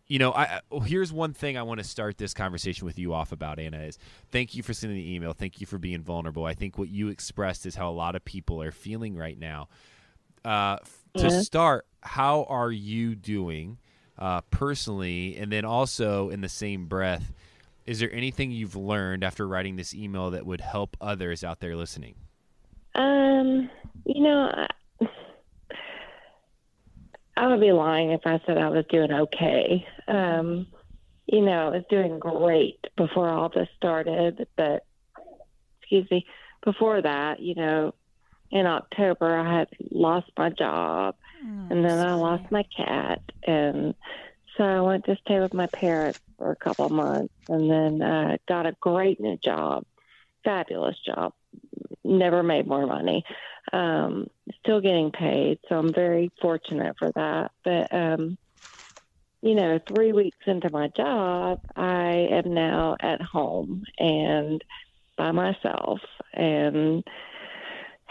you 0.08 0.20
know, 0.20 0.32
I, 0.32 0.60
I- 0.74 0.80
here's 0.80 1.14
one 1.14 1.32
thing 1.34 1.58
I 1.58 1.64
want 1.64 1.80
to 1.80 1.86
start 1.86 2.18
this 2.18 2.34
conversation 2.34 2.86
with 2.86 3.00
you 3.00 3.14
off 3.14 3.32
about, 3.32 3.60
Anna. 3.60 3.80
Is 3.84 3.98
thank 4.30 4.56
you 4.56 4.64
for 4.64 4.74
sending 4.74 4.98
the 4.98 5.14
email. 5.16 5.32
Thank 5.32 5.62
you 5.62 5.68
for 5.68 5.78
being 5.78 6.02
vulnerable. 6.02 6.44
I 6.46 6.54
think 6.54 6.78
what 6.78 6.90
you 6.90 7.08
expressed 7.08 7.66
is 7.66 7.76
how 7.76 7.90
a 7.90 7.94
lot 7.94 8.16
of 8.18 8.26
people 8.26 8.62
are 8.62 8.72
feeling 8.72 9.16
right 9.16 9.40
now. 9.40 9.70
Uh, 10.44 10.78
f- 10.82 11.04
to 11.18 11.30
Yeah. 11.30 11.42
start, 11.42 11.86
how 12.02 12.44
are 12.50 12.72
you 12.72 13.16
doing 13.16 13.78
uh, 14.18 14.42
personally, 14.50 15.36
and 15.38 15.52
then 15.52 15.66
also 15.66 16.30
in 16.30 16.42
the 16.42 16.50
same 16.50 16.86
breath? 16.88 17.34
Is 17.86 18.00
there 18.00 18.12
anything 18.14 18.52
you've 18.52 18.76
learned 18.76 19.24
after 19.24 19.48
writing 19.48 19.76
this 19.76 19.94
email 19.94 20.32
that 20.32 20.46
would 20.46 20.62
help 20.62 20.96
others 21.02 21.44
out 21.44 21.60
there 21.60 21.76
listening? 21.76 22.16
Um, 22.96 23.70
you 24.06 24.24
know, 24.24 24.52
I, 25.02 25.08
I 27.38 27.48
would 27.48 27.60
be 27.60 27.72
lying 27.72 28.12
if 28.12 28.22
I 28.26 28.40
said 28.46 28.58
I 28.58 28.70
was 28.70 28.86
doing 28.90 29.12
okay. 29.12 29.86
Um, 30.08 30.68
you 31.26 31.42
know, 31.42 31.68
I 31.68 31.70
was 31.70 31.84
doing 31.90 32.20
great 32.20 32.80
before 32.98 33.30
all 33.30 33.50
this 33.50 33.70
started, 33.78 34.48
but 34.58 34.86
excuse 35.82 36.10
me, 36.12 36.26
before 36.64 37.02
that, 37.02 37.40
you 37.40 37.56
know, 37.56 37.94
in 38.52 38.66
October 38.66 39.36
I 39.38 39.60
had 39.60 39.68
lost 39.92 40.30
my 40.38 40.50
job 40.50 41.16
and 41.70 41.84
then 41.86 42.00
I 42.00 42.16
lost 42.16 42.44
my 42.52 42.64
cat 42.76 43.22
and 43.48 43.96
so 44.58 44.64
I 44.64 44.82
went 44.82 45.06
to 45.06 45.16
stay 45.26 45.40
with 45.40 45.54
my 45.54 45.68
parents 45.68 46.20
for 46.38 46.52
a 46.52 46.56
couple 46.56 46.86
of 46.86 46.92
months 46.92 47.34
and 47.48 47.70
then 47.70 48.02
uh 48.02 48.38
got 48.48 48.66
a 48.66 48.76
great 48.82 49.20
new 49.20 49.38
job. 49.44 49.86
Fabulous 50.44 50.98
job. 51.06 51.34
Never 52.04 52.44
made 52.44 52.68
more 52.68 52.86
money. 52.86 53.24
Um 53.72 54.28
still 54.60 54.82
getting 54.82 55.12
paid, 55.12 55.60
so 55.70 55.76
I'm 55.78 55.94
very 55.94 56.32
fortunate 56.42 56.96
for 57.00 57.12
that. 57.16 57.52
But 57.64 57.94
um 57.94 58.38
you 59.44 59.56
know, 59.56 59.80
3 59.88 60.14
weeks 60.14 60.38
into 60.46 60.70
my 60.70 60.90
job, 60.96 61.60
I 61.76 62.28
am 62.32 62.54
now 62.54 62.96
at 63.00 63.22
home 63.22 63.84
and 63.98 64.64
by 65.18 65.32
myself 65.32 66.00
and 66.34 67.04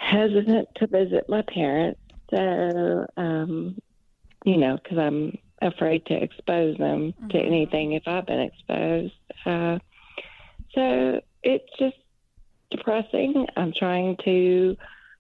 hesitant 0.00 0.68
to 0.76 0.86
visit 0.86 1.28
my 1.28 1.42
parents. 1.42 2.00
So, 2.30 3.06
um, 3.16 3.80
you 4.44 4.56
know, 4.56 4.78
because 4.82 4.98
I'm 4.98 5.36
afraid 5.60 6.06
to 6.06 6.14
expose 6.14 6.76
them 6.78 7.12
to 7.30 7.38
anything 7.38 7.92
if 7.92 8.04
I've 8.06 8.26
been 8.26 8.40
exposed. 8.40 9.12
Uh, 9.44 9.78
so 10.74 11.20
it's 11.42 11.68
just 11.78 11.96
depressing. 12.70 13.46
I'm 13.56 13.72
trying 13.72 14.16
to 14.24 14.76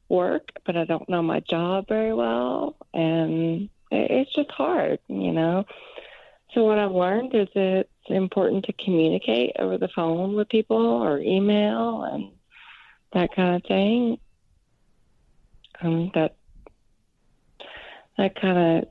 work, 0.08 0.48
but 0.64 0.76
I 0.76 0.84
don't 0.84 1.08
know 1.08 1.22
my 1.22 1.40
job 1.40 1.86
very 1.88 2.14
well, 2.14 2.76
and 2.94 3.68
it's 3.90 4.32
just 4.32 4.50
hard, 4.50 4.98
you 5.08 5.32
know. 5.32 5.66
So 6.54 6.64
what 6.64 6.78
I've 6.78 6.92
learned 6.92 7.34
is 7.34 7.48
it's 7.54 7.88
important 8.06 8.64
to 8.64 8.72
communicate 8.72 9.52
over 9.58 9.76
the 9.76 9.88
phone 9.94 10.34
with 10.34 10.48
people 10.48 10.76
or 10.76 11.18
email 11.18 12.02
and 12.04 12.32
that 13.12 13.34
kind 13.34 13.56
of 13.56 13.62
thing. 13.64 14.18
Um, 15.82 16.10
that 16.14 16.36
that 18.18 18.40
kind 18.40 18.58
of 18.58 18.88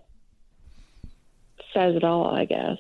says 1.74 1.95
it 1.95 2.03
all, 2.03 2.28
I 2.28 2.45
guess. 2.45 2.78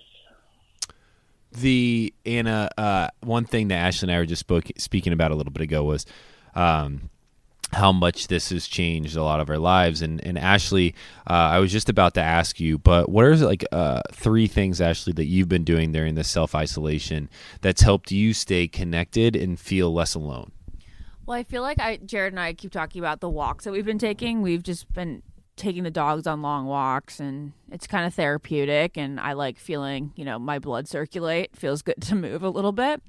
The 1.51 2.13
Anna, 2.25 2.69
uh, 2.77 3.07
one 3.21 3.45
thing 3.45 3.69
that 3.69 3.75
Ashley 3.75 4.07
and 4.07 4.15
I 4.15 4.19
were 4.19 4.25
just 4.25 4.39
spoke, 4.39 4.65
speaking 4.77 5.13
about 5.13 5.31
a 5.31 5.35
little 5.35 5.51
bit 5.51 5.63
ago 5.63 5.83
was 5.83 6.05
um, 6.55 7.09
how 7.71 7.91
much 7.91 8.27
this 8.27 8.49
has 8.49 8.67
changed 8.67 9.15
a 9.15 9.23
lot 9.23 9.39
of 9.39 9.49
our 9.49 9.57
lives. 9.57 10.01
And 10.01 10.23
and 10.25 10.37
Ashley, 10.37 10.95
uh, 11.29 11.33
I 11.33 11.59
was 11.59 11.71
just 11.71 11.89
about 11.89 12.13
to 12.15 12.21
ask 12.21 12.59
you, 12.59 12.77
but 12.77 13.09
what 13.09 13.25
are 13.25 13.35
like 13.37 13.65
uh, 13.71 14.01
three 14.11 14.47
things, 14.47 14.81
Ashley, 14.81 15.13
that 15.13 15.25
you've 15.25 15.49
been 15.49 15.63
doing 15.63 15.91
during 15.91 16.15
this 16.15 16.27
self 16.27 16.53
isolation 16.55 17.29
that's 17.61 17.81
helped 17.81 18.11
you 18.11 18.33
stay 18.33 18.67
connected 18.67 19.35
and 19.35 19.59
feel 19.59 19.93
less 19.93 20.15
alone? 20.15 20.51
Well, 21.29 21.37
I 21.37 21.43
feel 21.43 21.61
like 21.61 21.77
I, 21.77 21.97
Jared 21.97 22.33
and 22.33 22.39
I 22.39 22.53
keep 22.53 22.71
talking 22.71 22.99
about 22.99 23.19
the 23.19 23.29
walks 23.29 23.65
that 23.65 23.71
we've 23.71 23.85
been 23.85 23.99
taking. 23.99 24.41
We've 24.41 24.63
just 24.63 24.91
been 24.93 25.21
taking 25.57 25.83
the 25.83 25.91
dogs 25.91 26.25
on 26.25 26.41
long 26.41 26.65
walks, 26.65 27.19
and 27.19 27.53
it's 27.71 27.85
kind 27.85 28.07
of 28.07 28.15
therapeutic. 28.15 28.97
And 28.97 29.19
I 29.19 29.33
like 29.33 29.59
feeling, 29.59 30.11
you 30.15 30.25
know, 30.25 30.39
my 30.39 30.57
blood 30.57 30.87
circulate. 30.87 31.55
Feels 31.55 31.83
good 31.83 32.01
to 32.01 32.15
move 32.15 32.41
a 32.41 32.49
little 32.49 32.71
bit. 32.71 33.03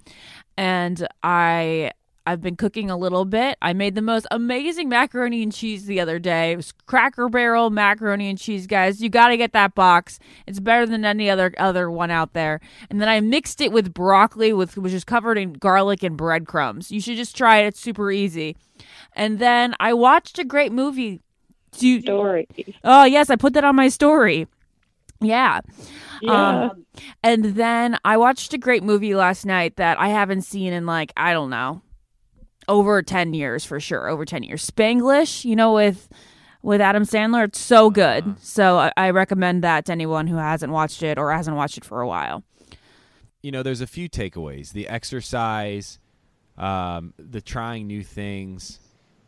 And 0.58 1.08
I, 1.22 1.92
I've 2.26 2.40
been 2.40 2.56
cooking 2.56 2.90
a 2.90 2.96
little 2.96 3.24
bit. 3.24 3.56
I 3.62 3.72
made 3.72 3.94
the 3.94 4.02
most 4.02 4.26
amazing 4.30 4.88
macaroni 4.88 5.42
and 5.42 5.52
cheese 5.52 5.86
the 5.86 6.00
other 6.00 6.18
day. 6.18 6.52
It 6.52 6.56
was 6.56 6.72
Cracker 6.86 7.28
Barrel 7.28 7.70
macaroni 7.70 8.28
and 8.28 8.38
cheese, 8.38 8.66
guys. 8.66 9.02
You 9.02 9.08
got 9.08 9.28
to 9.28 9.36
get 9.36 9.52
that 9.52 9.74
box. 9.74 10.18
It's 10.46 10.60
better 10.60 10.86
than 10.86 11.04
any 11.04 11.30
other 11.30 11.52
other 11.58 11.90
one 11.90 12.10
out 12.10 12.32
there. 12.32 12.60
And 12.90 13.00
then 13.00 13.08
I 13.08 13.20
mixed 13.20 13.60
it 13.60 13.72
with 13.72 13.94
broccoli, 13.94 14.52
with 14.52 14.76
which 14.76 14.92
is 14.92 15.04
covered 15.04 15.38
in 15.38 15.54
garlic 15.54 16.02
and 16.02 16.16
breadcrumbs. 16.16 16.90
You 16.90 17.00
should 17.00 17.16
just 17.16 17.36
try 17.36 17.58
it. 17.58 17.68
It's 17.68 17.80
super 17.80 18.10
easy. 18.10 18.56
And 19.14 19.38
then 19.38 19.74
I 19.80 19.94
watched 19.94 20.38
a 20.38 20.44
great 20.44 20.72
movie. 20.72 21.20
Do 21.72 21.86
you, 21.88 22.00
Story. 22.00 22.48
oh 22.84 23.04
yes, 23.04 23.30
I 23.30 23.36
put 23.36 23.54
that 23.54 23.64
on 23.64 23.76
my 23.76 23.88
story. 23.88 24.46
Yeah. 25.20 25.60
Yeah. 26.22 26.70
Um, 26.70 26.86
and 27.22 27.44
then 27.44 27.98
I 28.04 28.16
watched 28.16 28.52
a 28.54 28.58
great 28.58 28.82
movie 28.82 29.14
last 29.14 29.46
night 29.46 29.76
that 29.76 29.98
I 29.98 30.08
haven't 30.08 30.42
seen 30.42 30.72
in 30.72 30.86
like, 30.86 31.12
I 31.16 31.32
don't 31.32 31.50
know, 31.50 31.82
over 32.70 33.02
10 33.02 33.34
years 33.34 33.64
for 33.66 33.80
sure. 33.80 34.08
Over 34.08 34.24
10 34.24 34.44
years. 34.44 34.64
Spanglish, 34.70 35.44
you 35.44 35.56
know, 35.56 35.74
with 35.74 36.08
with 36.62 36.80
Adam 36.80 37.04
Sandler. 37.04 37.44
It's 37.44 37.58
so 37.58 37.90
good. 37.90 38.36
So 38.40 38.78
I, 38.78 38.92
I 38.96 39.10
recommend 39.10 39.64
that 39.64 39.86
to 39.86 39.92
anyone 39.92 40.26
who 40.28 40.36
hasn't 40.36 40.72
watched 40.72 41.02
it 41.02 41.18
or 41.18 41.32
hasn't 41.32 41.56
watched 41.56 41.78
it 41.78 41.84
for 41.84 42.00
a 42.00 42.06
while. 42.08 42.44
you 43.42 43.50
know, 43.50 43.62
there's 43.62 43.80
a 43.80 43.86
few 43.86 44.08
takeaways: 44.08 44.72
the 44.72 44.88
exercise, 44.88 45.98
um, 46.58 47.14
the 47.18 47.40
trying 47.40 47.86
new 47.86 48.02
things, 48.04 48.78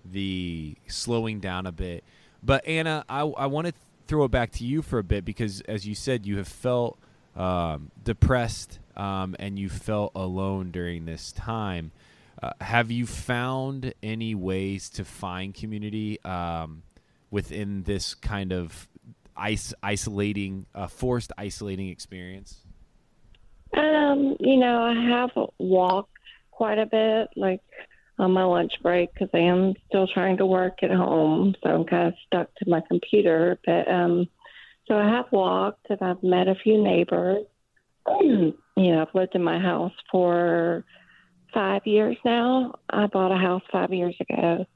the 0.05 0.77
slowing 0.87 1.41
down 1.41 1.67
a 1.67 1.73
bit. 1.73 2.05
But 2.43 2.67
Anna, 2.67 3.05
I, 3.09 3.21
I 3.23 3.47
want 3.47 3.69
to 3.69 3.75
throw 4.07 4.25
it 4.25 4.31
back 4.31 4.51
to 4.53 4.65
you 4.65 4.83
for 4.83 4.99
a 4.99 5.05
bit 5.05 5.25
because, 5.25 5.61
as 5.63 5.87
you 5.87 5.95
said, 5.95 6.27
you 6.27 6.37
have 6.39 6.49
felt 6.49 6.99
um, 7.37 7.91
depressed 8.03 8.79
um, 8.97 9.35
and 9.39 9.59
you 9.59 9.69
felt 9.69 10.13
alone 10.15 10.71
during 10.71 11.07
this 11.07 11.33
time. 11.33 11.93
Uh, 12.43 12.51
have 12.61 12.91
you 12.91 13.07
found 13.07 13.95
any 14.03 14.35
ways 14.35 14.91
to 14.91 15.05
find 15.05 15.55
community 15.55 16.21
um, 16.25 16.83
within 17.31 17.85
this 17.85 18.15
kind 18.15 18.53
of 18.53 18.89
ice 19.37 19.73
isolating, 19.83 20.67
uh, 20.75 20.89
forced 20.89 21.33
isolating 21.39 21.89
experience? 21.89 22.61
Um, 23.77 24.37
you 24.41 24.57
know, 24.57 24.83
I 24.83 25.09
have 25.09 25.31
walked 25.59 26.11
quite 26.51 26.79
a 26.79 26.87
bit, 26.87 27.29
like 27.37 27.61
on 28.19 28.33
my 28.33 28.45
lunch 28.45 28.73
break, 28.83 29.13
because 29.15 29.31
I 29.33 29.39
am 29.39 29.75
still 29.89 30.09
trying 30.09 30.39
to 30.39 30.47
work 30.47 30.83
at 30.83 30.91
home, 30.91 31.55
so 31.63 31.71
I'm 31.71 31.85
kind 31.85 32.09
of 32.09 32.15
stuck 32.27 32.55
to 32.57 32.69
my 32.69 32.83
computer. 32.89 33.59
But 33.65 33.89
um, 33.89 34.29
so 34.89 34.97
I 34.97 35.09
have 35.09 35.27
walked, 35.31 35.87
and 35.91 36.03
I've 36.03 36.23
met 36.25 36.49
a 36.49 36.57
few 36.57 36.83
neighbors. 36.83 37.45
you 38.21 38.55
know, 38.77 39.03
I've 39.03 39.15
lived 39.15 39.37
in 39.37 39.45
my 39.45 39.61
house 39.61 39.93
for 40.11 40.85
five 41.53 41.87
years 41.87 42.17
now. 42.25 42.75
I 42.91 43.07
bought 43.07 43.33
a 43.33 43.37
house 43.39 43.63
five 43.71 43.93
years 43.93 44.17
ago. 44.21 44.67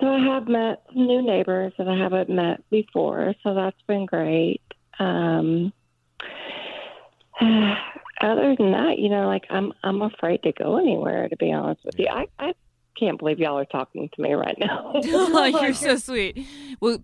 So 0.00 0.06
I 0.08 0.18
have 0.34 0.48
met 0.48 0.82
some 0.92 1.06
new 1.06 1.22
neighbors 1.22 1.72
that 1.78 1.88
I 1.88 1.96
haven't 1.96 2.28
met 2.28 2.68
before, 2.70 3.34
so 3.42 3.54
that's 3.54 3.80
been 3.86 4.06
great. 4.06 4.60
Um, 4.98 5.72
other 7.40 8.54
than 8.56 8.72
that, 8.72 8.94
you 8.98 9.08
know, 9.08 9.26
like 9.26 9.44
I'm 9.50 9.72
I'm 9.82 10.02
afraid 10.02 10.42
to 10.44 10.52
go 10.52 10.78
anywhere. 10.78 11.28
To 11.28 11.36
be 11.36 11.52
honest 11.52 11.84
with 11.84 11.98
you, 11.98 12.06
I 12.08 12.26
I 12.38 12.54
can't 12.98 13.18
believe 13.18 13.38
y'all 13.38 13.58
are 13.58 13.64
talking 13.64 14.08
to 14.14 14.22
me 14.22 14.32
right 14.32 14.56
now. 14.58 14.92
oh, 14.94 15.44
you're 15.62 15.74
so 15.74 15.96
sweet. 15.96 16.46
Well, 16.80 16.98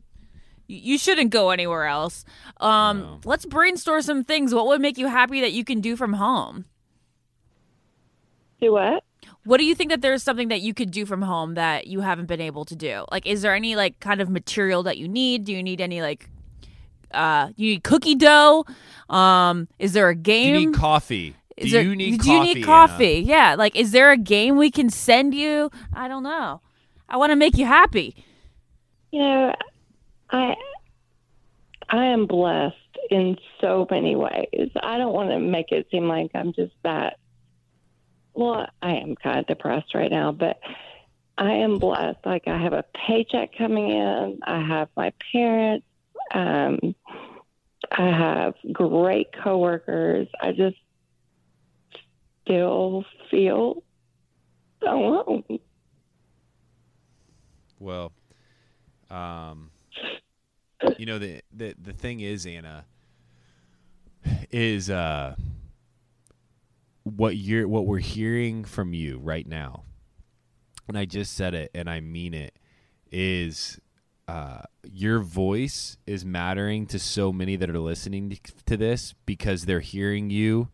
you 0.67 0.99
shouldn't 0.99 1.31
go 1.31 1.51
anywhere 1.51 1.87
else. 1.87 2.25
Um, 2.59 2.99
No. 3.01 3.21
let's 3.25 3.47
brainstorm 3.47 4.03
some 4.03 4.25
things. 4.25 4.55
What 4.55 4.67
would 4.67 4.81
make 4.81 4.99
you 4.99 5.07
happy 5.09 5.41
that 5.41 5.53
you 5.53 5.65
can 5.65 5.81
do 5.81 5.97
from 5.97 6.15
home? 6.15 6.67
Do 8.61 8.73
what? 8.73 9.05
What 9.45 9.59
do 9.59 9.65
you 9.65 9.75
think 9.75 9.91
that 9.91 10.01
there's 10.03 10.23
something 10.23 10.49
that 10.49 10.61
you 10.61 10.75
could 10.75 10.91
do 10.91 11.07
from 11.07 11.23
home 11.23 11.55
that 11.55 11.87
you 11.87 12.01
haven't 12.01 12.27
been 12.27 12.41
able 12.41 12.65
to 12.67 12.77
do? 12.77 13.05
Like, 13.11 13.27
is 13.27 13.43
there 13.43 13.55
any 13.55 13.77
like 13.77 13.99
kind 14.01 14.21
of 14.21 14.29
material 14.29 14.83
that 14.85 14.99
you 14.99 15.09
need? 15.09 15.45
Do 15.45 15.53
you 15.53 15.63
need 15.63 15.81
any 15.81 16.03
like, 16.03 16.29
uh, 17.13 17.51
you 17.57 17.73
need 17.75 17.85
cookie 17.85 18.15
dough? 18.15 18.65
Um, 19.09 19.69
is 19.79 19.93
there 19.93 20.09
a 20.11 20.15
Do 20.15 20.21
game? 20.23 20.55
you 20.55 20.67
need 20.71 20.75
coffee? 20.77 21.35
Is 21.57 21.67
do 21.67 21.71
there- 21.73 21.83
you 21.83 21.97
need 21.97 22.21
coffee? 22.21 22.25
do 22.25 22.29
coffee? 22.29 22.49
you 22.49 22.55
need 22.55 22.57
Anna? 22.57 22.67
coffee? 22.67 23.21
Yeah. 23.27 23.55
Like, 23.57 23.77
is 23.77 23.91
there 23.93 24.11
a 24.13 24.17
game 24.19 24.57
we 24.57 24.71
can 24.71 24.91
send 24.91 25.35
you? 25.35 25.71
I 25.95 26.09
don't 26.09 26.23
know. 26.23 26.61
I 27.09 27.17
want 27.17 27.31
to 27.31 27.37
make 27.37 27.57
you 27.57 27.65
happy. 27.65 28.15
You 29.13 29.21
know, 29.23 29.55
I 30.31 30.55
I 31.89 32.05
am 32.07 32.27
blessed 32.27 32.75
in 33.11 33.39
so 33.61 33.87
many 33.91 34.15
ways. 34.15 34.71
I 34.83 34.99
don't 34.99 35.15
want 35.15 35.31
to 35.31 35.39
make 35.39 35.73
it 35.73 35.87
seem 35.91 36.07
like 36.09 36.31
I'm 36.35 36.53
just 36.53 36.75
that. 36.85 37.19
Well, 38.35 38.67
I 38.81 38.93
am 38.95 39.17
kind 39.17 39.41
of 39.41 39.47
depressed 39.47 39.95
right 39.95 40.11
now, 40.11 40.33
but 40.33 40.59
I 41.37 41.53
am 41.53 41.79
blessed. 41.79 42.19
Like 42.25 42.47
I 42.47 42.59
have 42.59 42.73
a 42.73 42.85
paycheck 43.07 43.57
coming 43.57 43.91
in. 43.91 44.41
I 44.43 44.61
have 44.61 44.89
my 44.97 45.13
parents. 45.33 45.87
Um, 46.33 46.95
I 47.91 48.07
have 48.07 48.55
great 48.73 49.29
coworkers. 49.33 50.29
I 50.41 50.53
just 50.53 50.77
still 52.45 53.05
feel 53.31 53.83
alone. 54.83 55.45
Well, 57.79 58.13
um, 59.11 59.71
you 60.97 61.07
know 61.07 61.19
the 61.19 61.41
the 61.53 61.75
the 61.81 61.93
thing 61.93 62.21
is, 62.21 62.47
Anna, 62.47 62.85
is 64.51 64.91
uh, 64.91 65.37
what 67.17 67.37
you're 67.37 67.69
what 67.69 67.87
we're 67.87 67.99
hearing 67.99 68.65
from 68.65 68.93
you 68.93 69.19
right 69.19 69.47
now, 69.47 69.85
and 70.87 70.99
I 70.99 71.05
just 71.05 71.35
said 71.35 71.55
it, 71.55 71.71
and 71.75 71.89
I 71.89 72.01
mean 72.01 72.35
it, 72.35 72.59
is 73.11 73.81
uh, 74.29 74.63
your 74.85 75.21
voice 75.21 75.97
is 76.07 76.25
mattering 76.25 76.87
to 76.87 76.99
so 76.99 77.33
many 77.33 77.57
that 77.57 77.71
are 77.71 77.79
listening 77.79 78.39
to 78.67 78.77
this 78.77 79.15
because 79.25 79.65
they're 79.65 79.81
hearing 79.81 80.29
you 80.29 80.69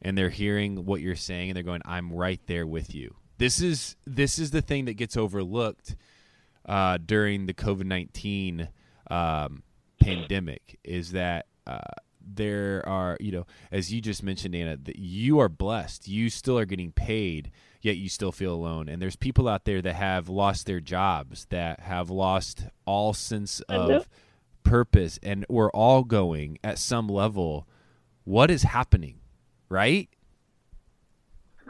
and 0.00 0.16
they're 0.16 0.30
hearing 0.30 0.84
what 0.84 1.00
you're 1.00 1.16
saying 1.16 1.50
and 1.50 1.56
they're 1.56 1.64
going 1.64 1.82
i'm 1.84 2.12
right 2.12 2.40
there 2.46 2.66
with 2.66 2.94
you. 2.94 3.14
This 3.38 3.60
is 3.60 3.96
this 4.06 4.38
is 4.38 4.52
the 4.52 4.62
thing 4.62 4.84
that 4.84 4.94
gets 4.94 5.16
overlooked 5.16 5.96
uh, 6.64 6.98
during 7.04 7.46
the 7.46 7.54
covid-19 7.54 8.68
um, 9.10 9.64
pandemic 10.00 10.78
is 10.84 11.12
that 11.12 11.46
uh, 11.66 11.80
there 12.26 12.82
are 12.86 13.16
you 13.20 13.32
know 13.32 13.46
as 13.70 13.92
you 13.92 14.00
just 14.00 14.22
mentioned 14.22 14.54
anna 14.54 14.76
that 14.76 14.98
you 14.98 15.38
are 15.38 15.48
blessed. 15.48 16.08
You 16.08 16.30
still 16.30 16.58
are 16.58 16.64
getting 16.64 16.92
paid 16.92 17.50
yet 17.82 17.96
you 17.96 18.08
still 18.08 18.32
feel 18.32 18.54
alone. 18.54 18.88
And 18.88 19.02
there's 19.02 19.16
people 19.16 19.48
out 19.48 19.64
there 19.64 19.82
that 19.82 19.94
have 19.94 20.28
lost 20.28 20.66
their 20.66 20.80
jobs 20.80 21.46
that 21.50 21.80
have 21.80 22.10
lost 22.10 22.66
all 22.86 23.12
sense 23.12 23.60
of 23.62 24.08
purpose 24.62 25.18
and 25.22 25.44
we're 25.48 25.70
all 25.70 26.04
going 26.04 26.58
at 26.62 26.78
some 26.78 27.08
level. 27.08 27.66
What 28.24 28.50
is 28.50 28.62
happening 28.62 29.18
right. 29.72 30.08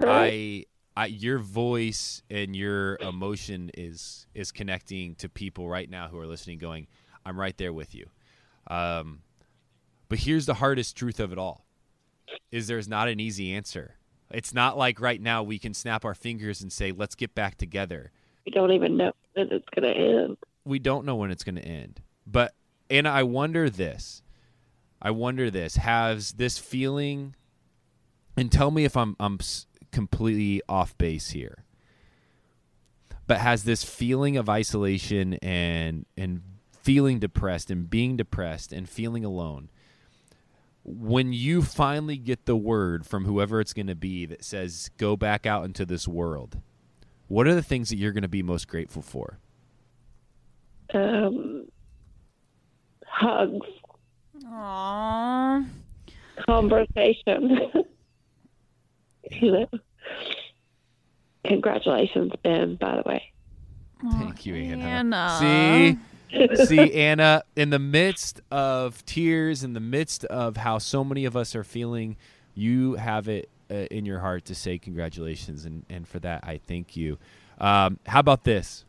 I, 0.00 0.66
I, 0.96 1.06
your 1.06 1.38
voice 1.38 2.22
and 2.28 2.54
your 2.54 2.96
emotion 2.96 3.70
is 3.74 4.26
is 4.34 4.52
connecting 4.52 5.14
to 5.16 5.28
people 5.28 5.68
right 5.68 5.88
now 5.88 6.08
who 6.08 6.18
are 6.18 6.26
listening, 6.26 6.58
going, 6.58 6.86
"I'm 7.24 7.38
right 7.38 7.56
there 7.56 7.72
with 7.72 7.94
you." 7.94 8.06
Um, 8.66 9.20
but 10.12 10.18
here's 10.18 10.44
the 10.44 10.52
hardest 10.52 10.94
truth 10.94 11.18
of 11.20 11.32
it 11.32 11.38
all: 11.38 11.64
is 12.50 12.66
there's 12.66 12.86
not 12.86 13.08
an 13.08 13.18
easy 13.18 13.50
answer. 13.54 13.96
It's 14.30 14.52
not 14.52 14.76
like 14.76 15.00
right 15.00 15.18
now 15.18 15.42
we 15.42 15.58
can 15.58 15.72
snap 15.72 16.04
our 16.04 16.14
fingers 16.14 16.60
and 16.60 16.70
say, 16.70 16.92
"Let's 16.92 17.14
get 17.14 17.34
back 17.34 17.56
together." 17.56 18.12
We 18.44 18.52
don't 18.52 18.72
even 18.72 18.98
know 18.98 19.12
when 19.32 19.48
it's 19.50 19.64
going 19.74 19.90
to 19.90 19.98
end. 19.98 20.36
we 20.66 20.78
don't 20.78 21.06
know 21.06 21.16
when 21.16 21.30
it's 21.30 21.44
going 21.44 21.54
to 21.54 21.64
end. 21.64 22.02
But 22.26 22.52
and 22.90 23.08
I 23.08 23.22
wonder 23.22 23.70
this. 23.70 24.22
I 25.00 25.12
wonder 25.12 25.50
this. 25.50 25.76
Has 25.76 26.32
this 26.32 26.58
feeling 26.58 27.34
and 28.36 28.52
tell 28.52 28.70
me 28.70 28.84
if 28.84 28.98
I'm 28.98 29.16
I'm 29.18 29.38
completely 29.92 30.60
off 30.68 30.98
base 30.98 31.30
here. 31.30 31.64
But 33.26 33.38
has 33.38 33.64
this 33.64 33.82
feeling 33.82 34.36
of 34.36 34.50
isolation 34.50 35.38
and 35.40 36.04
and 36.18 36.42
feeling 36.82 37.18
depressed 37.18 37.70
and 37.70 37.88
being 37.88 38.18
depressed 38.18 38.74
and 38.74 38.86
feeling 38.86 39.24
alone 39.24 39.70
when 40.84 41.32
you 41.32 41.62
finally 41.62 42.16
get 42.16 42.44
the 42.46 42.56
word 42.56 43.06
from 43.06 43.24
whoever 43.24 43.60
it's 43.60 43.72
going 43.72 43.86
to 43.86 43.94
be 43.94 44.26
that 44.26 44.44
says 44.44 44.90
go 44.96 45.16
back 45.16 45.46
out 45.46 45.64
into 45.64 45.84
this 45.86 46.08
world 46.08 46.58
what 47.28 47.46
are 47.46 47.54
the 47.54 47.62
things 47.62 47.88
that 47.90 47.96
you're 47.96 48.12
going 48.12 48.22
to 48.22 48.28
be 48.28 48.42
most 48.42 48.66
grateful 48.68 49.00
for 49.02 49.38
Um, 50.94 51.66
hugs, 53.06 53.66
Aww. 54.44 55.64
conversation. 56.46 57.68
you 59.30 59.50
know. 59.52 59.68
Congratulations, 61.46 62.32
Ben, 62.44 62.76
by 62.76 62.96
the 62.96 63.02
way. 63.06 63.32
Thank 64.12 64.44
you, 64.46 64.54
Anna. 64.54 64.84
Anna. 64.84 65.36
See, 65.40 65.98
see, 66.66 66.92
Anna, 66.94 67.42
in 67.56 67.70
the 67.70 67.78
midst 67.78 68.40
of 68.50 69.04
tears, 69.04 69.62
in 69.64 69.72
the 69.72 69.80
midst 69.80 70.24
of 70.26 70.56
how 70.56 70.78
so 70.78 71.04
many 71.04 71.24
of 71.24 71.36
us 71.36 71.54
are 71.54 71.64
feeling, 71.64 72.16
you 72.54 72.94
have 72.94 73.28
it 73.28 73.48
uh, 73.70 73.74
in 73.90 74.04
your 74.04 74.20
heart 74.20 74.44
to 74.46 74.54
say 74.54 74.78
congratulations, 74.78 75.64
and, 75.64 75.84
and 75.88 76.06
for 76.06 76.18
that, 76.20 76.44
I 76.44 76.58
thank 76.58 76.96
you. 76.96 77.18
Um, 77.58 77.98
how 78.06 78.20
about 78.20 78.44
this? 78.44 78.84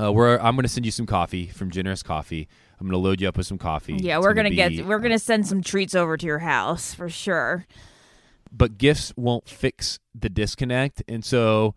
Uh, 0.00 0.12
we're, 0.12 0.38
I'm 0.38 0.54
going 0.56 0.64
to 0.64 0.68
send 0.68 0.84
you 0.84 0.92
some 0.92 1.06
coffee 1.06 1.46
from 1.46 1.70
Generous 1.70 2.02
Coffee. 2.02 2.48
I'm 2.78 2.86
going 2.86 2.92
to 2.92 2.98
load 2.98 3.20
you 3.20 3.28
up 3.28 3.36
with 3.36 3.46
some 3.46 3.58
coffee. 3.58 3.94
Yeah, 3.94 4.18
It's 4.18 4.26
we're 4.26 4.34
gonna, 4.34 4.50
get 4.50 4.84
we're 4.84 4.96
uh, 4.96 4.98
gonna 4.98 5.18
send 5.18 5.46
some 5.46 5.62
treats 5.62 5.94
over 5.94 6.16
to 6.18 6.26
your 6.26 6.40
house 6.40 6.92
for 6.92 7.08
sure. 7.08 7.66
but 8.52 8.76
gifts 8.76 9.12
won't 9.16 9.48
fix 9.48 9.98
the 10.14 10.28
disconnect. 10.28 11.02
And 11.08 11.24
so 11.24 11.74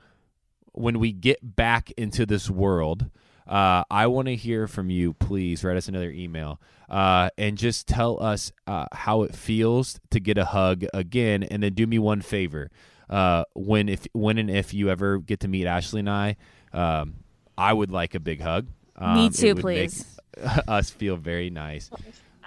when 0.74 1.00
we 1.00 1.14
get 1.14 1.56
back 1.56 1.92
into 1.92 2.26
this 2.26 2.50
world, 2.50 3.10
uh, 3.50 3.84
I 3.90 4.08
want 4.08 4.28
to 4.28 4.36
hear 4.36 4.68
from 4.68 4.90
you. 4.90 5.14
Please 5.14 5.64
write 5.64 5.76
us 5.76 5.88
another 5.88 6.12
email 6.12 6.62
uh, 6.88 7.30
and 7.38 7.58
just 7.58 7.88
tell 7.88 8.22
us 8.24 8.52
uh, 8.68 8.86
how 8.94 9.24
it 9.24 9.36
feels 9.36 10.00
to 10.12 10.20
get 10.20 10.38
a 10.38 10.46
hug 10.46 10.86
again. 10.94 11.44
And 11.44 11.64
then 11.64 11.74
do 11.74 11.88
me 11.88 11.98
one 12.00 12.22
favor. 12.22 12.70
Uh, 13.10 13.44
when 13.56 13.90
if 13.90 14.06
when 14.14 14.38
and 14.38 14.52
if 14.52 14.72
you 14.72 14.92
ever 14.92 15.18
get 15.18 15.40
to 15.40 15.48
meet 15.48 15.66
Ashley 15.66 16.02
and 16.02 16.10
I, 16.10 16.36
um, 16.74 17.16
I 17.58 17.74
would 17.74 17.92
like 17.92 18.14
a 18.14 18.20
big 18.20 18.40
hug. 18.40 18.68
Um, 18.96 19.16
Me 19.16 19.26
it 19.28 19.34
too, 19.34 19.56
would 19.56 19.66
make 19.66 19.90
please. 19.90 20.20
us 20.68 20.92
feel 20.92 21.16
very 21.18 21.50
nice. 21.50 21.90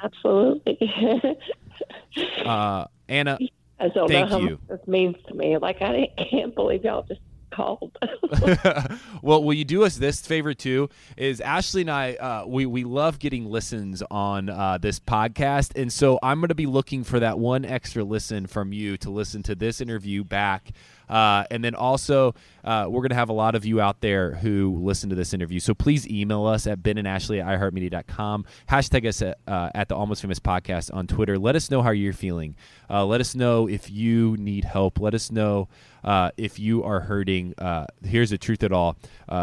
Absolutely. 0.02 0.78
Uh, 2.44 2.84
Anna, 3.08 3.38
Thank 3.78 4.30
you. 4.30 4.58
this 4.68 4.86
means 4.86 5.16
to 5.28 5.34
me. 5.34 5.56
Like 5.56 5.80
I 5.80 6.08
can't 6.30 6.54
believe 6.54 6.84
y'all 6.84 7.02
just 7.02 7.20
called. 7.52 7.96
well, 9.22 9.42
will 9.44 9.54
you 9.54 9.64
do 9.64 9.84
us 9.84 9.96
this 9.96 10.26
favor 10.26 10.54
too? 10.54 10.88
Is 11.16 11.40
Ashley 11.40 11.82
and 11.82 11.90
I 11.90 12.14
uh, 12.14 12.44
we 12.46 12.66
we 12.66 12.84
love 12.84 13.18
getting 13.18 13.46
listens 13.46 14.02
on 14.10 14.48
uh, 14.48 14.78
this 14.78 14.98
podcast, 14.98 15.80
and 15.80 15.92
so 15.92 16.18
I'm 16.22 16.40
going 16.40 16.48
to 16.48 16.54
be 16.54 16.66
looking 16.66 17.04
for 17.04 17.20
that 17.20 17.38
one 17.38 17.64
extra 17.64 18.04
listen 18.04 18.46
from 18.46 18.72
you 18.72 18.96
to 18.98 19.10
listen 19.10 19.42
to 19.44 19.54
this 19.54 19.80
interview 19.80 20.24
back. 20.24 20.72
Uh, 21.08 21.44
and 21.50 21.62
then 21.62 21.74
also, 21.74 22.34
uh, 22.64 22.86
we're 22.88 23.00
going 23.00 23.10
to 23.10 23.16
have 23.16 23.28
a 23.28 23.34
lot 23.34 23.54
of 23.54 23.64
you 23.64 23.80
out 23.80 24.00
there 24.00 24.34
who 24.36 24.78
listen 24.80 25.10
to 25.10 25.16
this 25.16 25.34
interview. 25.34 25.60
So 25.60 25.74
please 25.74 26.08
email 26.08 26.46
us 26.46 26.66
at 26.66 26.82
Ben 26.82 26.98
and 26.98 27.06
Ashley 27.06 27.40
at 27.40 27.46
iHeartMedia.com. 27.46 28.44
Hashtag 28.68 29.06
us 29.06 29.22
at, 29.22 29.38
uh, 29.46 29.70
at 29.74 29.88
the 29.88 29.96
Almost 29.96 30.22
Famous 30.22 30.38
Podcast 30.38 30.92
on 30.94 31.06
Twitter. 31.06 31.38
Let 31.38 31.56
us 31.56 31.70
know 31.70 31.82
how 31.82 31.90
you're 31.90 32.12
feeling. 32.12 32.56
Uh, 32.88 33.04
let 33.04 33.20
us 33.20 33.34
know 33.34 33.68
if 33.68 33.90
you 33.90 34.36
need 34.38 34.64
help. 34.64 35.00
Let 35.00 35.14
us 35.14 35.30
know 35.30 35.68
uh, 36.04 36.30
if 36.36 36.58
you 36.58 36.82
are 36.84 37.00
hurting. 37.00 37.54
Uh, 37.58 37.86
here's 38.04 38.30
the 38.30 38.38
truth 38.38 38.62
at 38.62 38.72
all 38.72 38.96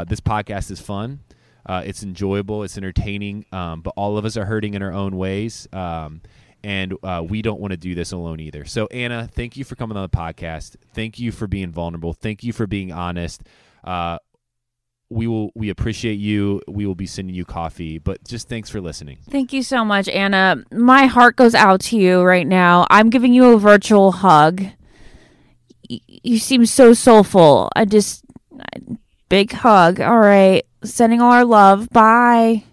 this 0.07 0.19
podcast 0.19 0.72
is 0.72 0.80
fun. 0.80 1.19
it's 1.68 2.03
enjoyable. 2.03 2.64
It's 2.64 2.77
entertaining. 2.77 3.45
Um, 3.52 3.81
but 3.81 3.94
all 3.95 4.18
of 4.18 4.26
us 4.26 4.38
are 4.38 4.45
hurting 4.45 4.73
in 4.73 4.81
our 4.81 4.91
own 4.91 5.18
ways. 5.18 5.68
Um, 5.73 6.22
and 6.64 6.94
uh, 7.03 7.23
we 7.27 7.41
don't 7.41 7.60
want 7.60 7.72
to 7.72 7.77
do 7.77 7.95
this 7.95 8.11
alone 8.11 8.40
either. 8.40 8.65
So, 8.65 8.88
Anna, 8.88 9.30
thank 9.31 9.57
you 9.57 9.64
for 9.64 9.76
coming 9.76 9.98
on 9.98 10.03
the 10.03 10.10
podcast. 10.10 10.76
Thank 10.94 11.19
you 11.19 11.31
for 11.31 11.48
being 11.48 11.72
vulnerable. 11.72 12.14
Thank 12.14 12.44
you 12.44 12.53
for 12.53 12.68
being 12.68 12.91
honest. 12.91 13.44
Uh, 13.84 14.19
we 15.10 15.27
will 15.27 15.52
we 15.56 15.69
appreciate 15.69 16.19
you. 16.19 16.61
We 16.68 16.86
will 16.86 16.95
be 16.95 17.07
sending 17.07 17.36
you 17.36 17.44
coffee, 17.45 17.98
but 17.98 18.23
just 18.27 18.48
thanks 18.48 18.69
for 18.69 18.80
listening. 18.80 19.18
Thank 19.30 19.53
you 19.53 19.64
so 19.64 19.84
much, 19.84 20.07
Anna. 20.07 20.64
My 20.72 21.07
heart 21.07 21.36
goes 21.36 21.56
out 21.56 21.81
to 21.81 21.98
you 21.98 22.22
right 22.22 22.45
now. 22.45 22.86
I'm 22.90 23.10
giving 23.10 23.34
you 23.34 23.53
a 23.53 23.57
virtual 23.57 24.11
hug. 24.11 24.64
You 25.88 26.38
seem 26.38 26.68
so 26.68 26.94
soulful. 26.94 27.69
I 27.76 27.86
just 27.86 28.23
big 29.30 29.52
hug. 29.52 29.99
All 29.99 30.19
right, 30.19 30.64
sending 30.84 31.22
all 31.22 31.31
our 31.31 31.45
love. 31.45 31.90
Bye. 31.90 32.64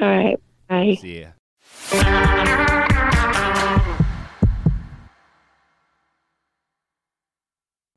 All 0.00 0.08
right. 0.08 0.40
Bye. 0.68 0.98
See 1.00 1.20
ya. 1.20 2.50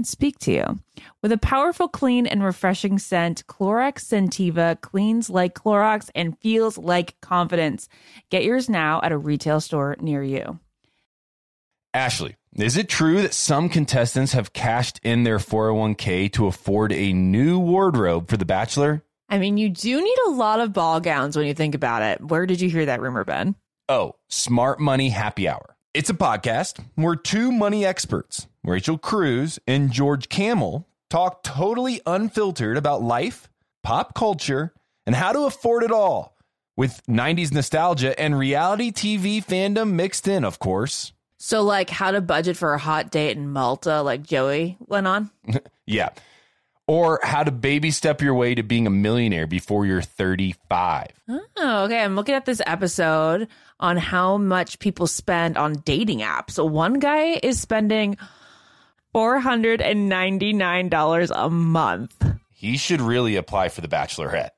can 0.00 0.04
speak 0.04 0.38
to 0.38 0.52
you. 0.52 0.78
With 1.22 1.30
a 1.30 1.38
powerful, 1.38 1.86
clean, 1.86 2.26
and 2.26 2.42
refreshing 2.42 2.98
scent, 2.98 3.46
Clorox 3.46 3.98
Scentiva 3.98 4.80
cleans 4.80 5.28
like 5.28 5.54
Clorox 5.54 6.08
and 6.14 6.38
feels 6.38 6.78
like 6.78 7.20
confidence. 7.20 7.86
Get 8.30 8.44
yours 8.44 8.70
now 8.70 9.00
at 9.02 9.12
a 9.12 9.18
retail 9.18 9.60
store 9.60 9.96
near 10.00 10.22
you. 10.22 10.58
Ashley, 11.92 12.36
is 12.56 12.78
it 12.78 12.88
true 12.88 13.20
that 13.20 13.34
some 13.34 13.68
contestants 13.68 14.32
have 14.32 14.54
cashed 14.54 15.00
in 15.02 15.24
their 15.24 15.38
401k 15.38 16.32
to 16.32 16.46
afford 16.46 16.92
a 16.92 17.12
new 17.12 17.58
wardrobe 17.58 18.30
for 18.30 18.38
The 18.38 18.46
Bachelor? 18.46 19.04
I 19.28 19.38
mean, 19.38 19.58
you 19.58 19.68
do 19.68 20.02
need 20.02 20.18
a 20.28 20.30
lot 20.30 20.60
of 20.60 20.72
ball 20.72 21.00
gowns 21.00 21.36
when 21.36 21.46
you 21.46 21.54
think 21.54 21.74
about 21.74 22.02
it. 22.02 22.24
Where 22.24 22.46
did 22.46 22.60
you 22.60 22.70
hear 22.70 22.86
that 22.86 23.02
rumor, 23.02 23.24
Ben? 23.24 23.54
Oh, 23.88 24.14
Smart 24.28 24.80
Money 24.80 25.10
Happy 25.10 25.46
Hour. 25.46 25.76
It's 25.92 26.10
a 26.10 26.14
podcast 26.14 26.82
where 26.94 27.16
two 27.16 27.52
money 27.52 27.84
experts, 27.84 28.46
Rachel 28.64 28.98
Cruz 28.98 29.58
and 29.66 29.90
George 29.90 30.28
Kamel, 30.28 30.86
talk 31.08 31.42
totally 31.42 32.00
unfiltered 32.06 32.76
about 32.76 33.02
life, 33.02 33.48
pop 33.82 34.14
culture, 34.14 34.74
and 35.06 35.14
how 35.16 35.32
to 35.32 35.40
afford 35.40 35.82
it 35.82 35.90
all 35.90 36.36
with 36.76 37.02
90s 37.06 37.52
nostalgia 37.52 38.18
and 38.20 38.38
reality 38.38 38.92
TV 38.92 39.44
fandom 39.44 39.92
mixed 39.92 40.28
in, 40.28 40.44
of 40.44 40.58
course. 40.58 41.12
So, 41.38 41.62
like, 41.62 41.88
how 41.88 42.10
to 42.10 42.20
budget 42.20 42.56
for 42.58 42.74
a 42.74 42.78
hot 42.78 43.10
date 43.10 43.36
in 43.36 43.50
Malta, 43.50 44.02
like 44.02 44.22
Joey 44.22 44.76
went 44.80 45.06
on? 45.06 45.30
Yeah. 45.86 46.10
Or 46.86 47.18
how 47.24 47.42
to 47.42 47.50
baby 47.50 47.90
step 47.90 48.22
your 48.22 48.34
way 48.34 48.54
to 48.54 48.62
being 48.62 48.86
a 48.86 48.90
millionaire 48.90 49.48
before 49.48 49.86
you're 49.86 50.02
35. 50.02 51.08
Oh, 51.28 51.84
okay. 51.84 52.00
I'm 52.00 52.14
looking 52.14 52.36
at 52.36 52.46
this 52.46 52.62
episode 52.64 53.48
on 53.80 53.96
how 53.96 54.36
much 54.36 54.78
people 54.78 55.08
spend 55.08 55.56
on 55.56 55.74
dating 55.84 56.20
apps. 56.20 56.52
So, 56.52 56.64
one 56.64 56.94
guy 57.00 57.40
is 57.42 57.60
spending 57.60 58.16
$499 59.14 61.30
a 61.34 61.50
month. 61.50 62.24
He 62.52 62.76
should 62.76 63.00
really 63.00 63.36
apply 63.36 63.70
for 63.70 63.80
the 63.80 63.88
Bachelorette. 63.88 64.50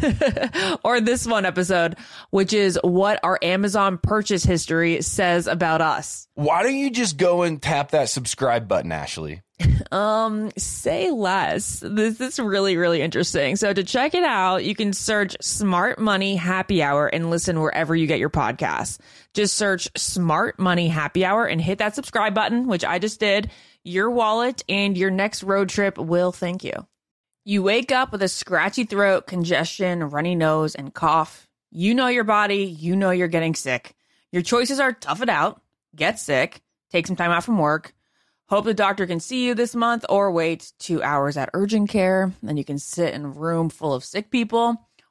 or 0.84 1.00
this 1.00 1.26
one 1.26 1.44
episode, 1.44 1.96
which 2.30 2.52
is 2.52 2.78
what 2.82 3.20
our 3.22 3.38
Amazon 3.42 3.98
purchase 3.98 4.44
history 4.44 5.02
says 5.02 5.46
about 5.46 5.80
us. 5.80 6.26
Why 6.34 6.62
don't 6.62 6.76
you 6.76 6.90
just 6.90 7.16
go 7.16 7.42
and 7.42 7.60
tap 7.60 7.90
that 7.90 8.08
subscribe 8.08 8.68
button, 8.68 8.92
Ashley? 8.92 9.42
Um, 9.92 10.52
say 10.56 11.10
less. 11.10 11.82
This 11.84 12.20
is 12.20 12.38
really, 12.38 12.76
really 12.76 13.02
interesting. 13.02 13.56
So 13.56 13.72
to 13.72 13.82
check 13.82 14.14
it 14.14 14.22
out, 14.22 14.64
you 14.64 14.76
can 14.76 14.92
search 14.92 15.36
Smart 15.40 15.98
Money 15.98 16.36
Happy 16.36 16.80
Hour 16.80 17.08
and 17.08 17.28
listen 17.28 17.60
wherever 17.60 17.96
you 17.96 18.06
get 18.06 18.20
your 18.20 18.30
podcasts. 18.30 18.98
Just 19.34 19.56
search 19.56 19.88
Smart 19.96 20.60
Money 20.60 20.86
Happy 20.86 21.24
Hour 21.24 21.44
and 21.44 21.60
hit 21.60 21.78
that 21.78 21.96
subscribe 21.96 22.34
button, 22.34 22.68
which 22.68 22.84
I 22.84 23.00
just 23.00 23.18
did. 23.18 23.50
Your 23.84 24.10
wallet 24.10 24.62
and 24.68 24.96
your 24.96 25.10
next 25.10 25.42
road 25.42 25.70
trip 25.70 25.96
will 25.96 26.32
thank 26.32 26.64
you. 26.64 26.86
You 27.46 27.62
wake 27.62 27.90
up 27.90 28.12
with 28.12 28.22
a 28.22 28.28
scratchy 28.28 28.84
throat, 28.84 29.26
congestion, 29.26 30.04
runny 30.04 30.34
nose, 30.34 30.74
and 30.74 30.92
cough. 30.92 31.48
You 31.70 31.94
know 31.94 32.08
your 32.08 32.24
body, 32.24 32.64
you 32.64 32.94
know 32.94 33.10
you're 33.10 33.28
getting 33.28 33.54
sick. 33.54 33.94
Your 34.32 34.42
choices 34.42 34.80
are 34.80 34.92
tough 34.92 35.22
it 35.22 35.30
out, 35.30 35.62
get 35.96 36.18
sick, 36.18 36.60
take 36.90 37.06
some 37.06 37.16
time 37.16 37.30
out 37.30 37.44
from 37.44 37.58
work, 37.58 37.94
hope 38.50 38.66
the 38.66 38.74
doctor 38.74 39.06
can 39.06 39.18
see 39.18 39.46
you 39.46 39.54
this 39.54 39.74
month, 39.74 40.04
or 40.10 40.30
wait 40.30 40.72
two 40.78 41.02
hours 41.02 41.38
at 41.38 41.48
urgent 41.54 41.88
care. 41.88 42.32
Then 42.42 42.58
you 42.58 42.64
can 42.64 42.78
sit 42.78 43.14
in 43.14 43.24
a 43.24 43.28
room 43.28 43.70
full 43.70 43.94
of 43.94 44.04
sick 44.04 44.30
people. 44.30 44.88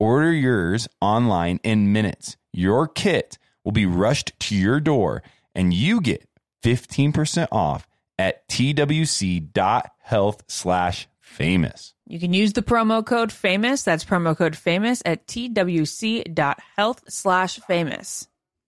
Order 0.00 0.32
yours 0.32 0.88
online 1.02 1.60
in 1.62 1.92
minutes. 1.92 2.38
Your 2.54 2.88
kit 2.88 3.36
will 3.64 3.72
be 3.72 3.84
rushed 3.84 4.32
to 4.40 4.56
your 4.56 4.80
door 4.80 5.22
and 5.54 5.74
you 5.74 6.00
get 6.00 6.26
15% 6.64 7.48
off 7.52 7.86
at 8.18 8.48
twc.health 8.48 10.42
slash 10.48 11.06
famous. 11.20 11.94
You 12.06 12.18
can 12.18 12.32
use 12.32 12.54
the 12.54 12.62
promo 12.62 13.04
code 13.04 13.30
famous. 13.30 13.82
That's 13.82 14.04
promo 14.04 14.34
code 14.34 14.56
famous 14.56 15.02
at 15.04 15.26
twc.health 15.26 17.02
slash 17.08 17.58
famous. 17.60 18.26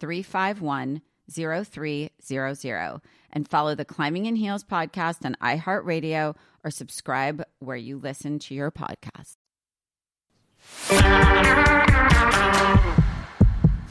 351 0.00 1.02
0300 1.30 3.00
and 3.30 3.48
follow 3.48 3.74
the 3.74 3.84
Climbing 3.84 4.26
in 4.26 4.36
Heels 4.36 4.64
podcast 4.64 5.24
on 5.24 5.36
iHeartRadio 5.42 6.34
or 6.64 6.70
subscribe 6.70 7.44
where 7.58 7.76
you 7.76 7.98
listen 7.98 8.38
to 8.40 8.54
your 8.54 8.70
podcast. 8.70 9.36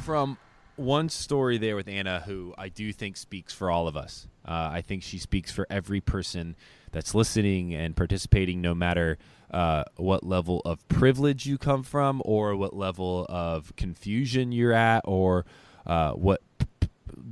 from 0.07 0.38
one 0.77 1.09
story 1.09 1.57
there 1.57 1.75
with 1.75 1.89
Anna, 1.89 2.21
who 2.25 2.53
I 2.57 2.69
do 2.69 2.93
think 2.93 3.17
speaks 3.17 3.51
for 3.51 3.69
all 3.69 3.89
of 3.89 3.97
us. 3.97 4.25
Uh, 4.47 4.69
I 4.71 4.81
think 4.81 5.03
she 5.03 5.17
speaks 5.17 5.51
for 5.51 5.67
every 5.69 5.99
person 5.99 6.55
that's 6.93 7.13
listening 7.13 7.73
and 7.73 7.93
participating, 7.93 8.61
no 8.61 8.73
matter 8.73 9.17
uh, 9.51 9.84
what 9.97 10.23
level 10.23 10.61
of 10.63 10.88
privilege 10.88 11.45
you 11.45 11.57
come 11.57 11.84
from, 11.84 12.21
or 12.23 12.55
what 12.55 12.73
level 12.73 13.25
of 13.27 13.75
confusion 13.75 14.53
you're 14.53 14.71
at, 14.71 15.01
or 15.03 15.45
uh, 15.88 16.11
what 16.11 16.41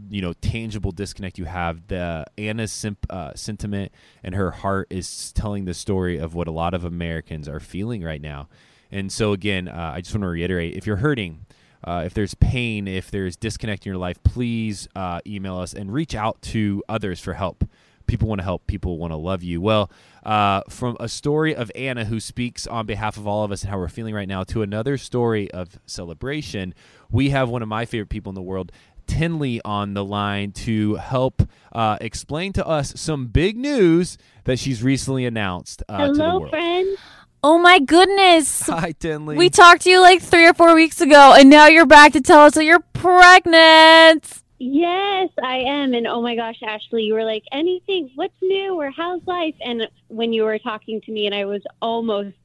you 0.10 0.22
know 0.22 0.34
tangible 0.34 0.92
disconnect 0.92 1.38
you 1.38 1.46
have. 1.46 1.88
The 1.88 2.26
Anna's 2.38 2.72
simp, 2.72 3.06
uh, 3.10 3.34
sentiment 3.36 3.92
and 4.24 4.34
her 4.34 4.52
heart 4.52 4.88
is 4.90 5.32
telling 5.34 5.66
the 5.66 5.74
story 5.74 6.18
of 6.18 6.34
what 6.34 6.48
a 6.48 6.52
lot 6.52 6.74
of 6.74 6.84
Americans 6.84 7.48
are 7.48 7.60
feeling 7.60 8.04
right 8.04 8.22
now. 8.22 8.48
And 8.92 9.12
so 9.12 9.34
again, 9.34 9.68
uh, 9.68 9.92
I 9.96 10.02
just 10.02 10.16
want 10.16 10.24
to 10.24 10.30
reiterate: 10.30 10.76
if 10.76 10.88
you're 10.88 10.98
hurting, 10.98 11.46
uh, 11.84 12.04
if 12.06 12.14
there's 12.14 12.34
pain, 12.34 12.88
if 12.88 13.12
there's 13.12 13.36
disconnect 13.36 13.86
in 13.86 13.92
your 13.92 14.00
life, 14.00 14.22
please 14.24 14.88
uh, 14.96 15.20
email 15.28 15.58
us 15.58 15.74
and 15.74 15.94
reach 15.94 16.16
out 16.16 16.42
to 16.44 16.84
others 16.90 17.20
for 17.20 17.34
help. 17.34 17.64
People 18.08 18.28
want 18.28 18.40
to 18.40 18.44
help. 18.44 18.68
People 18.68 18.98
want 18.98 19.12
to 19.12 19.18
love 19.18 19.44
you. 19.44 19.62
Well, 19.62 19.90
uh, 20.24 20.62
from 20.70 20.98
a 21.00 21.08
story 21.08 21.56
of 21.56 21.72
Anna 21.76 22.06
who 22.06 22.20
speaks 22.20 22.66
on 22.68 22.86
behalf 22.86 23.18
of 23.18 23.28
all 23.28 23.44
of 23.44 23.52
us 23.52 23.62
and 23.64 23.72
how 23.72 23.78
we're 23.78 23.88
feeling 23.88 24.14
right 24.14 24.28
now 24.28 24.44
to 24.46 24.62
another 24.62 24.98
story 24.98 25.50
of 25.52 25.80
celebration, 25.86 26.74
we 27.12 27.30
have 27.30 27.50
one 27.50 27.62
of 27.62 27.68
my 27.68 27.86
favorite 27.86 28.10
people 28.10 28.30
in 28.32 28.36
the 28.36 28.42
world, 28.42 28.72
Tenley, 29.08 29.60
on 29.64 29.94
the 29.94 30.04
line 30.04 30.52
to 30.54 30.96
help 30.96 31.44
uh, 31.72 31.98
explain 32.02 32.54
to 32.54 32.66
us 32.66 32.94
some 32.96 33.28
big 33.28 33.58
news 33.58 34.18
that 34.46 34.58
she's 34.60 34.82
recently 34.82 35.26
announced 35.26 35.84
uh, 35.90 36.08
to 36.08 36.14
the 36.14 36.24
Hello, 36.24 36.40
world. 36.40 36.50
friend. 36.52 36.98
Oh 37.44 37.60
my 37.60 37.78
goodness. 37.78 38.62
Hi, 38.64 38.94
Tenley. 38.94 39.38
We 39.38 39.52
talked 39.52 39.84
to 39.84 39.90
you 39.92 40.02
like 40.02 40.22
three 40.24 40.48
or 40.48 40.56
four 40.56 40.74
weeks 40.74 41.00
ago, 41.02 41.36
and 41.38 41.48
now 41.52 41.68
you're 41.68 41.86
back 41.86 42.14
to 42.14 42.22
tell 42.22 42.42
us 42.42 42.56
that 42.56 42.66
you're 42.66 42.80
pregnant. 42.94 44.42
Yes, 44.58 45.30
I 45.44 45.58
am. 45.58 45.94
And 45.94 46.08
oh 46.08 46.22
my 46.22 46.36
gosh, 46.36 46.62
Ashley, 46.64 47.04
you 47.04 47.14
were 47.14 47.26
like, 47.26 47.44
anything, 47.52 48.10
what's 48.16 48.34
new 48.42 48.76
or 48.76 48.90
how's 48.90 49.22
life? 49.28 49.56
And 49.62 49.88
when 50.08 50.32
you 50.32 50.44
were 50.44 50.60
talking 50.60 51.02
to 51.02 51.12
me, 51.12 51.26
and 51.26 51.36
I 51.36 51.46
was 51.46 51.62
almost 51.82 52.38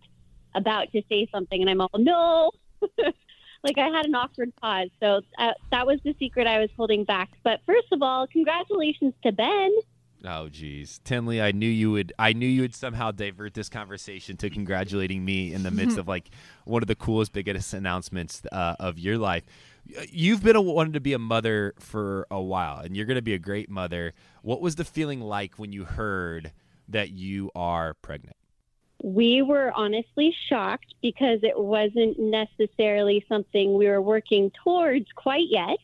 about 0.55 0.91
to 0.93 1.03
say 1.09 1.29
something, 1.33 1.61
and 1.61 1.71
I'm 1.71 1.81
all, 1.81 1.91
no. 1.97 2.51
like 3.63 3.79
I 3.79 3.89
had 3.89 4.07
an 4.07 4.15
awkward 4.15 4.55
pause. 4.57 4.89
So 5.01 5.21
uh, 5.39 5.53
that 5.71 5.87
was 5.87 6.01
the 6.05 6.15
secret 6.19 6.47
I 6.47 6.59
was 6.59 6.71
holding 6.77 7.05
back. 7.05 7.31
But 7.43 7.61
first 7.67 7.89
of 7.93 8.03
all, 8.03 8.27
congratulations 8.27 9.15
to 9.23 9.33
Ben. 9.33 9.71
Oh 10.23 10.51
geez, 10.51 11.01
Tenley, 11.03 11.43
I 11.43 11.53
knew 11.53 11.69
you 11.69 11.93
would. 11.93 12.13
I 12.19 12.35
knew 12.35 12.47
you 12.47 12.61
would 12.61 12.75
somehow 12.75 13.11
divert 13.11 13.55
this 13.55 13.71
conversation 13.71 14.37
to 14.39 14.51
congratulating 14.51 15.25
me 15.25 15.55
in 15.55 15.63
the 15.63 15.71
midst 15.71 15.97
of 15.99 16.09
like 16.09 16.31
one 16.65 16.83
of 16.83 16.89
the 16.89 16.95
coolest, 16.95 17.33
biggest 17.33 17.73
announcements 17.73 18.43
uh, 18.53 18.77
of 18.79 18.99
your 18.99 19.17
life. 19.17 19.45
You've 20.11 20.43
been 20.43 20.57
a, 20.57 20.61
wanted 20.61 20.95
to 20.95 21.01
be 21.01 21.13
a 21.13 21.19
mother 21.19 21.75
for 21.79 22.27
a 22.31 22.41
while, 22.41 22.79
and 22.79 22.97
you're 22.97 23.07
going 23.07 23.17
to 23.17 23.23
be 23.23 23.35
a 23.35 23.39
great 23.39 23.71
mother. 23.71 24.13
What 24.43 24.61
was 24.61 24.77
the 24.77 24.85
feeling 24.85 25.21
like 25.21 25.59
when 25.59 25.73
you 25.73 25.85
heard 25.85 26.53
that 26.89 27.11
you 27.11 27.51
are 27.55 27.95
pregnant? 27.95 28.37
We 29.03 29.43
were 29.43 29.73
honestly 29.75 30.37
shocked 30.49 30.95
because 31.01 31.41
it 31.43 31.59
wasn't 31.59 32.19
necessarily 32.19 33.25
something 33.29 33.75
we 33.75 33.89
were 33.89 34.03
working 34.03 34.51
towards 34.63 35.07
quite 35.15 35.49
yet. 35.49 35.79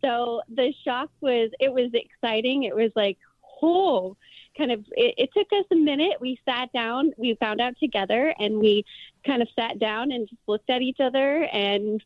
So 0.00 0.42
the 0.48 0.72
shock 0.84 1.10
was, 1.20 1.50
it 1.60 1.72
was 1.72 1.90
exciting. 1.92 2.64
It 2.64 2.74
was 2.74 2.90
like, 2.96 3.18
oh, 3.62 4.16
kind 4.56 4.72
of, 4.72 4.80
it, 4.92 5.14
it 5.18 5.30
took 5.36 5.48
us 5.52 5.66
a 5.70 5.76
minute. 5.76 6.20
We 6.20 6.40
sat 6.44 6.72
down, 6.72 7.12
we 7.18 7.34
found 7.34 7.60
out 7.60 7.74
together, 7.78 8.34
and 8.38 8.58
we 8.58 8.84
kind 9.24 9.42
of 9.42 9.48
sat 9.54 9.78
down 9.78 10.10
and 10.10 10.28
just 10.28 10.42
looked 10.46 10.70
at 10.70 10.82
each 10.82 11.00
other 11.00 11.44
and 11.52 12.02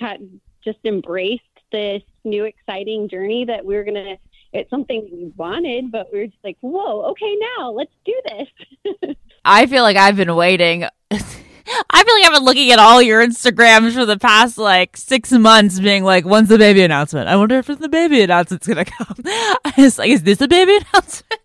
of 0.00 0.20
just 0.64 0.78
embraced 0.84 1.42
this 1.72 2.02
new 2.24 2.44
exciting 2.44 3.08
journey 3.08 3.44
that 3.46 3.64
we 3.64 3.74
were 3.74 3.84
going 3.84 3.94
to, 3.94 4.16
it's 4.52 4.70
something 4.70 5.08
we 5.12 5.32
wanted, 5.36 5.90
but 5.90 6.12
we 6.12 6.20
were 6.20 6.26
just 6.26 6.44
like, 6.44 6.56
whoa, 6.60 7.02
okay, 7.10 7.36
now 7.58 7.70
let's 7.70 7.92
do 8.04 8.20
this. 8.26 9.16
I 9.44 9.66
feel 9.66 9.82
like 9.82 9.96
I've 9.96 10.16
been 10.16 10.34
waiting. 10.36 10.84
I 11.10 12.04
feel 12.04 12.14
like 12.14 12.24
I've 12.26 12.34
been 12.34 12.44
looking 12.44 12.70
at 12.70 12.78
all 12.78 13.00
your 13.00 13.26
Instagrams 13.26 13.94
for 13.94 14.04
the 14.04 14.18
past 14.18 14.58
like 14.58 14.96
six 14.96 15.32
months, 15.32 15.80
being 15.80 16.04
like, 16.04 16.24
"When's 16.24 16.50
the 16.50 16.58
baby 16.58 16.82
announcement?" 16.82 17.28
I 17.28 17.36
wonder 17.36 17.58
if 17.58 17.66
the 17.66 17.88
baby 17.88 18.20
announcement's 18.20 18.66
gonna 18.66 18.84
come. 18.84 19.16
I 19.24 19.72
was 19.78 19.98
like, 19.98 20.10
"Is 20.10 20.22
this 20.22 20.40
a 20.42 20.48
baby 20.48 20.76
announcement?" 20.76 21.40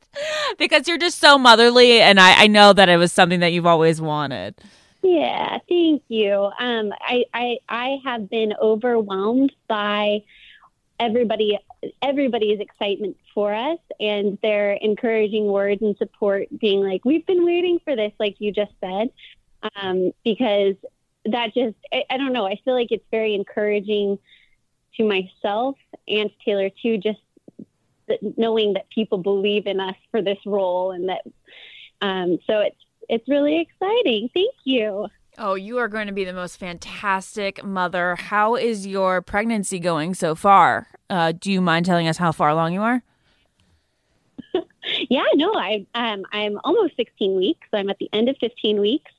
because 0.57 0.87
you're 0.87 0.97
just 0.97 1.19
so 1.19 1.37
motherly, 1.37 2.01
and 2.01 2.19
I, 2.19 2.43
I 2.43 2.47
know 2.47 2.73
that 2.73 2.89
it 2.89 2.97
was 2.97 3.11
something 3.13 3.39
that 3.39 3.53
you've 3.53 3.65
always 3.65 4.01
wanted. 4.01 4.55
Yeah, 5.01 5.59
thank 5.69 6.03
you. 6.09 6.51
Um, 6.59 6.91
I, 6.99 7.25
I 7.33 7.57
I 7.69 7.97
have 8.03 8.29
been 8.29 8.53
overwhelmed 8.61 9.53
by 9.67 10.23
everybody 10.99 11.57
everybody's 12.01 12.59
excitement 12.59 13.15
for 13.33 13.53
us 13.53 13.79
and 13.99 14.37
their 14.41 14.73
encouraging 14.73 15.45
words 15.45 15.81
and 15.81 15.95
support 15.97 16.47
being 16.59 16.81
like 16.81 17.05
we've 17.05 17.25
been 17.25 17.45
waiting 17.45 17.79
for 17.85 17.95
this 17.95 18.11
like 18.19 18.35
you 18.39 18.51
just 18.51 18.73
said 18.81 19.09
um, 19.75 20.11
because 20.25 20.75
that 21.25 21.53
just 21.53 21.77
I, 21.93 22.03
I 22.09 22.17
don't 22.17 22.33
know 22.33 22.45
i 22.45 22.59
feel 22.65 22.73
like 22.73 22.91
it's 22.91 23.05
very 23.11 23.33
encouraging 23.33 24.19
to 24.97 25.03
myself 25.05 25.77
and 26.07 26.29
taylor 26.43 26.69
too 26.81 26.97
just 26.97 27.19
knowing 28.35 28.73
that 28.73 28.89
people 28.89 29.19
believe 29.19 29.67
in 29.67 29.79
us 29.79 29.95
for 30.11 30.21
this 30.21 30.39
role 30.45 30.91
and 30.91 31.07
that 31.07 31.21
um, 32.01 32.39
so 32.45 32.59
it's 32.59 32.75
it's 33.09 33.27
really 33.27 33.59
exciting 33.59 34.29
thank 34.33 34.53
you 34.63 35.07
Oh, 35.41 35.53
you 35.53 35.77
are 35.77 35.87
going 35.87 36.07
to 36.07 36.13
be 36.13 36.25
the 36.25 36.33
most 36.33 36.57
fantastic 36.57 37.63
mother. 37.63 38.17
How 38.17 38.57
is 38.57 38.85
your 38.85 39.21
pregnancy 39.21 39.79
going 39.79 40.13
so 40.13 40.35
far? 40.35 40.87
Uh, 41.09 41.31
do 41.31 41.49
you 41.49 41.61
mind 41.61 41.85
telling 41.85 42.09
us 42.09 42.17
how 42.17 42.33
far 42.33 42.49
along 42.49 42.73
you 42.73 42.81
are? 42.81 43.01
Yeah, 45.09 45.25
no, 45.35 45.53
I 45.53 45.85
um, 45.93 46.23
I'm 46.31 46.57
almost 46.63 46.95
16 46.95 47.35
weeks. 47.35 47.67
I'm 47.71 47.89
at 47.89 47.99
the 47.99 48.09
end 48.11 48.27
of 48.27 48.37
15 48.39 48.79
weeks, 48.79 49.11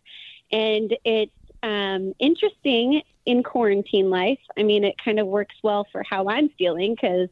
and 0.51 0.97
it's 1.05 1.33
um, 1.62 2.12
interesting 2.19 3.03
in 3.27 3.43
quarantine 3.43 4.11
life. 4.11 4.41
I 4.57 4.62
mean, 4.62 4.85
it 4.85 4.97
kind 5.03 5.21
of 5.21 5.27
works 5.27 5.55
well 5.62 5.87
for 5.93 6.03
how 6.03 6.29
I'm 6.29 6.49
feeling 6.59 6.95
because 6.95 7.29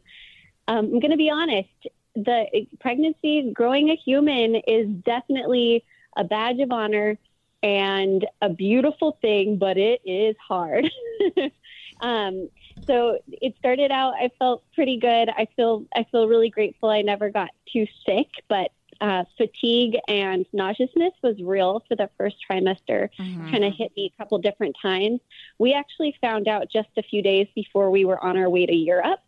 um, 0.68 0.84
I'm 0.84 1.00
going 1.00 1.10
to 1.10 1.16
be 1.16 1.30
honest. 1.30 1.68
The 2.14 2.66
pregnancy, 2.80 3.50
growing 3.52 3.90
a 3.90 3.96
human, 3.96 4.56
is 4.66 4.88
definitely 5.04 5.84
a 6.18 6.24
badge 6.24 6.60
of 6.60 6.70
honor 6.70 7.16
and 7.62 8.26
a 8.42 8.50
beautiful 8.50 9.18
thing, 9.22 9.56
but 9.56 9.78
it 9.78 10.00
is 10.04 10.36
hard. 10.46 10.90
um, 12.00 12.48
so 12.86 13.18
it 13.28 13.54
started 13.58 13.90
out. 13.90 14.14
I 14.14 14.30
felt 14.38 14.62
pretty 14.74 14.98
good. 14.98 15.28
I 15.30 15.46
feel 15.56 15.84
I 15.94 16.04
feel 16.10 16.28
really 16.28 16.50
grateful. 16.50 16.90
I 16.90 17.02
never 17.02 17.30
got 17.30 17.50
too 17.72 17.86
sick, 18.06 18.28
but 18.48 18.70
uh, 19.00 19.24
fatigue 19.36 19.96
and 20.08 20.44
nauseousness 20.52 21.12
was 21.22 21.36
real 21.40 21.82
for 21.88 21.96
the 21.96 22.10
first 22.18 22.36
trimester. 22.48 23.08
Mm-hmm. 23.18 23.50
Kind 23.50 23.64
of 23.64 23.72
hit 23.74 23.92
me 23.96 24.12
a 24.12 24.22
couple 24.22 24.38
different 24.38 24.76
times. 24.80 25.20
We 25.58 25.72
actually 25.72 26.16
found 26.20 26.48
out 26.48 26.68
just 26.70 26.88
a 26.96 27.02
few 27.02 27.22
days 27.22 27.46
before 27.54 27.90
we 27.90 28.04
were 28.04 28.22
on 28.22 28.36
our 28.36 28.50
way 28.50 28.66
to 28.66 28.74
Europe. 28.74 29.20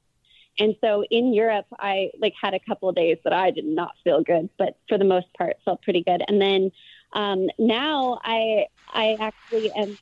And 0.58 0.76
so 0.80 1.04
in 1.10 1.32
Europe, 1.32 1.66
I 1.78 2.10
like 2.18 2.34
had 2.40 2.54
a 2.54 2.60
couple 2.60 2.88
of 2.88 2.96
days 2.96 3.18
that 3.24 3.32
I 3.32 3.50
did 3.50 3.64
not 3.64 3.92
feel 4.04 4.22
good, 4.22 4.50
but 4.58 4.76
for 4.88 4.98
the 4.98 5.04
most 5.04 5.26
part, 5.36 5.56
felt 5.64 5.82
pretty 5.82 6.02
good. 6.02 6.22
And 6.28 6.40
then 6.40 6.70
um, 7.12 7.48
now 7.58 8.20
I 8.22 8.66
I 8.88 9.16
actually 9.20 9.72
am 9.72 9.98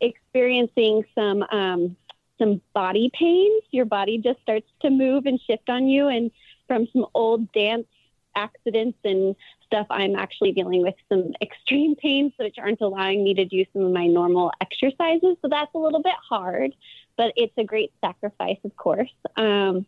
experiencing 0.00 1.04
some 1.14 1.42
um, 1.50 1.96
some 2.38 2.60
body 2.74 3.10
pains. 3.12 3.62
Your 3.70 3.84
body 3.84 4.18
just 4.18 4.40
starts 4.42 4.66
to 4.82 4.90
move 4.90 5.26
and 5.26 5.40
shift 5.40 5.68
on 5.68 5.88
you, 5.88 6.08
and 6.08 6.30
from 6.68 6.86
some 6.92 7.06
old 7.14 7.50
dance 7.52 7.86
accidents 8.34 8.98
and 9.04 9.36
stuff, 9.66 9.86
I'm 9.90 10.16
actually 10.16 10.52
dealing 10.52 10.82
with 10.82 10.94
some 11.08 11.32
extreme 11.40 11.94
pains, 11.96 12.32
which 12.38 12.56
aren't 12.58 12.80
allowing 12.80 13.24
me 13.24 13.34
to 13.34 13.44
do 13.44 13.64
some 13.72 13.84
of 13.84 13.92
my 13.92 14.06
normal 14.06 14.52
exercises. 14.60 15.36
So 15.42 15.48
that's 15.48 15.74
a 15.74 15.78
little 15.78 16.02
bit 16.02 16.14
hard, 16.28 16.74
but 17.16 17.32
it's 17.36 17.56
a 17.56 17.64
great 17.64 17.92
sacrifice, 18.00 18.58
of 18.64 18.76
course. 18.76 19.12
Um, 19.36 19.86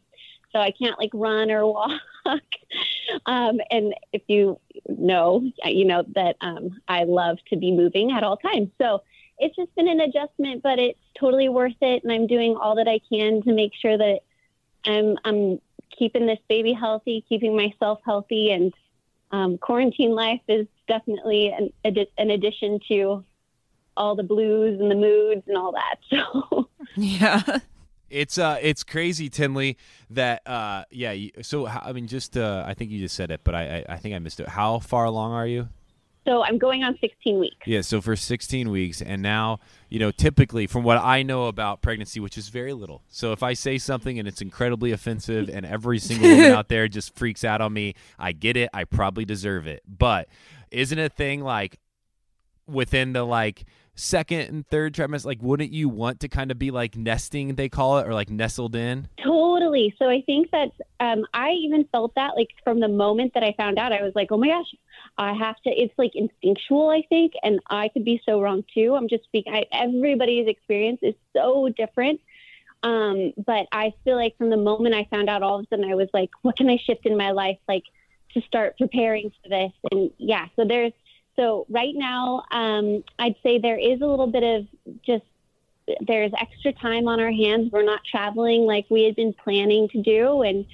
so 0.52 0.60
I 0.60 0.70
can't 0.70 0.98
like 0.98 1.10
run 1.12 1.50
or 1.50 1.66
walk. 1.72 2.00
um, 3.26 3.60
and 3.70 3.94
if 4.12 4.22
you 4.28 4.58
know, 4.88 5.50
you 5.64 5.84
know 5.84 6.04
that 6.14 6.36
um, 6.40 6.80
I 6.88 7.04
love 7.04 7.38
to 7.50 7.56
be 7.56 7.72
moving 7.72 8.12
at 8.12 8.22
all 8.22 8.36
times. 8.36 8.70
So 8.80 9.02
it's 9.38 9.56
just 9.56 9.74
been 9.74 9.88
an 9.88 10.00
adjustment, 10.00 10.62
but 10.62 10.78
it's 10.78 10.98
totally 11.18 11.48
worth 11.48 11.74
it. 11.80 12.04
And 12.04 12.12
I'm 12.12 12.26
doing 12.26 12.56
all 12.56 12.76
that 12.76 12.88
I 12.88 13.00
can 13.08 13.42
to 13.42 13.52
make 13.52 13.72
sure 13.74 13.98
that 13.98 14.20
I'm, 14.84 15.16
I'm 15.24 15.60
keeping 15.98 16.26
this 16.26 16.38
baby 16.48 16.72
healthy, 16.72 17.24
keeping 17.28 17.56
myself 17.56 18.00
healthy. 18.04 18.52
And 18.52 18.72
um, 19.32 19.58
quarantine 19.58 20.14
life 20.14 20.40
is 20.46 20.66
definitely 20.86 21.48
an, 21.48 21.72
an 22.16 22.30
addition 22.30 22.78
to 22.88 23.24
all 23.96 24.14
the 24.16 24.22
blues 24.22 24.80
and 24.80 24.90
the 24.90 24.94
moods 24.94 25.42
and 25.46 25.56
all 25.56 25.72
that. 25.72 25.96
So, 26.10 26.68
Yeah. 26.96 27.42
It's 28.10 28.38
uh, 28.38 28.58
it's 28.62 28.84
crazy, 28.84 29.28
Tenley. 29.28 29.74
That 30.10 30.46
uh, 30.46 30.84
yeah. 30.90 31.10
you- 31.12 31.32
So 31.42 31.66
I 31.66 31.92
mean, 31.92 32.06
just 32.06 32.36
uh, 32.36 32.62
I 32.66 32.74
think 32.74 32.90
you 32.92 33.00
just 33.00 33.16
said 33.16 33.30
it, 33.32 33.40
but 33.42 33.54
I, 33.56 33.84
I 33.88 33.94
I 33.94 33.96
think 33.96 34.14
I 34.14 34.18
missed 34.20 34.38
it. 34.38 34.48
How 34.48 34.78
far 34.78 35.04
along 35.04 35.32
are 35.32 35.46
you? 35.46 35.68
so 36.26 36.42
I'm 36.42 36.56
going 36.56 36.82
on 36.84 36.96
16 37.02 37.38
weeks. 37.38 37.56
Yeah, 37.66 37.82
so 37.82 38.00
for 38.00 38.16
16 38.16 38.70
weeks, 38.70 39.02
and 39.02 39.20
now, 39.20 39.58
you 39.90 39.98
know, 39.98 40.10
typically 40.10 40.66
from 40.66 40.82
what 40.82 40.96
I 40.96 41.22
know 41.22 41.48
about 41.48 41.82
pregnancy, 41.82 42.18
which 42.18 42.38
is 42.38 42.48
very 42.48 42.72
little. 42.72 43.02
So 43.08 43.32
if 43.32 43.42
I 43.42 43.52
say 43.52 43.76
something 43.76 44.18
and 44.18 44.26
it's 44.26 44.40
incredibly 44.40 44.92
offensive 44.92 45.50
and 45.50 45.66
every 45.66 45.98
single 45.98 46.30
woman 46.30 46.52
out 46.58 46.68
there 46.70 46.88
just 46.88 47.14
freaks 47.14 47.44
out 47.44 47.60
on 47.60 47.74
me, 47.74 47.94
I 48.18 48.32
get 48.32 48.56
it. 48.56 48.70
I 48.72 48.84
probably 48.84 49.26
deserve 49.26 49.66
it. 49.66 49.82
But 49.86 50.28
isn't 50.70 50.98
a 50.98 51.10
thing 51.10 51.42
like 51.42 51.78
within 52.66 53.12
the 53.12 53.24
like 53.24 53.64
second 53.94 54.40
and 54.48 54.66
third 54.66 54.94
trimester, 54.94 55.26
like 55.26 55.42
wouldn't 55.42 55.72
you 55.72 55.88
want 55.88 56.20
to 56.20 56.28
kind 56.28 56.50
of 56.50 56.58
be 56.58 56.70
like 56.70 56.96
nesting, 56.96 57.54
they 57.54 57.68
call 57.68 57.98
it, 57.98 58.06
or 58.06 58.14
like 58.14 58.30
nestled 58.30 58.74
in? 58.74 59.08
Totally. 59.22 59.94
So 59.98 60.08
I 60.08 60.22
think 60.22 60.50
that 60.50 60.70
um, 61.00 61.24
I 61.32 61.50
even 61.50 61.86
felt 61.92 62.14
that 62.16 62.32
like 62.36 62.50
from 62.62 62.80
the 62.80 62.88
moment 62.88 63.34
that 63.34 63.42
I 63.42 63.54
found 63.56 63.78
out, 63.78 63.92
I 63.92 64.02
was 64.02 64.12
like, 64.14 64.28
oh 64.30 64.36
my 64.36 64.48
gosh, 64.48 64.74
I 65.18 65.32
have 65.32 65.56
to. 65.62 65.70
It's 65.70 65.94
like 65.96 66.12
instinctual, 66.14 66.90
I 66.90 67.02
think, 67.08 67.32
and 67.42 67.60
I 67.70 67.88
could 67.88 68.04
be 68.04 68.20
so 68.26 68.40
wrong 68.40 68.64
too. 68.74 68.94
I'm 68.94 69.08
just 69.08 69.24
speaking. 69.24 69.54
I, 69.54 69.64
everybody's 69.72 70.48
experience 70.48 71.00
is 71.02 71.14
so 71.32 71.68
different. 71.76 72.20
Um, 72.82 73.32
but 73.46 73.66
I 73.72 73.94
feel 74.04 74.16
like 74.16 74.36
from 74.36 74.50
the 74.50 74.58
moment 74.58 74.94
I 74.94 75.08
found 75.10 75.30
out, 75.30 75.42
all 75.42 75.58
of 75.58 75.64
a 75.64 75.68
sudden 75.68 75.90
I 75.90 75.94
was 75.94 76.08
like, 76.12 76.30
what 76.42 76.56
can 76.56 76.68
I 76.68 76.76
shift 76.76 77.06
in 77.06 77.16
my 77.16 77.30
life, 77.30 77.56
like 77.66 77.84
to 78.34 78.42
start 78.42 78.76
preparing 78.76 79.30
for 79.42 79.48
this? 79.48 79.72
And 79.90 80.10
yeah, 80.18 80.48
so 80.54 80.66
there's 80.66 80.92
so 81.36 81.66
right 81.68 81.94
now, 81.94 82.44
um, 82.50 83.02
I'd 83.18 83.36
say 83.42 83.58
there 83.58 83.78
is 83.78 84.00
a 84.00 84.06
little 84.06 84.26
bit 84.26 84.42
of 84.42 84.66
just 85.04 85.24
there's 86.00 86.32
extra 86.40 86.72
time 86.72 87.08
on 87.08 87.20
our 87.20 87.30
hands. 87.30 87.70
We're 87.70 87.82
not 87.82 88.00
traveling 88.10 88.62
like 88.62 88.86
we 88.88 89.04
had 89.04 89.16
been 89.16 89.34
planning 89.34 89.88
to 89.90 90.02
do, 90.02 90.42
and 90.42 90.66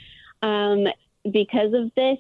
um, 0.42 0.92
because 1.30 1.72
of 1.74 1.92
this 1.96 2.18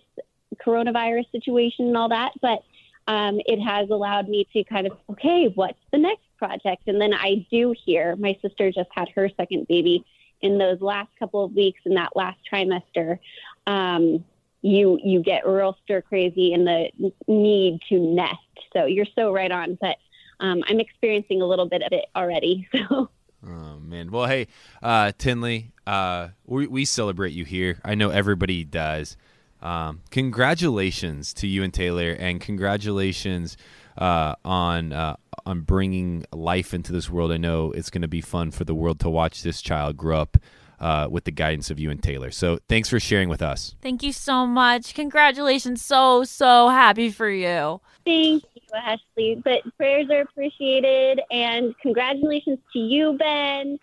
coronavirus 0.64 1.30
situation 1.30 1.86
and 1.86 1.96
all 1.96 2.08
that, 2.08 2.32
but 2.40 2.62
um, 3.06 3.40
it 3.46 3.60
has 3.60 3.90
allowed 3.90 4.28
me 4.28 4.46
to 4.52 4.64
kind 4.64 4.86
of 4.86 4.96
okay, 5.10 5.48
what's 5.54 5.78
the 5.92 5.98
next 5.98 6.24
project? 6.36 6.82
And 6.86 7.00
then 7.00 7.12
I 7.14 7.46
do 7.50 7.74
hear 7.84 8.16
my 8.16 8.36
sister 8.42 8.70
just 8.72 8.90
had 8.92 9.08
her 9.10 9.28
second 9.36 9.68
baby 9.68 10.04
in 10.40 10.58
those 10.58 10.80
last 10.80 11.10
couple 11.18 11.44
of 11.44 11.52
weeks 11.52 11.80
in 11.84 11.94
that 11.94 12.16
last 12.16 12.38
trimester. 12.50 13.18
Um, 13.66 14.24
you 14.62 14.98
you 15.02 15.22
get 15.22 15.46
real 15.46 15.76
stir 15.84 16.02
crazy 16.02 16.52
in 16.52 16.64
the 16.64 16.90
need 17.26 17.80
to 17.88 17.98
nest. 17.98 18.36
So 18.72 18.84
you're 18.84 19.06
so 19.14 19.32
right 19.32 19.50
on, 19.50 19.78
but 19.80 19.96
um, 20.40 20.62
I'm 20.68 20.80
experiencing 20.80 21.42
a 21.42 21.46
little 21.46 21.68
bit 21.68 21.82
of 21.82 21.92
it 21.92 22.06
already. 22.14 22.68
So 22.88 23.10
Oh 23.46 23.78
man. 23.78 24.10
Well, 24.10 24.26
hey, 24.26 24.48
uh, 24.82 25.12
Tenley, 25.18 25.72
uh, 25.86 26.28
we 26.44 26.66
we 26.66 26.84
celebrate 26.84 27.32
you 27.32 27.44
here. 27.44 27.80
I 27.84 27.94
know 27.94 28.10
everybody 28.10 28.64
does. 28.64 29.16
Um, 29.62 30.02
congratulations 30.10 31.32
to 31.34 31.46
you 31.46 31.62
and 31.62 31.72
Taylor, 31.72 32.10
and 32.10 32.40
congratulations 32.40 33.56
uh, 33.96 34.34
on 34.44 34.92
uh, 34.92 35.16
on 35.46 35.62
bringing 35.62 36.26
life 36.32 36.74
into 36.74 36.92
this 36.92 37.08
world. 37.08 37.32
I 37.32 37.38
know 37.38 37.72
it's 37.72 37.88
going 37.88 38.02
to 38.02 38.08
be 38.08 38.20
fun 38.20 38.50
for 38.50 38.64
the 38.64 38.74
world 38.74 39.00
to 39.00 39.10
watch 39.10 39.42
this 39.42 39.62
child 39.62 39.96
grow 39.96 40.20
up 40.20 40.36
uh, 40.80 41.08
with 41.10 41.24
the 41.24 41.30
guidance 41.30 41.70
of 41.70 41.78
you 41.78 41.90
and 41.90 42.02
Taylor. 42.02 42.30
So, 42.30 42.58
thanks 42.68 42.88
for 42.88 42.98
sharing 42.98 43.28
with 43.28 43.42
us. 43.42 43.74
Thank 43.82 44.02
you 44.02 44.12
so 44.12 44.46
much. 44.46 44.94
Congratulations. 44.94 45.82
So, 45.82 46.24
so 46.24 46.68
happy 46.68 47.10
for 47.10 47.28
you. 47.28 47.80
thank 48.04 48.44
you, 48.54 48.62
Ashley. 48.74 49.40
But 49.44 49.60
prayers 49.76 50.08
are 50.10 50.22
appreciated, 50.22 51.20
and 51.30 51.74
congratulations 51.82 52.58
to 52.72 52.78
you, 52.78 53.16
Ben. 53.18 53.78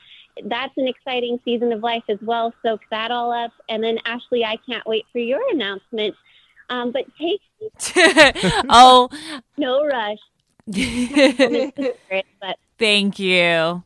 That's 0.45 0.73
an 0.77 0.87
exciting 0.87 1.39
season 1.43 1.71
of 1.71 1.81
life 1.81 2.03
as 2.09 2.19
well. 2.21 2.53
Soak 2.63 2.81
that 2.91 3.11
all 3.11 3.31
up, 3.31 3.51
and 3.69 3.83
then 3.83 3.97
Ashley, 4.05 4.43
I 4.45 4.57
can't 4.69 4.85
wait 4.85 5.05
for 5.11 5.19
your 5.19 5.41
announcement. 5.51 6.15
Um, 6.69 6.91
but 6.91 7.05
take 7.19 7.41
oh, 8.69 9.09
no 9.57 9.85
rush. 9.85 10.17
but 12.41 12.57
thank 12.77 13.19
you. 13.19 13.83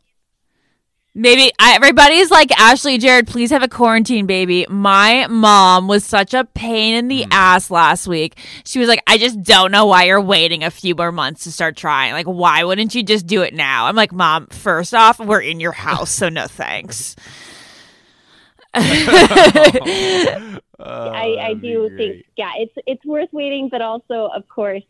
Maybe 1.14 1.52
everybody's 1.60 2.32
like 2.32 2.58
Ashley 2.58 2.98
Jared, 2.98 3.28
please 3.28 3.50
have 3.52 3.64
a 3.64 3.68
quarantine 3.68 4.26
baby. 4.26 4.66
My 4.70 5.28
mom 5.28 5.90
was 5.90 6.06
such 6.06 6.34
a 6.34 6.46
pain 6.46 6.96
in 6.96 7.10
the 7.10 7.26
ass 7.32 7.70
last 7.70 8.08
week. 8.08 8.38
She 8.64 8.80
was 8.80 8.88
like, 8.88 9.04
I 9.06 9.18
just 9.18 9.44
don't 9.44 9.74
know 9.74 9.88
why 9.88 10.06
you're 10.06 10.22
waiting 10.22 10.64
a 10.64 10.72
few 10.72 10.96
more 10.96 11.12
months 11.12 11.44
to 11.44 11.52
start 11.52 11.76
trying. 11.76 12.14
Like, 12.14 12.28
why 12.28 12.64
wouldn't 12.64 12.96
you 12.96 13.04
just 13.04 13.28
do 13.28 13.42
it 13.42 13.54
now? 13.54 13.88
I'm 13.88 13.96
like, 13.96 14.14
Mom, 14.14 14.48
first 14.48 14.94
off, 14.94 15.20
we're 15.20 15.42
in 15.42 15.60
your 15.60 15.74
house, 15.74 16.12
so 16.12 16.30
no 16.30 16.48
thanks. 16.48 17.18
I, 18.74 20.60
Oh, 20.84 21.12
I 21.12 21.54
do 21.54 21.92
think, 21.96 22.26
yeah, 22.36 22.54
it's 22.58 22.74
it's 22.88 23.06
worth 23.06 23.30
waiting, 23.32 23.70
but 23.70 23.82
also, 23.84 24.30
of 24.36 24.48
course, 24.48 24.82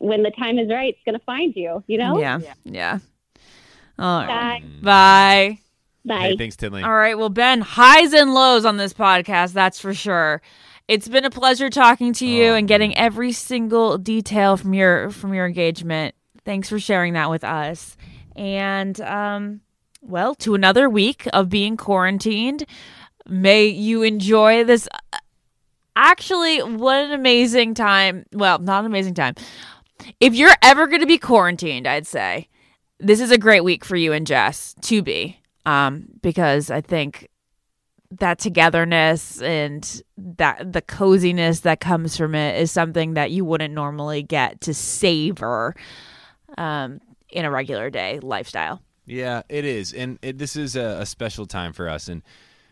when 0.00 0.24
the 0.24 0.32
time 0.32 0.58
is 0.58 0.68
right, 0.68 0.92
it's 0.94 1.04
going 1.04 1.16
to 1.16 1.24
find 1.24 1.54
you. 1.54 1.84
You 1.86 1.98
know. 1.98 2.18
Yeah. 2.18 2.40
Yeah. 2.64 2.98
All 3.98 4.26
right. 4.26 4.62
Bye. 4.82 4.82
Bye. 4.82 5.58
Bye. 6.06 6.20
Hey, 6.20 6.36
thanks, 6.36 6.56
Tenley. 6.56 6.84
All 6.84 6.94
right. 6.94 7.18
Well, 7.18 7.28
Ben, 7.28 7.60
highs 7.60 8.12
and 8.12 8.32
lows 8.32 8.64
on 8.64 8.76
this 8.76 8.92
podcast, 8.92 9.52
that's 9.52 9.80
for 9.80 9.92
sure. 9.92 10.40
It's 10.88 11.08
been 11.08 11.24
a 11.24 11.30
pleasure 11.30 11.68
talking 11.68 12.12
to 12.14 12.26
you 12.26 12.52
and 12.52 12.68
getting 12.68 12.96
every 12.96 13.32
single 13.32 13.98
detail 13.98 14.56
from 14.56 14.72
your 14.72 15.10
from 15.10 15.34
your 15.34 15.46
engagement. 15.46 16.14
Thanks 16.44 16.68
for 16.68 16.78
sharing 16.78 17.14
that 17.14 17.28
with 17.28 17.42
us. 17.42 17.96
And 18.36 19.00
um 19.00 19.62
well, 20.00 20.36
to 20.36 20.54
another 20.54 20.88
week 20.88 21.26
of 21.32 21.48
being 21.48 21.76
quarantined. 21.76 22.64
May 23.28 23.66
you 23.66 24.02
enjoy 24.02 24.62
this 24.62 24.88
actually 25.96 26.60
what 26.60 26.98
an 26.98 27.12
amazing 27.12 27.74
time. 27.74 28.24
Well, 28.32 28.60
not 28.60 28.80
an 28.80 28.86
amazing 28.86 29.14
time. 29.14 29.34
If 30.20 30.34
you're 30.34 30.54
ever 30.62 30.86
going 30.86 31.00
to 31.00 31.06
be 31.06 31.18
quarantined, 31.18 31.88
I'd 31.88 32.06
say 32.06 32.48
this 33.00 33.20
is 33.20 33.32
a 33.32 33.38
great 33.38 33.64
week 33.64 33.84
for 33.84 33.96
you 33.96 34.12
and 34.12 34.26
Jess 34.26 34.76
to 34.82 35.02
be, 35.02 35.40
um, 35.66 36.06
because 36.22 36.70
I 36.70 36.80
think 36.80 37.28
that 38.12 38.38
togetherness 38.38 39.42
and 39.42 40.02
that 40.16 40.72
the 40.72 40.80
coziness 40.80 41.60
that 41.60 41.80
comes 41.80 42.16
from 42.16 42.34
it 42.34 42.60
is 42.60 42.70
something 42.70 43.14
that 43.14 43.32
you 43.32 43.44
wouldn't 43.44 43.74
normally 43.74 44.22
get 44.22 44.60
to 44.62 44.72
savor 44.72 45.74
um, 46.56 47.00
in 47.28 47.44
a 47.44 47.50
regular 47.50 47.90
day 47.90 48.20
lifestyle. 48.20 48.80
Yeah, 49.06 49.42
it 49.48 49.64
is, 49.64 49.92
and 49.92 50.18
it, 50.22 50.38
this 50.38 50.56
is 50.56 50.76
a, 50.76 50.98
a 51.00 51.06
special 51.06 51.46
time 51.46 51.72
for 51.72 51.88
us, 51.88 52.08
and 52.08 52.22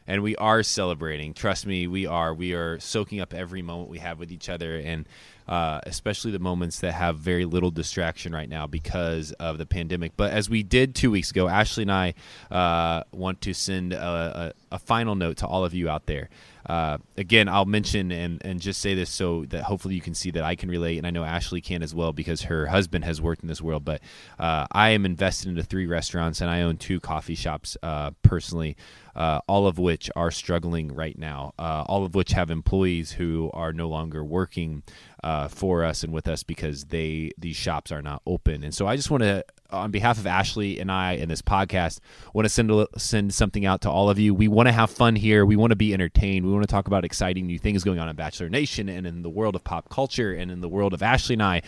and 0.07 0.23
we 0.23 0.37
are 0.37 0.63
celebrating. 0.63 1.33
Trust 1.33 1.67
me, 1.67 1.87
we 1.87 2.07
are. 2.07 2.35
We 2.35 2.55
are 2.55 2.79
soaking 2.81 3.21
up 3.21 3.33
every 3.33 3.63
moment 3.63 3.89
we 3.89 3.99
have 3.99 4.19
with 4.19 4.33
each 4.33 4.49
other, 4.49 4.77
and 4.77 5.09
uh, 5.49 5.81
especially 5.85 6.31
the 6.31 6.39
moments 6.39 6.81
that 6.81 6.93
have 6.93 7.19
very 7.19 7.45
little 7.45 7.71
distraction 7.71 8.33
right 8.33 8.49
now 8.49 8.67
because 8.67 9.33
of 9.33 9.59
the 9.59 9.67
pandemic. 9.67 10.13
But 10.17 10.33
as 10.33 10.49
we 10.49 10.63
did 10.63 10.95
two 10.95 11.11
weeks 11.11 11.31
ago, 11.31 11.49
Ashley 11.49 11.83
and 11.83 11.93
I 11.93 12.15
uh, 12.51 13.05
want 13.13 13.43
to 13.43 13.53
send 13.53 13.93
a, 13.93 14.53
a, 14.73 14.77
a, 14.77 14.79
final 14.79 15.15
note 15.15 15.39
to 15.39 15.47
all 15.47 15.65
of 15.65 15.75
you 15.75 15.89
out 15.89 16.07
there. 16.07 16.31
Uh, 16.67 16.97
again, 17.19 17.47
I'll 17.47 17.67
mention 17.67 18.11
and, 18.11 18.41
and 18.45 18.59
just 18.59 18.81
say 18.81 18.95
this 18.95 19.11
so 19.11 19.45
that 19.47 19.65
hopefully 19.65 19.95
you 19.95 20.01
can 20.01 20.15
see 20.15 20.31
that 20.31 20.45
I 20.45 20.55
can 20.55 20.71
relate, 20.71 20.97
and 20.97 21.07
I 21.07 21.11
know 21.11 21.25
Ashley 21.25 21.61
can 21.61 21.83
as 21.83 21.95
well 21.95 22.15
because 22.15 22.43
her 22.43 22.67
husband 22.67 23.05
has 23.05 23.21
worked 23.21 23.43
in 23.43 23.49
this 23.49 23.61
world. 23.61 23.85
But 23.85 24.01
uh, 24.39 24.67
I 24.73 24.91
am 24.91 25.05
invested 25.05 25.49
into 25.49 25.63
three 25.63 25.87
restaurants 25.87 26.41
and 26.41 26.49
I 26.49 26.63
own 26.63 26.79
two 26.79 27.01
coffee 27.01 27.35
shops 27.35 27.77
uh, 27.83 28.13
personally 28.23 28.77
uh, 29.15 29.41
all 29.47 29.67
of 29.67 29.79
which 29.79 30.11
are 30.17 30.31
struggling 30.31 30.93
right 30.93 31.19
now, 31.19 31.55
uh, 31.59 31.85
all 31.87 32.05
of 32.05 32.15
which 32.15 32.33
have 32.33 32.51
employees 32.51 33.13
who 33.13 33.51
are 33.55 33.73
no 33.73 33.89
longer 33.89 34.25
working 34.25 34.83
uh, 35.25 35.49
for 35.49 35.83
us 35.85 36.05
and 36.05 36.13
with 36.13 36.29
us 36.29 36.43
because 36.43 36.85
they 36.85 37.33
these 37.39 37.57
shops 37.57 37.91
are 37.91 38.03
not 38.03 38.21
open. 38.27 38.63
And 38.63 38.75
so 38.75 38.87
I 38.87 38.95
just 38.95 39.11
want 39.11 39.23
to, 39.23 39.43
on 39.71 39.91
behalf 39.91 40.19
of 40.19 40.27
Ashley 40.27 40.79
and 40.79 40.93
I 40.93 41.15
and 41.15 41.31
this 41.31 41.41
podcast, 41.41 42.01
want 42.35 42.45
to 42.45 42.51
send 42.51 42.71
a, 42.71 42.87
send 42.99 43.33
something 43.33 43.65
out 43.65 43.81
to 43.81 43.91
all 43.91 44.11
of 44.11 44.19
you. 44.19 44.35
We 44.35 44.49
want 44.49 44.69
to 44.69 44.73
have 44.73 44.91
fun 44.91 45.17
here. 45.17 45.47
We 45.47 45.57
want 45.57 45.71
to 45.71 45.77
be 45.77 45.95
entertained. 45.95 46.45
We 46.45 46.53
want 46.53 46.65
to 46.65 46.71
talk 46.71 46.89
about 46.89 47.07
exciting 47.07 47.47
new 47.47 47.59
things 47.59 47.85
going 47.85 47.99
on 47.99 48.11
in 48.11 48.17
Bachelor 48.17 48.51
Nation 48.51 48.91
and 48.91 49.07
in 49.07 49.23
the 49.23 49.31
world 49.31 49.57
of 49.57 49.65
pop 49.65 49.89
culture 49.89 50.35
and 50.35 50.51
in 50.51 50.61
the 50.61 50.69
world 50.69 50.93
of 50.93 51.03
Ashley 51.03 51.33
and 51.33 51.43
I. 51.43 51.63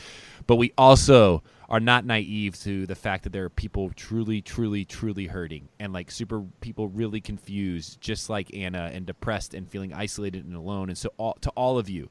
But 0.46 0.56
we 0.56 0.74
also 0.76 1.42
are 1.70 1.80
not 1.80 2.04
naive 2.04 2.60
to 2.60 2.86
the 2.86 2.94
fact 2.94 3.24
that 3.24 3.32
there 3.32 3.44
are 3.44 3.48
people 3.50 3.90
truly, 3.96 4.42
truly, 4.42 4.84
truly 4.84 5.28
hurting 5.28 5.70
and 5.80 5.94
like 5.94 6.10
super 6.10 6.44
people 6.60 6.88
really 6.88 7.22
confused, 7.22 8.02
just 8.02 8.28
like 8.28 8.54
Anna, 8.54 8.90
and 8.92 9.06
depressed 9.06 9.54
and 9.54 9.66
feeling 9.66 9.94
isolated 9.94 10.44
and 10.44 10.54
alone. 10.54 10.90
And 10.90 10.98
so, 10.98 11.08
all, 11.16 11.38
to 11.40 11.48
all 11.56 11.78
of 11.78 11.88
you, 11.88 12.10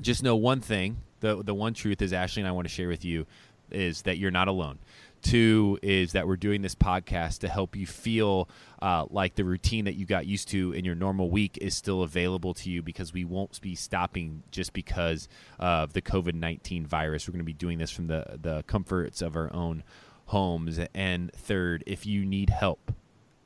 just 0.00 0.22
know 0.22 0.36
one 0.36 0.60
thing: 0.60 0.98
the 1.20 1.42
the 1.42 1.54
one 1.54 1.74
truth 1.74 2.02
is 2.02 2.12
Ashley 2.12 2.42
and 2.42 2.48
I 2.48 2.52
want 2.52 2.66
to 2.66 2.72
share 2.72 2.88
with 2.88 3.04
you 3.04 3.26
is 3.70 4.02
that 4.02 4.18
you're 4.18 4.30
not 4.30 4.48
alone. 4.48 4.78
Two 5.22 5.78
is 5.82 6.12
that 6.12 6.26
we're 6.28 6.36
doing 6.36 6.60
this 6.60 6.74
podcast 6.74 7.38
to 7.38 7.48
help 7.48 7.74
you 7.74 7.86
feel 7.86 8.46
uh, 8.82 9.06
like 9.08 9.36
the 9.36 9.44
routine 9.44 9.86
that 9.86 9.94
you 9.94 10.04
got 10.04 10.26
used 10.26 10.48
to 10.48 10.72
in 10.72 10.84
your 10.84 10.94
normal 10.94 11.30
week 11.30 11.56
is 11.62 11.74
still 11.74 12.02
available 12.02 12.52
to 12.52 12.70
you 12.70 12.82
because 12.82 13.14
we 13.14 13.24
won't 13.24 13.58
be 13.62 13.74
stopping 13.74 14.42
just 14.50 14.74
because 14.74 15.26
of 15.58 15.94
the 15.94 16.02
COVID 16.02 16.34
19 16.34 16.86
virus. 16.86 17.26
We're 17.26 17.32
going 17.32 17.38
to 17.38 17.44
be 17.44 17.54
doing 17.54 17.78
this 17.78 17.90
from 17.90 18.08
the, 18.08 18.38
the 18.40 18.64
comforts 18.66 19.22
of 19.22 19.34
our 19.34 19.50
own 19.54 19.82
homes. 20.26 20.78
And 20.92 21.32
third, 21.32 21.84
if 21.86 22.04
you 22.04 22.26
need 22.26 22.50
help, 22.50 22.92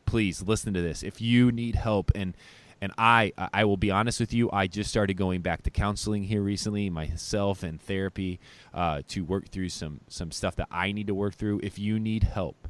please 0.05 0.43
listen 0.43 0.75
to 0.75 0.83
this. 0.83 1.05
If 1.05 1.21
you 1.21 1.53
need 1.53 1.77
help 1.77 2.11
and 2.15 2.37
and 2.81 2.93
I, 2.97 3.33
I 3.53 3.65
will 3.65 3.77
be 3.77 3.91
honest 3.91 4.21
with 4.21 4.33
you, 4.33 4.51
I 4.53 4.67
just 4.67 4.91
started 4.91 5.15
going 5.15 5.41
back 5.41 5.63
to 5.63 5.71
counseling 5.71 6.25
here 6.25 6.43
recently, 6.43 6.91
myself 6.91 7.63
and 7.63 7.81
therapy, 7.81 8.39
uh, 8.73 9.03
to 9.09 9.25
work 9.25 9.49
through 9.49 9.71
some 9.71 10.01
some 10.09 10.31
stuff 10.31 10.57
that 10.57 10.69
I 10.71 10.93
need 10.93 11.09
to 11.09 11.15
work 11.15 11.35
through. 11.35 11.61
If 11.63 11.79
you 11.79 11.99
need 11.99 12.23
help, 12.25 12.69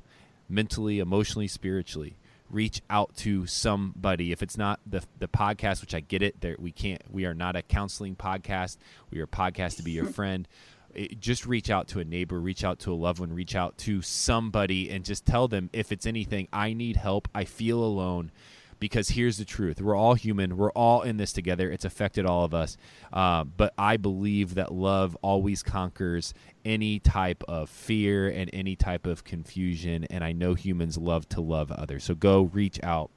mentally, 0.48 0.98
emotionally, 0.98 1.48
spiritually, 1.48 2.16
reach 2.50 2.80
out 2.88 3.14
to 3.16 3.46
somebody. 3.46 4.32
If 4.32 4.42
it's 4.42 4.56
not 4.56 4.80
the 4.86 5.02
the 5.18 5.28
podcast, 5.28 5.80
which 5.82 5.94
I 5.94 6.00
get 6.00 6.22
it, 6.22 6.40
there 6.40 6.56
we 6.58 6.72
can't. 6.72 7.02
We 7.10 7.26
are 7.26 7.34
not 7.34 7.56
a 7.56 7.62
counseling 7.62 8.16
podcast. 8.16 8.78
We 9.10 9.20
are 9.20 9.24
a 9.24 9.28
podcast 9.28 9.76
to 9.76 9.82
be 9.82 9.92
your 9.92 10.06
friend. 10.06 10.48
It, 10.94 11.20
just 11.20 11.44
reach 11.44 11.68
out 11.68 11.86
to 11.88 12.00
a 12.00 12.04
neighbor, 12.04 12.40
reach 12.40 12.64
out 12.64 12.78
to 12.80 12.92
a 12.92 12.96
loved 12.96 13.20
one, 13.20 13.34
reach 13.34 13.54
out 13.54 13.76
to 13.78 14.00
somebody, 14.00 14.88
and 14.90 15.04
just 15.04 15.26
tell 15.26 15.46
them 15.46 15.68
if 15.74 15.92
it's 15.92 16.06
anything. 16.06 16.48
I 16.50 16.72
need 16.72 16.96
help. 16.96 17.28
I 17.34 17.44
feel 17.44 17.78
alone 17.84 18.32
because 18.78 19.10
here's 19.10 19.38
the 19.38 19.44
truth. 19.44 19.80
We're 19.80 19.96
all 19.96 20.14
human. 20.14 20.56
We're 20.56 20.72
all 20.72 21.02
in 21.02 21.16
this 21.16 21.32
together. 21.32 21.70
It's 21.70 21.84
affected 21.84 22.26
all 22.26 22.44
of 22.44 22.54
us. 22.54 22.76
Uh, 23.12 23.44
but 23.44 23.72
i 23.78 23.96
believe 23.96 24.54
that 24.54 24.72
love 24.72 25.16
always 25.22 25.62
conquers 25.62 26.34
any 26.64 26.98
type 26.98 27.42
of 27.48 27.70
fear 27.70 28.28
and 28.28 28.50
any 28.52 28.76
type 28.76 29.06
of 29.06 29.24
confusion. 29.24 30.04
And 30.04 30.24
i 30.24 30.32
know 30.32 30.54
humans 30.54 30.98
love 30.98 31.28
to 31.30 31.40
love 31.40 31.70
others. 31.72 32.04
So 32.04 32.14
go 32.14 32.42
reach 32.42 32.80
out 32.82 33.10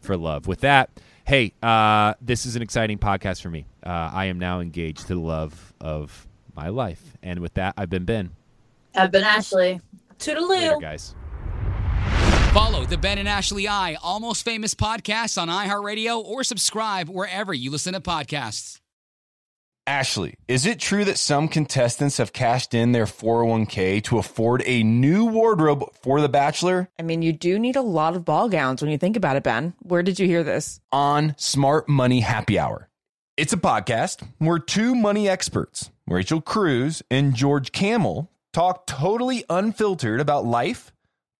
for 0.00 0.16
love. 0.16 0.46
With 0.46 0.60
that 0.60 0.90
hey 1.24 1.52
uh, 1.62 2.14
this 2.20 2.46
is 2.46 2.56
an 2.56 2.62
exciting 2.62 2.98
podcast 2.98 3.42
for 3.42 3.50
me. 3.50 3.66
Uh, 3.84 4.10
i 4.12 4.26
am 4.26 4.38
now 4.38 4.60
engaged 4.60 5.02
to 5.02 5.14
the 5.14 5.20
love 5.20 5.72
of 5.80 6.26
my 6.54 6.68
life. 6.68 7.16
And 7.22 7.40
with 7.40 7.54
that 7.54 7.74
i've 7.76 7.90
been 7.90 8.04
ben. 8.04 8.30
I've 8.94 9.12
been 9.12 9.24
ashley. 9.24 9.80
Toodaloo. 10.18 10.48
Later, 10.48 10.78
guys 10.80 11.14
Follow 12.58 12.84
the 12.84 12.98
Ben 12.98 13.18
and 13.18 13.28
Ashley 13.28 13.68
I 13.68 13.94
Almost 14.02 14.44
Famous 14.44 14.74
podcast 14.74 15.40
on 15.40 15.46
iHeartRadio 15.46 16.24
or 16.24 16.42
subscribe 16.42 17.08
wherever 17.08 17.54
you 17.54 17.70
listen 17.70 17.92
to 17.92 18.00
podcasts. 18.00 18.80
Ashley, 19.86 20.34
is 20.48 20.66
it 20.66 20.80
true 20.80 21.04
that 21.04 21.18
some 21.18 21.46
contestants 21.46 22.16
have 22.16 22.32
cashed 22.32 22.74
in 22.74 22.90
their 22.90 23.04
401k 23.04 24.02
to 24.02 24.18
afford 24.18 24.64
a 24.66 24.82
new 24.82 25.24
wardrobe 25.26 25.84
for 26.02 26.20
The 26.20 26.28
Bachelor? 26.28 26.88
I 26.98 27.04
mean, 27.04 27.22
you 27.22 27.32
do 27.32 27.60
need 27.60 27.76
a 27.76 27.80
lot 27.80 28.16
of 28.16 28.24
ball 28.24 28.48
gowns 28.48 28.82
when 28.82 28.90
you 28.90 28.98
think 28.98 29.16
about 29.16 29.36
it, 29.36 29.44
Ben. 29.44 29.74
Where 29.78 30.02
did 30.02 30.18
you 30.18 30.26
hear 30.26 30.42
this? 30.42 30.80
On 30.90 31.36
Smart 31.38 31.88
Money 31.88 32.22
Happy 32.22 32.58
Hour. 32.58 32.88
It's 33.36 33.52
a 33.52 33.56
podcast 33.56 34.26
where 34.38 34.58
two 34.58 34.96
money 34.96 35.28
experts, 35.28 35.90
Rachel 36.08 36.40
Cruz 36.40 37.04
and 37.08 37.36
George 37.36 37.70
Kamel, 37.70 38.32
talk 38.52 38.88
totally 38.88 39.44
unfiltered 39.48 40.18
about 40.18 40.44
life, 40.44 40.92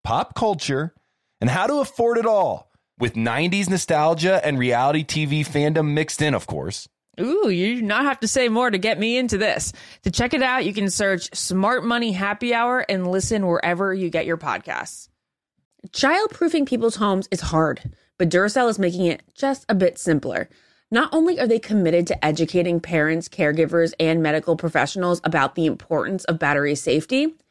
pop 0.05 0.37
culture, 0.37 0.95
and 1.41 1.51
how 1.51 1.67
to 1.67 1.81
afford 1.81 2.19
it 2.19 2.27
all 2.27 2.71
with 2.99 3.15
90s 3.15 3.69
nostalgia 3.71 4.45
and 4.45 4.59
reality 4.59 5.05
TV 5.05 5.47
fandom 5.47 5.93
mixed 5.93 6.21
in, 6.21 6.35
of 6.35 6.47
course. 6.47 6.89
Ooh, 7.21 7.49
you 7.49 7.77
do 7.77 7.83
not 7.83 8.05
have 8.05 8.21
to 8.21 8.29
say 8.29 8.49
more 8.49 8.71
to 8.71 8.79
get 8.79 8.99
me 8.99 9.19
into 9.19 9.39
this. 9.39 9.73
To 10.05 10.11
check 10.11 10.35
it 10.35 10.43
out, 10.43 10.65
you 10.65 10.73
can 10.73 10.89
search 10.89 11.35
Smart 11.35 11.85
Money 11.85 12.13
Happy 12.13 12.55
Hour 12.55 12.85
and 12.89 13.11
listen 13.11 13.47
wherever 13.47 13.93
you 13.93 14.09
get 14.09 14.27
your 14.27 14.37
podcasts. 14.37 15.09
Childproofing 15.91 16.67
people's 16.67 16.97
homes 16.97 17.29
is 17.31 17.41
hard, 17.41 17.95
but 18.19 18.29
Duracell 18.29 18.69
is 18.69 18.79
making 18.79 19.07
it 19.07 19.23
just 19.35 19.65
a 19.69 19.75
bit 19.75 19.99
simpler. 19.99 20.49
Not 20.91 21.13
only 21.13 21.39
are 21.39 21.47
they 21.47 21.59
committed 21.59 22.07
to 22.07 22.25
educating 22.25 22.81
parents, 22.81 23.29
caregivers, 23.29 23.93
and 24.01 24.23
medical 24.23 24.57
professionals 24.57 25.21
about 25.25 25.55
the 25.55 25.67
importance 25.67 26.25
of 26.25 26.39
battery 26.39 26.75
safety, 26.75 27.35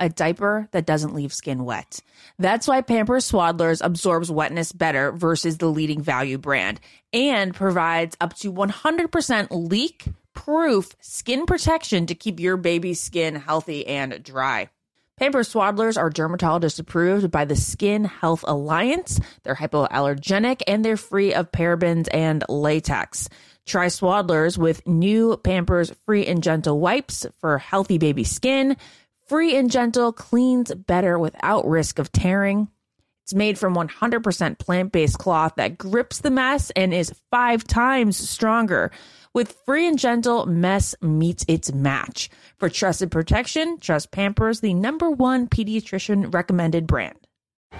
A 0.00 0.08
diaper 0.08 0.68
that 0.70 0.86
doesn't 0.86 1.14
leave 1.14 1.32
skin 1.32 1.64
wet. 1.64 2.00
That's 2.38 2.68
why 2.68 2.82
Pampers 2.82 3.30
Swaddlers 3.30 3.84
absorbs 3.84 4.30
wetness 4.30 4.70
better 4.72 5.10
versus 5.10 5.58
the 5.58 5.66
leading 5.66 6.02
value 6.02 6.38
brand 6.38 6.80
and 7.12 7.54
provides 7.54 8.16
up 8.20 8.34
to 8.36 8.52
100% 8.52 9.48
leak 9.50 10.04
proof 10.34 10.94
skin 11.00 11.46
protection 11.46 12.06
to 12.06 12.14
keep 12.14 12.38
your 12.38 12.56
baby's 12.56 13.00
skin 13.00 13.34
healthy 13.34 13.86
and 13.86 14.22
dry. 14.22 14.68
Pampers 15.18 15.52
Swaddlers 15.52 15.98
are 15.98 16.10
dermatologist 16.10 16.78
approved 16.78 17.32
by 17.32 17.44
the 17.44 17.56
Skin 17.56 18.04
Health 18.04 18.44
Alliance. 18.46 19.18
They're 19.42 19.56
hypoallergenic 19.56 20.62
and 20.68 20.84
they're 20.84 20.96
free 20.96 21.34
of 21.34 21.50
parabens 21.50 22.06
and 22.12 22.44
latex. 22.48 23.28
Try 23.66 23.86
Swaddlers 23.86 24.56
with 24.56 24.86
new 24.86 25.36
Pampers 25.36 25.92
Free 26.06 26.24
and 26.24 26.40
Gentle 26.40 26.78
wipes 26.78 27.26
for 27.40 27.58
healthy 27.58 27.98
baby 27.98 28.22
skin. 28.22 28.76
Free 29.28 29.56
and 29.56 29.70
Gentle 29.70 30.10
cleans 30.10 30.74
better 30.74 31.18
without 31.18 31.68
risk 31.68 31.98
of 31.98 32.10
tearing. 32.10 32.68
It's 33.24 33.34
made 33.34 33.58
from 33.58 33.74
100% 33.76 34.58
plant 34.58 34.90
based 34.90 35.18
cloth 35.18 35.52
that 35.56 35.76
grips 35.76 36.20
the 36.20 36.30
mess 36.30 36.70
and 36.70 36.94
is 36.94 37.12
five 37.30 37.62
times 37.64 38.16
stronger. 38.16 38.90
With 39.34 39.54
Free 39.66 39.86
and 39.86 39.98
Gentle, 39.98 40.46
mess 40.46 40.94
meets 41.02 41.44
its 41.46 41.70
match. 41.74 42.30
For 42.56 42.70
trusted 42.70 43.10
protection, 43.10 43.76
trust 43.80 44.12
Pampers, 44.12 44.60
the 44.60 44.72
number 44.72 45.10
one 45.10 45.46
pediatrician 45.46 46.32
recommended 46.32 46.86
brand. 46.86 47.18
Hey 47.70 47.78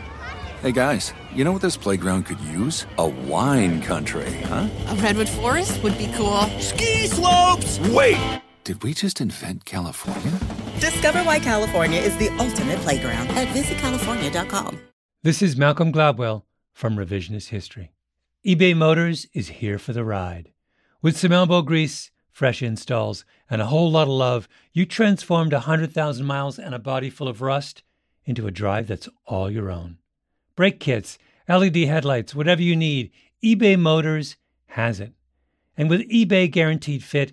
Hey 0.61 0.73
guys, 0.73 1.15
you 1.35 1.45
know 1.45 1.53
what 1.53 1.63
this 1.63 1.79
playground 1.79 2.25
could 2.27 2.41
use? 2.41 2.85
A 2.99 3.09
wine 3.09 3.81
country, 3.81 4.31
huh? 4.43 4.69
A 4.89 4.95
redwood 4.97 5.31
forest 5.31 5.83
would 5.83 5.97
be 5.97 6.13
cool. 6.15 6.43
Ski 6.61 7.07
slopes! 7.07 7.79
Wait! 7.89 8.43
Did 8.69 8.83
we 8.83 8.93
just 8.93 9.23
invent 9.23 9.65
California? 9.65 10.31
Discover 10.79 11.21
why 11.21 11.39
California 11.39 12.03
is 12.03 12.15
the 12.19 12.29
ultimate 12.39 12.79
playground 12.81 13.29
at 13.29 13.49
visitcalifornia.com. 13.57 14.79
This 15.23 15.41
is 15.41 15.57
Malcolm 15.57 15.91
Gladwell 15.91 16.43
from 16.75 16.97
Revisionist 16.97 17.49
History. 17.49 17.93
eBay 18.47 18.77
Motors 18.77 19.27
is 19.33 19.49
here 19.49 19.79
for 19.79 19.95
the 19.95 20.05
ride. 20.05 20.53
With 21.01 21.17
some 21.17 21.33
elbow 21.33 21.63
grease, 21.63 22.11
fresh 22.31 22.63
installs, 22.63 23.25
and 23.49 23.63
a 23.63 23.69
whole 23.69 23.91
lot 23.91 24.03
of 24.03 24.09
love, 24.11 24.47
you 24.75 24.85
transformed 24.85 25.55
100,000 25.55 26.27
miles 26.27 26.59
and 26.59 26.75
a 26.75 26.79
body 26.79 27.09
full 27.09 27.27
of 27.27 27.41
rust 27.41 27.83
into 28.27 28.47
a 28.47 28.51
drive 28.51 28.87
that's 28.87 29.09
all 29.25 29.51
your 29.51 29.71
own. 29.71 29.97
Brake 30.57 30.79
kits, 30.79 31.17
LED 31.49 31.77
headlights, 31.77 32.35
whatever 32.35 32.61
you 32.61 32.77
need, 32.77 33.13
eBay 33.43 33.79
Motors 33.79 34.37
has 34.67 35.01
it. 35.01 35.15
And 35.75 35.89
with 35.89 36.07
eBay 36.11 36.51
Guaranteed 36.51 37.03
Fit, 37.03 37.33